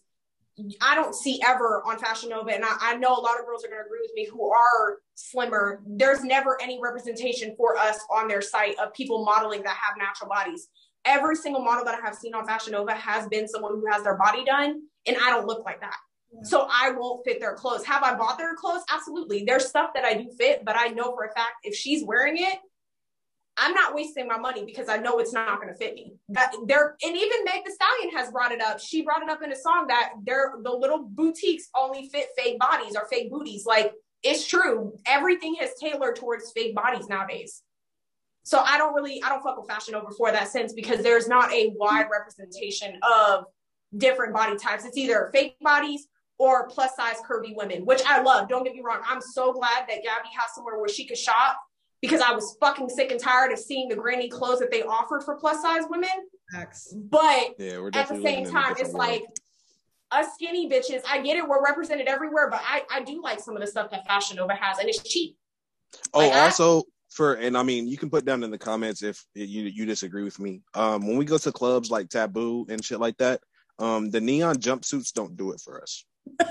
I 0.81 0.95
don't 0.95 1.15
see 1.15 1.41
ever 1.45 1.81
on 1.85 1.97
Fashion 1.97 2.29
Nova, 2.29 2.53
and 2.53 2.63
I, 2.63 2.75
I 2.81 2.95
know 2.97 3.15
a 3.15 3.21
lot 3.21 3.39
of 3.39 3.45
girls 3.45 3.63
are 3.63 3.69
going 3.69 3.81
to 3.81 3.85
agree 3.85 4.01
with 4.01 4.11
me 4.15 4.27
who 4.29 4.51
are 4.51 4.99
slimmer. 5.15 5.81
There's 5.85 6.23
never 6.23 6.61
any 6.61 6.79
representation 6.81 7.55
for 7.57 7.77
us 7.77 7.99
on 8.11 8.27
their 8.27 8.41
site 8.41 8.77
of 8.77 8.93
people 8.93 9.23
modeling 9.23 9.63
that 9.63 9.77
have 9.77 9.97
natural 9.97 10.29
bodies. 10.29 10.67
Every 11.05 11.35
single 11.35 11.63
model 11.63 11.83
that 11.85 11.95
I 11.95 12.05
have 12.05 12.15
seen 12.15 12.35
on 12.35 12.45
Fashion 12.45 12.73
Nova 12.73 12.93
has 12.93 13.27
been 13.27 13.47
someone 13.47 13.73
who 13.73 13.85
has 13.91 14.03
their 14.03 14.17
body 14.17 14.43
done, 14.43 14.81
and 15.07 15.17
I 15.17 15.29
don't 15.31 15.47
look 15.47 15.65
like 15.65 15.81
that. 15.81 15.95
So 16.43 16.67
I 16.71 16.91
won't 16.91 17.25
fit 17.25 17.39
their 17.39 17.55
clothes. 17.55 17.83
Have 17.85 18.03
I 18.03 18.15
bought 18.15 18.37
their 18.37 18.55
clothes? 18.55 18.83
Absolutely. 18.89 19.43
There's 19.45 19.65
stuff 19.65 19.91
that 19.95 20.05
I 20.05 20.13
do 20.13 20.31
fit, 20.37 20.63
but 20.63 20.75
I 20.77 20.87
know 20.87 21.13
for 21.13 21.25
a 21.25 21.33
fact 21.33 21.55
if 21.63 21.75
she's 21.75 22.05
wearing 22.05 22.37
it, 22.37 22.57
I'm 23.61 23.75
not 23.75 23.93
wasting 23.93 24.27
my 24.27 24.39
money 24.39 24.65
because 24.65 24.89
I 24.89 24.97
know 24.97 25.19
it's 25.19 25.33
not 25.33 25.61
going 25.61 25.71
to 25.71 25.75
fit 25.75 25.93
me. 25.93 26.13
That 26.29 26.51
there, 26.65 26.95
and 27.03 27.15
even 27.15 27.43
Meg 27.45 27.63
Thee 27.63 27.71
Stallion 27.71 28.17
has 28.17 28.31
brought 28.31 28.51
it 28.51 28.59
up. 28.59 28.79
She 28.79 29.03
brought 29.03 29.21
it 29.21 29.29
up 29.29 29.43
in 29.43 29.51
a 29.51 29.55
song 29.55 29.85
that 29.87 30.13
they're 30.23 30.55
the 30.63 30.71
little 30.71 31.03
boutiques 31.07 31.69
only 31.77 32.09
fit 32.09 32.29
fake 32.35 32.57
bodies 32.57 32.95
or 32.95 33.07
fake 33.07 33.29
booties. 33.29 33.67
Like 33.67 33.93
it's 34.23 34.47
true. 34.47 34.93
Everything 35.05 35.55
has 35.59 35.75
tailored 35.79 36.15
towards 36.15 36.51
fake 36.51 36.75
bodies 36.75 37.07
nowadays. 37.07 37.61
So 38.41 38.57
I 38.59 38.79
don't 38.79 38.95
really, 38.95 39.21
I 39.21 39.29
don't 39.29 39.43
fuck 39.43 39.59
with 39.59 39.69
Fashion 39.69 39.91
Nova 39.91 40.09
for 40.17 40.31
that 40.31 40.47
sense 40.47 40.73
because 40.73 41.03
there's 41.03 41.27
not 41.27 41.53
a 41.53 41.71
wide 41.75 42.07
representation 42.11 42.97
of 43.03 43.45
different 43.95 44.33
body 44.33 44.57
types. 44.57 44.85
It's 44.85 44.97
either 44.97 45.29
fake 45.31 45.57
bodies 45.61 46.07
or 46.39 46.67
plus 46.67 46.95
size 46.95 47.17
curvy 47.29 47.55
women, 47.55 47.85
which 47.85 48.01
I 48.07 48.23
love. 48.23 48.49
Don't 48.49 48.63
get 48.63 48.73
me 48.73 48.81
wrong. 48.83 49.01
I'm 49.07 49.21
so 49.21 49.53
glad 49.53 49.85
that 49.87 50.01
Gabby 50.01 50.29
has 50.35 50.55
somewhere 50.55 50.79
where 50.79 50.89
she 50.89 51.05
could 51.05 51.19
shop 51.19 51.59
because 52.01 52.21
I 52.21 52.33
was 52.33 52.57
fucking 52.59 52.89
sick 52.89 53.11
and 53.11 53.19
tired 53.19 53.51
of 53.51 53.59
seeing 53.59 53.87
the 53.89 53.95
granny 53.95 54.27
clothes 54.29 54.59
that 54.59 54.71
they 54.71 54.81
offered 54.83 55.23
for 55.23 55.35
plus 55.35 55.61
size 55.61 55.83
women. 55.89 56.09
Facts. 56.51 56.93
But 56.95 57.55
Yeah, 57.57 57.79
we're 57.79 57.89
at 57.93 58.07
the 58.09 58.15
same 58.15 58.23
living 58.23 58.39
in 58.43 58.47
a 58.47 58.51
time, 58.51 58.71
it's 58.71 58.81
world. 58.83 58.93
like 58.95 59.23
us 60.11 60.27
skinny 60.33 60.69
bitches. 60.69 61.01
I 61.07 61.21
get 61.21 61.37
it. 61.37 61.47
We're 61.47 61.63
represented 61.63 62.07
everywhere, 62.07 62.49
but 62.49 62.61
I, 62.65 62.83
I 62.91 63.01
do 63.03 63.21
like 63.21 63.39
some 63.39 63.55
of 63.55 63.61
the 63.61 63.67
stuff 63.67 63.91
that 63.91 64.05
Fashion 64.05 64.37
Nova 64.37 64.53
has, 64.55 64.79
and 64.79 64.89
it's 64.89 65.01
cheap. 65.03 65.37
Oh, 66.13 66.19
Like, 66.19 66.33
I- 66.33 66.45
also 66.45 66.83
for 67.09 67.33
and 67.35 67.57
I 67.57 67.63
mean, 67.63 67.87
you 67.87 67.97
can 67.97 68.09
put 68.09 68.23
down 68.25 68.41
in 68.43 68.51
the 68.51 68.57
comments 68.57 69.03
if 69.03 69.23
you 69.35 69.63
you 69.63 69.85
disagree 69.85 70.23
with 70.23 70.39
me. 70.39 70.61
Um, 70.73 71.05
when 71.07 71.17
we 71.17 71.25
go 71.25 71.37
to 71.37 71.51
clubs 71.51 71.91
like 71.91 72.09
Taboo 72.09 72.65
and 72.69 72.83
shit 72.83 72.99
like 73.01 73.17
that, 73.17 73.41
um, 73.79 74.09
the 74.09 74.21
neon 74.21 74.55
jumpsuits 74.55 75.11
don't 75.13 75.35
do 75.37 75.51
it 75.51 75.61
for 75.61 75.81
us. 75.81 76.03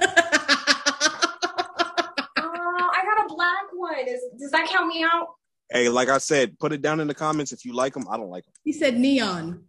Uh, 2.37 2.43
I 2.43 3.03
got 3.05 3.25
a 3.25 3.35
black 3.35 3.65
one. 3.97 4.09
Is, 4.09 4.21
does 4.39 4.51
that 4.51 4.69
count 4.69 4.87
me 4.89 5.03
out? 5.05 5.29
Hey, 5.71 5.89
like 5.89 6.09
I 6.09 6.19
said, 6.19 6.59
put 6.59 6.73
it 6.73 6.83
down 6.83 7.01
in 7.01 7.07
the 7.07 7.15
comments 7.15 7.53
if 7.53 7.65
you 7.65 7.75
like 7.75 7.95
them. 7.95 8.05
I 8.11 8.17
don't 8.17 8.31
like 8.31 8.45
them. 8.45 8.55
he 8.65 8.73
said 8.73 8.99
neon. 8.99 9.65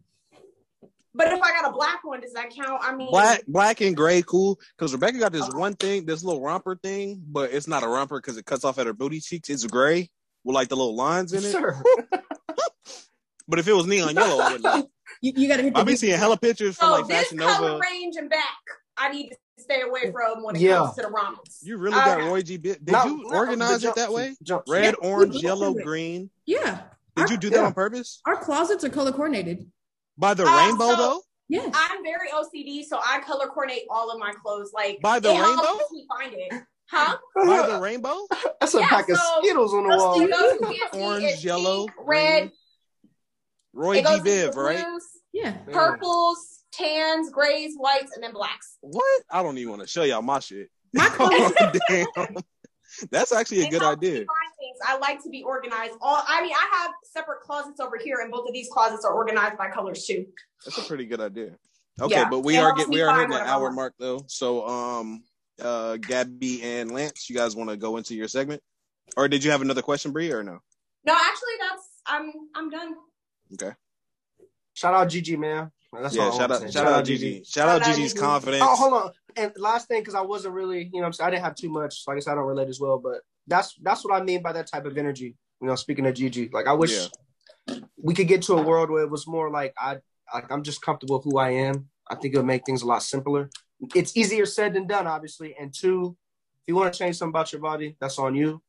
But 1.13 1.27
if 1.27 1.41
I 1.41 1.51
got 1.61 1.69
a 1.69 1.73
black 1.73 1.99
one, 2.05 2.21
does 2.21 2.31
that 2.33 2.51
count? 2.55 2.81
I 2.81 2.95
mean, 2.95 3.09
Black, 3.11 3.43
black 3.45 3.81
and 3.81 3.95
gray, 3.95 4.23
cool. 4.25 4.57
Because 4.77 4.93
Rebecca 4.93 5.19
got 5.19 5.33
this 5.33 5.49
one 5.53 5.73
thing, 5.75 6.05
this 6.05 6.23
little 6.23 6.41
romper 6.41 6.77
thing, 6.77 7.21
but 7.27 7.51
it's 7.51 7.67
not 7.67 7.83
a 7.83 7.87
romper 7.87 8.19
because 8.21 8.37
it 8.37 8.45
cuts 8.45 8.63
off 8.63 8.79
at 8.79 8.87
her 8.87 8.93
booty 8.93 9.19
cheeks. 9.19 9.49
It's 9.49 9.65
gray 9.65 10.09
with 10.45 10.55
like 10.55 10.69
the 10.69 10.77
little 10.77 10.95
lines 10.95 11.33
in 11.33 11.39
it. 11.39 11.51
Sir. 11.51 11.81
But 13.47 13.59
if 13.59 13.67
it 13.67 13.73
was 13.73 13.85
neon 13.85 14.15
yellow, 14.15 14.41
I 14.41 14.51
would 14.53 14.61
like. 14.61 14.85
You, 15.23 15.33
you 15.35 15.47
gotta 15.49 15.61
hit 15.61 15.73
the 15.73 15.79
I've 15.81 15.85
been 15.85 15.97
seeing 15.97 16.17
hella 16.17 16.37
pictures 16.37 16.77
from 16.77 16.87
So 16.87 16.91
like 16.93 17.07
this 17.07 17.23
Fashion 17.25 17.37
color 17.39 17.67
Nova. 17.71 17.81
range 17.91 18.15
and 18.15 18.27
back, 18.29 18.57
I 18.97 19.11
need 19.11 19.29
to 19.29 19.35
stay 19.71 19.81
away 19.81 20.11
from 20.11 20.43
when 20.43 20.55
it 20.55 20.61
Yeah. 20.61 20.77
comes 20.77 20.95
to 20.95 21.01
the 21.03 21.09
rompers. 21.09 21.59
You 21.61 21.77
really 21.77 21.95
got 21.95 22.19
Okay. 22.19 22.27
Roy 22.27 22.41
G. 22.41 22.57
Biv. 22.57 22.83
Did 22.83 22.91
No, 22.91 23.05
you 23.05 23.23
no, 23.29 23.37
organize 23.37 23.81
the 23.81 23.89
it 23.89 23.95
that 23.95 24.11
way? 24.13 24.35
jump- 24.43 24.63
Red, 24.67 24.95
Yeah, 25.01 25.09
orange, 25.09 25.35
yellow, 25.35 25.73
green. 25.73 26.29
Yeah. 26.45 26.81
Did 27.15 27.29
you 27.29 27.37
do 27.37 27.49
that 27.51 27.57
Yeah. 27.57 27.65
on 27.65 27.73
purpose? 27.73 28.21
Our 28.25 28.37
closets 28.37 28.83
are 28.83 28.89
color 28.89 29.11
coordinated. 29.11 29.69
By 30.17 30.33
the 30.33 30.45
Uh, 30.45 30.57
rainbow 30.67 30.89
so- 30.91 30.95
though? 30.95 31.21
Yes. 31.49 31.73
I'm 31.75 32.01
very 32.03 32.29
OCD, 32.31 32.83
so 32.83 32.97
I 33.03 33.19
color 33.19 33.47
coordinate 33.47 33.83
all 33.89 34.09
of 34.09 34.17
my 34.19 34.31
clothes. 34.31 34.71
Like 34.73 35.01
By 35.01 35.19
the 35.19 35.29
rainbow? 35.29 35.79
me 35.91 36.07
find 36.07 36.33
it, 36.33 36.63
huh? 36.89 37.17
By 37.35 37.67
the 37.67 37.79
rainbow? 37.79 38.25
That's 38.61 38.73
a 38.73 38.79
Yeah, 38.79 38.87
pack 38.87 39.09
of 39.09 39.17
Skittles 39.39 39.73
on 39.73 39.83
the 39.87 39.97
wall. 39.97 40.17
do 40.17 40.25
It 40.25 40.31
goes 40.31 40.57
to 40.59 40.65
fancy, 40.65 40.79
Orange, 41.01 41.43
yellow, 41.45 41.87
pink, 41.87 41.97
red. 41.99 42.51
Roy 43.73 43.97
It 43.97 44.03
goes 44.05 44.21
G. 44.21 44.29
Biv, 44.29 44.55
right? 44.55 44.85
yeah. 45.33 45.57
purples, 45.71 46.50
tans, 46.71 47.29
grays, 47.29 47.75
whites, 47.77 48.13
and 48.15 48.23
then 48.23 48.33
blacks. 48.33 48.77
What? 48.81 49.21
I 49.29 49.43
don't 49.43 49.57
even 49.57 49.71
want 49.71 49.81
to 49.83 49.87
show 49.87 50.03
y'all 50.03 50.21
my 50.21 50.39
shit. 50.39 50.69
My 50.93 51.05
clothes. 51.11 51.53
Damn. 51.87 52.35
That's 53.09 53.31
actually 53.31 53.61
a 53.61 53.67
It 53.67 53.71
good 53.71 53.83
idea. 53.83 54.25
I 54.85 54.97
like 54.97 55.21
to 55.23 55.29
be 55.29 55.43
organized. 55.43 55.93
All 56.01 56.23
I 56.27 56.41
mean, 56.41 56.53
I 56.53 56.69
have 56.81 56.91
separate 57.03 57.41
closets 57.41 57.79
over 57.79 57.97
here, 57.97 58.17
and 58.21 58.31
both 58.31 58.47
of 58.47 58.53
these 58.53 58.67
closets 58.71 59.05
are 59.05 59.13
organized 59.13 59.57
by 59.57 59.69
colors 59.69 60.05
too. 60.05 60.25
That's 60.65 60.77
a 60.77 60.81
pretty 60.83 61.05
good 61.05 61.21
idea. 61.21 61.55
Okay, 61.99 62.15
Yeah, 62.15 62.29
but 62.29 62.39
we 62.41 62.57
it 62.57 62.61
are 62.61 62.73
get 62.73 62.87
we 62.89 63.01
are 63.01 63.13
hitting 63.13 63.29
the 63.29 63.35
what 63.35 63.43
I 63.47 63.49
hour 63.51 63.63
want. 63.63 63.75
mark 63.75 63.93
though. 63.99 64.23
So 64.27 64.67
um 64.67 65.23
uh 65.61 65.97
Gabby 65.97 66.61
and 66.63 66.91
Lance, 66.91 67.29
you 67.29 67.35
guys 67.35 67.55
want 67.55 67.69
to 67.69 67.77
go 67.77 67.97
into 67.97 68.15
your 68.15 68.27
segment? 68.27 68.61
Or 69.17 69.27
did 69.27 69.43
you 69.43 69.51
have 69.51 69.61
another 69.61 69.81
question, 69.81 70.11
Bree, 70.11 70.31
or 70.31 70.41
no? 70.43 70.59
No, 71.05 71.13
actually, 71.13 71.53
that's 71.59 71.87
I'm 72.05 72.31
I'm 72.55 72.69
done. 72.69 72.95
Okay. 73.53 73.73
Shout 74.73 74.93
out 74.93 75.09
Gigi, 75.09 75.37
man. 75.37 75.71
That's 75.93 76.15
yeah, 76.15 76.23
all 76.23 76.37
shout 76.37 76.51
out 76.51 76.61
say. 76.61 76.71
shout 76.71 76.87
out 76.87 77.05
Gigi. 77.05 77.43
Shout 77.43 77.67
out 77.67 77.81
Shout 77.81 77.89
out 77.89 77.95
Gigi's 77.95 78.13
Gigi. 78.13 78.25
confidence. 78.25 78.63
Oh, 78.65 78.75
hold 78.75 78.93
on. 78.93 79.11
and 79.35 79.51
last 79.57 79.87
thing, 79.87 80.01
because 80.01 80.15
I 80.15 80.21
wasn't 80.21 80.53
really, 80.53 80.89
you 80.93 81.01
know, 81.01 81.07
I'm 81.07 81.13
saying, 81.13 81.27
I 81.27 81.31
didn't 81.31 81.43
have 81.43 81.55
too 81.55 81.69
much. 81.69 82.03
Like 82.07 82.13
I 82.13 82.17
guess 82.17 82.27
I 82.27 82.35
don't 82.35 82.45
relate 82.45 82.69
as 82.69 82.79
well, 82.79 82.97
but 82.97 83.21
that's 83.47 83.75
that's 83.81 84.03
what 84.05 84.19
I 84.19 84.23
mean 84.23 84.41
by 84.41 84.53
that 84.53 84.67
type 84.67 84.85
of 84.85 84.97
energy. 84.97 85.35
You 85.61 85.67
know, 85.67 85.75
speaking 85.75 86.05
of 86.05 86.13
Gigi, 86.13 86.49
like 86.51 86.67
I 86.67 86.73
wish 86.73 87.09
we 87.97 88.13
could 88.13 88.27
get 88.27 88.43
to 88.43 88.53
a 88.53 88.61
world 88.61 88.89
where 88.89 89.03
it 89.03 89.11
was 89.11 89.27
more 89.27 89.49
like 89.49 89.73
I, 89.77 89.97
like 90.33 90.51
I'm 90.51 90.63
just 90.63 90.81
comfortable 90.81 91.17
with 91.17 91.25
who 91.25 91.37
I 91.37 91.51
am. 91.51 91.89
I 92.09 92.15
think 92.15 92.33
it 92.33 92.37
would 92.37 92.45
make 92.45 92.65
things 92.65 92.81
a 92.81 92.87
lot 92.87 93.03
simpler. 93.03 93.49
It's 93.95 94.15
easier 94.15 94.45
said 94.45 94.73
than 94.73 94.87
done, 94.87 95.07
obviously. 95.07 95.55
And 95.59 95.73
two, 95.73 96.15
if 96.61 96.67
you 96.67 96.75
want 96.75 96.93
to 96.93 96.97
change 96.97 97.17
something 97.17 97.31
about 97.31 97.51
your 97.51 97.61
body, 97.61 97.97
that's 97.99 98.19
on 98.19 98.35
you. 98.35 98.61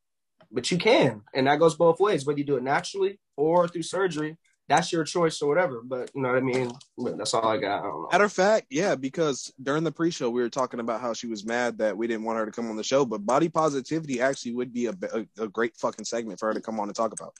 But 0.50 0.70
you 0.70 0.76
can, 0.76 1.22
and 1.34 1.46
that 1.46 1.58
goes 1.58 1.76
both 1.76 1.98
ways. 1.98 2.26
Whether 2.26 2.40
you 2.40 2.44
do 2.44 2.56
it 2.56 2.62
naturally 2.62 3.18
or 3.36 3.68
through 3.68 3.82
surgery, 3.82 4.36
that's 4.68 4.92
your 4.92 5.04
choice 5.04 5.40
or 5.42 5.48
whatever. 5.48 5.82
But 5.84 6.10
you 6.14 6.22
know 6.22 6.28
what 6.30 6.38
I 6.38 6.40
mean. 6.40 6.72
That's 6.98 7.34
all 7.34 7.46
I 7.46 7.58
got. 7.58 7.80
I 7.80 7.82
don't 7.82 8.02
know. 8.02 8.08
Matter 8.12 8.24
of 8.24 8.32
fact, 8.32 8.66
yeah, 8.70 8.94
because 8.94 9.52
during 9.62 9.84
the 9.84 9.92
pre-show 9.92 10.30
we 10.30 10.42
were 10.42 10.48
talking 10.48 10.80
about 10.80 11.00
how 11.00 11.12
she 11.12 11.26
was 11.26 11.44
mad 11.44 11.78
that 11.78 11.96
we 11.96 12.06
didn't 12.06 12.24
want 12.24 12.38
her 12.38 12.46
to 12.46 12.52
come 12.52 12.70
on 12.70 12.76
the 12.76 12.84
show, 12.84 13.04
but 13.04 13.24
body 13.26 13.48
positivity 13.48 14.20
actually 14.20 14.54
would 14.54 14.72
be 14.72 14.86
a, 14.86 14.94
a, 15.12 15.44
a 15.44 15.48
great 15.48 15.76
fucking 15.76 16.04
segment 16.04 16.38
for 16.38 16.48
her 16.48 16.54
to 16.54 16.60
come 16.60 16.80
on 16.80 16.88
and 16.88 16.96
talk 16.96 17.12
about. 17.12 17.34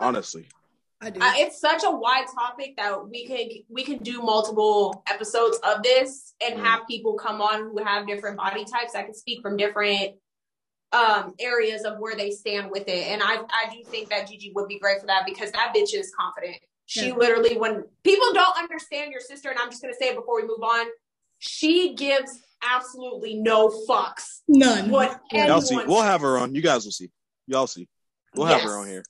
Honestly, 0.00 0.46
I 1.02 1.10
do. 1.10 1.20
Uh, 1.20 1.32
it's 1.36 1.60
such 1.60 1.82
a 1.84 1.90
wide 1.90 2.26
topic 2.34 2.76
that 2.76 3.08
we 3.08 3.26
can 3.26 3.48
we 3.68 3.84
can 3.84 3.98
do 3.98 4.20
multiple 4.20 5.02
episodes 5.06 5.58
of 5.62 5.82
this 5.82 6.34
and 6.46 6.58
mm. 6.58 6.64
have 6.64 6.86
people 6.86 7.14
come 7.14 7.40
on 7.40 7.70
who 7.70 7.82
have 7.82 8.06
different 8.06 8.36
body 8.36 8.64
types 8.64 8.92
that 8.92 9.06
can 9.06 9.14
speak 9.14 9.40
from 9.42 9.56
different 9.56 10.12
um 10.92 11.34
areas 11.38 11.84
of 11.84 11.98
where 11.98 12.16
they 12.16 12.30
stand 12.30 12.70
with 12.70 12.88
it. 12.88 13.08
And 13.08 13.22
I 13.22 13.36
I 13.36 13.72
do 13.72 13.84
think 13.84 14.10
that 14.10 14.28
Gigi 14.28 14.52
would 14.54 14.68
be 14.68 14.78
great 14.78 15.00
for 15.00 15.06
that 15.06 15.24
because 15.26 15.52
that 15.52 15.72
bitch 15.74 15.94
is 15.94 16.12
confident. 16.18 16.56
She 16.86 17.08
yeah. 17.08 17.14
literally 17.14 17.56
when 17.56 17.84
people 18.02 18.32
don't 18.32 18.56
understand 18.58 19.12
your 19.12 19.20
sister, 19.20 19.50
and 19.50 19.58
I'm 19.58 19.70
just 19.70 19.82
gonna 19.82 19.94
say 19.98 20.08
it 20.08 20.16
before 20.16 20.36
we 20.36 20.42
move 20.42 20.62
on, 20.62 20.86
she 21.38 21.94
gives 21.94 22.40
absolutely 22.62 23.34
no 23.34 23.68
fucks. 23.88 24.40
None. 24.48 24.90
What 24.90 25.20
y'all 25.32 25.60
see. 25.60 25.76
We'll 25.76 26.02
have 26.02 26.20
her 26.22 26.38
on. 26.38 26.54
You 26.54 26.62
guys 26.62 26.84
will 26.84 26.92
see. 26.92 27.10
Y'all 27.46 27.66
see. 27.66 27.88
We'll 28.34 28.48
yes. 28.48 28.60
have 28.60 28.70
her 28.70 28.78
on 28.78 28.88
here. 28.88 29.02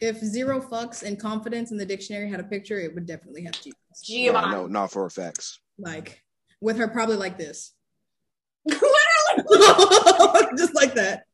If 0.00 0.18
zero 0.18 0.60
fucks 0.60 1.02
and 1.02 1.18
confidence 1.18 1.70
in 1.70 1.76
the 1.76 1.86
dictionary 1.86 2.28
had 2.28 2.40
a 2.40 2.44
picture, 2.44 2.78
it 2.78 2.94
would 2.94 3.06
definitely 3.06 3.44
have 3.44 3.54
Jesus. 3.54 3.78
Giovanni. 4.04 4.50
No, 4.50 4.62
no, 4.62 4.66
not 4.66 4.90
for 4.90 5.06
a 5.06 5.10
facts. 5.10 5.60
Like 5.78 6.22
with 6.60 6.76
her 6.78 6.88
probably 6.88 7.16
like 7.16 7.38
this. 7.38 7.72
Literally. 9.36 10.46
Just 10.56 10.74
like 10.74 10.94
that. 10.94 11.24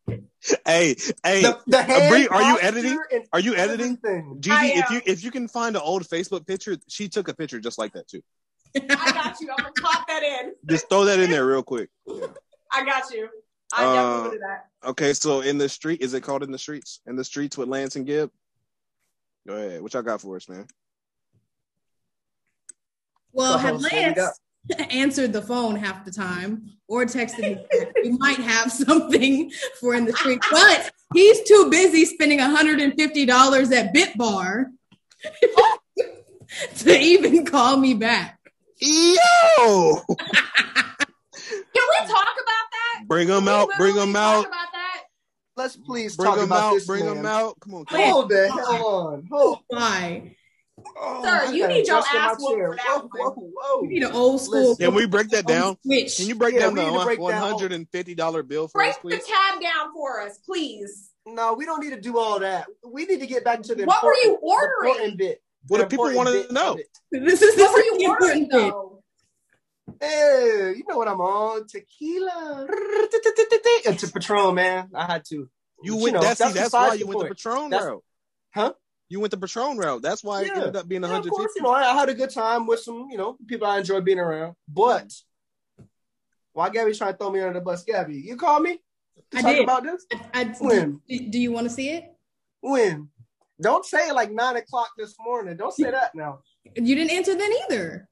Hey, 0.65 0.95
hey, 1.25 1.43
the, 1.43 1.59
the 1.67 2.07
Bree, 2.09 2.29
are 2.29 2.43
you 2.43 2.59
editing? 2.61 2.99
Are 3.33 3.41
you 3.41 3.55
editing? 3.57 3.99
Gigi, 4.41 4.57
if 4.57 4.91
you 4.91 5.01
if 5.05 5.25
you 5.25 5.31
can 5.31 5.49
find 5.49 5.75
an 5.77 5.83
old 5.83 6.05
Facebook 6.05 6.47
picture, 6.47 6.77
she 6.89 7.09
took 7.09 7.29
a 7.29 7.35
picture 7.35 7.61
just 7.61 7.77
like 7.77 7.93
that 7.93 8.09
too. 8.09 8.23
I 8.77 8.81
got 9.13 9.41
you. 9.41 9.51
I'm 9.51 9.57
gonna 9.57 9.73
pop 9.83 10.07
that 10.07 10.23
in. 10.23 10.53
Just 10.67 10.89
throw 10.89 11.05
that 11.07 11.19
in 11.19 11.31
there 11.31 11.45
real 11.45 11.63
quick. 11.63 11.91
Yeah. 12.07 12.27
I 12.73 12.85
got 12.85 13.13
you. 13.13 13.29
I 13.73 13.85
uh, 13.85 13.95
definitely 13.95 14.39
that. 14.39 14.89
Okay, 14.91 15.13
so 15.13 15.41
in 15.41 15.59
the 15.59 15.69
street, 15.69 16.01
is 16.01 16.15
it 16.15 16.23
called 16.23 16.43
in 16.43 16.53
the 16.53 16.59
streets? 16.59 17.01
In 17.07 17.17
the 17.17 17.25
streets 17.25 17.59
with 17.59 17.69
Lance 17.69 17.97
and 17.97 18.07
Gibb? 18.07 18.31
Go 19.47 19.55
ahead. 19.55 19.83
What 19.83 19.93
y'all 19.95 20.03
got 20.03 20.21
for 20.21 20.37
us, 20.37 20.49
man? 20.49 20.67
Well, 23.33 23.59
have 23.59 23.81
Lance 23.81 24.41
answered 24.91 25.33
the 25.33 25.43
phone 25.43 25.77
half 25.77 26.05
the 26.05 26.11
time 26.11 26.71
or 26.89 27.05
texted 27.05 27.41
me, 27.41 27.67
we 28.03 28.11
might 28.19 28.39
have 28.39 28.73
something 28.73 29.51
for 29.81 29.95
in 29.95 30.05
the 30.05 30.13
street. 30.13 30.41
But 30.51 30.91
he's 31.15 31.43
too 31.43 31.69
busy 31.71 32.05
spending 32.05 32.39
$150 32.39 33.73
at 33.73 33.95
BitBar 33.95 34.65
to 36.79 36.99
even 36.99 37.45
call 37.45 37.77
me 37.77 37.95
back. 37.95 38.39
Yo! 38.81 40.03
Can 40.07 41.85
we 41.91 42.07
talk 42.07 42.35
about 42.37 42.67
that? 42.73 43.05
Bring 43.07 43.29
him 43.29 43.49
out. 43.49 43.69
Bring 43.77 43.97
him 43.97 44.15
out. 44.15 44.47
Let's 45.57 45.77
please 45.77 46.17
bring 46.17 46.31
talk 46.31 46.41
about 46.41 46.63
out, 46.63 46.75
this. 46.75 46.87
Bring 46.87 47.05
man. 47.05 47.17
them 47.17 47.27
out. 47.27 47.59
Come 47.61 47.75
on. 47.75 47.85
Come 47.87 48.01
Hold 48.01 48.29
the 48.29 48.49
hell 48.49 48.87
on. 48.87 49.27
Hold. 49.31 49.59
on. 49.73 49.79
Why? 49.79 50.37
Oh, 50.97 51.23
Sir, 51.23 51.53
you 51.53 51.67
need 51.69 51.87
your 51.87 51.99
ass 51.99 52.37
whoa, 52.39 52.75
whoa, 53.13 53.33
whoa. 53.33 53.83
You 53.83 53.89
need 53.89 54.03
an 54.03 54.13
old 54.13 54.41
school. 54.41 54.77
Can 54.77 54.95
we 54.95 55.07
break 55.07 55.31
that 55.31 55.47
down? 55.47 55.77
Can 55.83 56.09
you 56.19 56.35
break 56.35 56.55
yeah, 56.55 56.61
down 56.61 56.75
the 56.75 57.17
one 57.19 57.35
hundred 57.35 57.73
and 57.73 57.89
fifty 57.91 58.15
dollar 58.15 58.43
bill 58.43 58.69
for 58.69 58.79
break 58.79 58.91
us. 58.91 58.99
Break 59.03 59.21
the 59.21 59.27
tab 59.27 59.61
down 59.61 59.93
for 59.93 60.21
us, 60.21 60.39
please. 60.39 61.11
No, 61.27 61.55
we 61.55 61.65
don't 61.65 61.81
need 61.81 61.91
to 61.91 62.01
do 62.01 62.19
all 62.19 62.39
that. 62.41 62.67
We 62.85 63.07
need 63.07 63.21
to 63.21 63.27
get 63.27 63.45
back 63.45 63.63
to 63.63 63.75
the 63.75 63.85
what 63.85 64.03
were 64.05 64.15
you 64.15 64.39
ordering? 64.41 65.17
Bit. 65.17 65.43
What 65.67 65.79
do 65.79 65.87
people 65.87 66.15
want 66.15 66.29
to 66.29 66.53
know? 66.53 66.79
This 67.11 67.43
is 67.43 67.57
what 67.59 67.73
were 67.73 67.83
you 67.99 68.09
ordering 68.09 68.49
bit. 68.49 68.73
Hey, 70.01 70.75
you 70.77 70.85
know 70.89 70.97
what 70.97 71.09
I'm 71.09 71.21
on? 71.21 71.67
Tequila. 71.67 72.67
It's 72.71 74.03
a 74.03 74.13
Patron, 74.13 74.55
man. 74.55 74.91
I 74.95 75.07
had 75.07 75.25
to. 75.31 75.49
You 75.83 75.97
went. 75.97 76.07
You 76.07 76.13
know, 76.13 76.21
that's, 76.21 76.39
that's, 76.39 76.55
that's 76.55 76.73
why 76.73 76.95
you 76.95 77.07
went 77.07 77.21
the 77.21 77.27
Patron 77.27 77.71
that's, 77.71 77.85
route. 77.85 78.05
Huh? 78.55 78.73
You 79.09 79.21
went 79.21 79.31
the 79.31 79.39
Patron 79.39 79.79
route. 79.79 80.03
That's 80.03 80.23
why 80.23 80.43
yeah. 80.43 80.49
it 80.49 80.57
ended 80.57 80.77
up 80.77 80.89
being 80.89 81.03
150. 81.03 81.29
Yeah, 81.29 81.31
of 81.31 81.37
course, 81.37 81.53
you 81.57 81.63
know, 81.63 81.71
I, 81.71 81.93
I, 81.93 81.95
had 81.95 82.09
a 82.11 82.15
good 82.15 82.31
time 82.31 82.67
with 82.67 82.81
some, 82.81 83.09
you 83.11 83.17
know, 83.17 83.39
people 83.47 83.67
I 83.67 83.79
enjoy 83.79 84.03
being 84.03 84.19
around. 84.19 84.55
But 84.69 85.13
why 86.53 86.69
Gabby's 86.69 86.99
trying 86.99 87.13
to 87.13 87.19
throw 87.19 87.31
me 87.31 87.41
under 87.41 87.59
the 87.59 87.65
bus? 87.65 87.85
Gabby, 87.85 88.17
you 88.17 88.37
call 88.37 88.61
me? 88.61 88.79
I 89.35 89.43
talk 89.43 89.53
did. 89.53 89.65
about 89.65 89.83
this? 89.85 90.07
I, 90.13 90.43
I, 90.43 90.45
when? 90.61 91.01
Do, 91.09 91.31
do 91.31 91.39
you 91.39 91.53
want 91.53 91.69
to 91.69 91.73
see 91.73 91.91
it? 91.91 92.05
When? 92.61 93.09
Don't 93.61 93.85
say 93.85 94.13
like 94.13 94.31
nine 94.31 94.57
o'clock 94.57 94.91
this 94.97 95.15
morning. 95.19 95.57
Don't 95.57 95.75
say 95.75 95.91
that 95.91 96.15
now. 96.15 96.41
You 96.77 96.95
didn't 96.95 97.11
answer 97.11 97.35
then 97.35 97.51
either. 97.65 98.09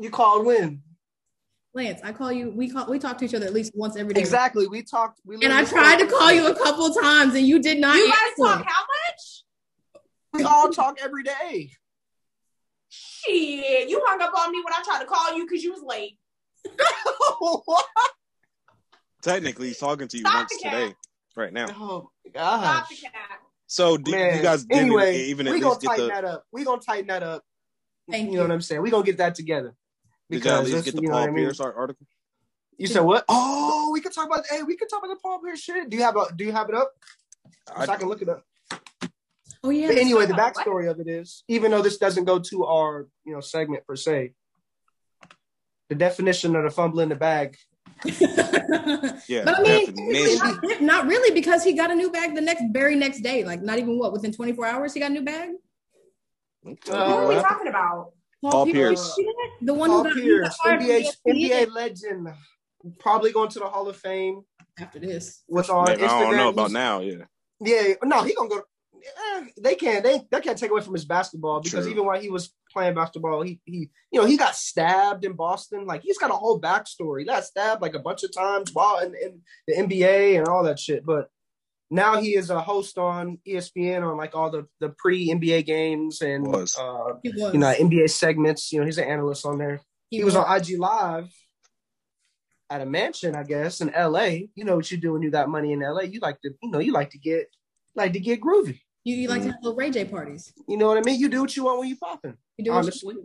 You 0.00 0.10
called 0.10 0.44
when? 0.44 0.82
Lance, 1.74 2.00
I 2.04 2.12
call 2.12 2.30
you. 2.30 2.50
We 2.50 2.68
call. 2.68 2.86
We 2.90 2.98
talk 2.98 3.16
to 3.18 3.24
each 3.24 3.32
other 3.32 3.46
at 3.46 3.54
least 3.54 3.72
once 3.74 3.96
every 3.96 4.12
day. 4.12 4.20
Exactly. 4.20 4.66
We 4.66 4.82
talked. 4.82 5.20
We 5.24 5.36
and 5.36 5.52
I 5.52 5.64
tried 5.64 6.00
to 6.00 6.06
call 6.06 6.30
you 6.30 6.46
a 6.48 6.54
couple 6.54 6.92
times, 6.92 7.34
and 7.34 7.46
you 7.46 7.60
did 7.60 7.78
not. 7.78 7.96
You 7.96 8.08
guys 8.08 8.36
talk 8.36 8.66
how 8.66 8.81
much? 8.81 8.81
We 10.32 10.44
all 10.44 10.70
talk 10.70 10.98
every 11.02 11.22
day. 11.22 11.70
Shit, 12.88 13.88
you 13.88 14.02
hung 14.04 14.20
up 14.20 14.32
on 14.38 14.52
me 14.52 14.62
when 14.64 14.72
I 14.72 14.82
tried 14.82 15.00
to 15.00 15.06
call 15.06 15.36
you 15.36 15.46
because 15.46 15.62
you 15.62 15.72
was 15.72 15.82
late. 15.82 16.18
what? 17.64 17.86
Technically, 19.22 19.68
he's 19.68 19.78
talking 19.78 20.08
to 20.08 20.16
you 20.16 20.24
Stop 20.24 20.34
once 20.34 20.62
today, 20.62 20.94
right 21.36 21.52
now. 21.52 21.66
Oh 21.70 22.10
gosh. 22.32 23.04
So 23.66 23.96
do 23.96 24.10
Man. 24.10 24.36
you 24.36 24.42
guys 24.42 24.64
didn't 24.64 24.86
anyway, 24.86 25.22
even 25.24 25.46
at 25.46 25.52
we 25.52 25.60
least 25.60 25.64
gonna 25.64 25.80
get 25.80 25.88
tighten 25.88 26.04
the... 26.04 26.12
that 26.12 26.24
up. 26.24 26.44
We 26.52 26.64
gonna 26.64 26.82
tighten 26.82 27.06
that 27.06 27.22
up. 27.22 27.42
Thank 28.10 28.26
you. 28.26 28.32
You 28.32 28.36
know 28.38 28.42
what 28.42 28.52
I'm 28.52 28.60
saying? 28.60 28.82
We 28.82 28.90
gonna 28.90 29.04
get 29.04 29.18
that 29.18 29.34
together. 29.34 29.74
Because 30.28 30.42
Did 30.42 30.48
y'all 30.50 30.58
at 30.58 30.64
least 30.64 30.84
get 30.84 30.96
the 30.96 31.08
Paul 31.08 31.34
Pierce 31.34 31.60
I 31.60 31.64
mean? 31.64 31.74
article? 31.76 32.06
You 32.78 32.86
said 32.86 33.00
what? 33.00 33.24
Oh, 33.28 33.90
we 33.92 34.00
could 34.00 34.12
talk 34.12 34.26
about. 34.26 34.44
Hey, 34.50 34.62
we 34.62 34.76
could 34.76 34.88
talk 34.88 35.04
about 35.04 35.14
the 35.14 35.20
Paul 35.22 35.40
Pierce 35.40 35.60
shit. 35.60 35.88
Do 35.88 35.96
you 35.96 36.02
have 36.02 36.16
a? 36.16 36.26
Do 36.34 36.44
you 36.44 36.52
have 36.52 36.68
it 36.68 36.74
up? 36.74 36.92
I, 37.74 37.84
I 37.84 37.96
can 37.96 38.08
look 38.08 38.22
it 38.22 38.28
up. 38.28 38.44
Oh 39.64 39.70
yeah. 39.70 39.88
But 39.88 39.98
anyway, 39.98 40.26
the 40.26 40.34
backstory 40.34 40.90
of 40.90 40.98
it 41.00 41.08
is, 41.08 41.44
even 41.48 41.70
though 41.70 41.82
this 41.82 41.98
doesn't 41.98 42.24
go 42.24 42.38
to 42.38 42.64
our 42.64 43.06
you 43.24 43.32
know 43.32 43.40
segment 43.40 43.86
per 43.86 43.96
se, 43.96 44.32
the 45.88 45.94
definition 45.94 46.56
of 46.56 46.64
the 46.64 46.70
fumble 46.70 47.00
in 47.00 47.08
the 47.08 47.14
bag. 47.16 47.56
yeah, 48.04 49.44
but 49.44 49.60
I 49.60 49.62
mean, 49.62 50.38
not, 50.38 50.80
not, 50.80 51.06
really 51.06 51.32
because 51.32 51.62
he 51.62 51.74
got 51.74 51.92
a 51.92 51.94
new 51.94 52.10
bag 52.10 52.34
the 52.34 52.40
next 52.40 52.64
very 52.72 52.96
next 52.96 53.20
day. 53.20 53.44
Like 53.44 53.62
not 53.62 53.78
even 53.78 53.98
what 53.98 54.12
within 54.12 54.32
24 54.32 54.66
hours 54.66 54.94
he 54.94 55.00
got 55.00 55.10
a 55.10 55.14
new 55.14 55.22
bag. 55.22 55.50
Uh, 56.66 56.70
what 56.72 56.96
are 56.96 57.28
we 57.28 57.34
talking 57.36 57.68
about? 57.68 58.12
Paul, 58.42 58.50
Paul 58.50 58.66
Pierce. 58.66 59.14
Pierce. 59.14 59.18
The 59.60 59.74
one 59.74 59.90
Paul 59.90 60.04
who 60.04 60.40
got 60.42 60.80
Pierce, 60.80 61.16
NBA, 61.24 61.28
NBA 61.28 61.70
legend, 61.72 62.28
probably 62.98 63.30
going 63.30 63.50
to 63.50 63.60
the 63.60 63.66
Hall 63.66 63.88
of 63.88 63.96
Fame 63.96 64.42
after 64.78 64.98
this. 64.98 65.42
What's 65.46 65.70
on 65.70 65.86
Instagram? 65.86 66.08
I 66.08 66.20
don't 66.20 66.36
know 66.36 66.48
about 66.48 66.72
now. 66.72 67.00
Yeah. 67.00 67.24
Yeah. 67.60 67.94
No, 68.02 68.22
he 68.24 68.34
gonna 68.34 68.48
go. 68.48 68.62
Eh, 69.02 69.44
they 69.60 69.74
can't. 69.74 70.04
They 70.04 70.20
they 70.30 70.40
can't 70.40 70.58
take 70.58 70.70
away 70.70 70.80
from 70.80 70.94
his 70.94 71.04
basketball 71.04 71.60
because 71.60 71.84
True. 71.84 71.92
even 71.92 72.06
while 72.06 72.20
he 72.20 72.30
was 72.30 72.54
playing 72.72 72.94
basketball, 72.94 73.42
he 73.42 73.60
he 73.64 73.90
you 74.10 74.20
know 74.20 74.26
he 74.26 74.36
got 74.36 74.54
stabbed 74.54 75.24
in 75.24 75.32
Boston. 75.32 75.86
Like 75.86 76.02
he's 76.02 76.18
got 76.18 76.30
a 76.30 76.34
whole 76.34 76.60
backstory. 76.60 77.20
He 77.20 77.24
got 77.26 77.44
stabbed 77.44 77.82
like 77.82 77.94
a 77.94 78.00
bunch 78.00 78.22
of 78.22 78.32
times 78.32 78.72
while 78.72 78.98
in, 78.98 79.14
in 79.14 79.40
the 79.66 79.74
NBA 79.74 80.38
and 80.38 80.48
all 80.48 80.64
that 80.64 80.78
shit. 80.78 81.04
But 81.04 81.28
now 81.90 82.20
he 82.20 82.36
is 82.36 82.50
a 82.50 82.60
host 82.60 82.96
on 82.96 83.38
ESPN 83.46 84.08
on 84.08 84.16
like 84.16 84.34
all 84.34 84.50
the 84.50 84.66
the 84.80 84.90
pre 84.90 85.28
NBA 85.28 85.66
games 85.66 86.20
and 86.20 86.46
was. 86.46 86.76
Uh, 86.76 87.14
was. 87.24 87.52
you 87.52 87.58
know 87.58 87.74
NBA 87.74 88.10
segments. 88.10 88.72
You 88.72 88.80
know 88.80 88.86
he's 88.86 88.98
an 88.98 89.08
analyst 89.08 89.44
on 89.44 89.58
there. 89.58 89.80
He, 90.10 90.18
he 90.18 90.24
was, 90.24 90.34
was 90.34 90.44
on 90.44 90.56
IG 90.56 90.78
Live 90.78 91.28
at 92.70 92.80
a 92.80 92.86
mansion, 92.86 93.34
I 93.34 93.42
guess, 93.42 93.80
in 93.80 93.88
LA. 93.88 94.46
You 94.54 94.64
know 94.64 94.76
what 94.76 94.90
you 94.90 94.96
do 94.96 95.12
when 95.12 95.22
you 95.22 95.30
got 95.30 95.48
money 95.48 95.72
in 95.72 95.80
LA. 95.80 96.02
You 96.02 96.20
like 96.20 96.40
to 96.42 96.50
you 96.62 96.70
know 96.70 96.78
you 96.78 96.92
like 96.92 97.10
to 97.10 97.18
get 97.18 97.48
like 97.94 98.12
to 98.12 98.20
get 98.20 98.40
groovy. 98.40 98.80
You, 99.04 99.16
you 99.16 99.28
like 99.28 99.40
mm. 99.40 99.46
to 99.46 99.52
have 99.52 99.62
little 99.62 99.76
Ray 99.76 99.90
J 99.90 100.04
parties. 100.04 100.52
You 100.68 100.76
know 100.76 100.86
what 100.86 100.98
I 100.98 101.00
mean? 101.00 101.18
You 101.18 101.28
do 101.28 101.40
what 101.40 101.56
you 101.56 101.64
want 101.64 101.80
when 101.80 101.88
you 101.88 101.96
popping. 101.96 102.36
You 102.56 102.64
do 102.64 102.72
honestly. 102.72 103.16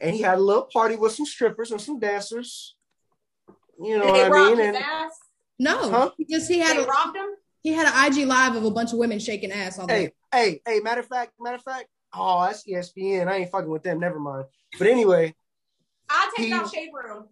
And 0.00 0.14
he 0.14 0.22
had 0.22 0.38
a 0.38 0.40
little 0.40 0.68
party 0.72 0.96
with 0.96 1.12
some 1.12 1.26
strippers 1.26 1.70
and 1.70 1.80
some 1.80 1.98
dancers. 1.98 2.74
You 3.80 3.98
know 3.98 4.06
what 4.06 4.32
I 4.32 4.54
mean? 4.54 4.60
And, 4.60 4.78
no, 5.58 5.90
huh? 5.90 6.10
he 6.16 6.24
just 6.24 6.50
he 6.50 6.58
had 6.58 6.76
they 6.76 6.82
a, 6.82 6.86
robbed 6.86 7.16
him. 7.16 7.28
He 7.62 7.72
had 7.72 7.86
an 7.86 8.12
IG 8.12 8.26
live 8.26 8.56
of 8.56 8.64
a 8.64 8.70
bunch 8.70 8.92
of 8.92 8.98
women 8.98 9.18
shaking 9.18 9.52
ass 9.52 9.78
all 9.78 9.86
day. 9.86 10.12
Hey, 10.32 10.60
hey, 10.66 10.74
hey, 10.74 10.80
matter 10.80 11.00
of 11.00 11.06
fact, 11.06 11.32
matter 11.40 11.56
of 11.56 11.62
fact, 11.62 11.86
oh, 12.14 12.44
that's 12.44 12.66
ESPN. 12.68 13.28
I 13.28 13.36
ain't 13.36 13.50
fucking 13.50 13.70
with 13.70 13.82
them. 13.82 14.00
Never 14.00 14.18
mind. 14.18 14.46
But 14.78 14.88
anyway. 14.88 15.34
I'll 16.08 16.30
take 16.36 16.46
he, 16.46 16.52
out 16.52 16.72
Shade 16.72 16.90
Room. 16.92 17.24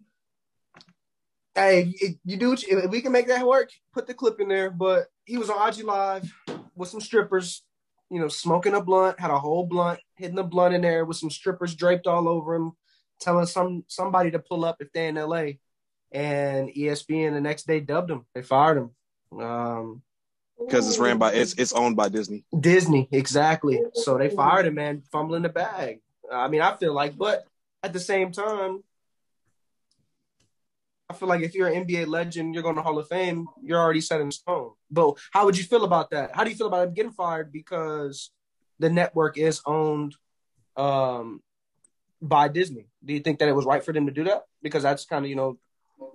Hey, 1.53 1.93
you 2.25 2.37
do. 2.37 2.49
what 2.49 2.63
you- 2.63 2.79
If 2.79 2.89
we 2.89 3.01
can 3.01 3.11
make 3.11 3.27
that 3.27 3.45
work, 3.45 3.69
put 3.93 4.07
the 4.07 4.13
clip 4.13 4.39
in 4.39 4.47
there. 4.47 4.71
But 4.71 5.07
he 5.25 5.37
was 5.37 5.49
on 5.49 5.67
IG 5.67 5.83
Live 5.83 6.33
with 6.75 6.89
some 6.89 7.01
strippers, 7.01 7.63
you 8.09 8.19
know, 8.19 8.27
smoking 8.27 8.73
a 8.73 8.81
blunt, 8.81 9.19
had 9.19 9.31
a 9.31 9.39
whole 9.39 9.65
blunt, 9.65 9.99
hitting 10.15 10.35
the 10.35 10.43
blunt 10.43 10.75
in 10.75 10.81
there 10.81 11.05
with 11.05 11.17
some 11.17 11.29
strippers 11.29 11.75
draped 11.75 12.07
all 12.07 12.27
over 12.27 12.55
him, 12.55 12.73
telling 13.19 13.45
some 13.45 13.83
somebody 13.87 14.31
to 14.31 14.39
pull 14.39 14.65
up 14.65 14.77
if 14.79 14.91
they're 14.93 15.09
in 15.09 15.15
LA. 15.15 15.53
And 16.11 16.69
ESPN 16.69 17.33
the 17.33 17.41
next 17.41 17.65
day 17.65 17.79
dubbed 17.79 18.11
him. 18.11 18.25
They 18.35 18.43
fired 18.43 18.77
him. 18.77 19.41
Um, 19.41 20.03
because 20.59 20.87
it's 20.87 20.99
ran 20.99 21.17
by 21.17 21.33
it's 21.33 21.53
it's 21.53 21.73
owned 21.73 21.95
by 21.95 22.09
Disney. 22.09 22.45
Disney, 22.57 23.07
exactly. 23.11 23.81
So 23.93 24.17
they 24.17 24.29
fired 24.29 24.67
him, 24.67 24.75
man, 24.75 25.03
fumbling 25.11 25.41
the 25.41 25.49
bag. 25.49 26.01
I 26.31 26.47
mean, 26.47 26.61
I 26.61 26.75
feel 26.75 26.93
like, 26.93 27.17
but 27.17 27.45
at 27.81 27.93
the 27.93 27.99
same 27.99 28.31
time, 28.31 28.83
I 31.13 31.15
feel 31.17 31.29
like 31.29 31.41
if 31.41 31.53
you're 31.53 31.67
an 31.67 31.85
NBA 31.85 32.07
legend, 32.07 32.53
you're 32.53 32.63
going 32.63 32.75
to 32.75 32.81
Hall 32.81 32.97
of 32.97 33.07
Fame, 33.07 33.47
you're 33.61 33.79
already 33.79 34.01
set 34.01 34.19
in 34.19 34.31
stone. 34.31 34.71
But 34.89 35.17
how 35.31 35.45
would 35.45 35.57
you 35.57 35.63
feel 35.63 35.83
about 35.83 36.09
that? 36.11 36.35
How 36.35 36.43
do 36.43 36.49
you 36.49 36.55
feel 36.55 36.67
about 36.67 36.87
him 36.87 36.93
getting 36.93 37.11
fired 37.11 37.51
because 37.51 38.31
the 38.79 38.89
network 38.89 39.37
is 39.37 39.61
owned 39.65 40.15
um, 40.75 41.41
by 42.21 42.47
Disney? 42.47 42.87
Do 43.05 43.13
you 43.13 43.19
think 43.19 43.39
that 43.39 43.47
it 43.47 43.55
was 43.55 43.65
right 43.65 43.83
for 43.83 43.93
them 43.93 44.07
to 44.07 44.11
do 44.11 44.23
that? 44.25 44.43
Because 44.61 44.81
that's 44.83 45.05
kind 45.05 45.23
of, 45.23 45.29
you 45.29 45.35
know, 45.35 45.59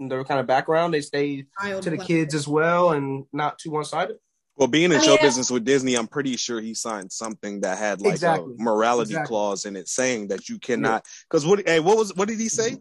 their 0.01 0.25
kind 0.25 0.41
of 0.41 0.47
background. 0.47 0.93
They 0.95 1.01
stay 1.01 1.47
Child 1.63 1.83
to 1.85 1.91
the 1.91 1.97
play. 1.97 2.07
kids 2.07 2.35
as 2.35 2.49
well 2.49 2.91
and 2.91 3.25
not 3.33 3.59
too 3.59 3.71
one 3.71 3.85
sided. 3.85 4.17
Well, 4.57 4.67
being 4.67 4.91
in 4.91 4.99
I 4.99 5.03
show 5.03 5.11
mean, 5.13 5.21
business 5.23 5.53
with 5.53 5.65
Disney, 5.65 5.95
I'm 5.95 6.09
pretty 6.09 6.37
sure 6.37 6.61
he 6.61 6.75
signed 6.75 7.13
something 7.13 7.61
that 7.61 7.79
had 7.79 8.01
like 8.01 8.15
Exactly. 8.15 8.55
a 8.59 8.63
morality 8.63 9.11
Exactly. 9.13 9.29
clause 9.29 9.65
in 9.67 9.77
it, 9.77 9.87
saying 9.89 10.29
that 10.29 10.49
you 10.49 10.59
cannot. 10.59 11.07
Because 11.31 11.47
what? 11.47 11.63
Hey, 11.65 11.79
what 11.79 11.97
was? 11.97 12.13
What 12.17 12.27
did 12.27 12.41
he 12.41 12.49
say? 12.49 12.79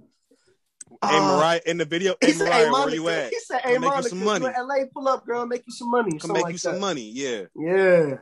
Hey, 0.89 1.17
Uh, 1.17 1.37
Mariah, 1.37 1.61
in 1.65 1.77
the 1.77 1.85
video. 1.85 2.15
He 2.21 2.27
Hey, 2.27 2.33
said, 2.33 2.45
Mariah, 2.49 2.65
hey, 2.65 2.71
where 2.71 2.93
you 2.95 3.09
at? 3.09 3.29
he 3.29 3.39
said, 3.39 3.61
hey, 3.61 3.73
make 3.73 3.81
you 3.81 3.89
Monica, 3.89 4.09
some 4.09 4.23
money. 4.23 4.45
LA, 4.45 4.75
pull 4.93 5.07
up, 5.07 5.25
girl, 5.25 5.45
make 5.45 5.63
you 5.67 5.73
some 5.73 5.91
money. 5.91 6.17
Come 6.17 6.33
make 6.33 6.43
like 6.43 6.51
you 6.53 6.57
some 6.57 6.79
money. 6.79 7.09
Yeah. 7.13 7.43
Yeah. 7.55 8.15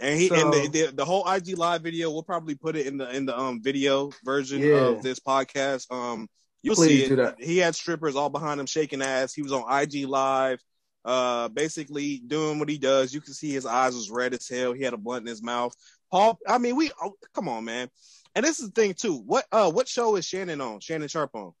And 0.00 0.18
he 0.18 0.28
So- 0.28 0.34
and 0.34 0.52
the, 0.52 0.68
the 0.68 0.92
the 0.92 1.04
whole 1.04 1.28
IG 1.28 1.56
live 1.56 1.82
video, 1.82 2.10
we'll 2.10 2.22
probably 2.24 2.54
put 2.54 2.76
it 2.76 2.86
in 2.86 2.96
the 2.98 3.14
in 3.14 3.26
the 3.26 3.38
um 3.38 3.62
video 3.62 4.10
version 4.24 4.60
Yeah. 4.60 4.86
of 4.88 5.02
this 5.02 5.20
podcast. 5.20 5.86
Um, 5.92 6.28
you'll 6.62 6.74
Please 6.74 7.02
see 7.02 7.08
do 7.08 7.14
it. 7.14 7.16
that. 7.16 7.36
He 7.42 7.58
had 7.58 7.74
strippers 7.76 8.16
all 8.16 8.30
behind 8.30 8.58
him 8.58 8.66
shaking 8.66 9.02
ass. 9.02 9.32
He 9.34 9.42
was 9.42 9.52
on 9.52 9.62
IG 9.70 10.06
live, 10.08 10.60
uh, 11.04 11.48
basically 11.48 12.18
doing 12.26 12.58
what 12.58 12.68
he 12.68 12.78
does. 12.78 13.14
You 13.14 13.20
can 13.20 13.34
see 13.34 13.52
his 13.52 13.66
eyes 13.66 13.94
was 13.94 14.10
red 14.10 14.34
as 14.34 14.48
hell. 14.48 14.72
He 14.72 14.82
had 14.82 14.94
a 14.94 14.96
blunt 14.98 15.22
in 15.22 15.28
his 15.28 15.42
mouth. 15.42 15.74
Paul, 16.10 16.38
I 16.48 16.58
mean, 16.58 16.74
we 16.76 16.90
oh, 17.02 17.14
come 17.34 17.48
on, 17.48 17.64
man. 17.64 17.88
And 18.34 18.44
this 18.44 18.58
is 18.58 18.70
the 18.70 18.80
thing 18.80 18.94
too. 18.94 19.18
What 19.18 19.44
uh 19.52 19.70
what 19.70 19.86
show 19.86 20.16
is 20.16 20.24
Shannon 20.24 20.60
on? 20.60 20.80
Shannon 20.80 21.06
Sharpe 21.08 21.34
on 21.36 21.52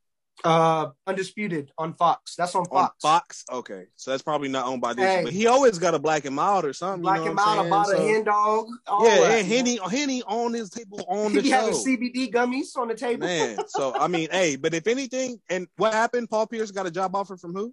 Uh, 0.42 0.90
Undisputed 1.06 1.70
on 1.78 1.94
Fox. 1.94 2.34
That's 2.36 2.54
on 2.54 2.62
on 2.62 2.66
Fox. 2.68 2.94
Fox. 3.00 3.44
Okay, 3.50 3.84
so 3.94 4.10
that's 4.10 4.22
probably 4.22 4.48
not 4.48 4.66
owned 4.66 4.82
by 4.82 4.92
Disney, 4.92 5.04
Hey. 5.06 5.24
but 5.24 5.32
he 5.32 5.46
always 5.46 5.78
got 5.78 5.94
a 5.94 5.98
black 5.98 6.24
and 6.24 6.34
mild 6.34 6.64
or 6.64 6.72
something. 6.72 7.02
Black 7.02 7.18
you 7.20 7.24
know 7.26 7.30
and 7.30 7.36
Mild, 7.36 7.66
about 7.68 7.86
saying? 7.86 8.00
a 8.02 8.06
So- 8.08 8.12
hen 8.14 8.24
dog. 8.24 8.66
yeah, 9.04 9.20
that, 9.20 9.38
and 9.38 9.46
Henny, 9.46 9.78
Henny 9.88 10.22
on 10.24 10.52
his 10.52 10.70
table 10.70 11.04
on 11.08 11.30
He 11.30 11.36
the 11.36 11.42
be 11.42 11.48
show. 11.50 11.70
CBD 11.70 12.32
gummies 12.32 12.76
on 12.76 12.88
the 12.88 12.94
table. 12.94 13.26
Man, 13.26 13.58
so 13.68 13.94
I 13.98 14.08
mean, 14.08 14.28
hey, 14.32 14.56
but 14.56 14.74
if 14.74 14.86
anything, 14.86 15.40
and 15.48 15.66
what 15.76 15.92
happened? 15.94 16.28
Paul 16.28 16.46
Pierce 16.48 16.72
got 16.72 16.86
a 16.86 16.90
job 16.90 17.14
offer 17.14 17.36
from 17.36 17.54
who? 17.54 17.72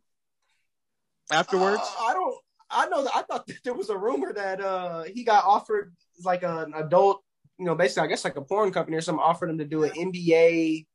Afterwards, 1.31 1.81
Uh, 1.81 2.03
I 2.05 2.13
don't. 2.13 2.35
I 2.69 2.85
know 2.87 3.03
that. 3.03 3.11
I 3.15 3.21
thought 3.23 3.47
that 3.47 3.57
there 3.63 3.73
was 3.73 3.89
a 3.89 3.97
rumor 3.97 4.31
that 4.33 4.61
uh 4.61 5.03
he 5.03 5.23
got 5.23 5.43
offered 5.45 5.93
like 6.23 6.43
an 6.43 6.73
adult, 6.75 7.21
you 7.57 7.65
know, 7.65 7.75
basically 7.75 8.03
I 8.03 8.07
guess 8.07 8.23
like 8.23 8.37
a 8.37 8.41
porn 8.41 8.71
company 8.71 8.95
or 8.97 9.01
something 9.01 9.21
offered 9.21 9.49
him 9.49 9.57
to 9.57 9.65
do 9.65 9.83
an 9.83 9.91
NBA 9.91 10.85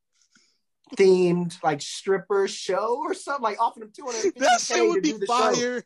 themed 0.96 1.56
like 1.64 1.80
stripper 1.82 2.46
show 2.48 2.98
or 3.04 3.14
something. 3.14 3.42
Like 3.42 3.60
offering 3.60 3.86
them 3.86 3.92
two 3.96 4.04
hundred. 4.06 4.34
that 4.36 4.60
shit 4.60 4.86
would 4.86 5.02
be 5.02 5.12
do 5.12 5.26
fire. 5.26 5.54
Show. 5.54 5.80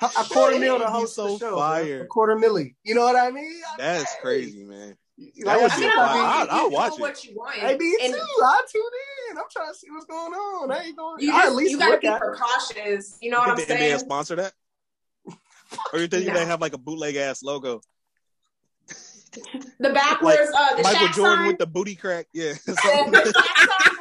A 0.00 0.08
quarter 0.24 0.58
mil 0.60 0.78
That 0.78 0.84
to 0.86 0.90
would 0.92 0.96
be 0.96 1.00
host 1.00 1.14
so 1.16 1.32
the 1.32 1.38
show. 1.38 1.56
fire. 1.56 2.02
A 2.02 2.06
quarter 2.06 2.36
milli. 2.36 2.74
You 2.84 2.94
know 2.94 3.02
what 3.02 3.16
I 3.16 3.30
mean? 3.32 3.60
That's 3.78 4.12
Hey. 4.12 4.18
crazy, 4.22 4.62
man. 4.64 4.96
Like, 5.44 5.60
would 5.60 5.72
I 5.72 5.76
be 5.76 5.82
said, 5.82 5.92
fire. 5.92 6.06
I 6.06 6.14
mean, 6.14 6.24
I'll- 6.24 6.46
I'll 6.50 6.70
watch 6.70 6.92
it. 6.92 7.00
What 7.00 7.24
you 7.24 7.34
want. 7.34 7.56
Hey, 7.56 7.76
me 7.76 7.98
And 8.04 8.14
too. 8.14 8.20
I 8.20 8.62
tune 8.72 8.82
in. 9.32 9.38
I'm 9.38 9.44
trying 9.50 9.72
to 9.72 9.76
see 9.76 9.88
what's 9.90 10.06
going 10.06 10.32
on. 10.32 10.70
I 10.70 10.84
ain't 10.84 10.96
going. 10.96 11.20
You, 11.20 11.34
I 11.34 11.46
at 11.46 11.54
least 11.56 11.72
you 11.72 11.78
gotta 11.78 11.90
look 11.90 12.00
be 12.02 12.08
precautious. 12.16 13.18
You 13.20 13.32
know 13.32 13.38
You 13.38 13.40
what 13.40 13.50
I'm 13.50 13.56
think 13.56 13.68
the 13.68 13.74
NBA 13.74 13.78
saying? 13.78 13.98
sponsor 13.98 14.36
that? 14.36 14.52
Or 15.92 15.98
you 15.98 16.06
think 16.06 16.26
No. 16.28 16.34
they 16.34 16.46
have 16.46 16.60
like 16.60 16.72
a 16.74 16.78
bootleg 16.78 17.16
ass 17.16 17.42
logo, 17.42 17.80
The 19.80 19.90
backwards, 19.92 20.50
uh, 20.56 20.76
the 20.76 20.82
Michael 20.82 21.08
Shaq 21.08 21.14
Jordan 21.14 21.36
sign. 21.38 21.46
with 21.48 21.58
the 21.58 21.66
booty 21.66 21.94
crack? 21.96 22.26
Yeah, 22.32 22.52
the 22.66 23.97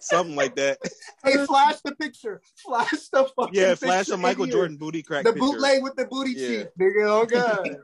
something, 0.00 0.34
Shaq 0.36 0.36
sign 0.36 0.36
with 0.36 0.36
the 0.36 0.36
backwards. 0.36 0.36
something 0.36 0.36
like 0.36 0.56
that. 0.56 0.78
Hey, 1.24 1.46
flash 1.46 1.80
the 1.84 1.94
picture. 1.96 2.40
Flash 2.56 3.08
the 3.12 3.24
fucking 3.36 3.54
Yeah, 3.54 3.74
flash 3.74 4.06
picture 4.06 4.14
a 4.14 4.18
Michael 4.18 4.44
here. 4.44 4.52
Jordan 4.54 4.76
booty 4.76 5.02
crack. 5.02 5.24
The 5.24 5.32
picture. 5.32 5.40
bootleg 5.46 5.82
with 5.82 5.96
the 5.96 6.04
booty 6.06 6.32
Yeah. 6.32 6.48
cheek, 6.48 6.68
nigga. 6.80 7.08
Oh 7.08 7.24
god. 7.26 7.68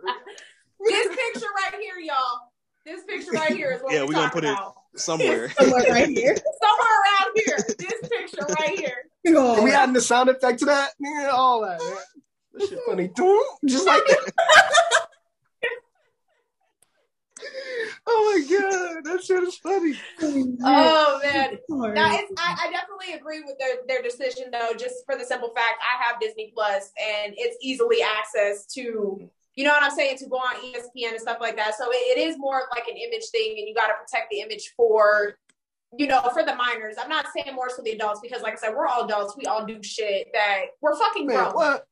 This 0.86 1.08
picture 1.08 1.46
right 1.56 1.80
here, 1.80 1.94
y'all. 1.98 2.50
This 2.84 3.04
picture 3.04 3.30
right 3.32 3.52
here 3.52 3.70
is 3.72 3.82
what 3.82 3.94
Yeah, 3.94 4.00
we're, 4.02 4.08
we're 4.08 4.12
gonna 4.14 4.26
talking 4.26 4.40
put 4.42 4.44
it- 4.50 5.00
somewhere. 5.00 5.48
Somewhere 5.58 5.84
right 5.90 6.08
here. 6.18 6.36
Somewhere 6.36 6.96
around 7.00 7.32
here. 7.36 7.56
This 7.78 8.08
picture 8.10 8.46
right 8.60 8.78
here. 8.78 8.96
Oh, 9.28 9.62
we 9.62 9.72
adding 9.72 9.94
the 9.94 10.02
sound 10.02 10.28
effect 10.28 10.58
to 10.58 10.66
that, 10.66 10.90
nigga. 11.02 11.32
All 11.32 11.62
that. 11.62 11.80
Man. 11.80 11.94
That 12.52 12.68
shit 12.68 12.78
funny. 12.86 13.08
Doom, 13.08 13.42
Just 13.64 13.86
like 13.86 14.02
that. 14.06 15.06
Oh 18.06 18.44
my 18.48 18.56
god, 18.56 19.04
that 19.04 19.24
shit 19.24 19.42
is 19.42 19.56
funny. 19.56 19.94
Oh 20.62 21.20
man. 21.22 21.58
Now, 21.94 22.14
it's, 22.14 22.32
I, 22.38 22.56
I 22.66 22.70
definitely 22.70 23.14
agree 23.14 23.40
with 23.40 23.56
their, 23.58 23.76
their 23.86 24.02
decision, 24.02 24.50
though, 24.50 24.72
just 24.78 25.04
for 25.06 25.16
the 25.16 25.24
simple 25.24 25.50
fact 25.54 25.74
I 25.82 26.02
have 26.02 26.20
Disney 26.20 26.52
Plus 26.54 26.90
and 27.00 27.34
it's 27.36 27.56
easily 27.62 27.98
access 28.02 28.66
to, 28.74 29.28
you 29.54 29.64
know 29.64 29.70
what 29.70 29.82
I'm 29.82 29.90
saying, 29.90 30.18
to 30.18 30.26
go 30.26 30.36
on 30.36 30.56
ESPN 30.56 31.10
and 31.12 31.20
stuff 31.20 31.38
like 31.40 31.56
that. 31.56 31.76
So 31.76 31.90
it, 31.90 32.18
it 32.18 32.20
is 32.20 32.36
more 32.38 32.60
of 32.60 32.66
like 32.74 32.88
an 32.88 32.96
image 32.96 33.26
thing, 33.30 33.56
and 33.58 33.68
you 33.68 33.74
got 33.74 33.88
to 33.88 33.94
protect 33.94 34.30
the 34.30 34.40
image 34.40 34.72
for, 34.76 35.36
you 35.96 36.06
know, 36.06 36.20
for 36.32 36.42
the 36.42 36.54
minors. 36.54 36.96
I'm 36.98 37.08
not 37.08 37.26
saying 37.36 37.54
more 37.54 37.70
so 37.70 37.82
the 37.82 37.92
adults 37.92 38.20
because, 38.22 38.42
like 38.42 38.54
I 38.54 38.56
said, 38.56 38.74
we're 38.74 38.86
all 38.86 39.04
adults. 39.04 39.36
We 39.36 39.44
all 39.46 39.64
do 39.64 39.82
shit 39.82 40.28
that 40.32 40.66
we're 40.80 40.96
fucking 40.96 41.26
Man, 41.26 41.36
grown. 41.36 41.52
what? 41.52 41.86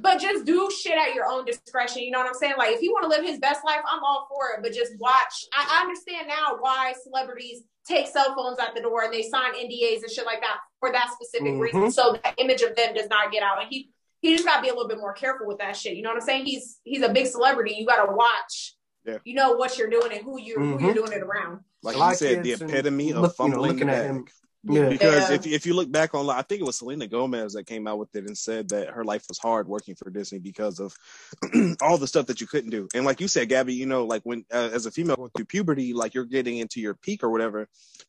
But 0.00 0.18
just 0.20 0.44
do 0.44 0.70
shit 0.70 0.96
at 0.96 1.14
your 1.14 1.26
own 1.26 1.44
discretion. 1.44 2.02
You 2.02 2.10
know 2.10 2.18
what 2.18 2.28
I'm 2.28 2.34
saying? 2.34 2.54
Like, 2.58 2.74
if 2.74 2.82
you 2.82 2.92
want 2.92 3.04
to 3.04 3.08
live 3.08 3.24
his 3.28 3.38
best 3.38 3.64
life, 3.64 3.80
I'm 3.90 4.02
all 4.02 4.28
for 4.30 4.50
it. 4.56 4.62
But 4.62 4.72
just 4.72 4.92
watch. 4.98 5.46
I, 5.54 5.78
I 5.78 5.80
understand 5.82 6.28
now 6.28 6.56
why 6.60 6.94
celebrities 7.02 7.62
take 7.86 8.06
cell 8.06 8.34
phones 8.36 8.58
at 8.58 8.74
the 8.74 8.80
door 8.82 9.02
and 9.04 9.12
they 9.12 9.22
sign 9.22 9.54
NDAs 9.54 10.02
and 10.02 10.10
shit 10.10 10.26
like 10.26 10.40
that 10.40 10.58
for 10.80 10.92
that 10.92 11.08
specific 11.12 11.54
Mhm. 11.54 11.60
reason. 11.60 11.90
So 11.90 12.12
the 12.22 12.34
image 12.42 12.60
of 12.62 12.76
them 12.76 12.94
does 12.94 13.08
not 13.08 13.32
get 13.32 13.42
out. 13.42 13.60
And 13.60 13.68
he 13.70 13.90
he 14.20 14.34
just 14.34 14.44
gotta 14.44 14.60
be 14.62 14.68
a 14.68 14.72
little 14.74 14.88
bit 14.88 14.98
more 14.98 15.12
careful 15.12 15.46
with 15.46 15.58
that 15.58 15.76
shit. 15.76 15.96
You 15.96 16.02
know 16.02 16.10
what 16.10 16.16
I'm 16.16 16.26
saying? 16.26 16.44
He's 16.44 16.80
he's 16.84 17.02
a 17.02 17.08
big 17.08 17.26
celebrity. 17.28 17.74
You 17.78 17.86
gotta 17.86 18.12
watch. 18.12 18.74
Yeah. 19.06 19.18
You 19.24 19.34
know 19.34 19.52
what 19.52 19.78
you're 19.78 19.88
doing 19.88 20.12
and 20.12 20.22
who 20.22 20.38
you 20.40 20.56
who 20.58 20.76
Mhm. 20.76 20.80
you're 20.82 20.94
doing 20.94 21.12
it 21.12 21.22
around. 21.22 21.60
Like 21.82 21.94
A 21.94 21.98
lot 21.98 22.10
you 22.10 22.16
said, 22.16 22.42
the 22.42 22.52
epitome 22.52 23.12
of 23.12 23.22
look- 23.22 23.34
you 23.38 23.48
know, 23.48 23.60
looking 23.60 23.88
at 23.88 24.02
bag. 24.02 24.06
him. 24.10 24.26
Yeah. 24.68 24.88
Because 24.88 25.30
Yeah. 25.30 25.36
if 25.36 25.46
if 25.46 25.66
you 25.66 25.74
look 25.74 25.90
back 25.90 26.14
on, 26.14 26.28
I 26.28 26.42
think 26.42 26.60
it 26.60 26.64
was 26.64 26.76
Selena 26.76 27.06
Gomez 27.06 27.54
that 27.54 27.66
came 27.66 27.86
out 27.86 27.98
with 27.98 28.14
it 28.14 28.26
and 28.26 28.36
said 28.36 28.68
that 28.70 28.88
her 28.88 29.04
life 29.04 29.24
was 29.28 29.38
hard 29.38 29.66
working 29.68 29.94
for 29.94 30.10
Disney 30.10 30.38
because 30.38 30.78
of 30.80 30.94
all 31.80 31.98
the 31.98 32.06
stuff 32.06 32.26
that 32.26 32.40
you 32.40 32.46
couldn't 32.46 32.70
do. 32.70 32.88
And 32.94 33.04
like 33.04 33.20
you 33.20 33.28
said, 33.28 33.48
Gabby, 33.48 33.74
you 33.74 33.86
know, 33.86 34.04
like 34.04 34.22
when 34.24 34.44
uh, 34.52 34.70
as 34.72 34.86
a 34.86 34.90
female 34.90 35.16
going 35.16 35.30
through 35.34 35.46
puberty, 35.46 35.92
like 35.94 36.14
you're 36.14 36.24
getting 36.24 36.58
into 36.58 36.80
your 36.80 36.94
peak 36.94 37.22
or 37.22 37.30
whatever, 37.30 37.68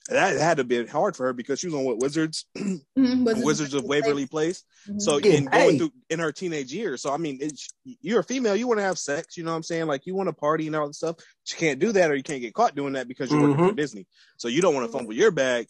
that 0.10 0.38
had 0.38 0.58
to 0.58 0.64
be 0.64 0.86
hard 0.86 1.16
for 1.16 1.26
her 1.28 1.34
because 1.34 1.60
she 1.60 1.68
was 1.68 1.76
on 1.76 1.86
what 1.86 2.00
Wizards, 2.00 2.46
Mhm, 2.58 3.24
Wizards, 3.26 3.46
Wizards 3.46 3.74
of 3.74 3.84
Waverly 3.86 4.26
Place. 4.26 4.64
Mhm. 4.88 5.02
So 5.02 5.18
Yeah, 5.18 5.34
in 5.34 5.46
going 5.46 5.72
hey. 5.72 5.78
through 5.78 5.92
in 6.10 6.20
her 6.20 6.32
teenage 6.32 6.74
years, 6.74 7.02
so 7.02 7.14
I 7.14 7.18
mean, 7.18 7.38
it's, 7.42 7.70
you're 8.02 8.20
a 8.20 8.24
female, 8.24 8.56
you 8.56 8.68
want 8.68 8.80
to 8.80 8.84
have 8.84 9.00
sex, 9.00 9.38
you 9.38 9.44
know 9.44 9.52
what 9.52 9.58
I'm 9.58 9.64
saying? 9.64 9.88
Like 9.88 10.06
you 10.06 10.16
want 10.16 10.28
to 10.28 10.34
party 10.34 10.68
and 10.68 10.76
all 10.76 10.88
that 10.88 10.94
stuff. 10.96 11.16
But 11.18 11.26
you 11.52 11.58
can't 11.58 11.80
do 11.80 11.92
that, 11.94 12.12
or 12.12 12.16
you 12.16 12.24
can't 12.24 12.42
get 12.42 12.54
caught 12.54 12.76
doing 12.76 12.94
that 12.94 13.08
because 13.08 13.32
you're 13.32 13.42
working 13.42 13.58
for 13.58 13.74
Mhm. 13.74 13.78
Disney. 13.78 14.08
So 14.38 14.48
you 14.48 14.62
don't 14.62 14.74
want 14.74 14.86
to 14.92 14.98
fumble 14.98 15.14
your 15.14 15.32
bag. 15.32 15.68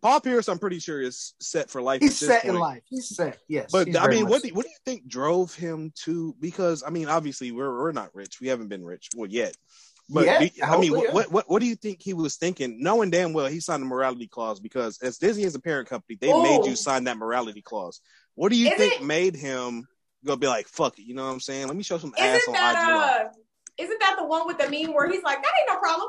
Paul 0.00 0.20
Pierce, 0.20 0.48
I'm 0.48 0.58
pretty 0.58 0.78
sure 0.78 1.00
is 1.00 1.34
set 1.40 1.70
for 1.70 1.80
life. 1.82 2.00
He's 2.00 2.18
set 2.18 2.44
in 2.44 2.54
life. 2.56 2.82
He's 2.88 3.08
set. 3.08 3.38
Yes. 3.48 3.70
But 3.72 3.96
I 3.96 4.08
mean, 4.08 4.28
what 4.28 4.42
do, 4.42 4.48
what 4.54 4.64
do 4.64 4.70
you 4.70 4.76
think 4.84 5.08
drove 5.08 5.54
him 5.54 5.92
to? 6.04 6.34
Because 6.40 6.82
I 6.86 6.90
mean, 6.90 7.08
obviously 7.08 7.52
we're 7.52 7.70
we're 7.76 7.92
not 7.92 8.14
rich. 8.14 8.40
We 8.40 8.48
haven't 8.48 8.68
been 8.68 8.84
rich, 8.84 9.08
well 9.16 9.28
yet. 9.28 9.54
But 10.10 10.24
Yeah, 10.24 10.38
do 10.38 10.48
I 10.62 10.78
mean, 10.78 10.92
what, 10.92 11.12
what 11.12 11.30
what 11.32 11.50
what 11.50 11.60
do 11.60 11.66
you 11.66 11.74
think 11.76 12.00
he 12.00 12.14
was 12.14 12.36
thinking, 12.36 12.82
knowing 12.82 13.10
damn 13.10 13.32
well 13.34 13.46
he 13.46 13.60
signed 13.60 13.82
a 13.82 13.86
morality 13.86 14.26
clause? 14.26 14.58
Because 14.58 14.98
as 15.02 15.18
Disney 15.18 15.44
is 15.44 15.54
a 15.54 15.60
parent 15.60 15.88
company, 15.88 16.16
they 16.20 16.28
made 16.28 16.60
Oh. 16.62 16.66
you 16.66 16.76
sign 16.76 17.04
that 17.04 17.18
morality 17.18 17.60
clause. 17.60 18.00
What 18.34 18.50
do 18.50 18.56
you 18.56 18.68
Is 18.70 18.74
think 18.78 18.94
it- 19.00 19.04
made 19.04 19.34
him 19.36 19.86
go 20.24 20.34
be 20.36 20.46
like, 20.46 20.66
"Fuck 20.66 20.98
it"? 20.98 21.02
You 21.04 21.14
know 21.14 21.26
what 21.26 21.32
I'm 21.32 21.40
saying? 21.40 21.66
Let 21.66 21.76
me 21.76 21.82
show 21.82 21.98
some 21.98 22.14
ass 22.16 22.40
Isn't 22.42 22.56
on 22.56 22.70
IG 22.70 22.74
that 22.76 23.26
uh 23.26 23.28
isn't 23.76 24.00
that 24.00 24.16
the 24.18 24.24
one 24.26 24.46
with 24.46 24.58
the 24.58 24.68
meme 24.70 24.94
where 24.94 25.08
he's 25.10 25.22
like, 25.22 25.42
That 25.42 25.52
ain't 25.60 25.68
no 25.68 25.78
problem. 25.78 26.08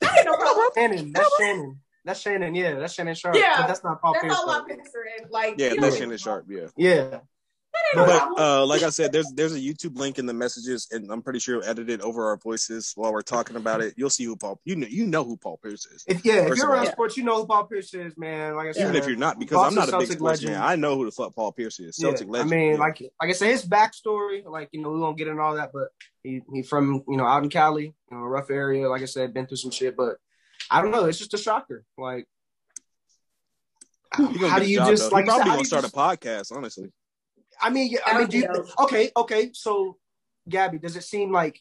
That 0.00 0.16
ain't 0.18 0.26
no 0.26 0.36
problem. 0.36 0.66
Shannon. 0.76 1.12
That's 1.12 1.30
Shannon. 1.40 1.80
That's 2.08 2.20
Shannon. 2.20 2.54
Yeah, 2.54 2.76
that's 2.76 2.94
Shannon 2.94 3.14
Sharpe. 3.14 3.36
Yeah, 3.36 3.54
But 3.58 3.66
that's 3.66 3.84
not 3.84 4.00
Paul 4.00 4.14
That's 4.14 4.24
Pierce. 4.24 4.34
all 4.38 4.46
though. 4.46 4.58
I'm 4.60 4.64
picturing. 4.64 5.28
Like 5.30 5.56
Yeah, 5.58 5.68
that's 5.68 5.80
know, 5.80 5.90
Shannon 5.90 6.16
Sharpe. 6.16 6.46
Yeah, 6.48 6.68
Yeah. 6.76 7.18
But 7.94 8.38
uh, 8.38 8.66
like 8.66 8.82
I 8.82 8.88
said, 8.90 9.12
there's 9.12 9.30
there's 9.34 9.54
a 9.54 9.58
YouTube 9.60 9.96
link 9.98 10.18
in 10.18 10.26
the 10.26 10.32
messages, 10.32 10.88
and 10.90 11.10
I'm 11.12 11.22
pretty 11.22 11.38
sure 11.38 11.56
you'll 11.56 11.64
edit 11.64 11.88
it 11.90 12.00
over 12.00 12.26
our 12.28 12.36
voices 12.38 12.92
while 12.96 13.12
we're 13.12 13.20
talking 13.22 13.56
about 13.56 13.80
it. 13.82 13.94
You'll 13.96 14.10
see 14.10 14.24
who 14.24 14.36
Paul. 14.36 14.58
You 14.64 14.76
know, 14.76 14.86
you 14.88 15.06
know 15.06 15.22
who 15.24 15.36
Paul 15.36 15.58
Pierce 15.62 15.86
is. 15.86 16.02
If 16.06 16.24
yeah, 16.24 16.46
if 16.50 16.56
you're 16.56 16.66
of 16.66 16.72
around 16.72 16.86
all. 16.86 16.92
sports, 16.92 17.16
you 17.16 17.24
know 17.24 17.36
who 17.36 17.46
Paul 17.46 17.64
Pierce 17.64 17.94
is, 17.94 18.16
man. 18.18 18.56
Like 18.56 18.68
I 18.68 18.72
said, 18.72 18.82
Even 18.84 18.96
if 18.96 19.06
you're 19.06 19.16
not, 19.16 19.38
because 19.38 19.56
Boston 19.56 19.78
I'm 19.78 19.86
not 19.86 19.94
a 19.94 19.98
big 19.98 20.08
Celtic 20.08 20.18
sports 20.18 20.42
legend. 20.42 20.52
man. 20.60 20.62
I 20.70 20.76
know 20.76 20.96
who 20.96 21.04
the 21.04 21.10
fuck 21.12 21.34
Paul 21.34 21.52
Pierce 21.52 21.78
is. 21.78 21.96
Celtic 21.96 22.26
Yeah, 22.26 22.32
legend. 22.32 22.52
I 22.52 22.56
mean, 22.56 22.72
yeah. 22.72 22.78
like 22.78 23.00
like 23.20 23.30
I 23.30 23.32
said, 23.32 23.50
his 23.50 23.64
backstory, 23.66 24.44
like 24.44 24.68
you 24.72 24.82
know, 24.82 24.90
we 24.90 24.98
won't 25.00 25.16
get 25.16 25.28
into 25.28 25.40
all 25.42 25.54
that, 25.54 25.70
but 25.72 25.88
he 26.22 26.42
he 26.52 26.62
from 26.62 27.04
you 27.08 27.16
know 27.16 27.24
out 27.26 27.42
in 27.44 27.48
Cali, 27.50 27.84
you 27.84 27.94
know, 28.16 28.18
a 28.24 28.28
rough 28.28 28.50
area. 28.50 28.88
Like 28.88 29.02
I 29.02 29.06
said, 29.06 29.32
been 29.34 29.46
through 29.46 29.58
some 29.58 29.70
shit, 29.70 29.96
but 29.96 30.16
I 30.70 30.82
don't 30.82 30.90
know. 30.90 31.04
It's 31.06 31.18
just 31.18 31.34
a 31.34 31.38
shocker. 31.38 31.84
Like, 31.96 32.26
He 34.16 34.22
how 34.48 34.58
do 34.58 34.68
you 34.70 34.78
job, 34.78 34.88
just 34.88 35.10
though. 35.10 35.16
like 35.16 35.24
he 35.24 35.30
said, 35.30 35.36
probably 35.36 35.50
how 35.50 35.56
gonna 35.56 35.64
start 35.66 35.82
just- 35.84 35.94
a 35.94 35.98
podcast? 35.98 36.56
Honestly, 36.56 36.92
I 37.60 37.70
mean, 37.70 37.90
yeah, 37.90 37.98
I 38.06 38.18
mean, 38.18 38.28
do 38.28 38.38
you, 38.38 38.48
okay, 38.80 39.10
okay. 39.16 39.50
So, 39.52 39.96
Gabby, 40.48 40.78
does 40.78 40.96
it 40.96 41.04
seem 41.04 41.32
like 41.32 41.60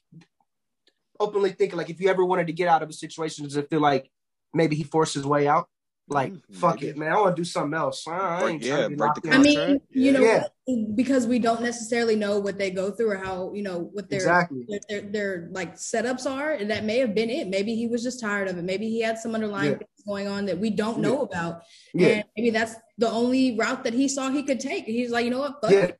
openly 1.20 1.52
thinking 1.52 1.78
like 1.78 1.90
if 1.90 2.00
you 2.00 2.10
ever 2.10 2.24
wanted 2.24 2.48
to 2.48 2.54
get 2.54 2.68
out 2.68 2.84
of 2.84 2.90
a 2.90 2.94
situation, 2.94 3.46
does 3.46 3.58
it 3.58 3.70
feel 3.70 3.82
like 3.82 4.10
maybe 4.54 4.76
he 4.76 4.84
forced 4.84 5.14
his 5.16 5.26
way 5.26 5.48
out? 5.48 5.68
Like, 6.10 6.32
Mm, 6.32 6.42
fuck 6.56 6.84
it, 6.84 6.98
man. 6.98 7.12
I 7.12 7.20
want 7.20 7.36
to 7.36 7.42
do 7.42 7.44
something 7.46 7.78
else. 7.78 8.08
I 8.08 8.40
Break- 8.40 8.54
ain't 8.54 8.64
yeah, 8.64 8.70
trying 8.76 8.84
to 8.84 8.90
be 8.90 8.96
break 8.96 9.08
locked 9.10 9.24
the 9.24 9.28
in. 9.30 9.34
I 9.34 9.38
mean, 9.40 9.58
Contract? 9.58 9.84
you 9.92 10.12
know, 10.14 10.22
Yeah. 10.22 10.44
because 10.96 11.28
we 11.28 11.38
don't 11.38 11.62
necessarily 11.62 12.16
know 12.16 12.40
what 12.40 12.58
they 12.58 12.72
go 12.72 12.92
through 12.92 13.12
or 13.12 13.18
how 13.18 13.52
you 13.54 13.62
know 13.62 13.90
what 13.92 14.10
their 14.10 14.20
exactly. 14.20 14.66
their, 14.70 14.80
their, 14.90 15.02
their 15.12 15.50
like 15.52 15.76
setups 15.76 16.26
are, 16.30 16.52
and 16.54 16.72
that 16.72 16.86
may 16.86 17.00
have 17.00 17.14
been 17.14 17.30
it. 17.30 17.50
Maybe 17.50 17.76
he 17.76 17.88
was 17.88 18.04
just 18.04 18.22
tired 18.22 18.48
of 18.48 18.58
it. 18.58 18.64
Maybe 18.64 18.90
he 18.90 19.02
had 19.02 19.18
some 19.20 19.36
underlying 19.36 19.72
Yeah. 19.72 19.78
things 19.80 20.04
going 20.08 20.28
on 20.30 20.46
that 20.46 20.58
we 20.58 20.70
don't 20.70 21.00
know 21.00 21.24
about, 21.24 21.64
Yeah, 21.94 22.08
and 22.08 22.24
maybe 22.38 22.52
that's 22.52 22.76
the 22.98 23.10
only 23.12 23.58
route 23.58 23.84
that 23.84 23.94
he 23.94 24.08
saw 24.08 24.30
he 24.32 24.44
could 24.44 24.62
take. 24.62 24.86
He's 24.86 25.12
like, 25.12 25.26
you 25.26 25.32
know 25.32 25.40
what, 25.40 25.60
fuck 25.62 25.72
yeah. 25.72 25.92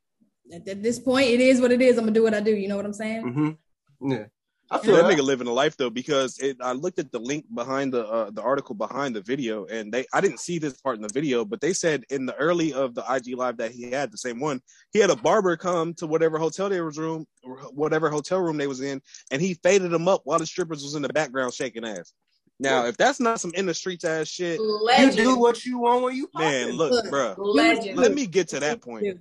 At, 0.50 0.66
at 0.66 0.82
this 0.82 0.98
point, 0.98 1.28
it 1.28 1.40
is 1.40 1.60
what 1.60 1.70
it 1.72 1.82
is. 1.82 1.98
I'm 1.98 2.04
gonna 2.04 2.12
do 2.14 2.22
what 2.22 2.32
I 2.32 2.40
do. 2.40 2.54
You 2.56 2.68
know 2.68 2.76
what 2.76 2.86
I'm 2.86 2.94
saying? 2.94 3.24
Mm-hmm. 3.24 4.10
Yeah, 4.10 4.24
I 4.70 4.78
feel 4.78 4.96
that 4.96 5.08
that. 5.08 5.16
nigga 5.16 5.22
living 5.22 5.46
a 5.46 5.52
life 5.52 5.76
though, 5.76 5.88
because 5.88 6.38
it, 6.38 6.58
I 6.60 6.72
looked 6.72 6.98
at 6.98 7.10
the 7.10 7.18
link 7.18 7.46
behind 7.54 7.92
the 7.92 8.06
uh, 8.06 8.30
the 8.30 8.42
article 8.42 8.74
behind 8.74 9.16
the 9.16 9.22
video, 9.22 9.64
and 9.66 9.92
they 9.92 10.04
I 10.12 10.20
didn't 10.20 10.40
see 10.40 10.58
this 10.58 10.76
part 10.80 10.96
in 10.96 11.02
the 11.02 11.08
video, 11.08 11.44
but 11.44 11.60
they 11.60 11.72
said 11.72 12.04
in 12.10 12.26
the 12.26 12.34
early 12.34 12.74
of 12.74 12.94
the 12.94 13.04
IG 13.10 13.36
live 13.36 13.56
that 13.58 13.70
he 13.70 13.90
had 13.90 14.12
the 14.12 14.18
same 14.18 14.40
one, 14.40 14.60
he 14.92 14.98
had 14.98 15.10
a 15.10 15.16
barber 15.16 15.56
come 15.56 15.94
to 15.94 16.06
whatever 16.06 16.38
hotel 16.38 16.68
they 16.68 16.80
was 16.82 16.98
room, 16.98 17.26
or 17.42 17.56
whatever 17.72 18.10
hotel 18.10 18.40
room 18.40 18.58
they 18.58 18.66
was 18.66 18.82
in, 18.82 19.00
and 19.30 19.40
he 19.40 19.54
faded 19.54 19.90
them 19.90 20.06
up 20.06 20.20
while 20.24 20.38
the 20.38 20.46
strippers 20.46 20.82
was 20.82 20.94
in 20.94 21.02
the 21.02 21.08
background 21.08 21.54
shaking 21.54 21.86
ass. 21.86 22.12
Now, 22.60 22.86
if 22.86 22.96
that's 22.96 23.20
not 23.20 23.40
some 23.40 23.52
in 23.54 23.66
the 23.66 23.74
streets 23.74 24.04
ass 24.04 24.28
shit, 24.28 24.60
You 24.60 25.10
do 25.12 25.38
what 25.38 25.64
you 25.64 25.78
want 25.78 26.02
when 26.02 26.16
you 26.16 26.28
man, 26.34 26.72
look, 26.72 26.90
Look. 26.90 27.06
bruh, 27.06 27.34
Legend. 27.38 27.96
let 27.96 28.12
me 28.12 28.26
get 28.26 28.48
to 28.48 28.60
that 28.60 28.82
point 28.82 29.18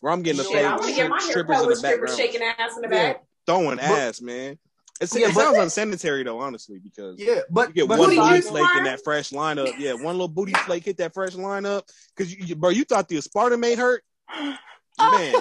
where 0.00 0.12
I'm 0.12 0.22
getting 0.22 0.38
the 0.38 0.44
Shit, 0.44 0.64
I 0.64 0.70
want 0.72 0.82
to 0.82 0.88
fade 0.88 0.96
get 0.96 1.10
my 1.10 1.18
strippers 1.20 1.62
in 1.62 1.68
the 1.68 1.76
strippers 1.76 2.16
background 2.16 2.18
shaking 2.18 2.42
ass 2.42 2.76
in 2.76 2.82
the 2.82 2.88
Yeah. 2.88 3.12
back. 3.12 3.27
Throwing 3.48 3.76
But- 3.76 3.84
ass, 3.84 4.20
man. 4.20 4.58
It's, 5.00 5.14
Yeah, 5.14 5.28
it 5.28 5.34
but- 5.34 5.42
sounds 5.42 5.58
unsanitary 5.58 6.24
though, 6.24 6.40
honestly, 6.40 6.80
because 6.80 7.18
Yeah, 7.20 7.40
but 7.50 7.68
You 7.68 7.74
get 7.74 7.88
but 7.88 7.98
one 8.00 8.08
booty 8.08 8.20
booty 8.20 8.34
use 8.36 8.46
in 8.48 8.84
that 8.84 9.00
fresh 9.04 9.30
lineup. 9.30 9.72
Yeah, 9.78 9.92
one 9.92 10.14
little 10.16 10.26
booty 10.28 10.52
flake 10.54 10.84
hit 10.84 10.96
that 10.96 11.14
fresh 11.14 11.34
lineup. 11.34 11.82
Cause 12.16 12.32
you, 12.32 12.44
you- 12.44 12.56
bro, 12.56 12.70
you 12.70 12.84
thought 12.84 13.08
the 13.08 13.16
Aspartame 13.16 13.60
made 13.60 13.78
hurt. 13.78 14.02
Man, 15.00 15.34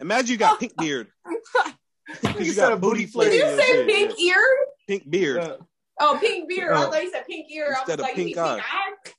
imagine 0.00 0.32
you 0.32 0.36
got 0.36 0.60
pink 0.60 0.76
beard. 0.76 1.08
Cause 1.24 2.34
You 2.38 2.44
you 2.46 2.52
said 2.52 2.60
got 2.68 2.72
a 2.72 2.76
booty 2.76 3.06
booty 3.06 3.06
flake. 3.06 3.30
Did 3.30 3.36
you 3.38 3.56
say 3.62 3.66
shit, 3.72 3.86
pink 3.88 4.12
yeah. 4.18 4.26
ear? 4.34 4.46
Pink 4.86 5.10
beard. 5.10 5.38
Uh, 5.38 5.56
Oh, 6.00 6.18
pink 6.20 6.48
beard. 6.48 6.72
I 6.72 6.82
Uh, 6.82 6.90
thought 6.90 7.02
you 7.04 7.10
said 7.10 7.26
pink 7.26 7.50
ear. 7.50 7.74
I 7.76 7.80
instead 7.80 7.98
was 8.00 8.00
of 8.00 8.00
like, 8.00 8.14
pink 8.16 8.34
you 8.36 8.42
eye. 8.42 8.54
pink 8.56 8.66
eye? 8.66 9.12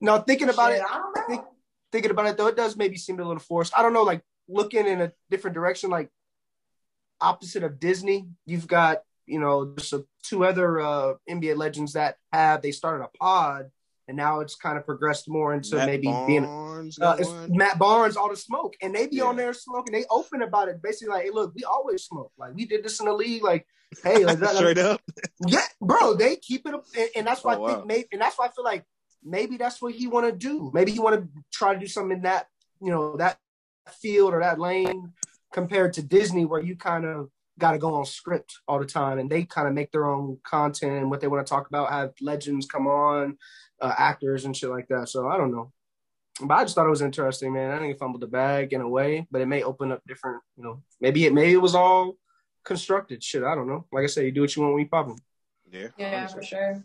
now 0.00 0.18
thinking 0.20 0.48
about 0.48 0.70
Shit, 0.70 0.78
it, 0.80 0.84
I 0.88 0.94
don't 0.96 1.16
know. 1.16 1.22
think- 1.28 1.44
thinking 1.92 2.10
about 2.12 2.26
it 2.26 2.36
though, 2.38 2.46
it 2.46 2.56
does 2.56 2.76
maybe 2.76 2.96
seem 2.96 3.18
a 3.20 3.24
little 3.24 3.40
forced. 3.40 3.76
I 3.76 3.82
don't 3.82 3.92
know, 3.92 4.02
like 4.04 4.22
looking 4.48 4.86
in 4.86 5.00
a 5.02 5.12
different 5.28 5.54
direction, 5.54 5.90
like 5.90 6.08
opposite 7.20 7.62
of 7.62 7.80
Disney, 7.80 8.26
you've 8.46 8.66
got 8.66 9.02
you 9.26 9.38
know 9.40 9.74
just 9.78 9.92
a, 9.92 10.04
two 10.22 10.44
other 10.44 10.80
uh, 10.80 11.14
NBA 11.28 11.56
legends 11.56 11.92
that 11.94 12.16
have 12.32 12.62
they 12.62 12.70
started 12.72 13.04
a 13.04 13.08
pod, 13.18 13.70
and 14.08 14.16
now 14.16 14.40
it's 14.40 14.54
kind 14.54 14.76
of 14.78 14.84
progressed 14.86 15.28
more 15.28 15.54
into 15.54 15.76
Matt 15.76 15.86
maybe 15.86 16.14
being. 16.26 16.44
Uh, 17.00 17.16
it's. 17.18 17.30
Matt 17.48 17.78
Barnes, 17.78 18.16
all 18.16 18.30
the 18.30 18.36
smoke, 18.36 18.74
and 18.82 18.94
they 18.94 19.06
be 19.06 19.16
Yeah. 19.16 19.24
on 19.24 19.36
there 19.36 19.52
smoking. 19.52 19.92
They 19.92 20.04
open 20.10 20.42
about 20.42 20.68
it, 20.68 20.82
basically 20.82 21.14
like, 21.14 21.24
"Hey, 21.24 21.30
look, 21.30 21.54
we 21.54 21.62
always 21.64 22.02
smoke. 22.04 22.32
Like 22.38 22.54
we 22.54 22.64
did 22.64 22.82
this 22.82 23.00
in 23.00 23.06
the 23.06 23.12
league. 23.12 23.42
Like, 23.44 23.66
hey, 24.02 24.24
like, 24.24 24.38
Straight 24.54 24.78
up. 24.78 25.00
yeah, 25.46 25.60
bro, 25.80 26.14
they 26.14 26.36
keep 26.36 26.66
it 26.66 26.74
up, 26.74 26.84
and, 26.96 27.08
and 27.16 27.26
that's 27.26 27.44
why 27.44 27.54
Oh, 27.56 27.64
I 27.64 27.66
think 27.68 27.78
wow. 27.80 27.84
maybe, 27.86 28.08
and 28.12 28.20
that's 28.20 28.38
why 28.38 28.46
I 28.46 28.50
feel 28.50 28.64
like 28.64 28.84
maybe 29.22 29.58
that's 29.58 29.80
what 29.82 29.92
he 29.94 30.06
want 30.06 30.26
to 30.26 30.32
do. 30.32 30.70
Maybe 30.72 30.92
he 30.92 30.98
want 30.98 31.20
to 31.20 31.28
try 31.52 31.74
to 31.74 31.78
do 31.80 31.86
something 31.86 32.16
in 32.16 32.22
that, 32.22 32.46
you 32.80 32.90
know, 32.90 33.16
that 33.18 33.38
field 34.00 34.32
or 34.32 34.40
that 34.40 34.58
lane 34.58 35.12
compared 35.52 35.92
to 35.94 36.02
Disney, 36.02 36.44
where 36.44 36.60
you 36.60 36.76
kind 36.76 37.04
of 37.04 37.30
got 37.58 37.72
to 37.72 37.78
go 37.78 37.94
on 37.94 38.04
script 38.04 38.58
all 38.66 38.78
the 38.78 38.86
time, 38.86 39.18
and 39.18 39.30
they 39.30 39.44
kind 39.44 39.68
of 39.68 39.74
make 39.74 39.92
their 39.92 40.06
own 40.06 40.38
content 40.44 40.92
and 40.92 41.10
what 41.10 41.20
they 41.20 41.28
want 41.28 41.46
to 41.46 41.50
talk 41.50 41.68
about. 41.68 41.90
Have 41.90 42.12
legends 42.20 42.66
come 42.66 42.86
on, 42.86 43.36
uh, 43.80 43.94
actors 43.96 44.44
and 44.44 44.56
shit 44.56 44.70
like 44.70 44.88
that. 44.88 45.08
So 45.08 45.28
I 45.28 45.36
don't 45.36 45.52
know. 45.52 45.72
But 46.42 46.54
I 46.54 46.64
just 46.64 46.74
thought 46.74 46.86
it 46.86 46.90
was 46.90 47.02
interesting, 47.02 47.52
man. 47.52 47.70
I 47.70 47.78
think 47.78 47.92
he 47.92 47.98
fumbled 47.98 48.22
the 48.22 48.26
bag 48.26 48.72
in 48.72 48.80
a 48.80 48.88
way, 48.88 49.26
but 49.30 49.42
it 49.42 49.46
may 49.46 49.62
open 49.62 49.92
up 49.92 50.00
different, 50.06 50.42
you 50.56 50.64
know, 50.64 50.82
maybe 51.00 51.26
it 51.26 51.34
maybe 51.34 51.52
it 51.52 51.60
was 51.60 51.74
all 51.74 52.16
constructed. 52.64 53.22
Shit, 53.22 53.42
I 53.42 53.54
don't 53.54 53.68
know. 53.68 53.86
Like 53.92 54.04
I 54.04 54.06
said, 54.06 54.24
you 54.24 54.32
do 54.32 54.40
what 54.40 54.56
you 54.56 54.62
want 54.62 54.74
when 54.74 54.82
you 54.84 54.88
pop 54.88 55.08
them. 55.08 55.18
Yeah. 55.70 55.88
Yeah, 55.98 56.26
for 56.26 56.42
sure. 56.42 56.82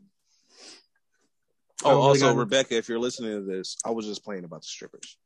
Oh, 1.83 2.01
also, 2.01 2.33
Rebecca, 2.33 2.75
if 2.75 2.89
you're 2.89 2.99
listening 2.99 3.31
to 3.31 3.45
this, 3.45 3.77
I 3.85 3.91
was 3.91 4.05
just 4.05 4.23
playing 4.23 4.43
about 4.43 4.61
the 4.61 4.67
strippers. 4.67 5.17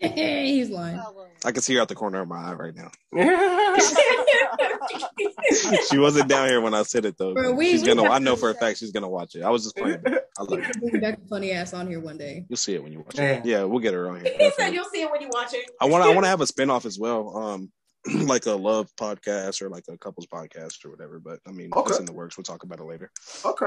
He's 0.14 0.70
lying. 0.70 1.00
I 1.44 1.52
can 1.52 1.60
see 1.62 1.74
her 1.74 1.80
out 1.82 1.88
the 1.88 1.94
corner 1.94 2.20
of 2.22 2.28
my 2.28 2.38
eye 2.38 2.54
right 2.54 2.74
now. 2.74 2.90
Oh, 3.14 3.76
She 5.90 5.98
wasn't 5.98 6.28
down 6.28 6.48
here 6.48 6.60
when 6.60 6.74
I 6.74 6.82
said 6.84 7.04
it 7.04 7.16
though. 7.18 7.34
Bro, 7.34 7.52
we- 7.52 7.70
she's 7.70 7.82
we 7.82 7.88
gonna. 7.94 8.08
I 8.08 8.18
know 8.18 8.36
for 8.36 8.50
a 8.50 8.54
fact 8.54 8.78
she's 8.78 8.92
gonna 8.92 9.08
watch 9.08 9.34
it. 9.34 9.42
I 9.42 9.50
was 9.50 9.64
just 9.64 9.76
playing. 9.76 10.02
I 10.06 10.42
love 10.42 10.58
it. 10.60 10.80
Bring 10.80 11.00
Becca 11.00 11.20
funny 11.28 11.52
ass 11.52 11.72
on 11.74 11.88
here 11.88 12.00
one 12.00 12.16
day. 12.18 12.46
You'll 12.48 12.56
see 12.56 12.74
it 12.74 12.82
when 12.82 12.92
you 12.92 13.00
watch 13.00 13.18
Yeah. 13.18 13.32
it. 13.32 13.44
Yeah, 13.44 13.64
we'll 13.64 13.80
get 13.80 13.92
her 13.94 14.08
on 14.08 14.24
here. 14.24 14.34
he 14.38 14.50
said 14.56 14.72
you'll 14.72 14.84
see 14.86 15.02
it 15.02 15.10
when 15.10 15.20
you 15.20 15.28
watch 15.32 15.52
it. 15.54 15.68
I 15.80 15.86
want. 15.86 16.04
I 16.04 16.08
want 16.08 16.24
to 16.24 16.28
have 16.28 16.40
a 16.40 16.44
spinoff 16.44 16.84
as 16.86 16.98
well. 16.98 17.36
Um, 17.36 17.70
like 18.26 18.46
a 18.46 18.52
love 18.52 18.88
podcast 18.98 19.60
or 19.62 19.68
like 19.68 19.84
a 19.88 19.98
couples 19.98 20.26
podcast 20.26 20.84
or 20.84 20.90
whatever. 20.90 21.18
But 21.18 21.40
I 21.46 21.52
mean, 21.52 21.70
Okay. 21.74 21.90
it's 21.90 21.98
in 21.98 22.06
the 22.06 22.12
works. 22.12 22.36
We'll 22.38 22.44
talk 22.44 22.62
about 22.64 22.80
it 22.80 22.84
later. 22.84 23.10
okay. 23.44 23.66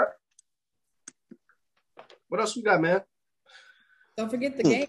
What 2.30 2.40
else 2.42 2.56
we 2.56 2.64
got, 2.64 2.82
man? 2.82 3.02
Don't 4.18 4.30
forget 4.32 4.58
the 4.58 4.64
Hmm. 4.64 4.70
game. 4.70 4.88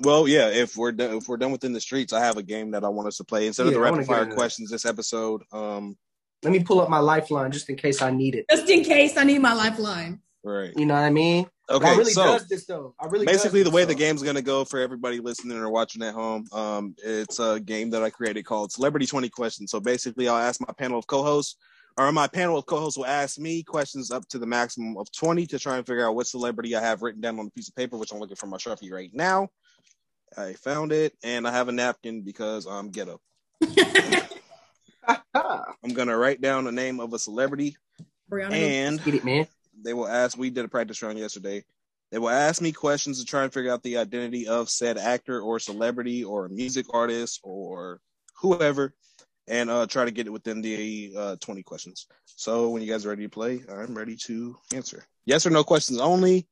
Well, 0.00 0.28
yeah. 0.28 0.48
If 0.48 0.76
we're 0.76 0.92
done, 0.92 1.16
if 1.16 1.28
we're 1.28 1.36
done 1.36 1.52
within 1.52 1.72
the 1.72 1.80
streets, 1.80 2.12
I 2.12 2.20
have 2.20 2.36
a 2.36 2.42
game 2.42 2.70
that 2.72 2.84
I 2.84 2.88
want 2.88 3.08
us 3.08 3.16
to 3.18 3.24
play 3.24 3.46
instead 3.46 3.66
of 3.66 3.72
the 3.72 3.80
rapid 3.80 4.06
fire 4.06 4.26
questions 4.26 4.70
this 4.70 4.84
episode. 4.84 5.42
Um, 5.52 5.96
Let 6.42 6.52
me 6.52 6.62
pull 6.62 6.80
up 6.80 6.88
my 6.88 6.98
lifeline 6.98 7.50
just 7.50 7.68
in 7.68 7.76
case 7.76 8.02
I 8.02 8.10
need 8.10 8.34
it. 8.34 8.46
Just 8.50 8.68
in 8.68 8.84
case 8.84 9.16
I 9.16 9.24
need 9.24 9.40
my 9.40 9.54
lifeline. 9.54 10.20
right. 10.44 10.72
You 10.76 10.86
know 10.86 10.94
what 10.94 11.04
I 11.04 11.10
mean? 11.10 11.46
Okay. 11.68 11.86
I 11.86 11.96
really 11.96 12.12
so 12.12 12.24
does 12.24 12.48
this 12.48 12.66
though. 12.66 12.94
I 13.00 13.06
really 13.06 13.26
basically 13.26 13.60
does 13.60 13.70
the 13.70 13.74
way 13.74 13.82
this, 13.82 13.88
the 13.88 13.94
though. 13.94 14.06
game's 14.06 14.22
going 14.22 14.36
to 14.36 14.42
go 14.42 14.64
for 14.64 14.78
everybody 14.78 15.18
listening 15.18 15.58
or 15.58 15.68
watching 15.68 16.02
at 16.02 16.14
home 16.14 16.44
um, 16.52 16.94
it's 17.02 17.40
a 17.40 17.58
game 17.58 17.90
that 17.90 18.02
i 18.02 18.10
created 18.10 18.44
called 18.44 18.70
celebrity 18.70 19.06
20 19.06 19.28
questions 19.30 19.70
so 19.70 19.80
basically 19.80 20.28
i'll 20.28 20.36
ask 20.36 20.60
my 20.60 20.72
panel 20.78 20.98
of 20.98 21.06
co-hosts 21.06 21.56
or 21.98 22.12
my 22.12 22.28
panel 22.28 22.58
of 22.58 22.66
co-hosts 22.66 22.96
will 22.96 23.06
ask 23.06 23.38
me 23.38 23.62
questions 23.62 24.10
up 24.10 24.28
to 24.28 24.38
the 24.38 24.46
maximum 24.46 24.96
of 24.96 25.10
20 25.12 25.46
to 25.46 25.58
try 25.58 25.76
and 25.76 25.86
figure 25.86 26.06
out 26.06 26.14
what 26.14 26.26
celebrity 26.26 26.76
i 26.76 26.80
have 26.80 27.02
written 27.02 27.20
down 27.20 27.38
on 27.40 27.46
a 27.46 27.50
piece 27.50 27.68
of 27.68 27.74
paper 27.74 27.96
which 27.96 28.12
i'm 28.12 28.20
looking 28.20 28.36
for 28.36 28.46
my 28.46 28.58
sharpie 28.58 28.92
right 28.92 29.10
now 29.12 29.48
i 30.36 30.52
found 30.54 30.92
it 30.92 31.14
and 31.22 31.46
i 31.46 31.50
have 31.50 31.68
a 31.68 31.72
napkin 31.72 32.22
because 32.22 32.66
i'm 32.66 32.90
ghetto. 32.90 33.20
I'm 35.34 35.92
going 35.92 36.08
to 36.08 36.16
write 36.16 36.40
down 36.40 36.64
the 36.64 36.72
name 36.72 36.98
of 37.00 37.12
a 37.12 37.18
celebrity 37.18 37.76
Brianna, 38.30 38.52
and 38.52 39.04
Get 39.04 39.14
it, 39.14 39.24
man. 39.24 39.46
they 39.84 39.94
will 39.94 40.08
ask 40.08 40.36
we 40.36 40.50
did 40.50 40.64
a 40.64 40.68
practice 40.68 41.02
run 41.02 41.16
yesterday. 41.16 41.64
They 42.10 42.18
will 42.18 42.30
ask 42.30 42.62
me 42.62 42.72
questions 42.72 43.18
to 43.20 43.24
try 43.24 43.44
and 43.44 43.52
figure 43.52 43.72
out 43.72 43.82
the 43.82 43.98
identity 43.98 44.48
of 44.48 44.68
said 44.68 44.98
actor 44.98 45.40
or 45.40 45.58
celebrity 45.58 46.24
or 46.24 46.48
music 46.48 46.86
artist 46.92 47.40
or 47.42 48.00
whoever 48.40 48.94
and 49.48 49.70
uh, 49.70 49.86
try 49.86 50.04
to 50.04 50.10
get 50.10 50.26
it 50.26 50.30
within 50.30 50.60
the 50.60 51.12
uh, 51.16 51.36
20 51.40 51.62
questions. 51.62 52.06
So 52.24 52.70
when 52.70 52.82
you 52.82 52.90
guys 52.90 53.06
are 53.06 53.10
ready 53.10 53.22
to 53.22 53.28
play 53.28 53.60
i'm 53.70 53.94
ready 53.94 54.16
to 54.26 54.56
answer. 54.74 55.04
Yes 55.24 55.46
or 55.46 55.50
no 55.50 55.64
questions 55.64 56.00
only. 56.00 56.38
Okay, 56.38 56.46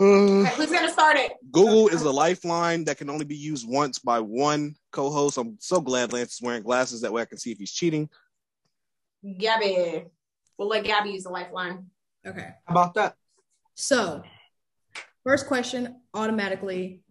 Uh, 0.00 0.44
who's 0.50 0.70
gonna 0.70 0.90
start 0.90 1.16
it? 1.16 1.32
google 1.50 1.88
is 1.88 2.02
a 2.02 2.10
lifeline 2.10 2.84
that 2.84 2.98
can 2.98 3.10
only 3.10 3.24
be 3.24 3.36
used 3.36 3.68
once 3.68 3.98
by 3.98 4.20
one 4.20 4.74
co-host 4.92 5.38
i'm 5.38 5.56
so 5.60 5.80
glad 5.80 6.12
lance 6.12 6.34
is 6.34 6.42
wearing 6.42 6.62
glasses 6.62 7.00
that 7.00 7.12
way 7.12 7.22
i 7.22 7.24
can 7.24 7.38
see 7.38 7.50
if 7.50 7.58
he's 7.58 7.72
cheating 7.72 8.08
Gabby. 9.38 10.04
We'll 10.56 10.68
let 10.68 10.84
Gabby 10.84 11.10
use 11.10 11.24
the 11.24 11.30
lifeline. 11.30 11.86
okay. 12.26 12.50
How 12.66 12.72
about 12.72 12.94
that? 12.94 13.14
So, 13.74 14.22
first 15.24 15.46
question 15.46 16.00
automatically 16.14 17.02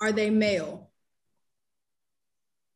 Are 0.00 0.12
they 0.12 0.30
male? 0.30 0.90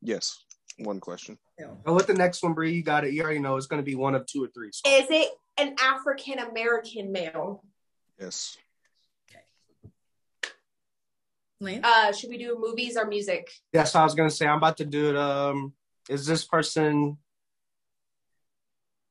yes 0.05 0.45
one 0.79 0.99
question 0.99 1.39
Male. 1.59 1.81
Oh, 1.87 1.95
with 1.95 2.09
the 2.09 2.15
next 2.15 2.43
one, 2.43 2.55
Bree, 2.55 2.73
you 2.73 2.83
got 2.83 3.05
it. 3.05 3.13
You 3.13 3.23
already 3.23 3.39
know 3.39 3.57
it's 3.57 3.67
going 3.67 3.81
to 3.81 3.85
be 3.85 3.95
one 3.95 4.15
of 4.15 4.27
two 4.27 4.43
or 4.43 4.49
three. 4.49 4.71
So. 4.73 4.83
Is 4.87 5.07
it 5.11 5.31
an 5.59 5.77
African 5.81 6.39
American 6.39 7.13
male? 7.13 7.63
Yes 8.23 8.57
Lance? 11.61 11.85
Uh, 11.85 12.13
should 12.13 12.31
we 12.31 12.39
do 12.39 12.59
movies 12.59 12.97
or 12.97 13.07
music? 13.07 13.49
That's 13.73 13.95
what 13.95 14.01
I 14.01 14.05
was 14.05 14.15
gonna 14.17 14.31
say. 14.31 14.47
I'm 14.49 14.57
about 14.59 14.79
to 14.79 14.85
do 14.85 15.11
it. 15.11 15.17
Um, 15.17 15.75
is 16.09 16.27
this 16.27 16.45
person 16.45 17.19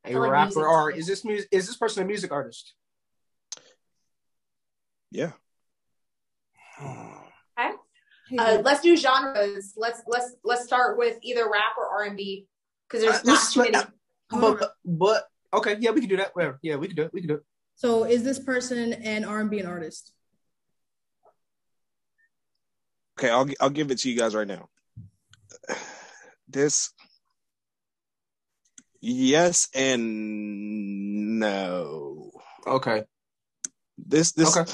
a 0.03 0.13
like 0.15 0.29
rapper 0.31 0.67
or 0.67 0.91
is 0.91 1.07
this 1.07 1.23
music? 1.23 1.47
Is 1.51 1.67
this 1.67 1.77
person 1.77 2.03
a 2.03 2.05
music 2.05 2.29
artist? 2.33 2.73
Yeah. 5.11 5.31
Uh, 8.38 8.61
let's 8.63 8.81
do 8.81 8.95
genres. 8.97 9.73
Let's 9.77 10.01
let's 10.07 10.33
let's 10.43 10.65
start 10.65 10.97
with 10.97 11.19
either 11.21 11.43
rap 11.49 11.75
or 11.77 11.88
R 11.99 12.03
and 12.03 12.17
B 12.17 12.47
because 12.88 13.03
there's 13.03 13.15
Uh, 13.15 13.23
not 13.23 13.33
let's- 13.33 13.53
too 13.53 13.59
many. 13.61 13.77
Hold. 14.31 14.59
But, 14.59 14.73
but 14.85 15.27
okay, 15.53 15.77
yeah, 15.79 15.91
we 15.91 15.99
can 16.01 16.09
do 16.09 16.17
that. 16.17 16.35
Whatever. 16.35 16.59
Yeah, 16.61 16.75
we 16.77 16.88
can 16.88 16.95
do 16.95 17.03
it. 17.03 17.13
We 17.13 17.21
can 17.21 17.27
do 17.29 17.35
it. 17.35 17.43
So 17.81 18.03
is 18.03 18.23
this 18.23 18.37
person 18.37 18.93
an 18.93 19.25
R&B 19.25 19.59
an 19.59 19.65
artist? 19.65 20.11
Okay, 23.17 23.31
I'll 23.31 23.49
I'll 23.59 23.71
give 23.71 23.89
it 23.89 23.97
to 24.01 24.09
you 24.11 24.15
guys 24.15 24.35
right 24.35 24.47
now. 24.47 24.69
This 26.47 26.91
yes 29.01 29.67
and 29.73 31.39
no. 31.39 32.29
Okay. 32.67 33.03
This 33.97 34.33
this 34.33 34.55
Okay. 34.55 34.71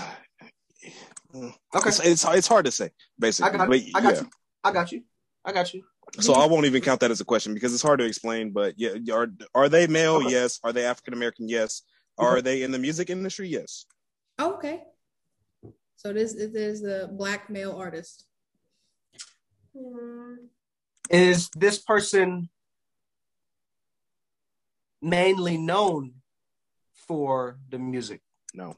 Uh, 1.34 1.52
okay. 1.76 1.88
It's, 1.88 2.00
it's 2.00 2.26
it's 2.26 2.48
hard 2.48 2.66
to 2.66 2.72
say 2.72 2.90
basically. 3.18 3.52
I 3.52 3.58
got. 3.58 3.70
but 3.70 3.80
I 3.96 4.02
got 4.02 4.16
yeah. 4.16 4.22
you. 4.22 4.30
I 4.66 4.72
got 4.74 4.92
you. 4.92 5.04
I 5.46 5.54
got 5.54 5.74
you. 5.74 5.84
So 6.20 6.34
I 6.34 6.46
won't 6.46 6.66
even 6.66 6.82
count 6.82 7.00
that 7.00 7.12
as 7.12 7.22
a 7.22 7.26
question 7.26 7.54
because 7.54 7.74
it's 7.74 7.84
hard 7.84 8.00
to 8.00 8.06
explain. 8.06 8.52
But 8.52 8.74
yeah, 8.76 8.96
are 9.14 9.30
are 9.56 9.70
they 9.70 9.88
male? 9.88 10.16
Okay. 10.16 10.32
Yes. 10.32 10.60
Are 10.62 10.74
they 10.74 10.84
African 10.84 11.14
American? 11.14 11.48
Yes. 11.48 11.84
Are 12.18 12.42
they 12.42 12.64
in 12.64 12.72
the 12.72 12.80
music 12.80 13.10
industry? 13.10 13.48
Yes. 13.48 13.86
Oh, 14.40 14.56
okay. 14.56 14.84
So 15.98 16.14
this 16.14 16.34
it 16.36 16.56
is 16.56 16.82
the 16.82 17.10
black 17.12 17.50
male 17.50 17.74
artist. 17.78 18.26
Hmm. 19.78 20.36
Is 21.10 21.50
this 21.56 21.78
person 21.80 22.50
mainly 25.02 25.58
known 25.58 26.16
for 27.08 27.58
the 27.70 27.78
music? 27.80 28.22
No. 28.54 28.76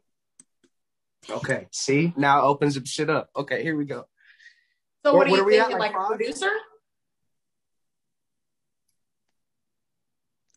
Okay. 1.29 1.67
See, 1.71 2.13
now 2.17 2.39
it 2.39 2.43
opens 2.49 2.77
up 2.77 2.85
shit 2.85 3.09
up. 3.09 3.29
Okay, 3.35 3.63
here 3.63 3.75
we 3.75 3.85
go. 3.85 4.05
So 5.05 5.13
What- 5.15 5.27
what, 5.27 5.31
what 5.31 5.39
are 5.39 5.43
are 5.43 5.45
we 5.45 5.55
you 5.55 5.59
at, 5.61 5.67
thinking? 5.67 5.79
like 5.79 5.93
Like, 5.93 6.05
a 6.05 6.07
producer? 6.07 6.51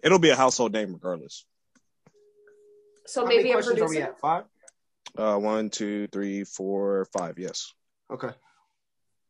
It'll 0.02 0.18
be 0.18 0.30
a 0.30 0.36
household 0.36 0.72
name 0.72 0.92
regardless. 0.92 1.44
So 3.06 3.22
How 3.22 3.26
maybe 3.28 3.38
many 3.44 3.50
a 3.50 3.54
questions 3.54 3.80
are 3.80 3.88
we 3.88 3.98
at? 3.98 4.18
Five. 4.20 4.44
Uh, 5.16 5.36
one, 5.36 5.70
two, 5.70 6.06
three, 6.08 6.44
four, 6.44 7.06
five. 7.16 7.38
Yes. 7.38 7.72
Okay. 8.12 8.30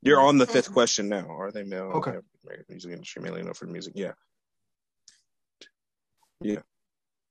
You're 0.03 0.21
on 0.21 0.39
the 0.39 0.47
fifth 0.47 0.73
question 0.73 1.09
now. 1.09 1.27
Are 1.29 1.53
they 1.53 1.63
male? 1.63 1.93
Okay. 1.95 2.11
African 2.11 2.29
American 2.45 2.67
music 2.71 2.93
industry 2.93 3.23
mainly 3.23 3.43
known 3.43 3.55
for 3.55 3.67
music? 3.67 3.93
Yeah. 3.97 4.13
Yeah. 6.41 6.59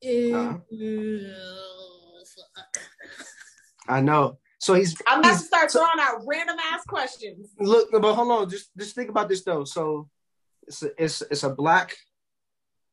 Uh-huh. 0.04 0.58
Uh. 0.74 1.34
I 3.88 4.02
know. 4.02 4.40
So 4.60 4.74
he's. 4.74 4.96
I'm 5.08 5.20
about 5.20 5.34
to 5.34 5.40
start 5.40 5.72
so- 5.72 5.80
throwing 5.80 6.00
out 6.00 6.22
random 6.26 6.58
ass 6.72 6.84
questions. 6.86 7.50
Look, 7.60 7.90
but 7.92 8.14
hold 8.14 8.32
on. 8.32 8.50
Just 8.50 8.70
just 8.78 8.96
think 8.96 9.10
about 9.10 9.28
this 9.28 9.44
though. 9.44 9.64
So 9.66 10.08
it's 10.68 10.84
a, 10.84 11.04
it's 11.04 11.22
it's 11.24 11.44
a 11.44 11.50
black 11.50 11.96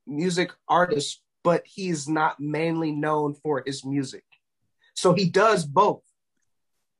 music 0.07 0.51
artist, 0.69 1.23
but 1.49 1.63
he's 1.67 2.07
not 2.07 2.39
mainly 2.39 2.93
known 2.93 3.35
for 3.43 3.63
his 3.65 3.83
music. 3.87 4.25
So 4.95 5.15
he 5.15 5.31
does 5.31 5.65
both. 5.65 6.03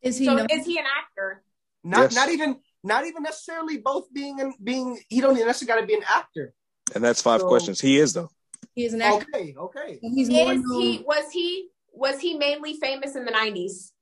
Is 0.01 0.17
he 0.17 0.25
So 0.25 0.37
known? 0.37 0.47
is 0.51 0.65
he 0.65 0.79
an 0.79 0.87
actor? 1.01 1.43
Not 1.85 2.01
Yes. 2.05 2.15
not 2.15 2.29
even 2.31 2.51
not 2.83 3.05
even 3.09 3.23
necessarily 3.25 3.77
both 3.77 4.07
being 4.19 4.41
and 4.41 4.55
being. 4.71 4.99
He 5.11 5.21
don't 5.21 5.35
necessarily 5.35 5.67
got 5.73 5.81
to 5.83 5.87
be 5.87 5.99
an 6.01 6.07
actor. 6.21 6.55
And 6.95 7.05
that's 7.05 7.21
five 7.21 7.41
So- 7.43 7.49
questions. 7.49 7.79
He 7.79 7.99
is 7.99 8.15
though. 8.15 8.31
he 8.75 8.87
is 8.87 8.95
an 8.95 9.03
actor. 9.03 9.27
Okay, 9.35 9.55
okay. 9.67 9.99
He's 10.01 10.31
more 10.31 10.53
Is 10.55 10.63
known. 10.63 10.81
he 10.81 11.05
was 11.07 11.31
he 11.31 11.69
was 11.93 12.17
he 12.21 12.31
mainly 12.39 12.73
famous 12.87 13.17
in 13.17 13.25
the 13.27 13.33
90s? 13.33 13.93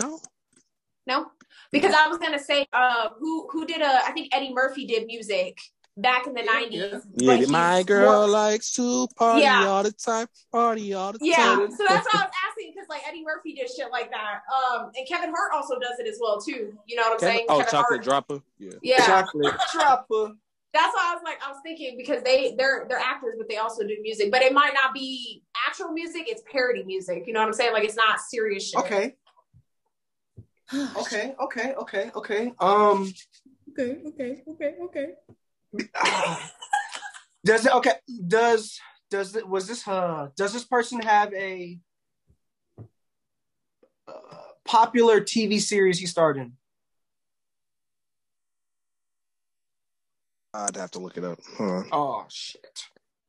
No. 0.00 0.18
No, 1.06 1.18
because 1.70 1.94
I 1.94 2.08
was 2.08 2.18
gonna 2.18 2.38
say, 2.50 2.66
uh, 2.72 3.10
who 3.18 3.48
who 3.52 3.64
did 3.66 3.80
a? 3.82 3.92
I 4.08 4.10
think 4.12 4.34
Eddie 4.34 4.52
Murphy 4.52 4.84
did 4.86 5.06
music 5.06 5.56
back 6.00 6.26
in 6.26 6.34
the 6.34 6.42
nineties. 6.42 6.84
yeah. 7.14 7.34
Yeah, 7.34 7.46
my 7.46 7.82
girl 7.82 8.26
likes 8.28 8.72
to 8.72 9.08
party 9.16 9.42
Yeah. 9.42 9.66
all 9.66 9.82
the 9.82 9.92
time. 9.92 10.26
Party 10.52 10.94
all 10.94 11.12
the 11.12 11.18
Yeah, 11.20 11.36
time. 11.36 11.60
Yeah, 11.60 11.76
so 11.76 11.84
that's 11.88 12.06
why 12.12 12.20
I 12.20 12.24
was 12.24 12.32
asking 12.48 12.72
because 12.74 12.88
like 12.88 13.02
Eddie 13.06 13.24
Murphy 13.24 13.54
did 13.54 13.68
shit 13.70 13.90
like 13.90 14.10
that. 14.10 14.40
Um, 14.52 14.90
and 14.96 15.06
Kevin 15.08 15.30
Hart 15.30 15.52
also 15.54 15.78
does 15.78 15.98
it 15.98 16.06
as 16.06 16.18
well 16.20 16.40
too. 16.40 16.72
You 16.86 16.96
know 16.96 17.02
what 17.02 17.12
I'm 17.14 17.18
Kevin- 17.18 17.36
saying? 17.36 17.46
oh, 17.48 17.58
Kevin 17.58 17.70
chocolate 17.70 18.04
Hart. 18.06 18.26
dropper. 18.28 18.40
Yeah. 18.58 18.72
Yeah, 18.82 19.06
Chocolate 19.06 19.54
dropper. 19.72 20.34
that's 20.72 20.94
why 20.94 21.10
I 21.10 21.14
was 21.14 21.22
like, 21.24 21.38
I 21.44 21.50
was 21.50 21.58
thinking 21.64 21.96
because 21.96 22.22
they 22.22 22.54
they're 22.56 22.86
they're 22.88 22.98
actors, 22.98 23.34
but 23.38 23.48
they 23.48 23.56
also 23.56 23.82
do 23.82 23.96
music. 24.02 24.30
But 24.30 24.42
it 24.42 24.52
might 24.52 24.74
not 24.74 24.94
be 24.94 25.42
actual 25.66 25.90
music; 25.92 26.24
it's 26.26 26.42
parody 26.50 26.84
music. 26.84 27.24
You 27.26 27.32
know 27.32 27.40
what 27.40 27.46
I'm 27.48 27.52
saying? 27.54 27.72
Like 27.72 27.84
it's 27.84 27.96
not 27.96 28.20
serious 28.20 28.68
shit. 28.70 28.80
Okay, 28.80 29.16
okay, 30.96 31.34
okay, 31.40 31.74
okay, 31.74 32.10
okay. 32.14 32.52
Um, 32.60 33.12
okay, 33.72 33.98
okay, 34.06 34.42
okay, 34.48 34.74
okay. 34.84 35.06
Does 37.44 37.66
it? 37.66 37.74
Okay, 37.74 37.92
does 38.26 38.78
does 39.10 39.36
it? 39.36 39.48
Was 39.48 39.68
this? 39.68 39.86
Uh, 39.86 40.28
does 40.36 40.52
this 40.52 40.64
person 40.64 41.00
have 41.00 41.32
a 41.34 41.78
uh, 44.06 44.12
popular 44.64 45.20
TV 45.20 45.60
series 45.60 45.98
he 45.98 46.06
starred 46.06 46.36
in? 46.36 46.52
I'd 50.54 50.76
have 50.76 50.90
to 50.92 50.98
look 50.98 51.16
it 51.16 51.24
up. 51.24 51.38
Huh. 51.56 51.82
Oh 51.92 52.24
shit! 52.28 52.84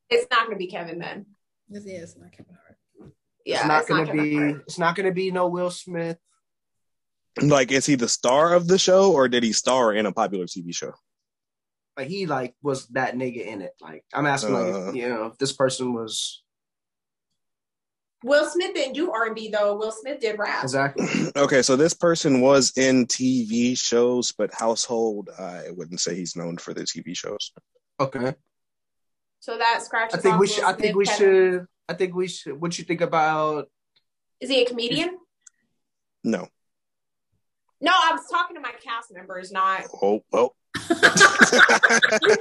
It's 0.10 0.28
not 0.32 0.46
gonna 0.46 0.58
be 0.58 0.68
Kevin 0.68 1.00
then. 1.00 1.26
This 1.68 1.86
is 1.86 2.16
not 2.18 2.32
Kevin 2.32 2.56
Hart. 2.56 3.14
Yeah, 3.46 3.58
it's 3.58 3.68
not 3.68 3.82
it's 3.82 3.90
gonna 3.90 4.06
Kevin 4.06 4.24
be. 4.24 4.36
Hart. 4.36 4.64
It's 4.66 4.80
not 4.80 4.96
gonna 4.96 5.12
be 5.12 5.32
no 5.32 5.48
Will 5.48 5.72
Smith. 5.72 6.18
Like, 7.42 7.72
is 7.72 7.86
he 7.86 7.96
the 7.96 8.10
star 8.10 8.54
of 8.54 8.68
the 8.68 8.78
show, 8.78 9.14
or 9.14 9.28
did 9.28 9.44
he 9.44 9.54
star 9.54 9.94
in 9.94 10.06
a 10.06 10.12
popular 10.12 10.46
TV 10.46 10.74
show? 10.74 10.94
Like 12.00 12.08
he 12.08 12.28
like 12.28 12.56
was 12.64 12.88
that 12.90 13.16
nigga 13.16 13.46
in 13.46 13.62
it. 13.62 13.74
Like 13.82 14.06
I'm 14.14 14.26
asking, 14.26 14.54
like 14.54 14.74
Uh. 14.74 14.90
if, 14.90 14.96
you 14.96 15.10
know, 15.10 15.26
if 15.26 15.38
this 15.38 15.52
person 15.52 15.94
was 15.94 16.42
Will 18.24 18.50
Smith 18.50 18.74
didn't 18.74 18.94
do 18.94 19.12
R 19.12 19.26
and 19.26 19.36
B 19.36 19.50
though. 19.50 19.76
Will 19.76 19.92
Smith 19.92 20.22
did 20.22 20.40
rap. 20.40 20.64
exactly. 20.64 21.06
okay, 21.36 21.62
so 21.62 21.76
this 21.76 21.94
person 21.94 22.40
was 22.40 22.72
in 22.78 23.06
TV 23.06 23.78
shows, 23.78 24.32
but 24.32 24.54
household, 24.54 25.30
I 25.38 25.72
wouldn't 25.72 26.00
say 26.00 26.16
he's 26.16 26.38
known 26.38 26.56
for 26.58 26.74
the 26.74 26.84
TV 26.84 27.16
shows. 27.18 27.52
Okay. 28.00 28.34
So 29.42 29.58
that 29.58 29.82
scratches. 29.84 30.20
I 30.20 30.22
think 30.22 30.36
off 30.36 30.40
we 30.40 30.48
Will 30.48 30.54
should. 30.54 30.64
I 30.64 30.72
think 30.72 30.80
Smith, 30.80 30.96
we 30.96 31.06
Kevin. 31.06 31.18
should. 31.20 31.66
I 31.90 31.94
think 31.96 32.16
we 32.16 32.28
should. 32.30 32.62
What 32.62 32.78
you 32.80 32.86
think 32.86 33.02
about? 33.02 33.70
Is 34.40 34.50
he 34.50 34.62
a 34.64 34.66
comedian? 34.66 35.18
No. 36.24 36.48
No, 37.82 37.92
I 37.94 38.12
was 38.14 38.22
talking 38.32 38.56
to 38.56 38.62
my 38.62 38.72
cast 38.82 39.14
members, 39.14 39.52
not 39.52 39.84
Oh, 40.02 40.24
oh. 40.32 40.54
Because 40.90 42.38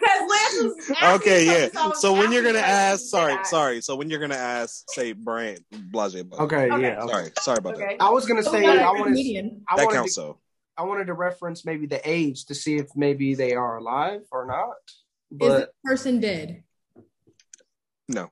Lance 0.00 0.62
was. 0.62 0.90
asking 0.90 1.08
okay, 1.20 1.46
yeah. 1.46 1.68
something, 1.72 1.98
So 2.00 2.12
when 2.12 2.32
you're 2.32 2.42
gonna 2.42 2.58
ask, 2.58 3.06
sorry, 3.06 3.34
that. 3.34 3.46
sorry. 3.46 3.80
So 3.80 3.96
when 3.96 4.10
you're 4.10 4.20
gonna 4.20 4.34
ask, 4.34 4.84
say 4.90 5.12
Brian 5.12 5.58
Blase. 5.70 6.12
Blase. 6.22 6.40
Okay, 6.40 6.70
Okay. 6.70 6.82
yeah. 6.82 7.00
okay. 7.02 7.12
Sorry, 7.12 7.30
sorry 7.40 7.58
about 7.58 7.74
Okay. 7.74 7.96
I 8.00 8.10
was 8.10 8.26
gonna 8.26 8.42
say 8.42 8.62
not 8.62 8.76
a 8.78 8.82
I 8.82 8.90
wanted. 8.92 9.18
I 9.18 9.42
that. 9.42 9.76
That 9.76 9.84
wanted 9.86 9.96
counts 9.96 10.14
to, 10.14 10.20
though. 10.20 10.38
I 10.76 10.82
wanted 10.84 11.06
to 11.08 11.14
reference 11.14 11.64
maybe 11.64 11.86
the 11.86 12.00
age 12.08 12.44
to 12.46 12.54
see 12.54 12.76
if 12.76 12.94
maybe 12.96 13.34
they 13.34 13.54
are 13.54 13.78
alive 13.78 14.22
or 14.30 14.46
not. 14.46 14.76
Is 15.30 15.38
the 15.62 15.70
person 15.84 16.20
dead? 16.20 16.62
No. 18.08 18.30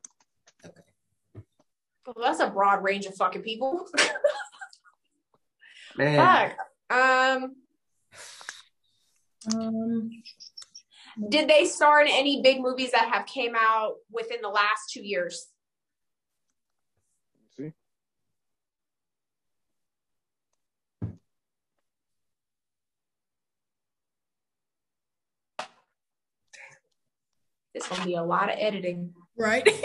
Okay. 0.65 0.81
Well, 2.07 2.15
that's 2.23 2.41
a 2.41 2.49
broad 2.49 2.83
range 2.83 3.07
of 3.07 3.15
fucking 3.17 3.43
people. 3.43 3.87
man, 5.97 6.53
Fuck. 6.89 6.97
Um, 6.97 7.57
Um, 9.55 10.11
did 11.29 11.49
they 11.49 11.65
star 11.67 12.03
in 12.03 12.09
any 12.09 12.43
big 12.43 12.61
movies 12.61 12.91
that 12.93 13.09
have 13.13 13.27
came 13.27 13.55
out 13.57 13.95
within 14.11 14.39
the 14.43 14.49
last 14.49 14.91
two 14.91 15.07
years? 15.07 15.49
See? 17.57 17.73
This 27.75 27.89
gonna 27.89 28.05
be 28.05 28.15
a 28.15 28.23
lot 28.23 28.51
of 28.51 28.57
editing. 28.59 29.15
right? 29.37 29.69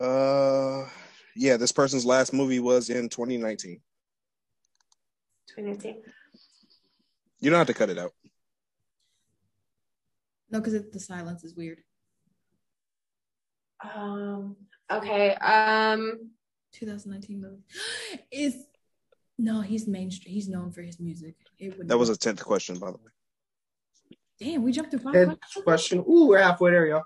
Uh, 0.00 0.86
yeah. 1.34 1.56
This 1.56 1.72
person's 1.72 2.06
last 2.06 2.32
movie 2.32 2.60
was 2.60 2.88
in 2.88 3.08
2019. 3.08 3.80
2019. 5.58 6.02
You 7.40 7.50
don't 7.50 7.58
have 7.58 7.66
to 7.66 7.74
cut 7.74 7.90
it 7.90 7.98
out. 7.98 8.12
no, 10.50 10.60
because 10.60 10.80
the 10.92 11.00
silence 11.00 11.44
is 11.44 11.54
weird. 11.54 11.80
Um. 13.82 14.56
Okay. 14.90 15.34
Um. 15.34 16.30
2019 16.72 17.40
movie 17.40 17.62
is 18.30 18.66
no, 19.38 19.60
he's 19.60 19.86
mainstream. 19.86 20.34
He's 20.34 20.48
known 20.48 20.70
for 20.70 20.82
his 20.82 21.00
music. 21.00 21.34
that 21.60 21.96
was 21.96 22.08
a 22.08 22.16
tenth 22.16 22.44
question, 22.44 22.76
by 22.78 22.90
the 22.90 22.98
way. 22.98 23.12
Damn, 24.40 24.62
we 24.62 24.72
jumped 24.72 24.90
to 24.92 24.98
five. 24.98 25.14
Tenth 25.14 25.38
question. 25.64 26.04
Ooh, 26.08 26.26
we're 26.28 26.38
halfway 26.38 26.72
there, 26.72 26.86
y'all. 26.86 27.04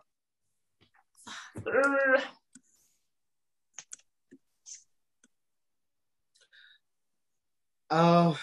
Uh, 7.92 8.34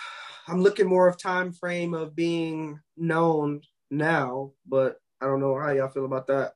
I'm 0.48 0.62
looking 0.62 0.86
more 0.86 1.08
of 1.08 1.18
time 1.18 1.52
frame 1.52 1.96
of 1.96 2.16
being 2.16 2.80
known 2.96 3.62
now, 3.90 4.52
but 4.68 4.98
I 5.20 5.26
don't 5.26 5.40
know 5.40 5.60
how 5.60 5.72
y'all 5.72 5.90
feel 5.90 6.06
about 6.06 6.28
that. 6.28 6.54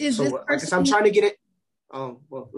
Is 0.00 0.16
so 0.16 0.24
this 0.24 0.32
I 0.48 0.52
guess 0.54 0.62
person, 0.62 0.78
I'm 0.78 0.84
trying 0.84 1.04
to 1.04 1.10
get 1.12 1.22
it. 1.22 1.36
Um, 1.92 2.18
well, 2.28 2.50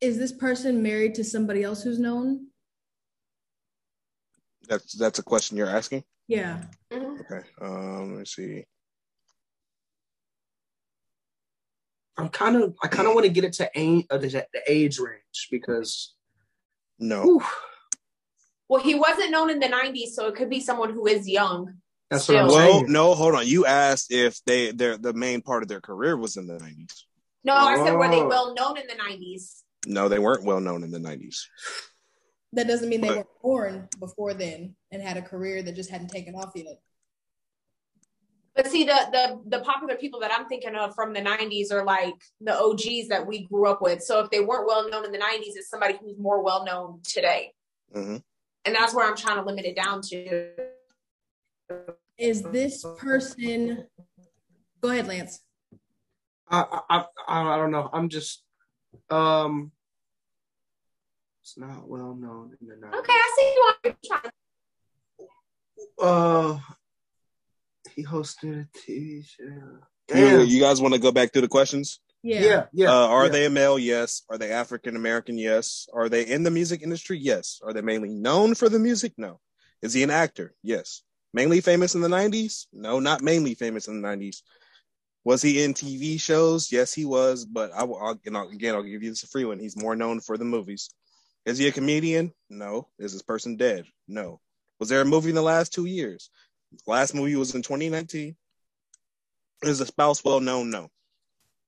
is 0.00 0.16
this 0.16 0.32
person 0.32 0.82
married 0.82 1.14
to 1.16 1.24
somebody 1.24 1.62
else 1.62 1.82
who's 1.82 1.98
known? 1.98 2.46
That's 4.66 4.94
that's 4.94 5.18
a 5.18 5.22
question 5.22 5.58
you're 5.58 5.68
asking. 5.68 6.02
Yeah. 6.26 6.62
Mhm. 6.90 7.20
Okay. 7.20 7.46
Um. 7.60 8.12
Let 8.12 8.18
me 8.20 8.24
see. 8.24 8.64
I'm 12.16 12.30
kind 12.30 12.56
of 12.56 12.74
I 12.82 12.88
kind 12.88 13.06
of 13.06 13.14
want 13.14 13.26
to 13.26 13.32
get 13.32 13.44
it 13.44 13.52
to 13.54 13.70
age, 13.74 14.06
uh, 14.08 14.16
the, 14.16 14.28
the 14.28 14.62
age 14.66 14.98
range 14.98 15.48
because 15.50 16.14
No. 16.98 17.24
whew, 17.24 17.42
Well, 18.68 18.82
he 18.82 18.94
wasn't 18.94 19.30
known 19.30 19.50
in 19.50 19.58
the 19.60 19.66
90s, 19.68 20.08
so 20.08 20.26
it 20.26 20.34
could 20.34 20.50
be 20.50 20.60
someone 20.60 20.92
who 20.92 21.06
is 21.06 21.28
young. 21.28 21.74
that's 22.10 22.28
what 22.28 22.36
I'm 22.38 22.48
Still. 22.48 22.58
Well, 22.58 22.72
saying. 22.80 22.92
no. 22.92 23.14
Hold 23.14 23.34
on. 23.36 23.46
You 23.46 23.66
asked 23.66 24.12
if 24.12 24.40
they 24.44 24.70
their 24.72 24.96
the 24.96 25.12
main 25.12 25.40
part 25.42 25.62
of 25.62 25.68
their 25.68 25.80
career 25.80 26.16
was 26.16 26.36
in 26.36 26.46
the 26.46 26.54
'90s. 26.58 27.04
No, 27.44 27.54
I 27.54 27.76
said 27.76 27.94
were 27.94 28.08
they 28.08 28.20
Oh. 28.22 28.28
well 28.28 28.54
known 28.54 28.76
in 28.78 28.86
the 28.88 28.94
90s? 28.94 29.62
No, 29.86 30.08
they 30.08 30.18
weren't 30.18 30.44
well 30.44 30.60
known 30.60 30.82
in 30.82 30.90
the 30.90 30.98
'90s. 30.98 31.36
That 32.52 32.66
doesn't 32.68 32.88
mean 32.88 33.00
they 33.02 33.08
But- 33.08 33.16
weren't 33.16 33.42
born 33.42 33.88
before 34.00 34.34
then 34.34 34.74
and 34.90 35.02
had 35.02 35.16
a 35.16 35.22
career 35.22 35.62
that 35.62 35.74
just 35.76 35.90
hadn't 35.90 36.08
taken 36.08 36.34
off 36.34 36.52
yet. 36.54 36.80
But 38.54 38.68
see, 38.68 38.84
the 38.84 38.98
the 39.12 39.58
the 39.58 39.64
popular 39.64 39.96
people 39.96 40.20
that 40.20 40.32
I'm 40.32 40.46
thinking 40.48 40.74
of 40.74 40.94
from 40.94 41.12
the 41.12 41.20
90s 41.20 41.70
are 41.72 41.84
like 41.84 42.14
the 42.40 42.58
OGs 42.58 43.08
that 43.08 43.26
we 43.26 43.44
grew 43.46 43.68
up 43.68 43.82
with. 43.82 44.02
So 44.02 44.20
if 44.20 44.30
they 44.30 44.40
weren't 44.40 44.66
well 44.66 44.88
known 44.88 45.04
in 45.04 45.12
the 45.12 45.18
90s, 45.18 45.56
it's 45.56 45.68
somebody 45.68 45.98
who's 46.00 46.18
more 46.18 46.42
well 46.42 46.64
known 46.64 47.00
today. 47.02 47.52
hmm 47.92 48.16
And 48.66 48.74
that's 48.74 48.92
where 48.94 49.06
I'm 49.08 49.16
trying 49.16 49.36
to 49.36 49.42
limit 49.42 49.64
it 49.64 49.76
down 49.76 50.02
to. 50.02 50.50
Is 52.18 52.42
this 52.42 52.84
person? 52.98 53.86
Go 54.80 54.90
ahead, 54.90 55.06
Lance. 55.06 55.40
I, 56.50 56.80
I 56.88 57.04
I 57.28 57.54
I 57.54 57.56
don't 57.56 57.70
know. 57.70 57.88
I'm 57.92 58.08
just 58.08 58.42
um. 59.08 59.70
It's 61.42 61.56
not 61.56 61.88
well 61.88 62.16
known 62.16 62.56
in 62.60 62.66
the 62.66 62.74
90s. 62.74 62.98
Okay, 62.98 63.12
I 63.12 63.36
see 63.38 63.54
you 63.54 63.72
are 63.84 63.96
trying. 64.04 64.32
Uh, 65.98 66.58
he 67.94 68.04
hosted 68.04 68.62
a 68.62 68.78
TV 68.78 69.24
show. 69.24 69.78
You, 70.12 70.40
you 70.42 70.60
guys 70.60 70.80
want 70.80 70.94
to 70.94 71.00
go 71.00 71.12
back 71.12 71.32
through 71.32 71.42
the 71.42 71.48
questions? 71.48 72.00
Yeah. 72.26 72.40
yeah, 72.40 72.64
yeah. 72.72 72.90
uh, 72.90 73.06
are 73.06 73.26
yeah. 73.26 73.30
they 73.30 73.46
a 73.46 73.50
male? 73.50 73.78
Yes. 73.78 74.22
Are 74.28 74.36
they 74.36 74.50
African 74.50 74.96
American? 74.96 75.38
Yes. 75.38 75.86
Are 75.92 76.08
they 76.08 76.26
in 76.26 76.42
the 76.42 76.50
music 76.50 76.82
industry? 76.82 77.18
Yes. 77.18 77.60
Are 77.64 77.72
they 77.72 77.82
mainly 77.82 78.08
known 78.08 78.56
for 78.56 78.68
the 78.68 78.80
music? 78.80 79.12
No. 79.16 79.38
Is 79.80 79.94
he 79.94 80.02
an 80.02 80.10
actor? 80.10 80.52
Yes. 80.62 81.02
Mainly 81.32 81.60
famous 81.60 81.94
in 81.94 82.00
the 82.00 82.08
90s? 82.08 82.66
No, 82.72 82.98
not 82.98 83.22
mainly 83.22 83.54
famous 83.54 83.86
in 83.86 84.02
the 84.02 84.08
90s. 84.08 84.38
Was 85.24 85.40
he 85.40 85.62
in 85.62 85.72
TV 85.72 86.20
shows? 86.20 86.72
Yes, 86.72 86.92
he 86.92 87.04
was. 87.04 87.44
But 87.44 87.70
I 87.72 87.84
will, 87.84 87.98
I'll, 87.98 88.20
and 88.26 88.36
I'll, 88.36 88.48
again, 88.48 88.74
I'll 88.74 88.82
give 88.82 89.04
you 89.04 89.10
this 89.10 89.22
a 89.22 89.28
free 89.28 89.44
one. 89.44 89.60
He's 89.60 89.76
more 89.76 89.94
known 89.94 90.20
for 90.20 90.36
the 90.36 90.44
movies. 90.44 90.90
Is 91.44 91.58
he 91.58 91.68
a 91.68 91.72
comedian? 91.72 92.32
No. 92.50 92.88
Is 92.98 93.12
this 93.12 93.22
person 93.22 93.56
dead? 93.56 93.84
No. 94.08 94.40
Was 94.80 94.88
there 94.88 95.00
a 95.00 95.04
movie 95.04 95.28
in 95.28 95.36
the 95.36 95.42
last 95.42 95.72
two 95.72 95.84
years? 95.84 96.28
Last 96.88 97.14
movie 97.14 97.36
was 97.36 97.54
in 97.54 97.62
2019. 97.62 98.34
Is 99.62 99.78
the 99.78 99.86
spouse 99.86 100.24
well 100.24 100.40
known? 100.40 100.70
No. 100.70 100.90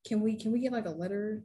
Can 0.08 0.20
we 0.22 0.36
can 0.36 0.52
we 0.52 0.60
get 0.60 0.72
like 0.72 0.86
a 0.86 0.90
letter 0.90 1.42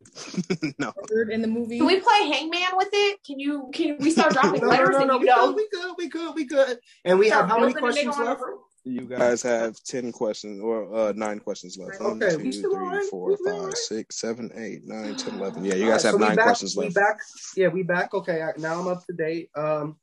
no. 0.78 0.92
in 1.30 1.42
the 1.42 1.48
movie? 1.48 1.78
Can 1.78 1.86
we 1.86 2.00
play 2.00 2.30
Hangman 2.32 2.76
with 2.76 2.88
it? 2.92 3.22
Can 3.24 3.38
you? 3.38 3.68
Can 3.72 3.98
we 3.98 4.10
start 4.10 4.32
dropping 4.32 4.60
No, 4.62 4.68
letters 4.68 4.90
no, 4.92 4.98
no, 4.98 5.00
and 5.00 5.08
no, 5.08 5.14
you 5.14 5.20
we 5.20 5.26
know? 5.26 5.46
good, 5.52 5.56
we 5.56 5.68
good, 5.68 5.94
we 5.98 6.08
good, 6.08 6.34
we 6.34 6.44
good. 6.46 6.78
And 7.04 7.18
we 7.18 7.28
start 7.28 7.42
have 7.42 7.50
how 7.50 7.60
many 7.60 7.74
building 7.74 8.08
a 8.08 8.12
questions 8.12 8.16
nigga 8.16 8.20
on 8.20 8.26
a 8.26 8.30
left? 8.30 8.42
You 8.84 9.00
guys 9.02 9.42
have 9.42 9.76
10 9.84 10.12
questions 10.12 10.62
or 10.62 10.94
uh, 10.96 11.12
nine 11.14 11.40
questions 11.40 11.76
left. 11.76 12.00
One, 12.00 12.22
Okay, 12.22 12.36
two, 12.36 12.42
we 12.42 12.52
still 12.52 12.70
three, 12.70 12.80
alright, 12.86 13.04
four, 13.10 13.28
we 13.30 13.36
still 13.36 13.46
five, 13.52 13.60
alright. 13.60 13.76
six, 13.76 14.18
seven, 14.20 14.50
eight, 14.56 14.86
nine, 14.86 15.14
10, 15.14 15.34
11. 15.34 15.64
Yeah, 15.64 15.74
you 15.74 15.80
guys 15.90 16.04
right, 16.04 16.12
have 16.12 16.12
so 16.12 16.16
nine 16.26 16.36
back, 16.36 16.44
questions 16.46 16.74
We 16.76 16.84
left. 16.84 16.94
back. 16.94 17.18
Yeah, 17.56 17.68
we 17.68 17.82
back. 17.82 18.14
Okay, 18.14 18.42
now 18.56 18.80
I'm 18.80 18.88
up 18.88 19.04
to 19.06 19.12
date. 19.12 19.50
Um, 19.54 19.96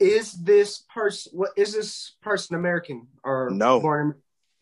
is 0.00 0.32
this 0.32 0.84
person? 0.94 1.32
What 1.34 1.50
is 1.56 1.74
this 1.74 2.14
person 2.22 2.56
American 2.56 3.08
or 3.22 3.50
No. 3.50 3.80
Born, 3.80 4.14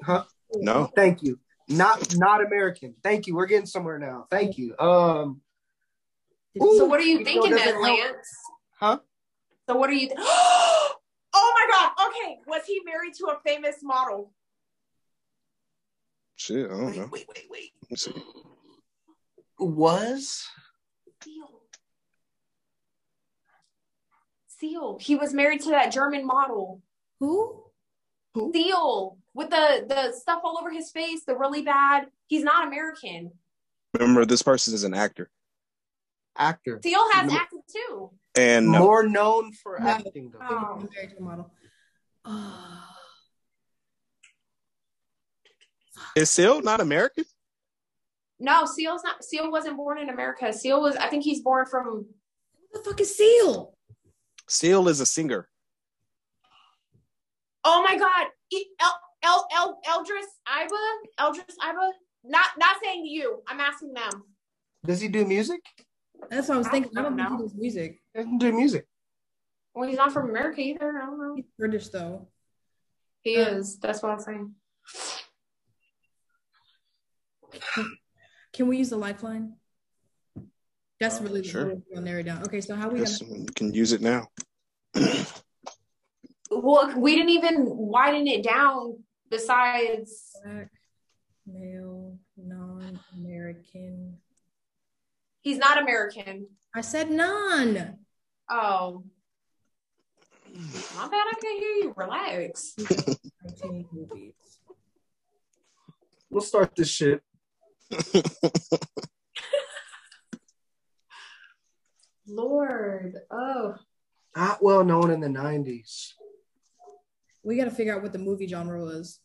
huh? 0.03 0.25
No. 0.55 0.91
Thank 0.95 1.23
you. 1.23 1.39
Not 1.69 2.15
not 2.17 2.45
American. 2.45 2.95
Thank 3.03 3.27
you. 3.27 3.35
We're 3.35 3.47
getting 3.47 3.67
somewhere 3.67 3.99
now. 3.99 4.27
Thank 4.31 4.59
you. 4.59 4.77
Um, 4.79 5.41
Ooh, 6.61 6.77
So 6.77 6.85
what 6.87 7.01
are 7.01 7.05
you 7.05 7.25
thinking 7.25 7.55
then. 7.55 7.81
Lance? 7.81 8.29
huh? 8.79 8.99
So 9.69 9.77
what 9.77 9.89
are 9.89 9.95
you? 9.95 10.11
oh 10.19 10.95
my 11.35 11.67
God! 11.71 12.09
Okay, 12.09 12.39
was 12.47 12.63
he 12.67 12.81
married 12.85 13.15
to 13.15 13.27
a 13.27 13.39
famous 13.47 13.77
model? 13.83 14.33
Shit, 16.37 16.67
I 16.67 16.69
don't 16.69 16.87
Wait, 16.87 16.97
know. 16.97 17.09
wait, 17.13 17.27
wait, 17.29 17.47
wait. 17.51 17.73
Let's 17.91 18.05
see. 18.05 18.13
Was 19.59 20.45
Seal. 21.23 21.61
Seal. 24.49 24.99
He 25.01 25.15
was 25.15 25.33
married 25.33 25.61
to 25.63 25.71
that 25.71 25.93
German 25.93 26.27
model. 26.27 26.83
Who? 27.21 27.62
Seal 28.37 29.19
with 29.35 29.51
the 29.51 29.85
the 29.89 30.13
stuff 30.13 30.41
all 30.45 30.59
over 30.59 30.71
his 30.71 30.91
face, 30.91 31.25
the 31.25 31.37
really 31.37 31.63
bad. 31.63 32.07
He's 32.27 32.43
not 32.45 32.67
American. 32.67 33.33
Remember, 33.95 34.25
this 34.25 34.43
person 34.43 34.73
is 34.75 34.85
an 34.85 34.95
actor. 34.95 35.31
actor 36.39 36.81
Seal 36.83 37.11
has 37.13 37.31
No. 37.31 37.37
acted 37.39 37.61
too. 37.71 38.11
And 38.35 38.69
no, 38.73 38.79
more 38.79 39.07
known 39.07 39.53
for 39.53 39.79
No. 39.79 39.87
acting 39.87 40.31
though? 40.31 40.39
Oh. 40.41 40.79
I'm 40.81 40.89
married 40.95 41.11
to 41.11 41.17
a 41.19 41.21
model. 41.21 41.51
Oh. 42.25 42.85
is 46.17 46.31
Seal 46.31 46.63
not 46.63 46.81
American? 46.81 47.25
No, 48.41 48.65
Seal's 48.65 49.05
not. 49.05 49.23
Seal 49.23 49.51
wasn't 49.51 49.77
born 49.77 49.99
in 49.99 50.09
America. 50.09 50.53
Seal 50.53 50.81
was. 50.83 50.97
I 50.97 51.09
think 51.09 51.23
he's 51.23 51.43
born 51.43 51.67
from. 51.67 52.07
Who 52.73 52.79
the 52.79 52.83
fuck 52.83 53.01
is 53.01 53.15
Seal? 53.17 53.75
Seal 54.49 54.89
is 54.89 55.01
a 55.01 55.07
singer. 55.07 55.49
Oh 57.65 57.83
my 57.89 57.97
God! 57.97 58.27
El, 58.81 58.93
El, 59.23 59.47
El, 59.55 59.81
Eldris 59.87 60.29
Iba, 60.49 60.81
Eldris 61.21 61.55
Iba. 61.61 61.91
Not 62.25 62.47
not 62.59 62.77
saying 62.83 63.07
you. 63.07 63.43
I'm 63.49 63.61
asking 63.61 63.93
them. 63.95 64.25
Does 64.85 65.01
he 65.01 65.09
do 65.09 65.25
music? 65.25 65.61
That's 66.31 66.49
what 66.49 66.55
I 66.57 66.59
was 66.59 66.67
I 66.69 66.71
thinking. 66.71 66.93
I 66.97 67.03
don't 67.03 67.17
don't 67.17 67.19
think 67.27 67.31
know. 67.31 67.37
he 67.39 67.43
does 67.45 67.55
music. 67.55 68.03
He 68.15 68.19
doesn't 68.21 68.39
do 68.39 68.53
music. 68.53 68.87
Well, 69.75 69.89
he's 69.89 69.97
not 69.97 70.13
from 70.13 70.31
America 70.31 70.61
either. 70.61 70.99
I 71.03 71.07
don't 71.07 71.19
know. 71.19 71.35
He's 71.37 71.45
British 71.59 71.89
though. 71.89 72.29
He 73.23 73.35
is. 73.37 73.79
That's 73.79 74.03
what 74.03 74.13
I'm 74.13 74.21
saying. 74.21 74.55
Can 78.53 78.67
we 78.69 78.79
use 78.79 78.91
the 78.91 78.97
lifeline? 78.97 79.55
That's 81.01 81.21
Uh, 81.21 81.25
really 81.25 81.41
the 81.43 81.49
sure. 81.49 81.71
sure. 81.71 81.83
We'll 81.91 82.03
narrow 82.03 82.21
it 82.21 82.25
down. 82.25 82.43
Okay, 82.45 82.61
so 82.61 82.75
how 82.77 82.89
we 82.89 83.01
Yes, 83.01 83.21
gonna 83.21 83.39
you 83.41 83.47
can 83.55 83.73
use 83.73 83.93
it 83.93 84.01
now. 84.01 84.29
Well, 86.55 86.93
we 86.99 87.15
didn't 87.15 87.31
even 87.31 87.65
widen 87.67 88.27
it 88.27 88.43
down. 88.43 88.99
Besides, 89.31 90.37
black, 90.45 90.69
male, 91.47 92.19
non-American? 92.37 94.19
he's 95.43 95.59
not 95.59 95.81
American. 95.81 96.47
I 96.75 96.81
said 96.81 97.11
none. 97.11 97.99
Oh, 98.51 99.05
my 100.97 101.09
bad. 101.09 101.15
I 101.15 101.35
can't 101.41 101.59
hear 101.61 101.75
you. 101.77 101.95
Relax. 101.97 102.75
We'll 106.31 106.41
start 106.41 106.75
this 106.75 106.89
shit. 106.89 107.23
Lord. 112.27 113.17
Oh. 113.31 113.75
Not 114.35 114.63
well 114.63 114.83
known 114.83 115.11
in 115.11 115.21
the 115.21 115.29
'90s. 115.29 116.15
We 117.43 117.57
got 117.57 117.65
to 117.65 117.71
figure 117.71 117.95
out 117.95 118.03
what 118.03 118.13
the 118.13 118.19
movie 118.19 118.47
genre 118.47 118.83
was. 118.83 119.21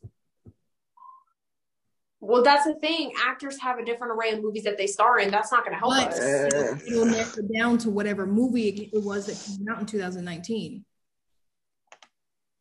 Well, 2.20 2.44
that's 2.44 2.66
the 2.66 2.74
thing. 2.76 3.12
Actors 3.26 3.60
have 3.62 3.78
a 3.78 3.86
different 3.86 4.14
array 4.14 4.32
of 4.32 4.42
movies 4.42 4.64
that 4.64 4.78
they 4.78 4.88
star 4.88 5.20
in. 5.20 5.30
That's 5.30 5.52
not 5.52 5.64
going 5.64 5.74
to 5.74 5.80
help 5.80 5.94
But 5.94 6.14
us. 6.14 6.20
Uh, 6.20 6.78
it'll 6.88 7.06
narrow 7.06 7.48
down 7.54 7.78
to 7.80 7.92
whatever 7.92 8.26
movie 8.26 8.90
it 8.92 9.04
was 9.04 9.28
that 9.28 9.58
came 9.58 9.70
out 9.70 9.80
in 9.80 9.86
2019. 9.86 10.84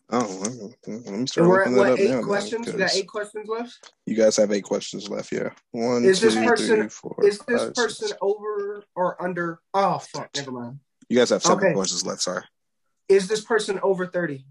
Oh, 0.09 0.69
let 0.87 1.19
me 1.19 1.27
start. 1.27 1.49
we're 1.49 1.65
at 1.65 1.73
what 1.73 1.99
eight 1.99 2.23
questions? 2.23 2.73
We 2.73 2.79
got 2.79 2.95
eight 2.95 3.09
questions 3.09 3.49
left. 3.49 3.93
You 4.05 4.15
guys 4.15 4.37
have 4.37 4.53
eight 4.53 4.63
questions 4.63 5.09
left. 5.09 5.33
Yeah. 5.33 5.51
One. 5.73 6.05
Is 6.05 6.21
two, 6.21 6.27
this 6.27 6.37
person 6.37 6.77
three, 6.77 6.89
four, 6.89 7.17
is 7.25 7.39
this 7.41 7.65
five, 7.65 7.75
person 7.75 8.09
six. 8.09 8.19
over 8.23 8.85
or 8.95 9.21
under? 9.21 9.59
Oh 9.75 9.99
fuck! 9.99 10.31
Never 10.37 10.53
mind. 10.53 10.79
You 11.09 11.19
guys 11.19 11.31
have 11.31 11.43
seven 11.43 11.59
okay. 11.65 11.75
questions 11.75 12.07
left. 12.07 12.23
Sorry. 12.23 12.45
Is 13.09 13.27
this 13.27 13.41
person 13.41 13.81
over 13.83 14.07
thirty? 14.07 14.47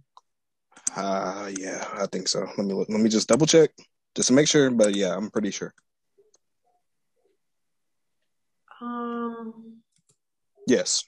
Uh 0.96 1.52
yeah, 1.58 1.86
I 1.94 2.06
think 2.08 2.28
so. 2.28 2.48
Let 2.58 2.66
me 2.66 2.74
look, 2.74 2.90
let 2.90 3.00
me 3.00 3.10
just 3.10 3.28
double 3.28 3.48
check 3.48 3.72
just 4.16 4.28
to 4.28 4.34
make 4.34 4.48
sure. 4.48 4.70
But 4.72 4.96
yeah, 4.96 5.16
I'm 5.16 5.30
pretty 5.30 5.52
sure. 5.52 5.74
Um. 8.82 9.82
Yes. 10.68 11.04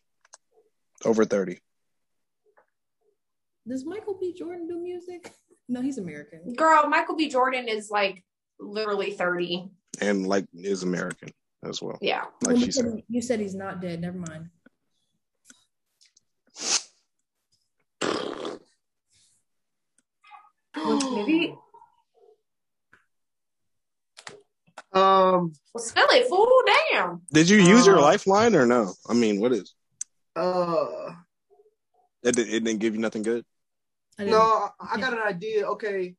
Over 1.06 1.26
thirty. 1.26 1.60
Does 3.68 3.86
Michael 3.86 4.18
B. 4.20 4.34
Jordan 4.34 4.68
do 4.68 4.80
music? 4.80 5.34
No, 5.68 5.82
he's 5.82 5.98
American. 5.98 6.54
Girl, 6.54 6.88
Michael 6.88 7.18
B. 7.18 7.28
Jordan 7.28 7.68
is 7.68 7.92
like 7.92 8.24
literally 8.60 9.12
30. 9.12 9.70
And 10.00 10.26
like 10.26 10.46
is 10.54 10.84
American 10.84 11.30
as 11.66 11.82
well. 11.82 11.98
Yeah. 12.02 12.26
Like 12.42 12.56
well, 12.56 12.58
you, 12.58 12.72
said, 12.72 13.04
you 13.10 13.22
said 13.22 13.40
he's 13.42 13.56
not 13.56 13.82
dead. 13.82 14.00
Never 14.00 14.18
mind. 14.18 14.50
Maybe. 20.86 21.56
Um. 24.94 25.54
Well, 25.74 25.84
spell 25.84 26.08
it, 26.12 26.28
fool. 26.28 26.50
Damn. 26.92 27.22
Did 27.32 27.50
you 27.50 27.58
use 27.58 27.88
uh, 27.88 27.92
your 27.92 28.00
lifeline 28.00 28.56
or 28.56 28.66
no? 28.66 28.94
I 29.08 29.14
mean, 29.14 29.40
what 29.40 29.52
is? 29.52 29.74
Uh. 30.36 31.12
It, 32.24 32.38
it 32.40 32.64
didn't 32.64 32.80
give 32.80 32.96
you 32.96 33.02
nothing 33.02 33.24
good. 33.24 33.46
No, 34.20 34.70
I 34.80 35.00
got 35.00 35.14
an 35.14 35.20
idea. 35.20 35.68
Okay. 35.68 36.16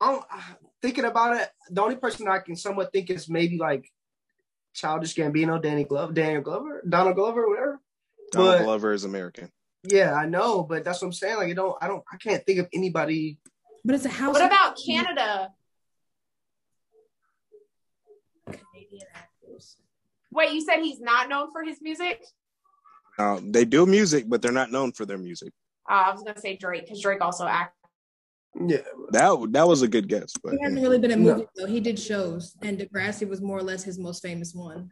I'm 0.00 0.20
thinking 0.82 1.04
about 1.04 1.36
it. 1.36 1.48
The 1.70 1.82
only 1.82 1.96
person 1.96 2.28
I 2.28 2.38
can 2.38 2.56
somewhat 2.56 2.92
think 2.92 3.10
is 3.10 3.28
maybe 3.28 3.58
like 3.58 3.90
Childish 4.74 5.14
Gambino, 5.14 5.60
Danny 5.60 5.84
Glover, 5.84 6.12
Daniel 6.12 6.42
Glover, 6.42 6.82
Donald 6.88 7.16
Glover, 7.16 7.48
whatever. 7.48 7.80
Donald 8.32 8.58
but, 8.58 8.64
Glover 8.64 8.92
is 8.92 9.04
American. 9.04 9.50
Yeah, 9.88 10.14
I 10.14 10.26
know, 10.26 10.62
but 10.62 10.84
that's 10.84 11.00
what 11.00 11.08
I'm 11.08 11.12
saying. 11.12 11.36
Like, 11.36 11.48
you 11.48 11.54
don't, 11.54 11.76
I 11.80 11.88
don't, 11.88 12.02
I 12.12 12.16
can't 12.16 12.44
think 12.44 12.58
of 12.58 12.68
anybody. 12.72 13.38
But 13.84 13.94
it's 13.94 14.04
a 14.04 14.10
house. 14.10 14.32
What 14.32 14.44
about 14.44 14.76
Canada? 14.84 15.50
Canadian 18.46 19.06
actors. 19.14 19.76
Wait, 20.32 20.52
you 20.52 20.60
said 20.60 20.80
he's 20.80 21.00
not 21.00 21.28
known 21.28 21.52
for 21.52 21.62
his 21.62 21.78
music? 21.80 22.24
Uh, 23.18 23.40
they 23.42 23.64
do 23.64 23.86
music, 23.86 24.24
but 24.28 24.42
they're 24.42 24.52
not 24.52 24.70
known 24.70 24.92
for 24.92 25.06
their 25.06 25.18
music. 25.18 25.52
Uh, 25.88 26.04
I 26.06 26.12
was 26.12 26.22
gonna 26.22 26.38
say 26.38 26.56
Drake 26.56 26.84
because 26.84 27.00
Drake 27.00 27.20
also 27.20 27.46
acts. 27.46 27.72
Yeah, 28.54 28.78
that 29.10 29.48
that 29.52 29.68
was 29.68 29.82
a 29.82 29.88
good 29.88 30.08
guess. 30.08 30.32
But 30.42 30.54
he 30.54 30.62
hasn't 30.62 30.82
really 30.82 30.98
been 30.98 31.10
in 31.10 31.22
movies 31.22 31.46
no. 31.56 31.66
though. 31.66 31.72
He 31.72 31.80
did 31.80 31.98
shows, 31.98 32.54
and 32.62 32.78
Degrassi 32.78 33.28
was 33.28 33.40
more 33.40 33.58
or 33.58 33.62
less 33.62 33.84
his 33.84 33.98
most 33.98 34.22
famous 34.22 34.54
one. 34.54 34.90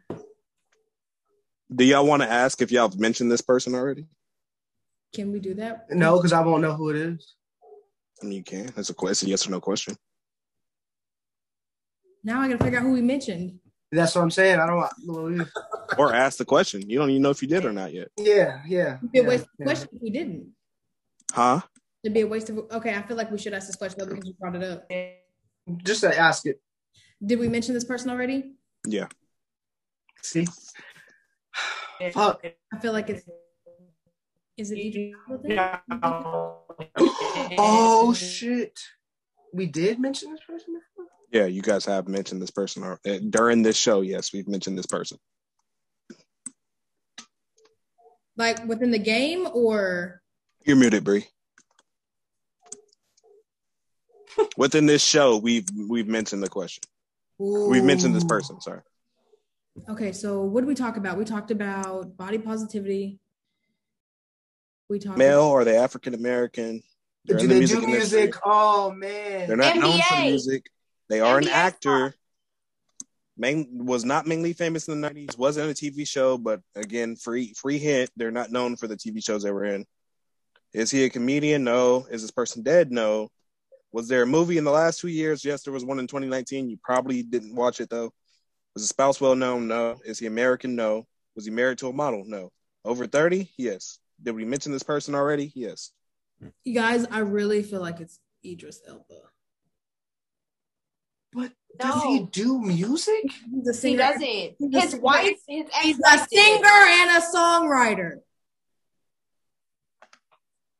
Do 1.73 1.83
y'all 1.83 2.05
want 2.05 2.21
to 2.21 2.31
ask 2.31 2.61
if 2.61 2.71
y'all 2.71 2.91
mentioned 2.95 3.31
this 3.31 3.41
person 3.41 3.73
already? 3.75 4.05
Can 5.15 5.31
we 5.31 5.39
do 5.39 5.53
that? 5.55 5.89
No, 5.89 6.17
because 6.17 6.33
I 6.33 6.41
won't 6.41 6.61
know 6.61 6.73
who 6.73 6.89
it 6.89 6.97
is. 6.97 7.35
I 8.21 8.25
mean, 8.25 8.37
you 8.37 8.43
can. 8.43 8.67
That's 8.75 8.89
a 8.89 8.93
question. 8.93 9.29
Yes 9.29 9.47
or 9.47 9.51
no 9.51 9.61
question. 9.61 9.95
Now 12.23 12.41
I 12.41 12.47
gotta 12.47 12.63
figure 12.63 12.79
out 12.79 12.85
who 12.85 12.93
we 12.93 13.01
mentioned. 13.01 13.59
That's 13.91 14.15
what 14.15 14.21
I'm 14.21 14.31
saying. 14.31 14.59
I 14.59 14.67
don't. 14.67 14.77
Want 15.07 15.47
or 15.97 16.13
ask 16.13 16.37
the 16.37 16.45
question. 16.45 16.89
You 16.89 16.97
don't 16.97 17.09
even 17.11 17.21
know 17.21 17.29
if 17.29 17.41
you 17.41 17.47
did 17.47 17.65
or 17.65 17.71
not 17.71 17.93
yet. 17.93 18.09
Yeah, 18.17 18.61
yeah. 18.67 18.97
It'd 18.97 19.11
be 19.11 19.19
a 19.19 19.23
waste 19.23 19.47
yeah, 19.57 19.63
of 19.63 19.67
question 19.67 19.89
if 19.93 20.01
we 20.01 20.09
didn't. 20.09 20.47
Huh? 21.31 21.61
It'd 22.03 22.13
be 22.13 22.21
a 22.21 22.27
waste 22.27 22.49
of. 22.49 22.57
Okay, 22.71 22.93
I 22.93 23.01
feel 23.03 23.15
like 23.15 23.31
we 23.31 23.37
should 23.37 23.53
ask 23.53 23.67
this 23.67 23.75
question 23.75 24.07
because 24.07 24.25
you 24.25 24.33
brought 24.39 24.55
it 24.55 24.63
up. 24.63 24.89
Just 25.83 26.01
to 26.01 26.17
ask 26.17 26.45
it. 26.45 26.59
Did 27.25 27.39
we 27.39 27.47
mention 27.47 27.73
this 27.73 27.85
person 27.85 28.09
already? 28.09 28.55
Yeah. 28.85 29.07
See. 30.21 30.47
Fuck. 32.11 32.45
I 32.73 32.79
feel 32.79 32.91
like 32.91 33.09
it's. 33.09 33.23
Is 34.57 34.71
it 34.71 35.13
Oh 37.57 38.13
shit! 38.13 38.79
We 39.53 39.65
did 39.65 39.99
mention 39.99 40.31
this 40.31 40.41
person 40.47 40.75
before. 40.75 41.05
Yeah, 41.31 41.45
you 41.45 41.61
guys 41.61 41.85
have 41.85 42.07
mentioned 42.07 42.41
this 42.41 42.51
person 42.51 42.83
or, 42.83 42.99
uh, 43.05 43.17
during 43.29 43.63
this 43.63 43.75
show. 43.75 44.01
Yes, 44.01 44.31
we've 44.31 44.47
mentioned 44.47 44.77
this 44.77 44.85
person. 44.85 45.17
Like 48.37 48.65
within 48.65 48.91
the 48.91 48.99
game, 48.99 49.47
or 49.53 50.21
you're 50.65 50.77
muted, 50.77 51.03
Bree. 51.03 51.25
within 54.57 54.85
this 54.85 55.03
show, 55.03 55.37
we've 55.37 55.67
we've 55.89 56.07
mentioned 56.07 56.43
the 56.43 56.49
question. 56.49 56.83
Ooh. 57.41 57.69
We've 57.69 57.83
mentioned 57.83 58.15
this 58.15 58.23
person. 58.23 58.61
Sorry. 58.61 58.81
Okay, 59.89 60.13
so 60.13 60.43
what 60.43 60.61
did 60.61 60.67
we 60.67 60.75
talk 60.75 60.95
about? 60.95 61.17
We 61.17 61.25
talked 61.25 61.51
about 61.51 62.15
body 62.15 62.37
positivity. 62.37 63.19
We 64.89 64.99
talked 64.99 65.17
male. 65.17 65.47
About- 65.47 65.53
are 65.53 65.63
they 65.65 65.77
African 65.77 66.13
American? 66.13 66.83
Do 67.25 67.35
they 67.35 67.47
the 67.47 67.55
music 67.55 67.79
do 67.79 67.87
music? 67.87 68.19
Industry. 68.19 68.41
Oh 68.45 68.91
man, 68.91 69.47
they're 69.47 69.57
not 69.57 69.73
NBA. 69.75 69.81
known 69.81 69.99
for 70.01 70.21
music. 70.21 70.65
They 71.09 71.19
are 71.21 71.37
an 71.37 71.47
actor. 71.47 72.13
Main 73.37 73.85
was 73.85 74.05
not 74.05 74.27
mainly 74.27 74.53
famous 74.53 74.87
in 74.87 74.93
the 74.93 75.07
nineties. 75.07 75.37
Wasn't 75.37 75.69
a 75.69 75.73
TV 75.73 76.07
show, 76.07 76.37
but 76.37 76.61
again, 76.75 77.15
free 77.15 77.53
free 77.53 77.79
hint. 77.79 78.09
They're 78.15 78.31
not 78.31 78.51
known 78.51 78.77
for 78.77 78.87
the 78.87 78.95
TV 78.95 79.23
shows 79.23 79.43
they 79.43 79.51
were 79.51 79.65
in. 79.65 79.85
Is 80.73 80.91
he 80.91 81.03
a 81.03 81.09
comedian? 81.09 81.63
No. 81.63 82.05
Is 82.09 82.21
this 82.21 82.31
person 82.31 82.63
dead? 82.63 82.91
No. 82.91 83.29
Was 83.91 84.07
there 84.07 84.23
a 84.23 84.27
movie 84.27 84.57
in 84.57 84.63
the 84.65 84.71
last 84.71 84.99
two 84.99 85.07
years? 85.07 85.43
Yes, 85.43 85.63
there 85.63 85.73
was 85.73 85.85
one 85.85 85.99
in 85.99 86.07
2019. 86.07 86.69
You 86.69 86.77
probably 86.83 87.23
didn't 87.23 87.55
watch 87.55 87.79
it 87.79 87.89
though. 87.89 88.11
Was 88.73 88.83
his 88.83 88.89
spouse 88.89 89.19
well 89.19 89.35
known? 89.35 89.67
No. 89.67 89.99
Is 90.05 90.19
he 90.19 90.27
American? 90.27 90.75
No. 90.75 91.05
Was 91.35 91.45
he 91.45 91.51
married 91.51 91.77
to 91.79 91.87
a 91.87 91.93
model? 91.93 92.23
No. 92.25 92.51
Over 92.83 93.07
30? 93.07 93.51
Yes. 93.57 93.99
Did 94.21 94.35
we 94.35 94.45
mention 94.45 94.71
this 94.71 94.83
person 94.83 95.15
already? 95.15 95.51
Yes. 95.55 95.91
You 96.63 96.73
guys, 96.73 97.05
I 97.09 97.19
really 97.19 97.63
feel 97.63 97.81
like 97.81 97.99
it's 97.99 98.19
Idris 98.45 98.81
Elba. 98.87 99.03
But 101.31 101.51
no. 101.79 101.91
does 101.91 102.03
he 102.03 102.19
do 102.31 102.61
music? 102.61 103.31
He 103.51 103.95
doesn't. 103.97 104.55
His 104.71 104.95
wife, 104.95 105.37
his 105.47 105.65
he's 105.81 105.99
a 105.99 106.17
singer 106.31 106.65
and 106.65 107.11
a 107.11 107.21
songwriter. 107.21 108.19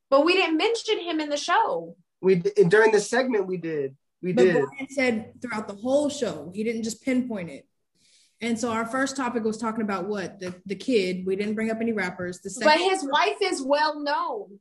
But 0.10 0.24
we 0.24 0.34
didn't 0.34 0.58
mention 0.58 1.00
him 1.00 1.20
in 1.20 1.30
the 1.30 1.38
show. 1.38 1.98
We 2.22 2.36
during 2.36 2.92
the 2.92 3.02
segment 3.02 3.48
we 3.48 3.58
did. 3.58 3.98
We 4.22 4.32
but 4.32 4.44
did. 4.44 4.54
Brian 4.54 4.90
said 4.90 5.42
throughout 5.42 5.68
the 5.68 5.76
whole 5.76 6.10
show. 6.10 6.52
He 6.56 6.64
didn't 6.64 6.84
just 6.84 7.04
pinpoint 7.04 7.50
it. 7.50 7.68
And 8.42 8.60
so 8.60 8.72
our 8.72 8.86
first 8.86 9.16
topic 9.16 9.44
was 9.44 9.58
talking 9.58 9.82
about 9.82 10.08
what 10.08 10.40
the, 10.40 10.54
the 10.66 10.76
kid. 10.76 11.26
We 11.26 11.36
didn't 11.36 11.56
bring 11.56 11.72
up 11.72 11.78
any 11.82 11.94
rappers. 11.94 12.42
The 12.42 12.50
second- 12.50 12.68
but 12.68 12.92
his 12.92 13.08
wife 13.10 13.38
is 13.42 13.62
well 13.62 14.00
known. 14.02 14.60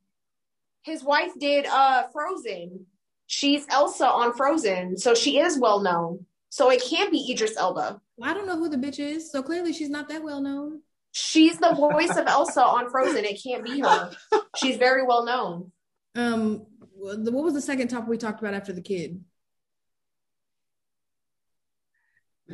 His 0.82 1.02
wife 1.02 1.32
did 1.38 1.66
uh 1.66 2.04
Frozen 2.12 2.86
she's 3.26 3.66
Elsa 3.70 4.06
on 4.06 4.32
Frozen, 4.34 4.98
so 4.98 5.14
she 5.14 5.38
is 5.38 5.58
well 5.58 5.80
known. 5.80 6.26
So 6.50 6.70
it 6.70 6.82
can't 6.88 7.10
be 7.10 7.32
Idris 7.32 7.56
Elba. 7.56 8.00
Well, 8.16 8.30
I 8.30 8.34
don't 8.34 8.46
know 8.46 8.56
who 8.56 8.68
the 8.68 8.76
bitch 8.76 9.00
is, 9.00 9.30
so 9.32 9.42
clearly 9.42 9.72
she's 9.72 9.90
not 9.90 10.08
that 10.08 10.22
well 10.22 10.40
known. 10.40 10.82
She's 11.12 11.58
the 11.58 11.74
voice 11.74 12.16
of 12.16 12.26
Elsa 12.26 12.62
on 12.62 12.90
Frozen. 12.90 13.24
It 13.24 13.40
can't 13.42 13.64
be 13.64 13.80
her. 13.80 14.10
She's 14.56 14.76
very 14.76 15.04
well 15.04 15.24
known. 15.24 15.72
Um, 16.16 16.66
what 16.96 17.44
was 17.44 17.54
the 17.54 17.60
second 17.60 17.88
topic 17.88 18.08
we 18.08 18.18
talked 18.18 18.40
about 18.40 18.54
after 18.54 18.72
the 18.72 18.82
kid? 18.82 19.20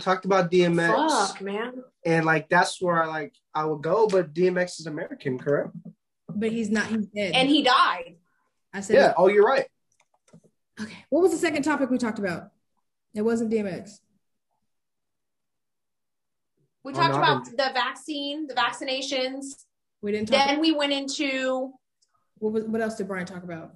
We 0.01 0.05
talked 0.05 0.25
about 0.25 0.51
DMX. 0.51 1.29
Fuck, 1.29 1.43
man. 1.43 1.85
And 2.07 2.25
like 2.25 2.49
that's 2.49 2.81
where 2.81 3.03
I 3.03 3.07
like 3.07 3.35
I 3.55 3.67
would 3.67 3.83
go, 3.83 4.09
but 4.09 4.33
DMX 4.33 4.81
is 4.81 4.87
American, 4.87 5.39
correct? 5.39 5.77
But 6.27 6.53
he's 6.53 6.71
not. 6.71 6.87
He's 6.87 7.05
dead. 7.05 7.35
And 7.35 7.47
he 7.47 7.63
died. 7.63 8.17
I 8.73 8.81
said. 8.81 8.97
Yeah. 8.97 9.13
Oh, 9.19 9.29
you're 9.29 9.45
right. 9.45 9.67
Okay. 10.81 11.05
What 11.11 11.21
was 11.21 11.33
the 11.33 11.37
second 11.37 11.65
topic 11.65 11.91
we 11.91 11.99
talked 11.99 12.19
about? 12.19 12.49
It 13.15 13.21
wasn't 13.21 13.53
DMX. 13.53 13.99
We 16.83 16.93
oh, 16.93 16.97
talked 16.97 17.15
about 17.15 17.45
the 17.45 17.75
vaccine, 17.75 18.47
the 18.47 18.55
vaccinations. 18.55 19.67
We 20.01 20.13
didn't. 20.13 20.31
then 20.31 20.49
about- 20.49 20.61
we 20.63 20.73
went 20.73 20.95
into. 20.95 21.75
What 22.39 22.55
was? 22.55 22.65
What 22.65 22.81
else 22.81 22.95
did 22.95 23.07
Brian 23.07 23.27
talk 23.27 23.43
about? 23.43 23.75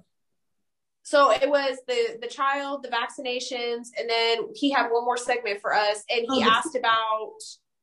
So 1.05 1.31
it 1.31 1.47
was 1.47 1.77
the 1.87 2.17
the 2.19 2.27
child, 2.27 2.83
the 2.83 2.89
vaccinations, 2.89 3.89
and 3.97 4.09
then 4.09 4.39
he 4.55 4.71
had 4.71 4.89
one 4.89 5.05
more 5.05 5.17
segment 5.17 5.61
for 5.61 5.71
us, 5.71 6.03
and 6.09 6.21
he 6.21 6.43
oh, 6.43 6.49
asked 6.49 6.75
about 6.75 7.33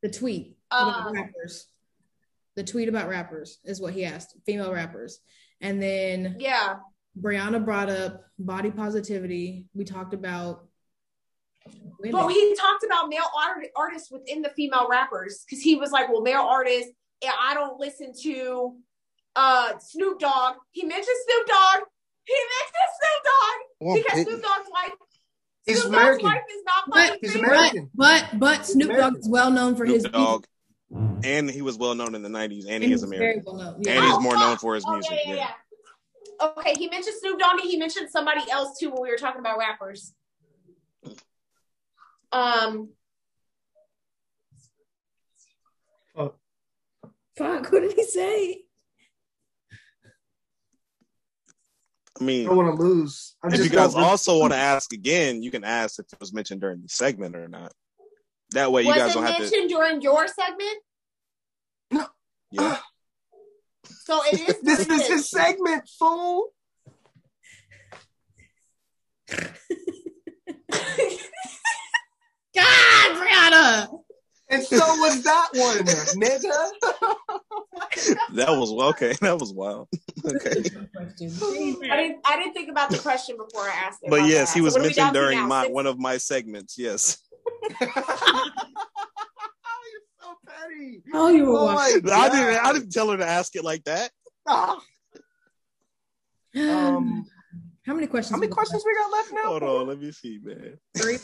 the 0.01 0.09
tweet 0.09 0.57
about 0.69 1.07
um, 1.07 1.13
rappers. 1.13 1.67
The 2.57 2.65
tweet 2.65 2.89
about 2.89 3.07
rappers 3.07 3.59
is 3.63 3.79
what 3.79 3.93
he 3.93 4.03
asked, 4.03 4.35
female 4.45 4.73
rappers, 4.73 5.21
and 5.61 5.81
then 5.81 6.35
yeah, 6.37 6.75
Brianna 7.17 7.63
brought 7.63 7.89
up 7.89 8.25
body 8.37 8.71
positivity. 8.71 9.67
We 9.73 9.85
talked 9.85 10.13
about 10.13 10.67
women. 11.99 12.11
But 12.11 12.27
he 12.27 12.55
talked 12.55 12.83
about 12.83 13.07
male 13.07 13.21
art- 13.41 13.67
artists 13.77 14.11
within 14.11 14.41
the 14.41 14.49
female 14.49 14.89
rappers 14.89 15.45
because 15.45 15.63
he 15.63 15.77
was 15.77 15.91
like, 15.91 16.09
well, 16.09 16.23
male 16.23 16.41
artists, 16.41 16.91
I 17.23 17.53
don't 17.53 17.79
listen 17.79 18.11
to 18.23 18.75
uh 19.37 19.79
Snoop 19.79 20.19
Dogg. 20.19 20.55
He 20.71 20.83
mentioned 20.83 21.17
Snoop 21.25 21.47
Dogg. 21.47 21.83
He 22.25 22.33
mentioned 22.33 22.91
Snoop 22.99 23.23
Dogg 23.23 23.59
Well, 23.81 23.95
because 23.97 24.19
it- 24.19 24.27
Snoop 24.27 24.41
Dogg's 24.41 24.69
wife. 24.71 24.91
He's 25.65 25.81
Snoop 25.81 25.93
American. 25.93 26.25
Dogg's 26.25 26.33
wife 26.35 26.43
is 26.49 26.63
not 26.65 26.83
But- 26.89 27.17
He's. 27.21 27.35
American. 27.35 27.89
But 27.95 28.39
but 28.39 28.65
Snoop 28.65 28.91
Dogg 28.91 29.17
is 29.17 29.29
well 29.29 29.51
known 29.51 29.75
for 29.75 29.85
his 29.85 30.01
Snoop 30.01 30.13
Dogg, 30.13 30.45
and 31.23 31.49
he 31.49 31.61
was 31.61 31.77
well 31.77 31.95
known 31.95 32.15
in 32.15 32.21
the 32.23 32.29
'90s, 32.29 32.65
and 32.67 32.83
he 32.83 32.91
is 32.91 33.03
American, 33.03 33.43
well 33.45 33.55
known. 33.55 33.75
and 33.75 33.85
Yeah. 33.85 34.01
he's 34.01 34.13
Oh, 34.15 34.19
more 34.19 34.35
known 34.35 34.57
for 34.57 34.75
his 34.75 34.83
Oh, 34.85 34.91
music. 34.93 35.11
yeah, 35.11 35.19
yeah, 35.25 35.35
yeah. 35.35 35.53
yeah. 36.41 36.47
Okay, 36.57 36.73
he 36.77 36.89
mentioned 36.89 37.15
Snoop 37.19 37.39
Dogg. 37.39 37.61
He 37.61 37.77
mentioned 37.77 38.09
somebody 38.09 38.49
else 38.51 38.77
too 38.77 38.89
when 38.89 39.01
we 39.03 39.09
were 39.09 39.17
talking 39.17 39.39
about 39.39 39.57
rappers. 39.57 40.13
Um, 42.31 42.89
Fuck. 47.35 47.71
What 47.71 47.81
did 47.81 47.93
he 47.93 48.03
say? 48.03 48.62
I 52.19 52.23
mean, 52.23 52.45
I 52.45 52.49
don't 52.49 52.57
want 52.57 52.77
to 52.77 52.83
lose. 52.83 53.35
I'm 53.43 53.49
if 53.51 53.57
just 53.57 53.71
you 53.71 53.77
guys 53.77 53.95
also 53.95 54.39
want 54.39 54.53
to 54.53 54.59
ask 54.59 54.93
again, 54.93 55.41
you 55.41 55.49
can 55.49 55.63
ask 55.63 55.99
if 55.99 56.05
it 56.11 56.19
was 56.19 56.31
mentioned 56.31 56.61
during 56.61 56.81
the 56.81 56.89
segment 56.89 57.35
or 57.35 57.47
not. 57.47 57.73
That 58.51 58.71
way, 58.71 58.83
you 58.83 58.89
was 58.89 58.97
guys 58.97 59.13
don't 59.15 59.23
have 59.23 59.37
to. 59.37 59.41
Was 59.41 59.51
mentioned 59.51 59.69
during 59.71 60.01
your 60.01 60.27
segment? 60.27 60.77
No. 61.91 62.05
Yeah. 62.51 62.77
So 64.05 64.21
it 64.31 64.39
is. 64.49 64.59
this 64.63 64.79
is 64.81 64.87
mentioned. 64.87 65.13
his 65.13 65.29
segment, 65.29 65.89
fool. 65.99 66.47
God, 72.55 73.17
Brianna. 73.17 73.89
And 74.53 74.63
so 74.63 74.77
was 74.77 75.23
that 75.23 75.49
one, 75.53 75.77
nigga. 76.21 76.51
That 78.35 78.49
was 78.57 78.71
okay. 78.71 79.13
That 79.21 79.39
was 79.39 79.53
wild. 79.53 79.87
okay. 80.25 80.63
I 80.99 81.05
didn't. 81.17 82.19
I 82.25 82.37
didn't 82.37 82.53
think 82.53 82.69
about 82.69 82.89
the 82.89 82.97
question 82.99 83.37
before 83.37 83.63
I 83.63 83.73
asked 83.85 83.99
it. 84.03 84.09
But 84.09 84.25
yes, 84.27 84.49
bad. 84.49 84.55
he 84.55 84.61
was 84.61 84.73
what 84.73 84.79
are 84.79 84.83
we 84.83 84.87
mentioned 84.89 85.13
during 85.13 85.39
now? 85.39 85.47
my 85.47 85.67
one 85.67 85.85
of 85.87 85.97
my 85.99 86.17
segments. 86.17 86.77
Yes. 86.77 87.17
You're 87.81 87.89
so 90.19 90.35
petty. 90.47 91.03
Oh, 91.13 91.29
you 91.29 91.45
were 91.45 91.57
Oh 91.59 91.65
watching. 91.65 92.03
my 92.03 92.11
I 92.13 92.29
didn't. 92.29 92.65
I 92.65 92.73
didn't 92.73 92.91
tell 92.91 93.09
her 93.11 93.17
to 93.17 93.25
ask 93.25 93.55
it 93.55 93.63
like 93.63 93.83
that. 93.85 94.11
Ah, 94.47 94.79
Um, 96.55 97.25
how 97.85 97.93
many 97.95 98.05
questions? 98.07 98.31
how 98.31 98.37
many 98.37 98.47
we 98.47 98.51
got 98.51 98.55
questions 98.55 98.83
we 98.85 98.95
got 98.95 99.11
left 99.11 99.31
now? 99.33 99.49
Hold 99.49 99.63
on. 99.63 99.87
Let 99.87 99.99
me 99.99 100.11
see, 100.11 100.39
man. 100.43 100.77
Three. 100.95 101.17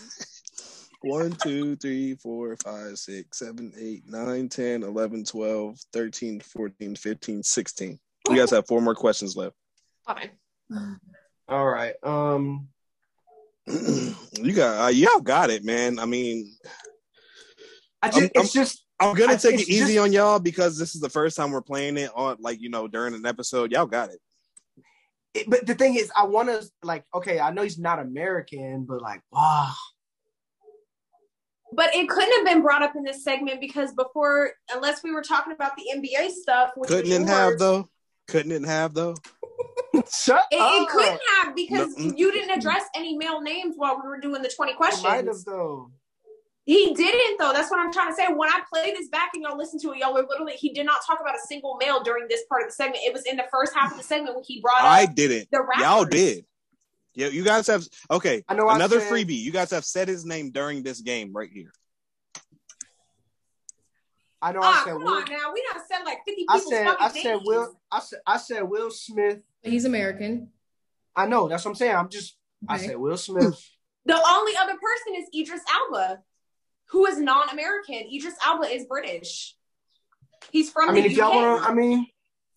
One, 1.02 1.32
two, 1.32 1.76
three, 1.78 2.16
four, 2.16 2.58
five, 2.58 2.98
six, 2.98 3.40
seven, 3.40 3.72
eight, 3.80 4.04
nine, 4.08 4.50
10, 4.50 4.84
11, 4.84 5.24
12, 5.24 5.80
13, 5.94 6.40
14, 6.42 6.96
15, 6.96 7.44
16. 7.44 8.00
You 8.30 8.36
guys 8.36 8.52
have 8.52 8.68
four 8.68 8.82
more 8.82 8.96
questions 8.96 9.38
left. 9.38 9.56
Fine. 10.06 10.30
All 11.48 11.66
right. 11.68 11.94
Um, 12.04 12.68
you 13.66 14.52
got, 14.54 14.86
uh, 14.86 14.90
y'all 14.90 15.22
got 15.22 15.50
it, 15.50 15.64
man. 15.64 16.00
I 16.00 16.06
mean, 16.06 16.54
I 18.02 18.10
just, 18.10 18.20
I'm- 18.20 18.30
it's 18.36 18.52
just 18.54 18.86
I'm 19.00 19.16
gonna 19.16 19.34
I- 19.34 19.38
take 19.38 19.62
it 19.62 19.70
easy 19.70 19.94
just- 19.94 20.00
on 20.00 20.12
y'all 20.12 20.40
because 20.40 20.78
this 20.78 20.96
is 20.96 21.02
the 21.02 21.10
first 21.10 21.38
time 21.38 21.52
we're 21.52 21.62
playing 21.62 21.98
it 21.98 22.12
on, 22.14 22.38
like, 22.42 22.60
you 22.60 22.70
know, 22.70 22.88
during 22.90 23.14
an 23.14 23.26
episode. 23.26 23.72
Y'all 23.72 23.86
got 23.86 24.10
it. 24.10 24.20
it, 25.34 25.50
but 25.50 25.66
the 25.66 25.76
thing 25.76 25.96
is, 25.96 26.12
I 26.16 26.26
want 26.26 26.50
to 26.50 26.68
like, 26.84 27.06
okay, 27.16 27.40
I 27.40 27.52
know 27.52 27.62
he's 27.64 27.80
not 27.80 28.00
American, 28.00 28.84
but 28.84 29.02
like, 29.02 29.22
wow, 29.32 29.72
But 31.72 31.94
it 31.96 32.10
couldn't 32.10 32.34
have 32.38 32.46
been 32.46 32.62
brought 32.64 32.82
up 32.82 32.96
in 32.96 33.04
this 33.04 33.24
segment 33.24 33.62
because 33.62 33.94
before, 33.94 34.52
unless 34.74 35.04
we 35.04 35.12
were 35.12 35.22
talking 35.22 35.54
about 35.54 35.74
the 35.78 35.84
NBA 35.96 36.32
stuff, 36.32 36.72
which 36.76 36.88
Couldn't 36.90 37.10
was 37.12 37.20
it 37.22 37.28
have 37.28 37.60
though? 37.60 37.90
Couldn't 38.28 38.52
it 38.52 38.66
have 38.68 38.94
though? 38.94 39.16
shut 40.12 40.46
It, 40.52 40.60
up. 40.60 40.72
it 40.82 40.90
couldn't 40.90 41.20
have 41.42 41.56
because 41.56 41.96
No, 41.98 42.14
you 42.16 42.32
didn't 42.32 42.58
address 42.58 42.84
any 42.96 43.18
male 43.18 43.42
names 43.42 43.76
while 43.78 43.96
we 44.02 44.08
were 44.08 44.20
doing 44.20 44.42
the 44.42 44.50
20 44.50 44.72
It 44.72 44.78
might 44.80 44.86
have 44.94 45.02
questions. 45.02 45.44
though. 45.46 45.92
He 46.66 46.94
didn't 46.94 47.38
though. 47.40 47.52
That's 47.54 47.72
what 47.72 47.80
I'm 47.80 47.92
trying 47.92 48.10
to 48.10 48.16
say. 48.16 48.28
When 48.28 48.50
I 48.50 48.62
play 48.72 48.92
this 48.92 49.10
back 49.10 49.32
and 49.34 49.44
y'all 49.44 49.58
listen 49.58 49.80
to 49.82 49.92
it, 49.92 49.98
y'all 49.98 50.14
were 50.14 50.26
literally 50.30 50.54
he 50.54 50.70
did 50.72 50.86
not 50.86 51.02
talk 51.06 51.20
about 51.20 51.34
a 51.36 51.40
single 51.48 51.78
male 51.78 52.04
during 52.04 52.28
this 52.28 52.42
part 52.48 52.62
of 52.64 52.70
the 52.70 52.74
segment. 52.74 53.00
It 53.04 53.14
was 53.14 53.24
in 53.26 53.38
the 53.38 53.46
first 53.52 53.74
half 53.76 53.92
of 53.92 53.98
the 53.98 54.04
segment 54.04 54.36
when 54.36 54.44
he 54.46 54.62
brought 54.62 54.82
I 54.84 55.06
didn't. 55.08 55.50
the 55.52 55.62
rappers. 55.62 55.82
Y'all 55.84 56.06
did. 56.06 56.46
Yeah, 57.16 57.28
you 57.28 57.44
guys 57.44 57.68
have 57.68 57.86
okay. 58.12 58.44
I 58.48 58.54
know. 58.54 58.68
I 58.68 58.76
Another 58.76 59.00
said- 59.00 59.12
freebie. 59.12 59.40
You 59.40 59.52
guys 59.52 59.72
have 59.72 59.84
said 59.86 60.08
his 60.08 60.26
name 60.26 60.52
during 60.52 60.84
this 60.84 61.02
game 61.02 61.32
right 61.34 61.50
here. 61.52 61.72
I 64.42 64.54
know. 64.54 64.60
Ah, 64.64 64.82
I 64.82 64.86
said. 64.86 64.94
come 64.94 65.04
Will, 65.04 65.14
on 65.14 65.26
now. 65.30 65.52
We 65.54 65.64
done 65.74 65.82
said 65.90 66.04
like 66.06 66.20
50 66.26 66.46
I 66.48 66.54
people's 66.58 66.70
said. 66.72 66.88
I 67.00 67.10
said. 67.10 67.24
names. 67.24 67.42
Will. 67.46 67.80
I 67.92 68.00
said. 68.00 68.20
I 68.26 68.38
said. 68.38 68.62
Will 68.64 68.90
Smith. 68.92 69.44
He's 69.64 69.86
American. 69.86 70.50
I 71.16 71.26
know. 71.28 71.48
That's 71.50 71.66
what 71.66 71.72
I'm 71.72 71.76
saying. 71.76 71.96
I'm 71.96 72.10
just. 72.10 72.38
I 72.68 72.78
said 72.78 72.98
Will 72.98 73.18
Smith. 73.18 73.60
The 74.06 74.16
only 74.28 74.54
other 74.60 74.74
person 74.74 75.22
is 75.22 75.26
Idris 75.38 75.62
Elba, 75.72 76.20
who 76.90 77.06
is 77.06 77.20
non-American. 77.20 78.08
Idris 78.12 78.34
Elba 78.44 78.64
is 78.74 78.86
British. 78.86 79.56
He's 80.52 80.72
from 80.72 80.90
I 80.90 80.94
mean, 80.94 81.04
the 81.04 81.12
if 81.12 81.18
y'all 81.18 81.36
want 81.36 81.62
to, 81.64 81.70
I 81.70 81.74
mean, 81.76 82.08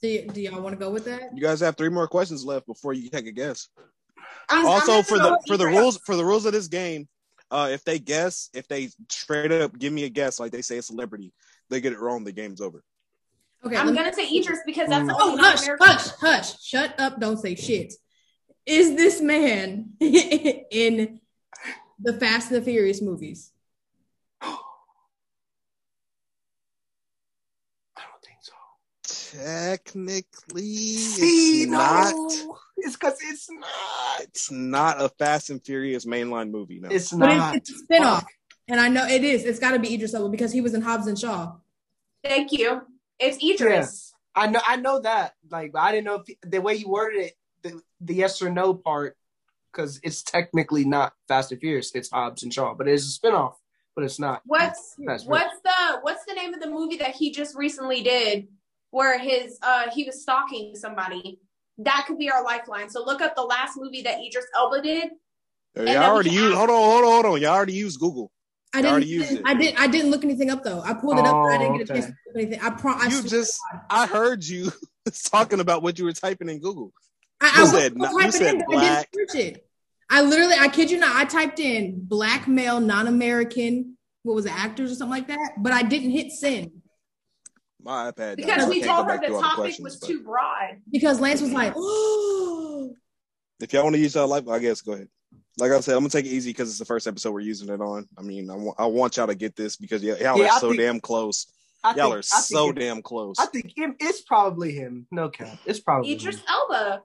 Do, 0.00 0.08
y- 0.08 0.32
do 0.32 0.40
y'all 0.40 0.62
want 0.62 0.72
to 0.72 0.78
go 0.82 0.90
with 0.90 1.04
that? 1.06 1.36
You 1.36 1.42
guys 1.42 1.60
have 1.60 1.76
three 1.76 1.90
more 1.90 2.06
questions 2.06 2.42
left 2.44 2.66
before 2.66 2.94
you 2.94 3.10
take 3.10 3.26
a 3.26 3.32
guess. 3.32 3.68
I'm- 4.52 4.66
I'm 4.66 4.72
Also, 4.72 5.02
for 5.02 5.18
the 5.18 5.40
for 5.46 5.56
the 5.56 5.66
rules 5.66 5.98
for 5.98 6.16
the 6.16 6.24
rules 6.24 6.44
of 6.46 6.52
this 6.52 6.68
game, 6.68 7.08
uh, 7.50 7.68
if 7.72 7.84
they 7.84 7.98
guess, 7.98 8.48
if 8.54 8.66
they 8.68 8.90
straight 9.10 9.52
up 9.52 9.78
give 9.78 9.92
me 9.92 10.04
a 10.04 10.08
guess, 10.08 10.38
like 10.40 10.52
they 10.52 10.62
say 10.62 10.78
a 10.78 10.82
celebrity, 10.82 11.32
they 11.70 11.80
get 11.80 11.92
it 11.92 11.98
wrong, 12.00 12.24
the 12.24 12.32
game's 12.32 12.60
over. 12.60 12.82
Okay. 13.64 13.76
I'm 13.76 13.94
gonna 13.94 14.12
say 14.12 14.26
Idris 14.28 14.58
because 14.66 14.88
that's 14.88 15.06
the 15.06 15.12
Mm. 15.14 15.16
Oh, 15.20 15.36
hush, 15.36 15.66
non-American. 15.66 15.86
hush, 15.86 16.06
hush. 16.20 16.62
Shut 16.62 16.98
up. 16.98 17.20
Don't 17.20 17.38
say 17.38 17.54
shit. 17.54 17.94
Is 18.66 18.94
this 18.96 19.20
man 19.20 19.92
in 20.00 21.20
the 22.00 22.12
Fast 22.18 22.50
and 22.50 22.60
the 22.60 22.64
Furious 22.64 23.00
movies? 23.00 23.52
I 24.40 24.56
don't 27.96 28.22
think 28.24 28.38
so. 28.40 28.52
Technically, 29.38 30.62
See, 30.96 31.62
it's 31.62 31.70
no. 31.70 31.78
not. 31.78 32.58
It's 32.84 32.96
because 32.96 33.18
it's 33.22 33.48
not. 33.50 34.20
It's 34.20 34.50
not 34.50 35.00
a 35.00 35.08
Fast 35.08 35.50
and 35.50 35.64
Furious 35.64 36.04
mainline 36.04 36.50
movie. 36.50 36.80
No, 36.80 36.88
It's 36.88 37.12
But 37.12 37.34
not. 37.34 37.56
it's, 37.56 37.70
it's 37.70 37.82
a 37.82 37.86
spinoff. 37.86 38.24
And 38.68 38.80
I 38.80 38.88
know 38.88 39.06
it 39.06 39.24
is. 39.24 39.44
It's 39.44 39.58
got 39.58 39.72
to 39.72 39.78
be 39.78 39.94
Idris 39.94 40.14
Elba 40.14 40.28
because 40.28 40.52
he 40.52 40.60
was 40.60 40.74
in 40.74 40.82
Hobbs 40.82 41.06
and 41.06 41.18
Shaw. 41.18 41.52
Thank 42.24 42.52
you. 42.52 42.82
It's 43.18 43.42
Idris. 43.42 44.14
I 44.34 44.46
know. 44.46 44.60
I 44.66 44.76
know 44.76 45.00
that. 45.00 45.34
Like, 45.50 45.72
I 45.76 45.92
didn't 45.92 46.04
know 46.04 46.22
if 46.26 46.36
the 46.50 46.60
way 46.60 46.74
you 46.74 46.88
worded 46.88 47.26
it, 47.26 47.32
the, 47.62 47.80
the 48.00 48.14
yes 48.14 48.40
or 48.40 48.50
no 48.50 48.74
part, 48.74 49.16
because 49.72 50.00
it's 50.02 50.22
technically 50.22 50.84
not 50.84 51.12
Fast 51.28 51.52
and 51.52 51.60
Furious. 51.60 51.92
It's 51.94 52.10
Hobbs 52.10 52.42
and 52.42 52.52
Shaw, 52.52 52.74
but 52.74 52.88
it's 52.88 53.16
a 53.16 53.20
spinoff. 53.20 53.54
But 53.94 54.04
it's 54.04 54.18
not. 54.18 54.40
What's 54.46 54.94
That's 54.98 55.24
what's 55.24 55.60
the 55.62 55.98
what's 56.00 56.24
the 56.24 56.32
name 56.34 56.54
of 56.54 56.60
the 56.60 56.70
movie 56.70 56.96
that 56.96 57.14
he 57.14 57.30
just 57.30 57.54
recently 57.54 58.02
did 58.02 58.48
where 58.90 59.18
his 59.18 59.58
uh 59.62 59.90
he 59.92 60.04
was 60.04 60.22
stalking 60.22 60.74
somebody? 60.74 61.40
That 61.78 62.04
could 62.06 62.18
be 62.18 62.30
our 62.30 62.44
lifeline. 62.44 62.90
So 62.90 63.04
look 63.04 63.20
up 63.20 63.34
the 63.34 63.42
last 63.42 63.76
movie 63.76 64.02
that 64.02 64.18
Idris 64.20 64.46
Elba 64.56 64.82
did. 64.82 65.10
y'all 65.76 65.96
already 66.04 66.30
can 66.30 66.38
used. 66.38 66.56
Hold 66.56 66.70
on, 66.70 66.76
hold 66.76 67.04
on, 67.04 67.10
hold 67.10 67.26
on. 67.26 67.40
Y'all 67.40 67.50
already 67.54 67.72
used 67.72 67.98
Google. 67.98 68.30
I 68.74 68.78
didn't. 68.78 68.90
already 68.92 69.06
used 69.06 69.32
it. 69.32 69.42
I 69.44 69.54
didn't. 69.54 69.80
I 69.80 69.86
didn't 69.86 70.10
look 70.10 70.24
anything 70.24 70.50
up 70.50 70.62
though. 70.64 70.80
I 70.82 70.94
pulled 70.94 71.18
it 71.18 71.26
up, 71.26 71.36
but 71.42 71.50
I 71.52 71.58
didn't 71.58 71.78
get 71.78 71.90
a 71.90 71.92
Oh, 71.92 71.96
chance 71.96 72.06
to 72.06 72.14
look 72.26 72.36
anything. 72.36 72.60
I 72.62 72.70
pro. 72.70 72.92
I 72.92 73.06
you 73.06 73.22
just. 73.22 73.58
God. 73.72 73.80
I 73.90 74.06
heard 74.06 74.44
you 74.44 74.72
talking 75.24 75.60
about 75.60 75.82
what 75.82 75.98
you 75.98 76.04
were 76.04 76.12
typing 76.12 76.48
in 76.48 76.60
Google. 76.60 76.92
I, 77.40 77.46
you 77.58 77.64
I 77.64 77.66
said 77.66 77.96
no- 77.96 78.18
you 78.18 78.32
said 78.32 78.54
in, 78.54 78.64
black. 78.66 78.84
I 78.84 79.04
didn't 79.12 79.30
search 79.30 79.40
it. 79.40 79.66
I 80.10 80.20
literally, 80.22 80.54
I 80.58 80.68
kid 80.68 80.90
you 80.90 80.98
not, 80.98 81.16
I 81.16 81.24
typed 81.24 81.58
in 81.58 82.04
black 82.04 82.46
male, 82.46 82.80
non-American. 82.80 83.96
What 84.24 84.34
was 84.34 84.44
it, 84.44 84.52
actors 84.52 84.92
or 84.92 84.94
something 84.94 85.10
like 85.10 85.28
that? 85.28 85.54
But 85.58 85.72
I 85.72 85.82
didn't 85.82 86.10
hit 86.10 86.32
send 86.32 86.81
My 87.84 88.10
iPad. 88.12 88.36
Because 88.36 88.62
so 88.64 88.68
we 88.68 88.80
can't 88.80 88.90
told 88.90 89.06
her 89.08 89.18
the 89.18 89.26
through 89.26 89.36
the 89.36 89.42
topic 89.42 89.74
was 89.80 89.96
but 89.96 90.06
too 90.06 90.22
broad. 90.22 90.80
because 90.90 91.20
Lance 91.20 91.40
was 91.40 91.52
like, 91.52 91.72
"Oh, 91.76 92.94
If 93.60 93.72
y'all 93.72 93.84
want 93.84 93.94
to 93.94 94.00
use 94.00 94.14
y'all 94.14 94.26
life, 94.28 94.48
I 94.48 94.58
guess 94.58 94.80
go 94.80 94.92
ahead. 94.92 95.08
Like 95.58 95.70
I 95.72 95.80
said, 95.80 95.94
I'm 95.94 96.00
gonna 96.00 96.08
take 96.10 96.24
it 96.26 96.30
easy 96.30 96.50
because 96.50 96.68
it's 96.70 96.78
the 96.78 96.84
first 96.84 97.06
episode 97.06 97.32
we're 97.32 97.40
using 97.40 97.68
it 97.68 97.80
on. 97.80 98.08
I 98.18 98.22
mean, 98.22 98.50
I 98.50 98.54
want 98.56 98.80
I 98.80 98.86
want 98.86 99.16
y'all 99.16 99.26
to 99.26 99.34
get 99.34 99.54
this 99.56 99.76
because 99.76 100.02
y'all, 100.02 100.16
y'all 100.16 100.38
Yeah, 100.38 100.44
are 100.46 100.52
I 100.52 100.58
so 100.58 100.68
think- 100.70 100.80
damn 100.80 101.00
close. 101.00 101.46
I 101.84 101.88
Y'all 101.94 101.94
think- 101.94 102.14
are 102.14 102.18
I 102.18 102.20
think 102.20 102.44
so 102.44 102.68
it- 102.70 102.76
damn 102.76 103.02
close. 103.02 103.36
I 103.38 103.46
think 103.46 103.76
him, 103.76 103.96
it's 104.00 104.22
probably 104.22 104.72
him. 104.72 105.06
No 105.10 105.28
cap. 105.28 105.58
It's 105.66 105.80
probably 105.80 106.12
Idris 106.12 106.36
him. 106.36 106.42
Elba. 106.48 107.02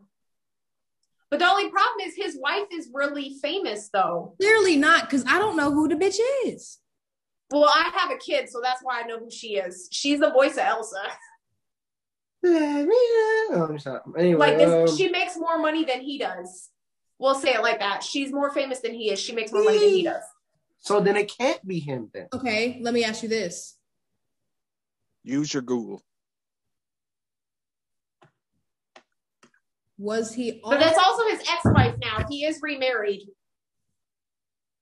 But 1.30 1.40
the 1.40 1.46
only 1.46 1.70
problem 1.70 2.08
is 2.08 2.16
his 2.16 2.38
wife 2.40 2.68
is 2.72 2.90
really 2.94 3.36
famous 3.42 3.90
though. 3.90 4.36
clearly 4.40 4.78
not," 4.78 5.02
because 5.10 5.26
I 5.28 5.40
don't 5.40 5.58
know 5.58 5.72
who 5.72 5.88
the 5.90 5.96
bitch 5.96 6.18
is. 6.46 6.78
Well, 7.52 7.70
I 7.74 7.92
have 7.96 8.12
a 8.12 8.18
kid, 8.18 8.50
so 8.50 8.60
that's 8.62 8.82
why 8.84 9.02
I 9.02 9.08
know 9.08 9.20
who 9.20 9.32
she 9.32 9.56
is. 9.56 9.88
She's 9.92 10.20
the 10.20 10.32
voice 10.32 10.54
of 10.54 10.60
Elsa. 10.60 11.02
Oh, 12.46 13.68
I'm 13.70 13.80
sorry. 13.80 14.00
Anyway, 14.18 14.40
Like 14.40 14.58
this, 14.58 14.92
um, 14.92 14.96
she 14.96 15.10
makes 15.10 15.36
more 15.38 15.58
money 15.58 15.84
than 15.84 16.02
he 16.02 16.18
does. 16.18 16.70
We'll 17.18 17.36
say 17.36 17.54
it 17.56 17.62
like 17.62 17.80
that. 17.80 18.04
She's 18.04 18.32
more 18.32 18.52
famous 18.54 18.80
than 18.80 18.94
he 18.94 19.10
is. 19.12 19.20
She 19.20 19.34
makes 19.34 19.52
more 19.52 19.64
money 19.64 19.80
than 19.80 19.90
he 19.90 20.04
does. 20.04 20.24
so 20.80 21.00
then 21.02 21.18
it 21.18 21.32
can't 21.36 21.66
be 21.68 21.80
him 21.80 22.10
then. 22.14 22.28
Okay, 22.34 22.78
let 22.82 22.94
me 22.94 23.04
ask 23.04 23.24
you 23.24 23.28
this: 23.30 23.76
Use 25.24 25.54
your 25.54 25.64
Google. 25.64 26.04
Was 29.98 30.34
he? 30.34 30.62
But 30.64 30.80
that's 30.80 30.98
also 31.00 31.24
his 31.30 31.40
ex-wife 31.50 31.96
now. 32.00 32.26
He 32.30 32.46
is 32.46 32.60
remarried. 32.62 33.28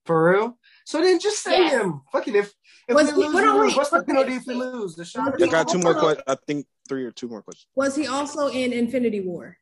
For 0.05 0.31
real? 0.31 0.57
So 0.85 1.01
then 1.01 1.19
just 1.19 1.41
say 1.41 1.57
Yes. 1.59 1.73
him. 1.81 2.01
Fucking 2.11 2.35
if 2.35 2.53
if 2.87 2.95
Was 2.95 3.07
we 3.07 3.23
he- 3.23 3.27
lose, 3.29 3.33
but 3.33 3.43
we 3.43 3.59
lose. 3.61 3.75
What's 3.75 3.89
the 3.89 3.97
okay. 3.97 4.05
penalty 4.05 4.33
if 4.35 4.45
we 4.45 4.53
lose? 4.53 4.95
The 4.95 5.03
shot. 5.05 5.41
I 5.41 5.47
got 5.47 5.67
two 5.67 5.79
more 5.79 5.95
questions. 5.95 6.23
I 6.27 6.35
think 6.45 6.67
three 6.87 7.03
or 7.05 7.11
two 7.11 7.27
more 7.27 7.41
questions. 7.41 7.67
Was 7.75 7.95
he 7.95 8.05
also 8.07 8.47
in 8.47 8.71
Infinity 8.71 9.21
War? 9.21 9.57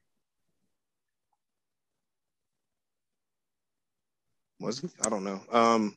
Was 4.60 4.80
he? 4.80 4.90
I 5.06 5.10
don't 5.10 5.24
know. 5.24 5.42
Um, 5.52 5.96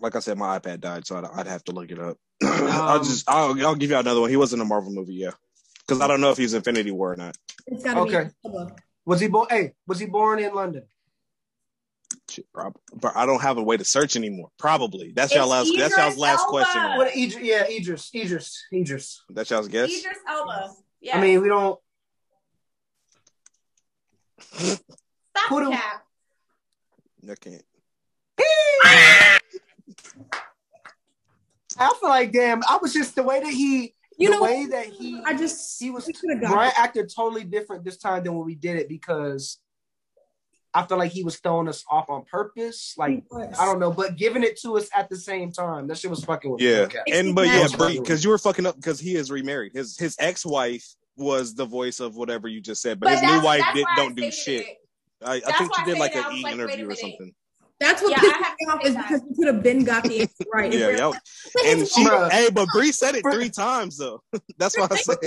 like 0.00 0.16
I 0.16 0.20
said, 0.20 0.38
my 0.38 0.58
iPad 0.58 0.80
died, 0.80 1.06
so 1.06 1.16
I'd, 1.16 1.24
I'd 1.24 1.46
have 1.46 1.62
to 1.64 1.72
look 1.72 1.90
it 1.90 1.98
up. 2.00 2.16
I'll 2.42 2.98
Um, 2.98 3.04
just 3.04 3.28
I'll 3.30 3.66
I'll 3.66 3.74
give 3.76 3.90
you 3.90 3.96
another 3.96 4.20
one. 4.20 4.30
He 4.30 4.36
was 4.36 4.52
in 4.52 4.60
a 4.60 4.64
Marvel 4.64 4.92
movie, 4.92 5.14
yeah. 5.14 5.30
Because 5.86 6.00
I 6.00 6.08
don't 6.08 6.20
know 6.20 6.30
if 6.30 6.36
he's 6.38 6.54
Infinity 6.54 6.90
War 6.90 7.12
or 7.12 7.16
not. 7.16 7.36
It's 7.68 7.84
got 7.84 7.94
to 7.94 8.00
Okay. 8.00 8.30
be. 8.44 8.50
Was 9.04 9.20
he 9.20 9.28
born? 9.28 9.46
Hey, 9.48 9.72
was 9.86 10.00
he 10.00 10.06
born 10.06 10.40
in 10.40 10.52
London? 10.52 10.82
Shit, 12.36 12.52
prob- 12.52 12.76
but 12.94 13.16
I 13.16 13.24
don't 13.24 13.40
have 13.40 13.56
a 13.56 13.62
way 13.62 13.78
to 13.78 13.84
search 13.84 14.14
anymore. 14.14 14.50
Probably. 14.58 15.12
That's 15.16 15.34
y'all 15.34 15.44
It's 15.44 15.70
last. 15.70 15.78
That's 15.78 15.96
y'all's 15.96 16.12
Idris 16.12 16.18
last 16.18 16.40
Elba. 16.40 16.50
question. 16.50 16.82
What? 16.98 17.16
Idris, 17.16 17.38
yeah, 17.42 17.64
Idris, 17.66 18.10
Idris, 18.14 18.64
Idris. 18.72 19.22
That's 19.30 19.50
y'all's 19.50 19.68
guess. 19.68 19.88
Idris 19.88 20.18
Elba. 20.28 20.72
Yeah. 21.00 21.16
I 21.16 21.20
mean, 21.22 21.40
we 21.40 21.48
don't. 21.48 21.80
stop 24.52 24.78
who 25.48 25.60
do- 25.60 25.64
the 25.66 25.70
cap. 25.72 26.02
I 27.30 27.34
can't. 27.36 27.62
I 31.78 31.92
feel 32.00 32.08
like 32.10 32.32
damn. 32.32 32.62
I 32.68 32.78
was 32.80 32.92
just 32.92 33.14
the 33.16 33.22
way 33.22 33.40
that 33.40 33.52
he, 33.52 33.94
You 34.18 34.28
the 34.30 34.36
know, 34.36 34.42
way 34.42 34.66
that 34.66 34.86
he, 34.86 35.20
I 35.24 35.34
just 35.34 35.80
he 35.80 35.90
was. 35.90 36.06
we 36.06 36.12
could 36.12 36.30
have 36.32 36.40
got. 36.42 36.52
Brian 36.52 36.72
acted 36.76 37.10
totally 37.14 37.44
different 37.44 37.84
this 37.84 37.96
time 37.96 38.22
than 38.24 38.34
when 38.34 38.44
we 38.46 38.54
did 38.54 38.76
it 38.76 38.88
because 38.88 39.58
I 40.76 40.86
feel 40.86 40.98
like 40.98 41.10
he 41.10 41.24
was 41.24 41.36
throwing 41.38 41.68
us 41.68 41.84
off 41.90 42.10
on 42.10 42.24
purpose. 42.30 42.94
Like 42.98 43.24
I 43.32 43.64
don't 43.64 43.80
know, 43.80 43.90
but 43.90 44.16
giving 44.16 44.42
it 44.42 44.60
to 44.60 44.76
us 44.76 44.88
at 44.94 45.08
the 45.08 45.16
same 45.16 45.50
time. 45.52 45.86
That 45.86 45.96
shit 45.96 46.10
was 46.10 46.22
fucking 46.24 46.50
with. 46.50 46.60
Yeah, 46.60 46.80
Okay. 46.80 46.98
and 47.12 47.34
but 47.34 47.46
yeah, 47.46 47.66
because 47.94 48.22
you 48.22 48.30
were 48.30 48.38
fucking 48.38 48.66
up 48.66 48.76
because 48.76 49.00
he 49.00 49.14
is 49.16 49.30
remarried. 49.30 49.72
His 49.74 49.96
his 49.96 50.16
ex 50.18 50.44
wife 50.44 50.86
was 51.16 51.54
the 51.54 51.64
voice 51.64 51.98
of 52.00 52.14
whatever 52.14 52.46
you 52.46 52.60
just 52.60 52.82
said, 52.82 53.00
but, 53.00 53.06
But 53.06 53.20
his 53.20 53.22
new 53.22 53.42
wife 53.42 53.64
did 53.72 53.84
why 53.84 53.92
I 53.92 53.96
don't 53.96 54.14
do 54.14 54.30
shit. 54.30 54.66
it. 54.66 54.76
I, 55.24 55.40
I 55.46 55.52
think 55.52 55.74
she 55.74 55.84
did 55.84 55.98
like 55.98 56.14
an 56.14 56.18
it. 56.18 56.24
I 56.26 56.28
was 56.28 56.38
E 56.38 56.42
like, 56.42 56.52
wait 56.56 56.60
a 56.60 56.64
interview 56.64 56.90
or 56.90 56.94
something. 56.94 57.32
That's 57.78 58.02
what 58.02 58.10
Yeah, 58.10 58.20
pissed 58.20 58.40
me 58.60 58.66
off 58.68 58.84
is 58.86 58.94
that. 58.94 59.08
because 59.08 59.22
we 59.28 59.36
could 59.36 59.54
have 59.54 59.62
been 59.62 59.84
got 59.84 60.04
the 60.04 60.20
answer 60.20 60.44
right. 60.52 60.72
Yeah, 60.72 60.88
yeah. 60.90 61.12
But 61.54 61.66
And 61.66 61.86
she, 61.88 62.04
wife- 62.08 62.32
hey, 62.32 62.48
but 62.50 62.68
Bree 62.72 62.90
said 62.92 63.14
it 63.16 63.24
three 63.30 63.50
times 63.50 63.98
though. 63.98 64.22
That's 64.58 64.76
why 64.78 64.88
I 64.90 64.96
said. 64.96 65.18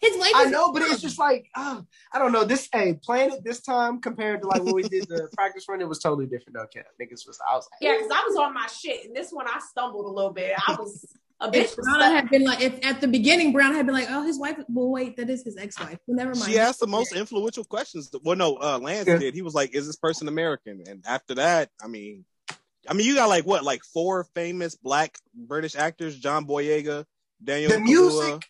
His 0.00 0.18
wife 0.18 0.32
I 0.34 0.44
know, 0.46 0.72
but 0.72 0.82
it's 0.82 1.02
just 1.02 1.18
like 1.18 1.48
uh, 1.54 1.82
I 2.12 2.18
don't 2.18 2.32
know. 2.32 2.44
This 2.44 2.68
hey, 2.72 2.94
playing 3.02 3.32
it 3.32 3.44
this 3.44 3.60
time 3.60 4.00
compared 4.00 4.40
to 4.42 4.48
like 4.48 4.62
when 4.62 4.74
we 4.74 4.82
did 4.82 5.06
the 5.08 5.28
practice 5.36 5.66
run, 5.68 5.80
it 5.82 5.88
was 5.88 5.98
totally 5.98 6.26
different. 6.26 6.54
though, 6.54 6.62
Okay, 6.62 6.82
niggas 7.00 7.26
was 7.26 7.38
I 7.50 7.56
was 7.56 7.68
like, 7.70 7.78
Yeah, 7.82 7.96
because 7.98 8.10
I 8.10 8.24
was 8.26 8.36
on 8.36 8.54
my 8.54 8.66
shit, 8.68 9.06
and 9.06 9.14
this 9.14 9.30
one 9.30 9.46
I 9.46 9.60
stumbled 9.70 10.06
a 10.06 10.08
little 10.08 10.32
bit. 10.32 10.52
I 10.66 10.76
was 10.78 11.04
a 11.42 11.50
bitch. 11.50 11.64
If 11.64 11.76
Brown 11.76 12.00
had 12.00 12.30
been 12.30 12.44
like, 12.44 12.60
if 12.60 12.78
at 12.84 13.00
the 13.00 13.08
beginning 13.08 13.52
Brown 13.52 13.74
had 13.74 13.86
been 13.86 13.94
like, 13.94 14.08
oh, 14.10 14.22
his 14.22 14.38
wife. 14.38 14.56
Well, 14.68 14.88
wait, 14.90 15.16
that 15.16 15.28
is 15.28 15.42
his 15.44 15.56
ex-wife. 15.56 15.98
Well, 16.06 16.16
never 16.16 16.34
mind. 16.34 16.50
She 16.50 16.58
asked 16.58 16.80
the 16.80 16.86
most 16.86 17.14
influential 17.14 17.64
questions. 17.64 18.10
Well, 18.22 18.36
no, 18.36 18.56
uh, 18.56 18.78
Lance 18.78 19.06
Yeah. 19.08 19.18
did. 19.18 19.34
He 19.34 19.42
was 19.42 19.54
like, 19.54 19.74
"Is 19.74 19.86
this 19.86 19.96
person 19.96 20.28
American?" 20.28 20.82
And 20.86 21.02
after 21.06 21.34
that, 21.36 21.70
I 21.82 21.88
mean, 21.88 22.24
I 22.88 22.94
mean, 22.94 23.06
you 23.06 23.14
got 23.14 23.28
like 23.28 23.44
what, 23.44 23.64
like 23.64 23.82
four 23.92 24.24
famous 24.34 24.74
Black 24.76 25.18
British 25.34 25.74
actors: 25.76 26.18
John 26.18 26.46
Boyega, 26.46 27.04
Daniel 27.42 27.70
the 27.70 27.76
Kaluuya, 27.78 27.84
music, 27.84 28.42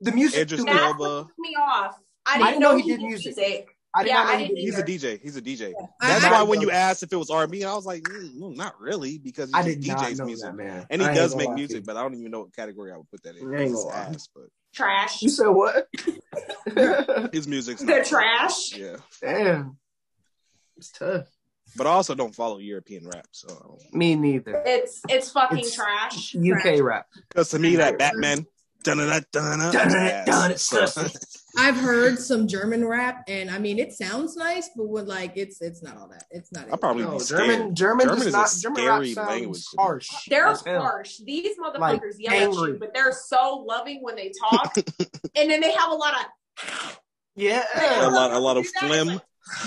the 0.00 0.12
music. 0.12 0.40
Idris 0.40 0.62
me- 0.62 0.72
Elba. 0.72 1.26
me 1.38 1.56
off. 1.60 1.96
I 2.26 2.32
I 2.34 2.38
didn't, 2.38 2.46
didn't 2.50 2.60
know, 2.60 2.70
know 2.72 2.76
he 2.76 2.82
he 2.82 2.88
did 2.90 3.00
did 3.00 3.06
music. 3.06 3.36
music. 3.36 3.68
I 3.98 4.02
did 4.04 4.08
Yeah, 4.10 4.14
not 4.14 4.26
know 4.26 4.32
I 4.32 4.36
he 4.38 4.42
didn't 4.48 4.54
did 4.56 4.64
He's 4.64 4.78
a. 5.02 5.08
DJ. 5.08 5.20
He's 5.20 5.36
a 5.36 5.42
DJ. 5.42 5.72
I- 6.00 6.08
That's 6.08 6.24
I- 6.24 6.30
why 6.32 6.42
when 6.42 6.60
you 6.60 6.70
asked 6.70 7.02
if 7.02 7.12
it 7.12 7.16
was 7.16 7.30
R&B, 7.30 7.64
I 7.64 7.74
was 7.74 7.84
like, 7.86 8.02
mm, 8.04 8.56
not 8.56 8.80
really, 8.80 9.18
because 9.18 9.50
he 9.50 9.54
I 9.54 9.62
just 9.62 9.80
did 9.80 9.88
not 9.88 9.98
DJs 9.98 10.24
music, 10.26 10.46
that, 10.46 10.54
man. 10.56 10.86
and 10.90 11.02
he 11.02 11.08
I 11.08 11.14
does 11.14 11.34
make 11.34 11.50
music, 11.52 11.84
but 11.84 11.96
I 11.96 12.02
don't 12.02 12.14
even 12.14 12.30
know 12.30 12.40
what 12.40 12.54
category 12.54 12.92
I 12.92 12.96
would 12.96 13.10
put 13.10 13.22
that 13.24 13.36
in. 13.36 13.52
I 13.54 13.62
ain't 13.62 13.72
It's 13.72 13.82
gonna 13.84 13.94
lie. 13.94 14.00
ass, 14.14 14.28
but 14.34 14.44
Trash. 14.74 15.22
You 15.22 15.30
said 15.30 15.48
what? 15.48 15.88
his 17.32 17.48
music's 17.48 17.80
The 17.80 17.86
not- 17.96 18.04
trash. 18.06 18.76
Yeah, 18.76 18.96
Damn, 19.20 19.78
it's 20.76 20.90
tough. 20.90 21.26
but 21.76 21.86
I 21.86 21.90
also 21.90 22.14
don't 22.14 22.34
follow 22.34 22.58
European 22.58 23.08
rap, 23.08 23.26
so 23.32 23.78
Me 23.92 24.14
neither. 24.14 24.62
It's 24.66 25.00
it's 25.08 25.30
fucking 25.32 25.58
It's- 25.58 25.74
trash. 25.74 26.34
UK 26.36 26.80
rap. 26.82 27.06
Because 27.28 27.48
to 27.50 27.58
me, 27.58 27.76
that 27.76 27.98
Batman, 27.98 28.46
I've 31.56 31.76
heard 31.76 32.18
some 32.18 32.46
German 32.46 32.86
rap, 32.86 33.24
and 33.26 33.50
I 33.50 33.58
mean, 33.58 33.78
it 33.78 33.92
sounds 33.92 34.36
nice, 34.36 34.70
but 34.76 34.84
what 34.84 35.06
like 35.06 35.32
it's 35.36 35.60
it's 35.60 35.82
not 35.82 35.96
all 35.96 36.08
that. 36.08 36.24
It's 36.30 36.52
not. 36.52 36.72
I 36.72 36.76
probably 36.76 37.04
No, 37.04 37.18
German. 37.18 37.74
German, 37.74 38.06
German 38.06 38.26
is 38.26 38.32
not. 38.32 38.54
German 38.60 38.84
rap 38.86 39.28
language 39.28 39.64
harsh. 39.76 40.08
They're 40.28 40.54
harsh. 40.54 41.18
These 41.24 41.58
motherfuckers 41.58 41.80
Like, 41.80 42.02
yell 42.18 42.60
at 42.62 42.68
you, 42.68 42.76
but 42.78 42.94
they're 42.94 43.12
so 43.12 43.64
loving 43.66 44.02
when 44.02 44.14
they 44.16 44.32
talk, 44.50 44.76
and 44.76 45.50
then 45.50 45.60
they 45.60 45.72
have 45.72 45.90
a 45.90 45.94
lot 45.94 46.14
of. 46.14 47.00
Yeah. 47.34 47.64
a 47.76 48.10
lot, 48.10 48.32
a 48.32 48.38
lot 48.38 48.56
of 48.56 48.66
phlegm, 48.66 49.20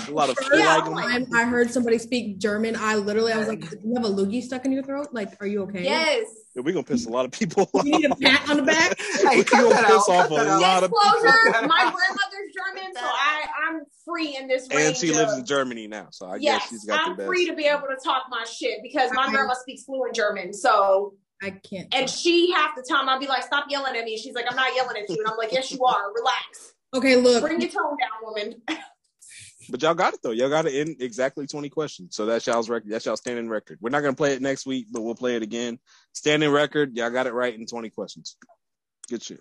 a 0.08 0.10
lot 0.10 0.30
of 0.30 0.38
Yeah, 0.52 0.80
phlegm. 0.84 0.98
I'm 0.98 1.26
I, 1.34 1.42
I 1.42 1.44
heard 1.44 1.70
somebody 1.70 1.98
speak 1.98 2.38
German. 2.38 2.76
I 2.76 2.96
literally, 2.96 3.32
I 3.32 3.38
was 3.38 3.48
like, 3.48 3.60
"Do 3.60 3.76
you 3.84 3.94
have 3.94 4.04
a 4.04 4.08
loogie 4.08 4.42
stuck 4.42 4.64
in 4.64 4.72
your 4.72 4.82
throat? 4.82 5.08
Like, 5.12 5.36
are 5.40 5.46
you 5.46 5.62
okay? 5.64 5.84
Yes. 5.84 6.26
Yeah, 6.54 6.62
we 6.62 6.72
gonna 6.72 6.84
piss 6.84 7.06
a 7.06 7.08
lot 7.10 7.24
of 7.24 7.30
people 7.32 7.68
off. 7.72 7.84
You 7.84 7.98
need 7.98 8.10
a 8.10 8.14
pat 8.16 8.50
on 8.50 8.58
the 8.58 8.62
back. 8.62 8.98
Hey, 9.22 9.38
we 9.38 9.44
cut 9.44 9.62
gonna 9.62 9.68
that 9.74 9.86
piss 9.86 10.08
off 10.08 10.30
a 10.30 10.34
out. 10.34 10.60
lot 10.60 10.82
of 10.84 10.90
Disclosure: 10.90 11.38
people. 11.44 11.68
My 11.68 11.78
grandmother's 11.94 12.52
German, 12.54 12.94
so 12.94 13.00
I 13.04 13.44
I'm 13.68 13.80
free 14.04 14.36
in 14.36 14.48
this 14.48 14.68
range. 14.70 14.82
And 14.88 14.96
she 14.96 15.12
lives 15.12 15.32
of- 15.32 15.38
in 15.40 15.44
Germany 15.46 15.86
now, 15.88 16.08
so 16.10 16.26
I 16.26 16.36
yes, 16.36 16.60
guess 16.62 16.70
she's 16.70 16.84
got 16.84 17.06
I'm 17.06 17.12
the 17.12 17.16
best. 17.18 17.26
free 17.28 17.46
to 17.46 17.54
be 17.54 17.64
able 17.64 17.82
to 17.88 17.96
talk 18.04 18.24
my 18.28 18.44
shit 18.44 18.80
because 18.82 19.10
my 19.14 19.24
Okay. 19.24 19.32
grandma 19.32 19.54
speaks 19.54 19.84
fluent 19.84 20.14
German. 20.14 20.52
So, 20.52 21.14
I 21.42 21.50
can't. 21.50 21.92
and 21.94 22.08
she 22.10 22.52
half 22.52 22.76
the 22.76 22.82
time 22.88 23.08
I'll 23.08 23.18
be 23.20 23.26
like, 23.26 23.42
"Stop 23.44 23.66
yelling 23.70 23.96
at 23.96 24.04
me." 24.04 24.16
She's 24.18 24.34
like, 24.34 24.44
"I'm 24.50 24.56
not 24.56 24.74
yelling 24.76 24.96
at 24.96 25.08
you," 25.08 25.16
and 25.18 25.28
I'm 25.28 25.36
like, 25.38 25.52
"Yes, 25.52 25.70
you 25.72 25.82
are. 25.84 26.12
Relax. 26.14 26.74
Okay, 26.94 27.16
look. 27.16 27.42
Bring 27.42 27.60
your 27.60 27.70
tone 27.70 27.96
down, 27.98 28.10
woman." 28.22 28.62
But 29.72 29.80
y'all 29.82 29.94
got 29.94 30.12
it 30.14 30.20
though. 30.22 30.30
Y'all 30.32 30.50
got 30.50 30.66
it 30.66 30.74
in 30.74 30.96
exactly 31.00 31.46
20 31.46 31.70
questions. 31.70 32.14
So 32.14 32.26
that's 32.26 32.46
y'all's 32.46 32.68
record. 32.68 32.90
That's 32.92 33.06
y'all 33.06 33.16
standing 33.16 33.48
record. 33.48 33.78
We're 33.80 33.88
not 33.90 34.02
gonna 34.02 34.14
play 34.14 34.34
it 34.34 34.42
next 34.42 34.66
week, 34.66 34.86
but 34.92 35.00
we'll 35.00 35.14
play 35.14 35.34
it 35.34 35.42
again. 35.42 35.78
Standing 36.12 36.50
record. 36.50 36.94
Y'all 36.94 37.08
got 37.10 37.26
it 37.26 37.32
right 37.32 37.58
in 37.58 37.64
20 37.66 37.88
questions. 37.90 38.36
Good 39.08 39.22
shit. 39.22 39.40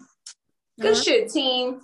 Good 0.80 0.94
Uh, 0.94 1.02
shit, 1.02 1.30
team. 1.30 1.82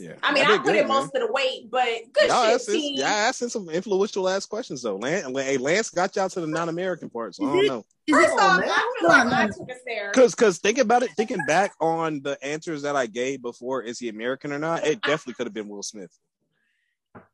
Yeah. 0.00 0.14
I 0.22 0.32
mean, 0.32 0.44
Y'all 0.44 0.54
I 0.54 0.56
put 0.58 0.66
good, 0.66 0.76
in 0.76 0.88
man. 0.88 0.96
most 0.96 1.14
of 1.14 1.22
the 1.26 1.32
weight, 1.32 1.70
but 1.70 1.86
good 2.12 2.28
Y'all 2.28 2.44
shit, 2.46 2.54
asking, 2.54 2.74
team. 2.74 2.94
y'all 2.98 3.06
asking 3.06 3.48
some 3.48 3.68
influential 3.68 4.22
last 4.24 4.46
questions 4.46 4.82
though. 4.82 4.96
Lance, 4.96 5.26
hey, 5.36 5.56
Lance 5.56 5.90
got 5.90 6.14
y'all 6.16 6.28
to 6.28 6.40
the 6.40 6.46
non-American 6.48 7.10
part, 7.10 7.34
so 7.34 7.44
I 7.48 7.52
don't 7.54 7.66
know. 7.66 7.84
First 8.10 8.32
off. 8.38 8.60
I 8.64 8.94
feel 9.00 9.08
Hold 9.08 9.10
like 9.10 9.26
on, 9.26 9.32
I 9.32 9.46
no. 9.46 9.52
took 9.52 9.70
us 9.70 9.76
there. 9.86 10.10
Cause, 10.12 10.34
cause 10.34 10.58
think 10.58 10.78
about 10.78 11.02
it. 11.02 11.10
Thinking 11.16 11.38
back 11.46 11.74
on 11.80 12.22
the 12.22 12.42
answers 12.44 12.82
that 12.82 12.96
I 12.96 13.06
gave 13.06 13.42
before, 13.42 13.82
is 13.82 13.98
he 13.98 14.08
American 14.08 14.52
or 14.52 14.58
not? 14.58 14.86
It 14.86 15.00
definitely 15.02 15.34
could 15.34 15.46
have 15.46 15.54
been 15.54 15.68
Will 15.68 15.82
Smith. 15.82 16.10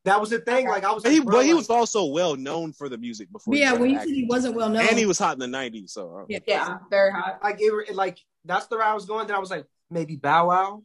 That 0.04 0.20
was 0.20 0.30
the 0.30 0.38
thing. 0.38 0.68
Like 0.68 0.84
I 0.84 0.92
was. 0.92 1.02
But 1.02 1.12
he, 1.12 1.20
but 1.20 1.44
he 1.44 1.54
was 1.54 1.70
also 1.70 2.06
well 2.06 2.36
known 2.36 2.72
for 2.72 2.88
the 2.88 2.98
music 2.98 3.30
before. 3.32 3.54
yeah, 3.54 3.68
started 3.68 3.80
when 3.82 3.90
you 3.90 3.98
said 3.98 4.08
he 4.08 4.24
wasn't 4.28 4.54
well 4.56 4.68
known. 4.68 4.86
and 4.88 4.98
he 4.98 5.06
was 5.06 5.18
hot 5.18 5.34
in 5.34 5.38
the 5.50 5.58
'90s, 5.58 5.90
so 5.90 6.26
Yeah. 6.28 6.38
Yeah, 6.46 6.78
very 6.90 7.12
hot. 7.12 7.40
like 7.42 7.56
it, 7.60 7.72
it- 7.90 7.94
like 7.96 8.18
that's 8.44 8.66
the 8.66 8.76
route 8.78 8.88
I 8.88 8.94
was 8.94 9.06
going. 9.06 9.26
Then 9.26 9.36
I 9.36 9.40
was 9.40 9.50
like 9.50 9.66
maybe 9.90 10.16
Bow 10.16 10.48
Wow. 10.48 10.82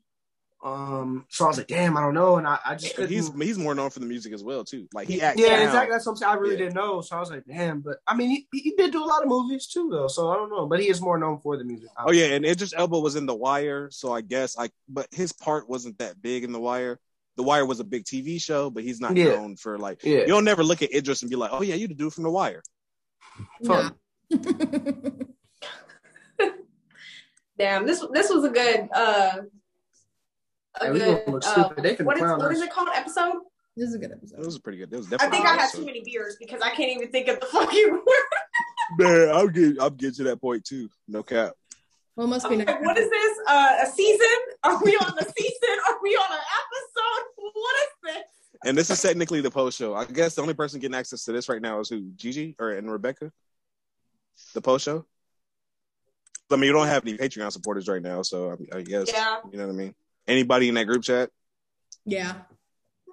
Um, 0.62 1.26
so 1.30 1.46
I 1.46 1.48
was 1.48 1.58
like, 1.58 1.68
damn, 1.68 1.96
I 1.96 2.02
don't 2.02 2.14
know, 2.14 2.36
and 2.36 2.46
I, 2.46 2.60
I 2.66 2.76
just 2.76 2.94
couldn't. 2.94 3.10
he's 3.12 3.32
he's 3.34 3.58
more 3.58 3.74
known 3.74 3.90
for 3.92 4.00
the 4.00 4.06
music 4.06 4.34
as 4.34 4.44
well 4.44 4.66
too. 4.66 4.90
Like 4.94 5.08
he 5.08 5.22
acts 5.22 5.40
yeah, 5.40 5.56
now. 5.56 5.64
exactly. 5.64 5.94
That's 5.94 6.06
what 6.06 6.12
I'm 6.12 6.18
saying. 6.18 6.32
I 6.32 6.36
really 6.36 6.56
Yeah. 6.56 6.58
didn't 6.64 6.76
know, 6.76 7.00
so 7.00 7.16
I 7.16 7.20
was 7.22 7.30
like, 7.32 7.46
damn. 7.48 7.80
But 7.80 8.00
I 8.06 8.14
mean, 8.14 8.30
he, 8.30 8.48
he 8.52 8.72
did 8.78 8.92
do 8.92 9.02
a 9.02 9.06
lot 9.08 9.24
of 9.24 9.30
movies 9.30 9.68
too, 9.68 9.90
though. 9.90 10.10
So 10.10 10.28
I 10.30 10.36
don't 10.36 10.50
know, 10.50 10.66
but 10.66 10.82
he 10.82 10.90
is 10.90 11.00
more 11.00 11.18
known 11.18 11.40
for 11.40 11.56
the 11.56 11.64
music. 11.64 11.88
Oh 11.98 12.12
yeah, 12.12 12.26
and 12.26 12.46
Idris 12.46 12.74
Elba 12.76 13.00
was 13.00 13.16
in 13.16 13.26
The 13.26 13.36
Wire, 13.36 13.88
so 13.90 14.12
I 14.12 14.20
guess 14.20 14.58
I. 14.60 14.70
But 14.90 15.08
his 15.12 15.32
part 15.32 15.70
wasn't 15.70 15.98
that 16.00 16.22
big 16.22 16.44
in 16.44 16.52
The 16.52 16.60
Wire. 16.60 17.00
The 17.38 17.43
Wire 17.43 17.65
was 17.65 17.80
a 17.80 17.84
big 17.85 18.03
TV 18.06 18.41
show, 18.41 18.69
but 18.69 18.84
he's 18.84 18.99
not 18.99 19.15
Yeah. 19.15 19.35
known 19.35 19.56
for 19.56 19.77
like. 19.77 20.03
yeah. 20.03 20.23
You'll 20.27 20.41
never 20.41 20.64
look 20.64 20.81
at 20.81 20.93
Idris 20.93 21.22
and 21.22 21.30
be 21.30 21.38
like, 21.38 21.51
"Oh 21.53 21.61
yeah, 21.61 21.76
you 21.76 21.88
the 21.88 21.93
dude 21.93 22.14
from 22.14 22.23
The 22.26 22.31
Wire." 22.31 22.61
Nah. 23.61 23.91
Damn, 27.57 27.85
this 27.85 28.06
this 28.14 28.30
was 28.30 28.43
a 28.45 28.49
good 28.49 28.88
uh 28.93 29.38
a 30.80 30.85
Hey, 30.85 30.93
good 30.93 31.26
gonna 31.26 31.31
look 31.35 31.45
uh, 31.45 31.65
stupid. 31.65 31.84
They 31.84 31.95
can 31.95 32.06
what 32.06 32.15
is 32.18 32.22
clown 32.23 32.39
what 32.39 32.51
is 32.53 32.61
it 32.61 32.69
called 32.72 32.88
episode? 32.93 33.34
this 33.76 33.89
is 33.89 33.95
a 33.95 33.99
good 33.99 34.11
It 34.11 34.18
episode. 34.18 34.45
was 34.45 34.60
pretty 34.60 34.77
good. 34.77 34.91
It 34.93 34.97
was 34.97 35.07
definitely 35.07 35.27
I 35.27 35.31
think 35.39 35.45
I 35.45 35.51
good 35.51 35.60
had 35.60 35.65
episode. 35.68 35.80
too 35.80 35.85
many 35.85 36.01
beers 36.06 36.38
because 36.39 36.61
I 36.61 36.69
can't 36.72 36.91
even 36.91 37.11
think 37.11 37.27
of 37.27 37.39
the 37.39 37.45
fucking 37.51 37.91
word. 37.91 38.97
Man, 38.97 39.30
I'll 39.30 39.47
get 39.49 39.80
I'll 39.80 39.89
get 39.89 40.15
to 40.15 40.23
that 40.23 40.39
point 40.41 40.64
too. 40.65 40.89
No 41.07 41.22
cap. 41.23 41.53
Well, 42.20 42.28
must 42.28 42.50
be 42.50 42.58
like, 42.58 42.68
next. 42.68 42.84
what 42.86 42.98
is 42.98 43.10
this? 43.10 43.38
Uh, 43.48 43.78
a 43.82 43.86
season? 43.86 44.28
Are 44.66 44.78
we 44.84 44.91
on 44.98 45.14
the 45.18 45.24
season? 45.38 45.78
Are 45.88 45.96
we 46.04 46.18
on 46.18 46.30
an 46.34 46.38
episode? 46.38 47.54
What 47.54 47.76
is 47.80 47.88
this? 48.04 48.24
And 48.66 48.78
this 48.78 48.90
is 48.90 49.02
technically 49.02 49.40
the 49.40 49.50
post 49.50 49.78
show. 49.78 49.96
I 49.96 50.04
guess 50.04 50.36
the 50.36 50.41
only 50.41 50.54
person 50.54 50.82
getting 50.82 50.96
access 50.96 51.24
to 51.24 51.32
this 51.32 51.48
right 51.48 51.62
now 51.62 51.80
is 51.80 51.88
who? 51.88 52.12
Gigi 52.18 52.58
or 52.60 52.72
and 52.72 52.91
Rebecca? 52.91 53.32
The 54.54 54.60
post 54.60 54.84
show? 54.84 55.06
I 56.52 56.58
mean, 56.58 56.66
you 56.66 56.74
don't 56.74 56.88
have 56.88 57.04
any 57.08 57.18
Patreon 57.18 57.54
supporters 57.54 57.88
right 57.88 58.02
now, 58.02 58.22
so 58.22 58.58
I, 58.74 58.80
I 58.80 58.82
guess 58.82 59.10
Yeah. 59.14 59.38
you 59.50 59.58
know 59.58 59.68
what 59.68 59.74
I 59.74 59.78
mean. 59.78 59.96
Anybody 60.28 60.68
in 60.68 60.76
that 60.76 60.88
group 60.88 61.04
chat? 61.04 61.30
Yeah. 62.04 62.34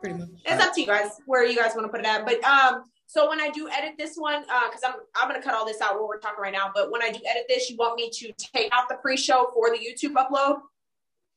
pretty 0.01 0.19
much. 0.19 0.31
It's 0.45 0.65
up 0.65 0.75
to 0.75 0.81
you 0.81 0.87
guys 0.89 1.11
where 1.27 1.45
you 1.45 1.55
guys 1.55 1.77
want 1.77 1.85
to 1.85 1.91
put 1.91 2.01
it 2.01 2.07
at. 2.09 2.27
But 2.27 2.43
um, 2.43 2.83
so 3.07 3.29
when 3.29 3.41
I 3.41 3.51
do 3.51 3.69
edit 3.69 3.95
this 3.99 4.17
one, 4.17 4.45
uh, 4.51 4.69
because 4.69 4.83
I'm 4.85 4.95
I'm 5.15 5.29
gonna 5.29 5.43
cut 5.43 5.55
all 5.55 5.65
this 5.67 5.81
out 5.81 5.95
where 5.95 6.07
we're 6.07 6.19
talking 6.19 6.41
right 6.41 6.53
now. 6.53 6.71
But 6.75 6.91
when 6.91 7.03
I 7.03 7.11
do 7.11 7.21
edit 7.29 7.45
this, 7.49 7.71
you 7.71 7.77
want 7.77 7.97
me 7.97 8.11
to 8.11 8.33
take 8.33 8.69
out 8.73 8.89
the 8.89 8.97
pre-show 8.97 9.51
for 9.55 9.71
the 9.71 9.79
YouTube 9.79 10.15
upload? 10.15 10.61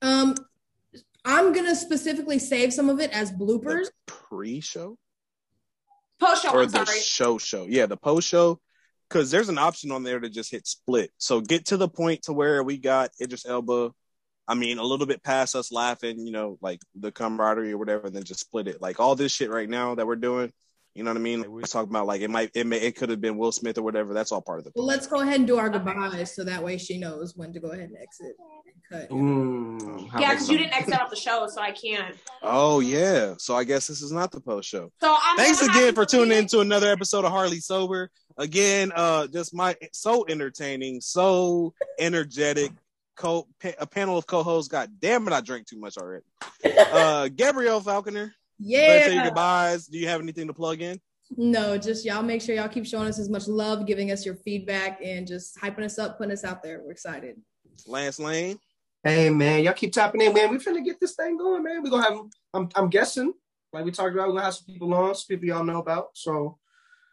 Um, 0.01 0.35
I'm 1.25 1.53
gonna 1.53 1.75
specifically 1.75 2.39
save 2.39 2.73
some 2.73 2.89
of 2.89 2.99
it 2.99 3.11
as 3.11 3.31
bloopers. 3.31 3.87
Pre-show 4.07 4.97
Post 6.19 6.43
show. 6.43 6.51
or 6.51 6.63
I'm 6.63 6.69
the 6.69 6.85
sorry. 6.85 6.99
show 6.99 7.37
show? 7.37 7.65
Yeah, 7.69 7.85
the 7.85 7.97
post 7.97 8.27
show. 8.27 8.59
Because 9.07 9.31
there's 9.31 9.49
an 9.49 9.57
option 9.57 9.91
on 9.91 10.03
there 10.03 10.19
to 10.19 10.29
just 10.29 10.51
hit 10.51 10.67
split. 10.67 11.11
So 11.17 11.41
get 11.41 11.65
to 11.67 11.77
the 11.77 11.87
point 11.89 12.23
to 12.23 12.33
where 12.33 12.61
we 12.61 12.77
got 12.77 13.09
Idris 13.19 13.43
Elba. 13.43 13.91
I 14.47 14.53
mean, 14.53 14.77
a 14.77 14.83
little 14.83 15.07
bit 15.07 15.23
past 15.23 15.55
us 15.55 15.71
laughing, 15.71 16.19
you 16.19 16.31
know, 16.31 16.59
like 16.61 16.79
the 16.93 17.11
camaraderie 17.11 17.71
or 17.71 17.77
whatever, 17.79 18.07
and 18.07 18.15
then 18.15 18.23
just 18.23 18.41
split 18.41 18.67
it. 18.67 18.81
Like 18.81 18.99
all 18.99 19.15
this 19.15 19.31
shit 19.31 19.49
right 19.49 19.69
now 19.69 19.95
that 19.95 20.05
we're 20.05 20.15
doing, 20.15 20.51
you 20.99 21.05
know 21.05 21.11
what 21.11 21.17
I 21.17 21.21
mean? 21.21 21.39
Like 21.39 21.49
we 21.49 21.61
was 21.61 21.69
talking 21.71 21.89
about, 21.89 22.07
like 22.07 22.19
it 22.19 22.29
might, 22.29 22.51
it 22.53 22.67
may, 22.67 22.75
it 22.81 22.97
could 22.97 23.07
have 23.09 23.21
been 23.21 23.37
Will 23.37 23.53
Smith 23.53 23.77
or 23.77 23.83
whatever. 23.83 24.13
That's 24.13 24.33
all 24.33 24.41
part 24.41 24.59
of 24.59 24.65
the. 24.65 24.71
Well, 24.75 24.85
let's 24.85 25.07
go 25.07 25.21
ahead 25.21 25.35
and 25.37 25.47
do 25.47 25.57
our 25.57 25.69
goodbyes 25.69 26.35
so 26.35 26.43
that 26.43 26.61
way 26.61 26.77
she 26.77 26.97
knows 26.97 27.37
when 27.37 27.53
to 27.53 27.61
go 27.61 27.69
ahead 27.69 27.85
and 27.87 27.97
exit 27.97 28.35
and 28.91 29.07
cut. 29.07 29.09
Mm, 29.09 30.11
Yeah, 30.19 30.31
because 30.33 30.49
you 30.49 30.57
didn't 30.57 30.73
exit 30.75 30.93
out 30.95 31.09
the 31.09 31.15
show, 31.15 31.47
so 31.47 31.61
I 31.61 31.71
can't. 31.71 32.17
Oh 32.43 32.81
yeah. 32.81 33.35
So 33.37 33.55
I 33.55 33.63
guess 33.63 33.87
this 33.87 34.01
is 34.01 34.11
not 34.11 34.31
the 34.31 34.41
post 34.41 34.67
show. 34.67 34.91
So 34.99 35.15
I'm 35.23 35.37
Thanks 35.37 35.61
again 35.61 35.95
for 35.95 36.05
tuning 36.05 36.37
it. 36.37 36.39
in 36.41 36.47
to 36.47 36.59
another 36.59 36.91
episode 36.91 37.23
of 37.23 37.31
Hardly 37.31 37.61
Sober. 37.61 38.11
Again, 38.37 38.91
uh, 38.93 39.27
just 39.27 39.53
my 39.53 39.77
so 39.93 40.25
entertaining, 40.27 40.99
so 40.99 41.73
energetic. 41.97 42.71
Co 43.15 43.47
pa- 43.61 43.71
a 43.79 43.85
panel 43.85 44.17
of 44.17 44.25
co-hosts. 44.27 44.69
God 44.71 44.89
damn 44.99 45.27
it, 45.27 45.33
I 45.33 45.41
drank 45.41 45.67
too 45.67 45.79
much 45.79 45.97
already. 45.97 46.25
Uh, 46.91 47.29
Gabrielle 47.29 47.79
Falconer. 47.79 48.33
Let's 48.59 49.05
say 49.05 49.13
your 49.13 49.23
Yeah. 49.23 49.23
goodbyes. 49.25 49.87
Do 49.87 49.97
you 49.97 50.07
have 50.07 50.21
anything 50.21 50.47
to 50.47 50.53
plug 50.53 50.81
in? 50.81 50.99
No, 51.37 51.77
just 51.77 52.05
y'all 52.05 52.23
make 52.23 52.41
sure 52.41 52.55
y'all 52.55 52.67
keep 52.69 52.85
showing 52.85 53.07
us 53.07 53.19
as 53.19 53.29
much 53.29 53.47
love, 53.47 53.85
giving 53.85 54.11
us 54.11 54.25
your 54.25 54.35
feedback, 54.35 54.99
and 55.03 55.27
just 55.27 55.57
hyping 55.57 55.83
us 55.83 55.99
up, 55.99 56.17
putting 56.17 56.31
us 56.33 56.43
out 56.43 56.63
there. 56.63 56.81
We're 56.83 56.91
excited. 56.91 57.35
Lance 57.85 58.19
Lane. 58.19 58.57
Hey 59.03 59.29
man, 59.29 59.63
y'all 59.63 59.73
keep 59.73 59.93
tapping 59.93 60.21
in, 60.21 60.33
man. 60.33 60.49
We 60.49 60.57
finna 60.57 60.83
get 60.83 60.99
this 60.99 61.13
thing 61.15 61.37
going, 61.37 61.63
man. 61.63 61.83
We're 61.83 61.89
gonna 61.91 62.03
have. 62.03 62.19
I'm 62.53 62.67
I'm 62.75 62.89
guessing, 62.89 63.31
like 63.71 63.85
we 63.85 63.91
talked 63.91 64.13
about, 64.13 64.27
we're 64.27 64.33
gonna 64.33 64.45
have 64.45 64.55
some 64.55 64.65
people 64.65 64.93
on, 64.93 65.15
some 65.15 65.27
people 65.29 65.47
y'all 65.47 65.63
know 65.63 65.77
about. 65.79 66.09
So 66.15 66.57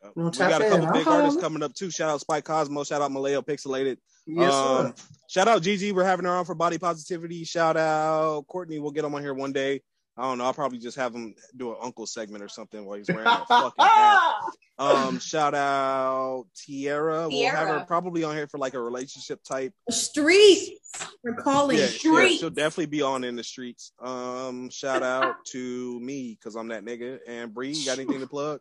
Uh, 0.04 0.08
No, 0.16 0.24
we 0.24 0.30
tap 0.30 0.48
got 0.50 0.62
a 0.62 0.66
in. 0.66 0.70
couple 0.72 0.86
I'll 0.88 0.92
big 0.94 1.04
holler. 1.04 1.16
artists 1.18 1.40
coming 1.40 1.62
up 1.62 1.74
too. 1.74 1.90
Shout 1.90 2.10
out 2.10 2.20
Spike 2.20 2.44
Cosmo. 2.44 2.84
Shout 2.84 3.02
out 3.02 3.10
Maleo 3.10 3.42
Pixelated. 3.44 3.98
yes, 4.26 4.52
Um, 4.52 4.94
shout 5.28 5.46
out 5.48 5.62
Gigi. 5.62 5.92
We're 5.92 6.04
having 6.04 6.24
her 6.26 6.32
on 6.32 6.44
for 6.44 6.54
body 6.54 6.78
positivity. 6.78 7.44
Shout 7.44 7.76
out 7.76 8.46
Courtney. 8.48 8.78
We'll 8.78 8.90
get 8.92 9.02
them 9.02 9.14
on 9.14 9.22
here 9.22 9.34
one 9.34 9.52
day. 9.52 9.82
I 10.18 10.22
don't 10.22 10.38
know. 10.38 10.44
I'll 10.44 10.54
probably 10.54 10.78
just 10.78 10.96
have 10.96 11.14
him 11.14 11.34
do 11.56 11.70
an 11.72 11.76
uncle 11.82 12.06
segment 12.06 12.42
or 12.42 12.48
something 12.48 12.84
while 12.86 12.96
he's 12.96 13.08
wearing 13.08 13.26
a 13.26 13.44
fucking 13.48 13.84
hat. 13.84 14.34
Um, 14.78 15.18
shout 15.18 15.54
out 15.54 16.46
Tierra. 16.54 17.28
We'll 17.28 17.50
have 17.50 17.68
her 17.68 17.84
probably 17.86 18.24
on 18.24 18.34
here 18.34 18.46
for 18.46 18.58
like 18.58 18.74
a 18.74 18.80
relationship 18.80 19.42
type. 19.42 19.72
Streets, 19.90 20.96
we're 21.22 21.34
calling. 21.34 21.76
Yeah, 21.76 21.84
yeah, 21.84 21.90
Streets. 21.90 22.40
she'll 22.40 22.50
definitely 22.50 22.86
be 22.86 23.02
on 23.02 23.24
in 23.24 23.36
the 23.36 23.44
streets. 23.44 23.92
Um, 24.02 24.70
shout 24.70 25.02
out 25.02 25.36
to 25.52 26.00
me 26.00 26.36
because 26.38 26.56
I'm 26.56 26.68
that 26.68 26.84
nigga. 26.84 27.18
And 27.26 27.52
Bree, 27.52 27.72
you 27.72 27.84
got 27.86 27.98
anything 27.98 28.20
to 28.20 28.26
plug? 28.26 28.60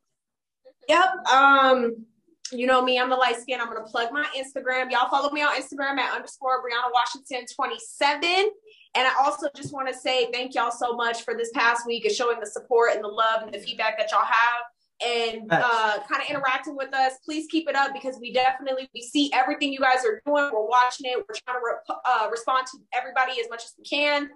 Yep. 0.90 1.06
Um, 1.34 2.06
you 2.52 2.68
know 2.68 2.82
me, 2.84 3.00
I'm 3.00 3.10
the 3.10 3.16
light 3.16 3.38
skin. 3.38 3.60
I'm 3.60 3.68
gonna 3.68 3.84
plug 3.84 4.12
my 4.12 4.26
Instagram. 4.38 4.92
Y'all 4.92 5.10
follow 5.10 5.32
me 5.32 5.42
on 5.42 5.56
Instagram 5.56 5.98
at 5.98 6.14
underscore 6.14 6.62
Brianna 6.62 6.92
Washington 6.94 7.46
27. 7.54 8.52
And 8.98 9.08
I 9.08 9.12
also 9.20 9.48
just 9.56 9.74
want 9.74 9.88
to 9.90 9.94
say 9.94 10.32
thank 10.32 10.56
y'all 10.56 10.72
so 10.72 10.96
much 10.96 11.24
for 11.24 11.36
this 11.36 11.52
past 11.54 11.86
week 11.86 12.06
and 12.06 12.14
showing 12.14 12.40
the 12.40 12.46
support 12.46 12.94
and 12.94 13.04
the 13.04 13.10
love 13.10 13.42
and 13.44 13.54
the 13.54 13.60
feedback 13.60 13.98
that 13.98 14.12
y'all 14.12 14.22
have 14.24 14.64
and 15.06 15.48
uh, 15.52 16.00
kind 16.10 16.22
of 16.22 16.30
interacting 16.30 16.76
with 16.76 16.94
us. 16.94 17.14
Please 17.26 17.48
keep 17.52 17.68
it 17.68 17.76
up 17.76 17.94
because 17.94 18.18
we 18.20 18.32
definitely 18.32 18.90
we 18.94 19.02
see 19.02 19.30
everything 19.34 19.74
you 19.74 19.80
guys 19.80 20.06
are 20.06 20.22
doing. 20.26 20.50
We're 20.54 20.68
watching 20.68 21.12
it. 21.12 21.18
We're 21.18 21.36
trying 21.46 21.60
to 21.60 21.66
re- 21.66 21.96
uh, 22.06 22.30
respond 22.32 22.68
to 22.68 22.78
everybody 22.94 23.34
as 23.42 23.50
much 23.50 23.64
as 23.64 23.74
we 23.78 23.84
can. 23.84 24.30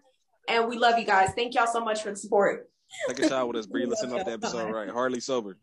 And 0.50 0.68
we 0.68 0.78
love 0.78 0.98
you 0.98 1.06
guys. 1.06 1.30
Thank 1.36 1.54
y'all 1.54 1.68
so 1.68 1.84
much 1.84 2.02
for 2.02 2.10
the 2.10 2.16
support. 2.16 2.70
Take 3.08 3.20
a 3.20 3.30
shot 3.30 3.48
with 3.48 3.58
us, 3.58 3.68
Bree. 3.68 3.86
Listen 3.86 4.12
off 4.14 4.26
the 4.26 4.32
episode, 4.32 4.72
right? 4.74 4.90
Hardly 4.90 5.20
sober. 5.20 5.58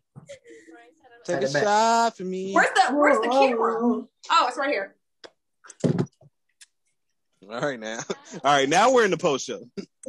Take 1.27 1.41
Take 1.41 1.51
a 1.51 1.53
back. 1.53 1.63
shot 1.65 2.17
for 2.17 2.23
me. 2.23 2.53
Where's 2.53 2.69
the 2.75 2.95
Where's 2.95 3.19
the 3.19 3.29
camera? 3.29 3.75
Oh, 3.81 4.47
it's 4.47 4.57
right 4.57 4.71
here. 4.71 4.95
All 7.51 7.61
right 7.61 7.81
now. 7.81 7.99
All 8.45 8.53
right, 8.53 8.69
now 8.69 8.93
we're 8.93 9.05
in 9.05 9.11
the 9.11 9.17
post 9.17 9.45
show. 9.47 9.69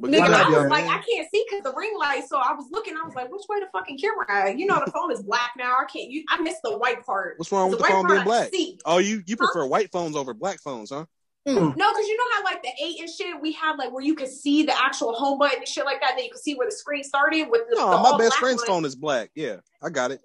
Nigga, 0.00 0.20
I 0.20 0.48
was 0.48 0.52
y'all. 0.52 0.68
like, 0.68 0.84
I 0.84 1.00
can't 1.08 1.28
see 1.32 1.44
because 1.48 1.62
the 1.62 1.72
ring 1.76 1.94
light. 1.96 2.24
So 2.28 2.36
I 2.38 2.52
was 2.54 2.66
looking. 2.72 2.96
I 2.96 3.06
was 3.06 3.14
like, 3.14 3.30
which 3.30 3.42
way 3.48 3.60
the 3.60 3.66
fucking 3.72 3.98
camera? 3.98 4.26
At? 4.28 4.58
You 4.58 4.66
know, 4.66 4.82
the 4.84 4.90
phone 4.90 5.12
is 5.12 5.22
black 5.22 5.52
now. 5.56 5.76
I 5.80 5.84
can't. 5.84 6.10
You, 6.10 6.24
I 6.28 6.40
missed 6.40 6.62
the 6.64 6.76
white 6.76 7.06
part. 7.06 7.38
What's 7.38 7.52
wrong 7.52 7.70
with 7.70 7.78
the 7.78 7.82
white 7.84 7.92
phone 7.92 8.08
being 8.08 8.24
black? 8.24 8.50
Oh, 8.84 8.98
you 8.98 9.22
you 9.26 9.36
prefer 9.36 9.64
white 9.64 9.92
phones 9.92 10.16
over 10.16 10.34
black 10.34 10.60
phones, 10.60 10.90
huh? 10.90 11.04
No, 11.44 11.70
because 11.72 12.06
you 12.06 12.16
know 12.16 12.24
how 12.36 12.44
like 12.44 12.62
the 12.62 12.70
eight 12.82 13.00
and 13.00 13.10
shit 13.10 13.40
we 13.40 13.52
have 13.52 13.76
like 13.78 13.92
where 13.92 14.02
you 14.04 14.14
could 14.14 14.28
see 14.28 14.62
the 14.62 14.78
actual 14.78 15.12
home 15.14 15.38
button 15.38 15.58
and 15.58 15.68
shit 15.68 15.84
like 15.84 16.00
that. 16.00 16.12
Then 16.16 16.24
you 16.26 16.30
can 16.30 16.40
see 16.40 16.54
where 16.54 16.68
the 16.68 16.74
screen 16.74 17.02
started 17.02 17.48
with 17.50 17.62
the, 17.68 17.76
No, 17.76 17.90
the 17.90 17.98
my 18.12 18.18
best 18.18 18.36
friend's 18.36 18.62
phone 18.64 18.84
is 18.84 18.94
black. 18.94 19.30
Yeah, 19.34 19.56
I 19.82 19.90
got 19.90 20.12
it. 20.12 20.20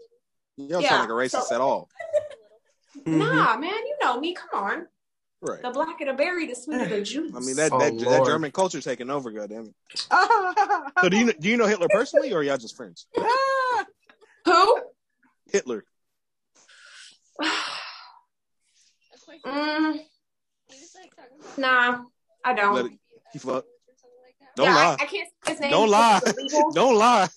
You 0.57 0.67
don't 0.69 0.81
Yeah, 0.83 0.89
sound 0.89 1.01
like 1.01 1.09
a 1.09 1.13
racist 1.13 1.43
so- 1.47 1.55
at 1.55 1.61
all. 1.61 1.89
Nah, 3.05 3.55
man, 3.57 3.69
you 3.73 3.95
know 4.01 4.19
me. 4.19 4.33
Come 4.33 4.49
on, 4.53 4.87
Right. 5.41 5.61
the 5.61 5.69
blacker 5.69 6.05
the 6.05 6.13
berry, 6.13 6.47
the 6.47 6.55
sweeter 6.55 6.87
the 6.87 7.01
juice. 7.03 7.31
I 7.35 7.39
mean 7.39 7.55
that 7.57 7.71
Oh, 7.71 7.77
that, 7.79 7.97
that 7.99 8.25
German 8.25 8.51
culture 8.51 8.81
taking 8.81 9.09
over, 9.11 9.29
goddamn 9.31 9.71
it. 9.91 10.07
So 11.01 11.09
do 11.09 11.17
you 11.17 11.31
do 11.33 11.47
you 11.47 11.57
know 11.57 11.67
Hitler 11.67 11.87
personally, 11.89 12.33
or 12.33 12.41
y'all 12.43 12.57
just 12.57 12.75
friends? 12.75 13.05
who? 14.45 14.81
Hitler. 15.51 15.83
Mm, 19.45 19.99
nah, 21.57 21.99
I 22.43 22.53
don't. 22.53 22.75
Let 22.75 22.85
it, 22.85 22.91
he 23.33 23.39
fuck. 23.39 23.65
Don't 24.55 24.67
yeah, 24.67 24.75
lie. 24.75 24.97
I, 24.99 25.03
I 25.03 25.05
can't 25.05 25.29
say 25.45 25.51
his 25.51 25.59
name. 25.59 25.71
Don't 25.71 25.89
lie. 25.89 26.19
It's. 26.25 26.55
Don't 26.73 26.95
lie. 26.95 27.27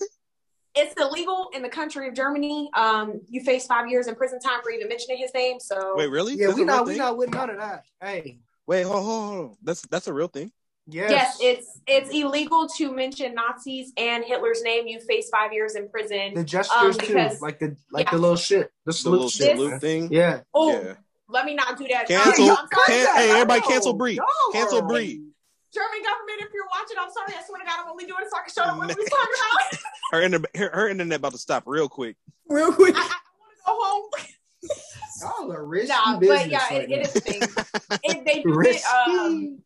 it's 0.75 0.95
illegal 1.01 1.51
in 1.55 1.63
the 1.63 1.69
country 1.69 2.09
of 2.09 2.15
Germany. 2.15 2.71
Um, 2.75 3.21
you 3.29 3.43
face 3.43 3.67
five 3.67 3.89
years 3.89 4.07
in 4.07 4.15
prison 4.15 4.41
time 4.41 4.61
for 4.63 4.71
even 4.71 4.89
mentioning 4.89 5.19
his 5.19 5.33
name. 5.35 5.61
So 5.61 5.95
Wait, 5.97 6.07
really? 6.11 6.35
Yeah, 6.35 6.47
That's 6.47 6.57
we 6.57 6.63
a 6.63 6.67
not 6.67 6.87
we 6.87 6.93
thing? 6.93 6.99
not 6.99 7.17
with 7.19 7.31
none 7.31 7.51
of 7.51 7.59
that. 7.59 7.85
Hey, 8.01 8.39
Wait, 8.67 8.85
hold, 8.85 9.05
hold, 9.05 9.35
hold. 9.35 9.57
That's 9.63 9.83
that's 9.83 10.07
a 10.07 10.13
real 10.15 10.29
thing. 10.29 10.51
yes, 10.87 11.11
yes, 11.11 11.39
it's 11.43 11.81
it's 11.87 12.11
illegal 12.11 12.67
to 12.79 12.91
mention 12.93 13.35
Nazis 13.35 13.93
and 13.99 14.25
Hitler's 14.25 14.63
name. 14.63 14.87
You 14.87 15.01
face 15.01 15.29
five 15.29 15.53
years 15.53 15.75
in 15.75 15.89
prison. 15.89 16.35
the 16.35 16.45
gestures 16.45 16.95
um, 16.97 17.01
too, 17.01 17.07
because- 17.15 17.41
like 17.43 17.59
the 17.59 17.77
like 17.91 18.07
yeah. 18.07 18.13
the 18.13 18.19
little 18.19 18.37
shit, 18.37 18.71
the 18.87 18.91
The 18.91 18.93
salute 18.95 19.13
little 19.13 19.29
shit. 19.29 19.57
salute 19.57 19.71
man. 19.73 19.81
thing. 19.81 20.09
Yeah, 20.13 20.41
oh, 20.55 20.73
Yeah. 20.73 20.95
Let 21.31 21.45
me 21.47 21.55
not 21.55 21.79
do 21.79 21.87
that. 21.89 22.07
Cancel- 22.09 22.51
I'm 22.51 22.69
can- 22.69 23.17
hey, 23.17 23.31
everybody 23.31 23.61
cancel 23.63 23.93
Bree. 23.95 24.17
no. 24.17 24.25
Cancel 24.53 24.83
Bree. 24.83 25.23
German 25.73 26.03
government, 26.03 26.41
if 26.41 26.49
you're 26.53 26.67
watching, 26.75 26.97
I'm 27.01 27.11
sorry. 27.13 27.33
I 27.39 27.45
swear 27.47 27.61
to 27.61 27.65
God, 27.65 27.81
I'm 27.85 27.91
only 27.91 28.05
doing 28.05 28.23
it 28.23 28.29
so 28.31 28.39
I 28.39 28.41
can 28.41 28.53
show 28.53 28.65
them 28.69 28.79
what 28.79 28.89
we 28.89 28.95
was 29.03 29.09
talking 29.09 29.35
about. 29.39 29.81
Her 30.13 30.23
internet, 30.23 30.57
her, 30.57 30.71
her 30.75 30.89
internet 30.89 31.19
about 31.21 31.31
to 31.33 31.39
stop 31.39 31.63
real 31.67 31.89
quick. 31.89 32.17
Real 32.49 32.73
quick. 32.73 32.97
I, 32.97 32.99
I 32.99 33.03
want 33.05 33.55
to 33.55 33.63
go 33.65 33.79
home. 33.79 34.11
Y'all 35.49 35.53
are 35.53 35.65
risky 35.65 35.89
Nah, 35.95 36.19
but 36.19 36.51
yeah, 36.51 36.59
right 36.59 36.73
it, 36.73 36.91
it 36.91 36.97
now. 36.97 37.03
is 37.03 37.17
a 37.17 37.21
thing. 37.21 37.43
It, 38.03 38.25
they 38.27 38.43
do 38.43 38.61
it. 38.63 38.83
Um, 38.85 39.59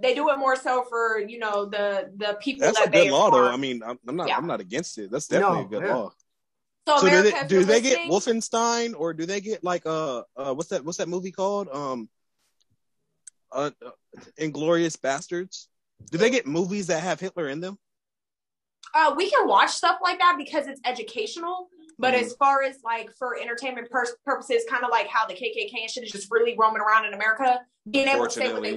they 0.00 0.14
do 0.16 0.28
it 0.30 0.38
more 0.38 0.56
so 0.56 0.84
for 0.88 1.20
you 1.20 1.38
know 1.38 1.66
the 1.66 2.10
the 2.16 2.36
people 2.40 2.66
That's 2.66 2.78
that 2.80 2.88
a 2.88 2.90
they 2.90 3.04
good 3.06 3.12
law, 3.12 3.30
though. 3.30 3.48
I 3.48 3.56
mean, 3.56 3.82
I'm, 3.86 3.96
I'm 4.08 4.16
not, 4.16 4.26
Yeah. 4.26 4.36
I'm 4.38 4.48
not 4.48 4.60
against 4.60 4.98
it. 4.98 5.12
That's 5.12 5.28
definitely 5.28 5.58
No, 5.60 5.64
a 5.66 5.68
good 5.68 5.82
yeah. 5.86 5.94
law. 5.94 6.12
So, 6.88 6.98
So 6.98 7.08
do 7.08 7.22
they, 7.22 7.46
do 7.46 7.64
they 7.64 7.80
get 7.80 8.00
Wolfenstein 8.10 8.94
or 8.98 9.14
do 9.14 9.24
they 9.24 9.40
get 9.40 9.62
like 9.62 9.86
uh, 9.86 10.22
uh 10.36 10.52
what's 10.54 10.68
that 10.70 10.84
what's 10.84 10.98
that 10.98 11.08
movie 11.08 11.30
called 11.30 11.68
um 11.68 12.08
uh, 13.52 13.70
uh 13.84 13.90
Inglourious 14.38 14.96
Basterds? 14.96 15.68
Do 16.10 16.18
they 16.18 16.30
get 16.30 16.46
movies 16.46 16.88
that 16.88 17.02
have 17.02 17.20
Hitler 17.20 17.48
in 17.48 17.60
them? 17.60 17.78
Uh, 18.94 19.14
we 19.16 19.30
can 19.30 19.46
watch 19.46 19.70
stuff 19.70 19.98
like 20.02 20.18
that 20.18 20.34
because 20.36 20.66
it's 20.66 20.80
educational. 20.84 21.68
But 21.98 22.14
Mhm. 22.14 22.22
as 22.22 22.34
far 22.34 22.62
as 22.62 22.82
like 22.82 23.10
for 23.16 23.38
entertainment 23.38 23.88
pur- 23.90 24.16
purposes, 24.24 24.64
kind 24.68 24.82
of 24.82 24.90
like 24.90 25.06
how 25.06 25.26
the 25.26 25.34
KKK 25.34 25.82
and 25.82 25.90
shit 25.90 26.04
is 26.04 26.10
just 26.10 26.30
really 26.30 26.56
roaming 26.58 26.82
around 26.82 27.04
in 27.04 27.14
America, 27.14 27.60
being 27.88 28.08
able 28.08 28.26
to 28.26 28.30
say 28.30 28.52
what 28.52 28.62
they 28.62 28.76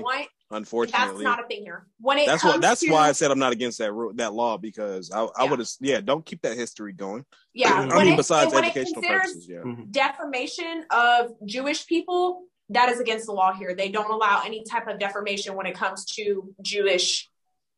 Unfortunately. 0.51 1.07
that's 1.07 1.23
not 1.23 1.43
a 1.43 1.47
thing 1.47 1.63
here. 1.63 1.87
When 1.99 2.19
it 2.19 2.27
that's 2.27 2.43
what 2.43 2.61
that's 2.61 2.81
to, 2.81 2.91
why 2.91 3.09
I 3.09 3.13
said 3.13 3.31
I'm 3.31 3.39
not 3.39 3.51
against 3.51 3.79
that 3.79 3.91
ru- 3.91 4.13
that 4.15 4.33
law 4.33 4.57
because 4.57 5.09
I, 5.11 5.23
I 5.23 5.43
Yeah. 5.43 5.49
would 5.49 5.59
have 5.59 5.69
yeah 5.81 6.01
don't 6.01 6.23
keep 6.25 6.41
that 6.43 6.55
history 6.55 6.93
going. 6.93 7.25
yeah. 7.53 7.73
I 7.73 8.03
mean, 8.03 8.13
it- 8.13 8.17
besides 8.17 8.53
when 8.53 8.63
it 8.63 8.67
educational 8.75 9.01
considers 9.01 9.21
purposes, 9.21 9.47
yeah. 9.49 9.57
Mhm. 9.59 9.91
defamation 9.91 10.85
of 10.91 11.31
Jewish 11.45 11.87
people, 11.87 12.43
that 12.69 12.89
is 12.89 12.99
against 12.99 13.25
the 13.25 13.31
law 13.31 13.53
here. 13.53 13.73
They 13.75 13.89
don't 13.89 14.09
allow 14.11 14.43
any 14.45 14.63
type 14.63 14.87
of 14.87 14.99
defamation 14.99 15.55
when 15.55 15.65
it 15.65 15.75
comes 15.75 16.05
to 16.15 16.53
Jewish. 16.61 17.29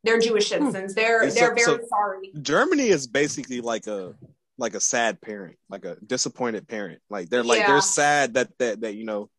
They're 0.03 0.19
Jewish 0.19 0.49
citizens. 0.49 0.93
They're 0.93 1.21
And 1.23 1.33
so- 1.33 1.39
they're 1.39 1.55
very 1.55 1.65
so- 1.65 1.79
sorry. 1.89 2.31
Germany 2.41 2.87
is 2.89 3.07
basically 3.07 3.61
like 3.61 3.87
a 3.87 4.13
like 4.59 4.73
a 4.73 4.79
sad 4.79 5.21
parent, 5.21 5.55
like 5.69 5.85
a 5.85 5.97
disappointed 6.05 6.67
parent. 6.67 6.99
Like 7.11 7.29
they're 7.29 7.43
like 7.43 7.59
Yeah. 7.59 7.67
they're 7.67 7.81
sad 7.81 8.33
that 8.33 8.49
that 8.57 8.81
that 8.81 8.95
you 8.95 9.05
know 9.05 9.29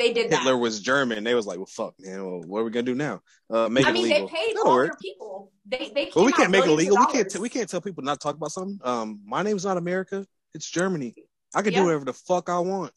They 0.00 0.12
did 0.14 0.30
that. 0.30 0.38
Hitler 0.38 0.56
was 0.56 0.80
German. 0.80 1.22
They 1.24 1.34
was 1.34 1.46
like, 1.46 1.58
well, 1.58 1.66
fuck, 1.66 1.94
man. 2.00 2.24
Well, 2.24 2.40
what 2.46 2.60
are 2.60 2.64
we 2.64 2.70
gonna 2.70 2.82
do 2.84 2.94
now? 2.94 3.20
Uh, 3.50 3.68
make 3.68 3.86
I 3.86 3.90
it 3.90 3.92
mean, 3.92 4.06
illegal. 4.06 4.26
they 4.28 4.32
paid 4.34 4.56
That'll 4.56 4.68
all 4.68 4.74
work. 4.76 4.92
their 4.92 4.98
people. 5.00 5.52
They 5.66 5.92
they. 5.94 6.10
But 6.14 6.24
we 6.24 6.32
came 6.32 6.38
can't 6.38 6.50
make 6.50 6.62
it 6.62 6.66
billions 6.66 6.88
of 6.88 6.96
illegal. 6.96 7.06
We 7.06 7.12
can't. 7.12 7.30
T- 7.30 7.38
we 7.38 7.48
can't 7.50 7.68
tell 7.68 7.80
people 7.80 8.02
not 8.02 8.14
to 8.14 8.24
talk 8.24 8.34
about 8.34 8.50
something. 8.50 8.80
Um, 8.82 9.20
my 9.26 9.42
name's 9.42 9.64
not 9.64 9.76
America. 9.76 10.26
It's 10.54 10.68
Germany. 10.68 11.14
I 11.54 11.62
can 11.62 11.72
Yeah. 11.72 11.80
do 11.80 11.84
whatever 11.86 12.04
the 12.06 12.12
fuck 12.14 12.48
I 12.48 12.58
want. 12.60 12.92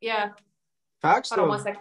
Yeah. 0.00 0.30
Facts 1.00 1.30
Hold 1.30 1.42
on 1.42 1.48
one 1.48 1.62
second. 1.62 1.80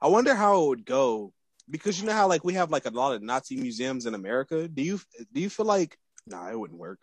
I 0.00 0.08
wonder 0.08 0.34
how 0.34 0.62
it 0.64 0.68
would 0.68 0.84
go 0.84 1.32
because 1.70 1.98
you 2.00 2.06
know 2.06 2.12
how 2.12 2.28
like 2.28 2.44
we 2.44 2.54
have 2.54 2.70
like 2.70 2.84
a 2.84 2.90
lot 2.90 3.14
of 3.14 3.22
Nazi 3.22 3.56
museums 3.56 4.06
in 4.06 4.14
America. 4.14 4.68
Do 4.68 4.82
you 4.82 5.00
do 5.32 5.40
you 5.40 5.48
feel 5.48 5.66
like 5.66 5.96
nah, 6.26 6.50
it 6.50 6.58
wouldn't 6.58 6.78
work 6.78 7.00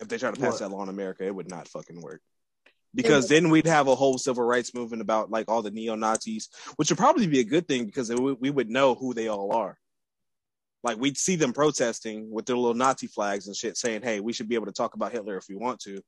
if 0.00 0.08
they 0.08 0.18
try 0.18 0.30
to 0.30 0.40
pass 0.40 0.52
What? 0.52 0.60
that 0.60 0.68
law 0.70 0.82
in 0.84 0.88
America? 0.88 1.24
It 1.24 1.34
would 1.34 1.50
not 1.50 1.66
fucking 1.68 2.00
work 2.00 2.20
because 2.94 3.28
then 3.28 3.50
we'd 3.50 3.66
have 3.66 3.88
a 3.88 3.94
whole 3.94 4.18
civil 4.18 4.44
rights 4.44 4.72
movement 4.74 5.02
about 5.02 5.30
like 5.30 5.46
all 5.48 5.62
the 5.62 5.70
neo 5.70 5.94
Nazis, 5.94 6.48
which 6.76 6.90
would 6.90 6.98
probably 6.98 7.26
be 7.26 7.40
a 7.40 7.44
good 7.44 7.66
thing 7.68 7.86
because 7.86 8.10
it 8.10 8.18
would- 8.18 8.40
we 8.40 8.50
would 8.50 8.70
know 8.70 8.94
who 8.94 9.14
they 9.14 9.28
all 9.28 9.54
are. 9.54 9.78
Like 10.82 10.98
we'd 10.98 11.16
see 11.16 11.36
them 11.36 11.52
protesting 11.52 12.30
with 12.30 12.46
their 12.46 12.56
little 12.56 12.74
Nazi 12.74 13.06
flags 13.06 13.46
and 13.46 13.56
shit, 13.56 13.76
saying, 13.76 14.02
"Hey, 14.02 14.20
we 14.20 14.32
should 14.32 14.48
be 14.48 14.54
able 14.54 14.66
to 14.66 14.72
talk 14.72 14.94
about 14.94 15.12
Hitler 15.12 15.36
if 15.36 15.46
we 15.48 15.54
want 15.56 15.80
to." 15.80 16.02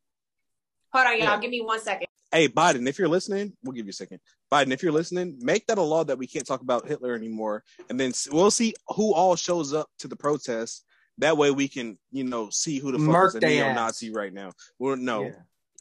Hold 0.93 1.07
on, 1.07 1.13
y'all. 1.19 1.23
Yeah. 1.25 1.41
Give 1.41 1.51
me 1.51 1.61
one 1.63 1.81
second. 1.81 2.07
Hey, 2.33 2.49
Biden, 2.49 2.87
if 2.89 2.99
you're 2.99 3.09
listening, 3.09 3.57
we'll 3.63 3.73
give 3.73 3.87
you 3.87 3.91
a 3.91 3.95
second. 3.95 4.21
Biden, 4.53 4.73
if 4.73 4.83
you're 4.83 4.93
listening, 4.93 5.39
make 5.41 5.67
that 5.69 5.79
a 5.79 5.83
law 5.83 6.05
that 6.05 6.19
we 6.19 6.27
can't 6.27 6.47
talk 6.47 6.61
about 6.61 6.87
Hitler 6.87 7.15
anymore, 7.15 7.65
and 7.89 7.99
then 7.99 8.13
we'll 8.31 8.51
see 8.51 8.75
who 8.89 9.15
all 9.15 9.37
shows 9.37 9.73
up 9.73 9.89
to 10.01 10.09
the 10.09 10.17
protests. 10.17 10.83
That 11.19 11.39
way, 11.39 11.51
we 11.51 11.69
can, 11.69 11.99
you 12.11 12.25
know, 12.25 12.51
see 12.51 12.79
who 12.79 12.93
the 12.93 12.99
fuck 12.99 13.07
Mark 13.09 13.29
is 13.31 13.35
a 13.37 13.41
neo-Nazi 13.41 14.11
right 14.13 14.33
now. 14.33 14.53
Well, 14.79 14.97
no, 14.97 15.23
Yeah. 15.25 15.31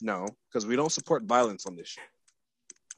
No, 0.02 0.28
because 0.50 0.66
we 0.66 0.76
don't 0.76 0.92
support 0.92 1.24
violence 1.24 1.66
on 1.66 1.76
this 1.76 1.88
shit. 1.90 2.04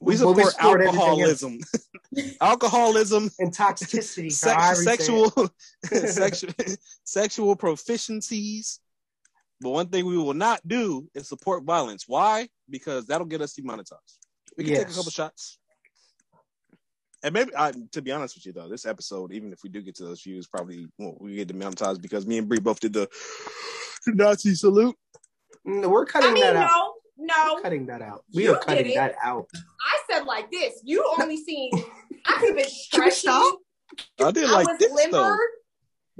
We 0.00 0.16
Well, 0.16 0.32
we 0.32 0.44
support 0.44 0.54
support 0.54 0.80
alcoholism, 0.82 1.58
alcoholism, 2.40 3.30
And 3.38 3.54
toxicity. 3.54 4.30
sex, 4.30 4.54
how 4.54 4.70
I 4.70 4.74
say 4.74 4.94
it. 4.94 5.00
sexual, 5.00 5.50
sexual, 5.84 6.54
sexual 7.04 7.56
proficiencies. 7.56 8.78
But 9.60 9.70
one 9.70 9.88
thing 9.88 10.06
we 10.06 10.16
will 10.16 10.34
not 10.34 10.60
do 10.66 11.08
is 11.14 11.28
support 11.28 11.64
violence. 11.64 12.04
Why? 12.06 12.48
Because 12.70 13.06
that'll 13.06 13.26
get 13.26 13.40
us 13.40 13.54
demonetized. 13.54 14.18
We 14.56 14.64
can 14.64 14.74
take 14.74 14.88
a 14.88 14.94
couple 14.94 15.10
shots. 15.10 15.58
And 17.24 17.34
maybe, 17.34 17.50
I, 17.56 17.72
to 17.92 18.00
be 18.00 18.12
honest 18.12 18.36
with 18.36 18.46
you, 18.46 18.52
though, 18.52 18.68
this 18.68 18.86
episode, 18.86 19.32
even 19.32 19.52
if 19.52 19.64
we 19.64 19.68
do 19.68 19.82
get 19.82 19.96
to 19.96 20.04
those 20.04 20.22
views, 20.22 20.46
probably 20.46 20.86
won't 20.98 21.20
we 21.20 21.34
get 21.34 21.48
demonetized 21.48 22.00
because 22.00 22.24
me 22.26 22.38
and 22.38 22.48
Bree 22.48 22.60
both 22.60 22.78
did 22.78 22.92
the 22.92 23.08
Nazi 24.06 24.54
salute. 24.54 24.94
Mm, 25.68 25.86
We're 25.90 26.06
cutting 26.06 26.30
I 26.30 26.32
mean, 26.32 26.42
that 26.44 26.56
out. 26.56 26.70
no, 27.18 27.26
no. 27.34 27.54
We're 27.56 27.62
cutting 27.62 27.86
that 27.86 28.02
out. 28.02 28.24
We 28.34 28.48
are 28.48 28.58
cutting 28.58 28.94
that 28.94 29.14
out. 29.22 29.46
I 29.54 29.98
said 30.10 30.24
like 30.24 30.50
this. 30.50 30.80
You 30.84 31.04
only 31.20 31.36
seen. 31.36 31.70
I 32.26 32.34
could 32.38 32.48
have 32.48 32.56
been 32.56 32.64
Can 32.92 33.04
we 33.04 33.10
stretching. 33.10 33.12
stop? 33.12 33.58
I 34.20 34.30
did 34.30 34.44
I 34.44 34.52
like 34.52 34.68
was 34.68 34.78
this 34.78 34.92
limber. 34.92 35.16
though. 35.16 35.36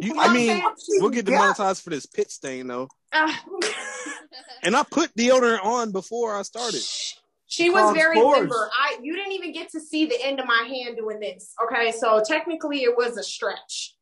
You, 0.06 0.14
You 0.14 0.20
I 0.20 0.32
mean, 0.32 0.62
we'll 1.00 1.10
get 1.10 1.28
Yeah. 1.28 1.38
demonetized 1.38 1.82
for 1.82 1.90
this 1.90 2.06
pit 2.06 2.30
stain 2.30 2.66
though. 2.68 2.88
Ah. 3.12 3.42
And 4.62 4.74
I 4.76 4.82
put 4.82 5.14
deodorant 5.14 5.64
on 5.64 5.92
before 5.92 6.36
I 6.36 6.42
started. 6.42 6.82
She 7.46 7.70
was 7.70 7.80
Clogged 7.80 7.96
very 7.98 8.16
pores. 8.16 8.40
limber. 8.40 8.70
I 8.76 8.98
you 9.02 9.14
didn't 9.16 9.32
even 9.32 9.52
get 9.52 9.70
to 9.70 9.80
see 9.80 10.06
the 10.06 10.20
end 10.22 10.40
of 10.40 10.46
my 10.46 10.64
hand 10.68 10.96
doing 10.96 11.20
this. 11.20 11.54
Okay, 11.64 11.92
so 11.92 12.20
technically 12.26 12.82
it 12.82 12.96
was 12.96 13.16
a 13.16 13.22
stretch. 13.22 13.94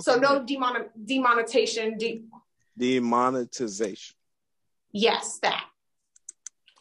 So 0.00 0.16
no 0.16 0.44
demon 0.44 0.86
demonetization. 1.04 1.96
De- 1.98 2.22
demonetization. 2.78 4.14
Yes, 4.92 5.38
that. 5.42 5.64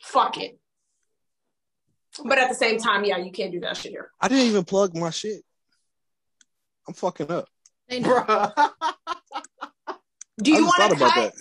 Fuck 0.02 0.38
it. 0.38 0.60
But 2.24 2.38
at 2.38 2.50
the 2.50 2.56
same 2.56 2.78
time, 2.78 3.06
yeah, 3.06 3.18
you 3.18 3.32
can't 3.32 3.52
do 3.52 3.62
that 3.62 3.78
shit 3.78 3.92
here. 3.92 4.12
I 4.20 4.28
didn't 4.28 4.48
even 4.48 4.66
plug 4.66 4.96
my 4.96 5.10
shit. 5.12 5.44
I'm 6.88 6.94
fucking 6.94 7.32
up. 7.32 7.48
They 7.88 8.00
know. 8.00 8.10
Bruh. 8.10 8.70
Do 10.42 10.52
you 10.52 10.66
want 10.66 10.92
to 10.92 10.98
cut? 10.98 11.16
that. 11.16 11.34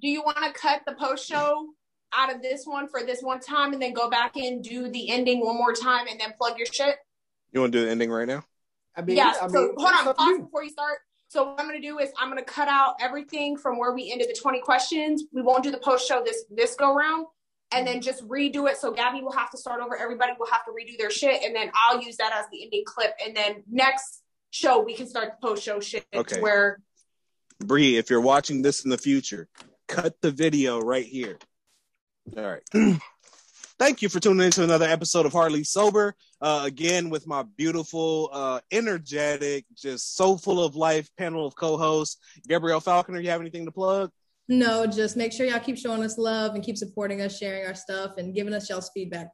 Do 0.00 0.08
you 0.08 0.22
want 0.22 0.38
to 0.38 0.52
cut 0.58 0.82
the 0.86 0.94
post 0.94 1.28
show 1.28 1.66
out 2.14 2.34
of 2.34 2.40
this 2.40 2.64
one 2.64 2.88
for 2.88 3.02
this 3.02 3.20
one 3.22 3.40
time, 3.40 3.72
and 3.72 3.82
then 3.82 3.92
go 3.92 4.08
back 4.08 4.36
and 4.36 4.62
do 4.62 4.88
the 4.88 5.10
ending 5.10 5.44
one 5.44 5.56
more 5.56 5.72
time, 5.72 6.06
and 6.08 6.20
then 6.20 6.32
plug 6.38 6.56
your 6.56 6.66
shit? 6.66 6.96
You 7.52 7.60
want 7.60 7.72
to 7.72 7.78
do 7.80 7.84
the 7.84 7.90
ending 7.90 8.10
right 8.10 8.28
now? 8.28 8.44
I 8.96 9.02
mean, 9.02 9.16
yeah. 9.16 9.34
I 9.42 9.48
so 9.48 9.60
mean, 9.60 9.74
hold 9.76 10.08
on, 10.08 10.14
pause 10.14 10.28
you. 10.28 10.42
before 10.44 10.62
you 10.62 10.70
start. 10.70 10.98
So 11.28 11.44
what 11.44 11.60
I'm 11.60 11.66
gonna 11.66 11.80
do 11.80 11.98
is 11.98 12.10
I'm 12.18 12.28
gonna 12.28 12.44
cut 12.44 12.68
out 12.68 12.94
everything 13.00 13.56
from 13.56 13.78
where 13.78 13.92
we 13.92 14.12
ended 14.12 14.28
the 14.28 14.38
20 14.40 14.60
questions. 14.60 15.24
We 15.32 15.42
won't 15.42 15.62
do 15.62 15.70
the 15.70 15.78
post 15.78 16.06
show 16.06 16.22
this 16.24 16.44
this 16.50 16.74
go 16.76 16.94
round, 16.94 17.26
and 17.72 17.86
then 17.86 18.00
just 18.00 18.26
redo 18.28 18.68
it. 18.70 18.76
So 18.76 18.92
Gabby 18.92 19.20
will 19.20 19.32
have 19.32 19.50
to 19.50 19.58
start 19.58 19.80
over. 19.80 19.96
Everybody 19.96 20.32
will 20.38 20.46
have 20.46 20.64
to 20.66 20.70
redo 20.70 20.96
their 20.98 21.10
shit, 21.10 21.42
and 21.42 21.54
then 21.54 21.70
I'll 21.74 22.00
use 22.00 22.16
that 22.18 22.32
as 22.32 22.46
the 22.52 22.62
ending 22.62 22.84
clip. 22.86 23.14
And 23.24 23.36
then 23.36 23.62
next 23.70 24.22
show 24.50 24.80
we 24.80 24.94
can 24.94 25.08
start 25.08 25.32
the 25.32 25.46
post 25.46 25.64
show 25.64 25.80
shit 25.80 26.06
Okay. 26.14 26.40
where 26.40 26.80
Bree, 27.58 27.96
if 27.96 28.10
you're 28.10 28.20
watching 28.20 28.62
this 28.62 28.84
in 28.84 28.90
the 28.90 28.98
future, 28.98 29.48
cut 29.88 30.20
the 30.20 30.30
video 30.30 30.80
right 30.80 31.06
here. 31.06 31.38
All 32.36 32.42
right. 32.72 33.00
Thank 33.78 34.02
you 34.02 34.08
for 34.08 34.20
tuning 34.20 34.46
into 34.46 34.62
another 34.62 34.84
episode 34.86 35.26
of 35.26 35.32
Hardly 35.32 35.64
Sober. 35.64 36.14
Uh, 36.40 36.62
again, 36.64 37.10
with 37.10 37.26
my 37.26 37.42
beautiful, 37.56 38.30
uh, 38.32 38.60
energetic, 38.70 39.64
just 39.76 40.16
so 40.16 40.36
full 40.36 40.62
of 40.62 40.76
life 40.76 41.08
panel 41.18 41.44
of 41.44 41.56
co-hosts. 41.56 42.18
Gabrielle 42.46 42.80
Falconer, 42.80 43.20
you 43.20 43.30
have 43.30 43.40
anything 43.40 43.64
to 43.64 43.72
plug? 43.72 44.10
No, 44.48 44.86
just 44.86 45.16
make 45.16 45.32
sure 45.32 45.44
y'all 45.46 45.58
keep 45.58 45.76
showing 45.76 46.04
us 46.04 46.18
love 46.18 46.54
and 46.54 46.62
keep 46.62 46.76
supporting 46.76 47.20
us, 47.20 47.36
sharing 47.36 47.66
our 47.66 47.74
stuff, 47.74 48.12
and 48.16 48.32
giving 48.34 48.54
us 48.54 48.68
y'all's 48.70 48.90
feedback. 48.94 49.28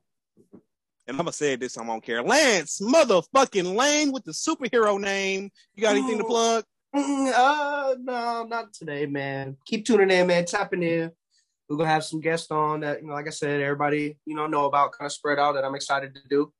And 1.06 1.16
I'm 1.16 1.24
gonna 1.24 1.32
say 1.32 1.54
it 1.54 1.60
this 1.60 1.74
time, 1.74 1.90
I 1.90 1.94
don't 1.94 2.04
care. 2.04 2.22
Lance, 2.22 2.80
motherfucking 2.80 3.74
Lane 3.74 4.10
with 4.12 4.24
the 4.24 4.32
superhero 4.32 4.98
name. 5.00 5.50
You 5.74 5.82
got 5.82 5.96
anything 5.96 6.18
to 6.18 6.24
Oh. 6.24 6.28
plug? 6.28 6.64
Mm, 6.94 7.32
uh, 7.36 7.94
no, 8.00 8.44
not 8.44 8.72
today, 8.72 9.06
man. 9.06 9.56
Keep 9.66 9.84
tuning 9.86 10.10
in, 10.10 10.26
man. 10.28 10.44
Tapping 10.46 10.82
in. 10.82 11.10
We're 11.70 11.76
gonna 11.76 11.88
have 11.88 12.02
some 12.04 12.20
guests 12.20 12.50
on 12.50 12.80
that, 12.80 13.00
you 13.00 13.06
know, 13.06 13.14
like 13.14 13.28
I 13.28 13.30
said, 13.30 13.60
everybody, 13.62 14.18
you 14.26 14.34
know, 14.34 14.48
know 14.48 14.64
about 14.66 14.90
kind 14.90 15.06
of 15.06 15.12
spread 15.12 15.38
out 15.38 15.52
that 15.52 15.64
I'm 15.64 15.76
excited 15.76 16.16
to 16.16 16.20
do. 16.28 16.52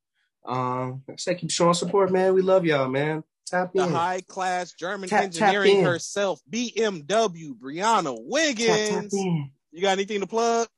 Um, 0.47 1.03
like 1.09 1.15
I 1.15 1.19
said, 1.19 1.39
keep 1.39 1.51
showing 1.51 1.75
support, 1.75 2.13
man. 2.13 2.33
We 2.33 2.43
love 2.43 2.65
y'all, 2.65 2.89
man. 2.89 3.25
Tap 3.45 3.73
The 3.75 3.83
in. 3.83 3.91
high 3.93 4.21
class 4.29 4.73
German 4.73 5.09
Tap- 5.09 5.33
tap 5.33 5.43
engineering 5.43 5.79
in. 5.79 5.85
herself, 5.85 6.41
BMW, 6.49 7.55
Brianna 7.59 8.17
Tap, 8.57 8.89
tap 8.89 9.05
in. 9.13 9.51
You 9.73 9.83
got 9.83 9.91
anything 9.93 10.21
to 10.21 10.29
plug? 10.29 10.69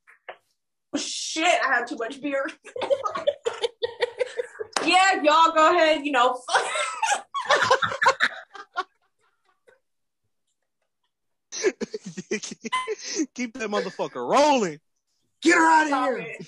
shit, 0.96 1.44
I 1.46 1.66
had 1.74 1.86
too 1.86 1.96
much 1.96 2.18
beer. 2.22 2.46
yeah, 4.86 5.22
y'all 5.22 5.52
go 5.54 5.70
ahead, 5.76 6.06
you 6.06 6.12
know. 6.12 6.40
Keep 13.34 13.54
that 13.58 13.68
motherfucker 13.68 14.26
rolling. 14.26 14.80
Get 15.42 15.56
her 15.56 15.70
out 15.70 15.82
of 15.82 15.88
Stop 15.88 16.08
here. 16.10 16.18
it. 16.18 16.46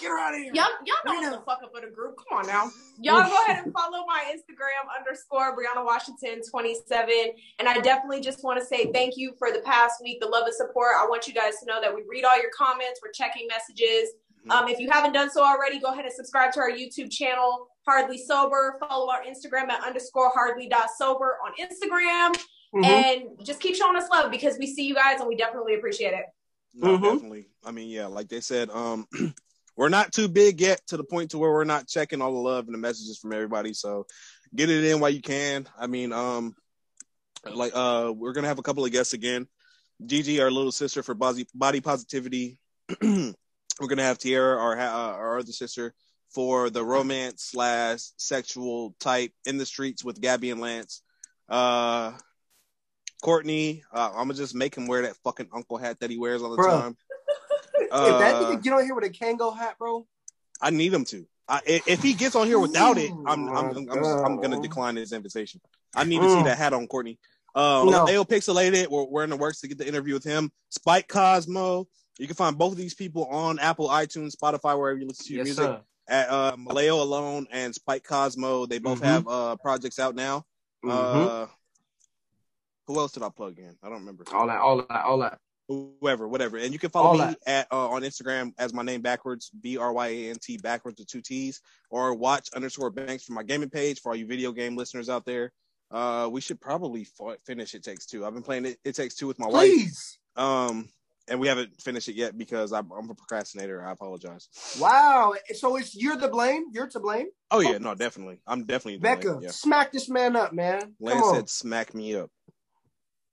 Get 0.00 0.08
her 0.08 0.18
out 0.18 0.34
of 0.34 0.40
here. 0.40 0.52
Y'all, 0.54 0.66
y'all 0.86 0.96
know 1.04 1.12
Right 1.12 1.22
what 1.22 1.40
the 1.40 1.44
fuck 1.44 1.60
up 1.64 1.70
with 1.74 1.84
a 1.84 1.90
group. 1.90 2.16
Come 2.16 2.38
on 2.38 2.46
now. 2.46 2.70
Y'all 3.00 3.28
go 3.28 3.36
ahead 3.44 3.64
and 3.64 3.72
follow 3.74 4.06
my 4.06 4.32
Instagram 4.32 4.86
underscore 4.96 5.56
Brianna 5.56 5.84
Washington 5.84 6.40
27. 6.48 7.10
And 7.58 7.68
I 7.68 7.80
definitely 7.80 8.20
just 8.20 8.44
want 8.44 8.60
to 8.60 8.64
say 8.64 8.92
thank 8.92 9.16
you 9.16 9.34
for 9.38 9.50
the 9.50 9.60
past 9.60 10.00
week, 10.02 10.20
the 10.20 10.28
love 10.28 10.44
and 10.44 10.54
support. 10.54 10.92
I 10.96 11.06
want 11.08 11.26
you 11.26 11.34
guys 11.34 11.58
to 11.60 11.66
know 11.66 11.80
that 11.80 11.92
we 11.92 12.04
read 12.08 12.24
all 12.24 12.40
your 12.40 12.52
comments. 12.56 13.00
We're 13.04 13.10
checking 13.12 13.48
messages. 13.48 14.10
Um, 14.50 14.68
if 14.68 14.78
you 14.78 14.88
haven't 14.90 15.12
done 15.12 15.30
so 15.30 15.44
already, 15.44 15.80
go 15.80 15.92
ahead 15.92 16.04
and 16.04 16.14
subscribe 16.14 16.52
to 16.52 16.60
our 16.60 16.70
YouTube 16.70 17.10
channel, 17.10 17.68
Hardly 17.84 18.16
Sober. 18.16 18.78
Follow 18.80 19.10
our 19.10 19.22
Instagram 19.24 19.68
at 19.68 19.84
underscore 19.84 20.30
hardly 20.32 20.70
sober 20.96 21.38
on 21.44 21.52
Instagram. 21.60 22.34
Mhm. 22.74 22.84
And 22.84 23.46
just 23.46 23.60
keep 23.60 23.74
showing 23.74 23.96
us 23.96 24.08
love 24.10 24.30
because 24.30 24.58
we 24.58 24.66
see 24.66 24.86
you 24.86 24.94
guys 24.94 25.20
and 25.20 25.28
we 25.28 25.36
definitely 25.36 25.74
appreciate 25.74 26.12
it. 26.12 26.26
No, 26.74 26.98
Mhm. 26.98 27.02
definitely. 27.02 27.46
I 27.64 27.70
mean, 27.70 27.88
yeah, 27.88 28.06
like 28.06 28.28
they 28.28 28.40
said, 28.40 28.70
um, 28.70 29.06
we're 29.76 29.88
not 29.88 30.12
too 30.12 30.28
big 30.28 30.60
yet 30.60 30.86
to 30.88 30.96
the 30.96 31.04
point 31.04 31.30
to 31.30 31.38
where 31.38 31.50
we're 31.50 31.64
not 31.64 31.88
checking 31.88 32.20
all 32.20 32.32
the 32.32 32.38
love 32.38 32.66
and 32.66 32.74
the 32.74 32.78
messages 32.78 33.18
from 33.18 33.32
everybody. 33.32 33.72
So 33.72 34.06
get 34.54 34.70
it 34.70 34.84
in 34.84 35.00
while 35.00 35.10
you 35.10 35.22
can. 35.22 35.68
I 35.78 35.86
mean, 35.86 36.12
um, 36.12 36.54
like 37.44 37.72
uh, 37.74 38.12
we're 38.14 38.32
gonna 38.32 38.48
have 38.48 38.58
a 38.58 38.62
couple 38.62 38.84
of 38.84 38.92
guests 38.92 39.12
again. 39.12 39.48
Gigi, 40.04 40.40
our 40.40 40.50
little 40.50 40.72
sister 40.72 41.02
for 41.02 41.14
body 41.14 41.46
body 41.54 41.80
positivity. 41.80 42.60
we're 43.02 43.34
gonna 43.88 44.02
have 44.02 44.18
Tierra, 44.18 44.58
our 44.60 44.78
uh, 44.78 45.14
our 45.14 45.38
other 45.38 45.52
sister, 45.52 45.94
for 46.34 46.70
the 46.70 46.84
romance 46.84 47.44
slash 47.44 48.00
sexual 48.16 48.94
type 49.00 49.32
in 49.46 49.56
the 49.56 49.66
streets 49.66 50.04
with 50.04 50.20
Gabby 50.20 50.50
and 50.50 50.60
Lance. 50.60 51.02
Uh, 51.48 52.12
Courtney, 53.22 53.82
uh, 53.92 54.10
I'm 54.12 54.28
gonna 54.28 54.34
just 54.34 54.54
make 54.54 54.74
him 54.74 54.86
wear 54.86 55.02
that 55.02 55.16
fucking 55.24 55.48
uncle 55.52 55.76
hat 55.76 55.98
that 56.00 56.10
he 56.10 56.18
wears 56.18 56.42
all 56.42 56.50
the 56.50 56.56
Bruh. 56.62 56.80
time. 56.82 56.96
if 57.80 57.90
that 57.90 58.34
Uh, 58.34 58.40
nigga 58.50 58.62
get 58.62 58.72
on 58.72 58.84
here 58.84 58.94
with 58.94 59.04
a 59.04 59.10
Kangol 59.10 59.56
hat, 59.56 59.76
bro, 59.78 60.06
I 60.60 60.70
need 60.70 60.92
him 60.92 61.04
to. 61.06 61.26
I, 61.48 61.60
if 61.66 62.02
he 62.02 62.12
gets 62.12 62.36
on 62.36 62.46
here 62.46 62.58
without 62.58 62.98
it, 62.98 63.10
I'm 63.26 63.48
Oh 63.48 63.54
I'm 63.54 63.88
I'm, 63.90 64.04
I'm, 64.04 64.40
gonna 64.40 64.60
decline 64.60 64.96
his 64.96 65.12
invitation. 65.12 65.60
I 65.96 66.04
need 66.04 66.20
to 66.20 66.28
see 66.28 66.36
Mm. 66.36 66.44
that 66.44 66.58
hat 66.58 66.72
on 66.74 66.86
Courtney. 66.86 67.18
Uh, 67.54 67.84
No. 67.88 68.04
Leo 68.04 68.22
Pixelated, 68.24 68.88
we're, 68.88 69.04
we're 69.04 69.24
in 69.24 69.30
the 69.30 69.36
works 69.36 69.60
to 69.62 69.68
get 69.68 69.78
the 69.78 69.88
interview 69.88 70.12
with 70.14 70.24
him. 70.24 70.52
Spike 70.68 71.08
Cosmo, 71.08 71.88
you 72.18 72.26
can 72.26 72.36
find 72.36 72.58
both 72.58 72.72
of 72.72 72.78
these 72.78 72.94
people 72.94 73.24
on 73.26 73.58
Apple, 73.58 73.88
iTunes, 73.88 74.32
Spotify, 74.36 74.78
wherever 74.78 74.98
you 74.98 75.06
listen 75.06 75.24
to 75.26 75.32
your 75.32 75.46
yes, 75.46 75.56
music. 75.56 75.64
sir. 75.64 75.80
At 76.10 76.28
uh, 76.30 76.56
Maleo 76.56 77.00
Alone 77.00 77.46
and 77.50 77.74
Spike 77.74 78.04
Cosmo, 78.04 78.66
they 78.66 78.78
both 78.78 79.00
Mhm. 79.00 79.04
have 79.04 79.28
uh 79.28 79.56
projects 79.56 79.98
out 79.98 80.14
now. 80.14 80.44
Mhm. 80.84 80.90
Uh, 80.90 81.46
who 82.88 82.98
else 82.98 83.12
did 83.12 83.22
I 83.22 83.28
plug 83.28 83.58
in? 83.58 83.76
I 83.82 83.88
don't 83.88 84.00
remember. 84.00 84.24
all 84.32 84.48
that, 84.48 84.58
all 84.58 84.78
that, 84.78 85.04
all 85.04 85.18
that. 85.18 85.38
Whoever, 85.68 86.26
whatever. 86.26 86.56
And 86.56 86.72
you 86.72 86.78
can 86.78 86.88
follow 86.88 87.08
All 87.08 87.14
me 87.14 87.20
that. 87.24 87.38
at 87.46 87.66
uh, 87.70 87.90
on 87.90 88.00
Instagram 88.00 88.52
as 88.58 88.72
my 88.72 88.82
name 88.82 89.02
backwards, 89.02 89.50
B 89.50 89.76
R 89.76 89.92
Y 89.92 90.06
A 90.08 90.30
N 90.30 90.36
T 90.42 90.56
backwards 90.56 90.98
with 90.98 91.08
two 91.08 91.20
T's, 91.20 91.60
or 91.90 92.14
watch 92.14 92.48
underscore 92.56 92.88
banks 92.90 93.22
for 93.24 93.34
my 93.34 93.42
gaming 93.42 93.68
page 93.68 94.00
for 94.00 94.08
all 94.10 94.16
you 94.16 94.26
video 94.26 94.50
game 94.52 94.76
listeners 94.76 95.10
out 95.10 95.26
there. 95.26 95.52
Uh, 95.90 96.26
we 96.32 96.40
should 96.40 96.58
probably 96.60 97.06
f- 97.20 97.36
finish 97.44 97.74
It 97.74 97.82
Takes 97.82 98.06
Two. 98.06 98.24
I've 98.24 98.32
been 98.32 98.42
playing 98.42 98.64
it, 98.64 98.78
it 98.82 98.94
Takes 98.94 99.14
Two 99.14 99.26
with 99.26 99.38
my 99.38 99.46
wife. 99.46 99.60
Please. 99.70 100.18
Um, 100.36 100.88
and 101.30 101.38
we 101.38 101.48
haven't 101.48 101.78
finished 101.82 102.08
it 102.08 102.14
yet 102.16 102.38
because 102.38 102.72
I'm, 102.72 102.90
I'm 102.90 103.10
a 103.10 103.14
procrastinator. 103.14 103.84
I 103.84 103.92
apologize. 103.92 104.48
Wow. 104.80 105.34
So 105.54 105.76
it's 105.76 105.94
you're 105.94 106.16
the 106.16 106.28
blame. 106.28 106.64
You're 106.72 106.88
to 106.88 107.00
blame. 107.00 107.26
Oh 107.50 107.60
yeah, 107.60 107.76
no, 107.76 107.94
definitely. 107.94 108.40
I'm 108.46 108.64
definitely 108.64 108.96
the 108.96 109.02
Becca, 109.02 109.28
blame, 109.32 109.42
Yeah. 109.42 109.50
smack 109.50 109.92
this 109.92 110.08
man 110.08 110.34
up, 110.36 110.54
man. 110.54 110.94
Lance 110.98 111.26
said, 111.30 111.50
"Smack 111.50 111.94
me 111.94 112.16
up." 112.16 112.30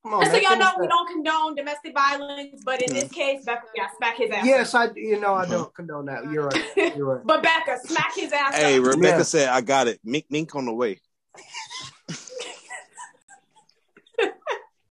Come 0.05 0.13
on, 0.13 0.21
Just 0.21 0.35
so 0.35 0.37
y'all 0.37 0.59
know, 0.59 0.71
we 0.79 0.87
don't 0.87 1.09
condone 1.09 1.55
domestic 1.55 1.91
violence, 1.95 2.61
but 2.63 2.79
in 2.79 2.93
this 2.93 3.09
case, 3.09 3.43
Becca, 3.43 3.63
yeah, 3.75 3.87
smack 3.97 4.17
his 4.17 4.29
ass. 4.29 4.45
Yes, 4.45 4.75
up. 4.75 4.91
I. 4.91 4.99
You 4.99 5.19
know, 5.19 5.33
I 5.33 5.47
Mhm. 5.47 5.49
don't 5.49 5.73
condone 5.73 6.05
that. 6.05 6.31
You're 6.31 6.45
right. 6.45 6.95
You're 6.95 7.15
right. 7.15 7.21
but 7.25 7.41
Becca, 7.41 7.79
smack 7.87 8.13
his 8.13 8.31
ass 8.31 8.53
Hey, 8.53 8.77
up. 8.77 8.85
Rebecca 8.85 9.17
Yeah. 9.17 9.23
said, 9.23 9.49
"I 9.49 9.61
got 9.61 9.87
it. 9.87 9.99
Mink, 10.03 10.25
mink 10.29 10.53
on 10.53 10.65
the 10.65 10.73
way." 10.75 11.01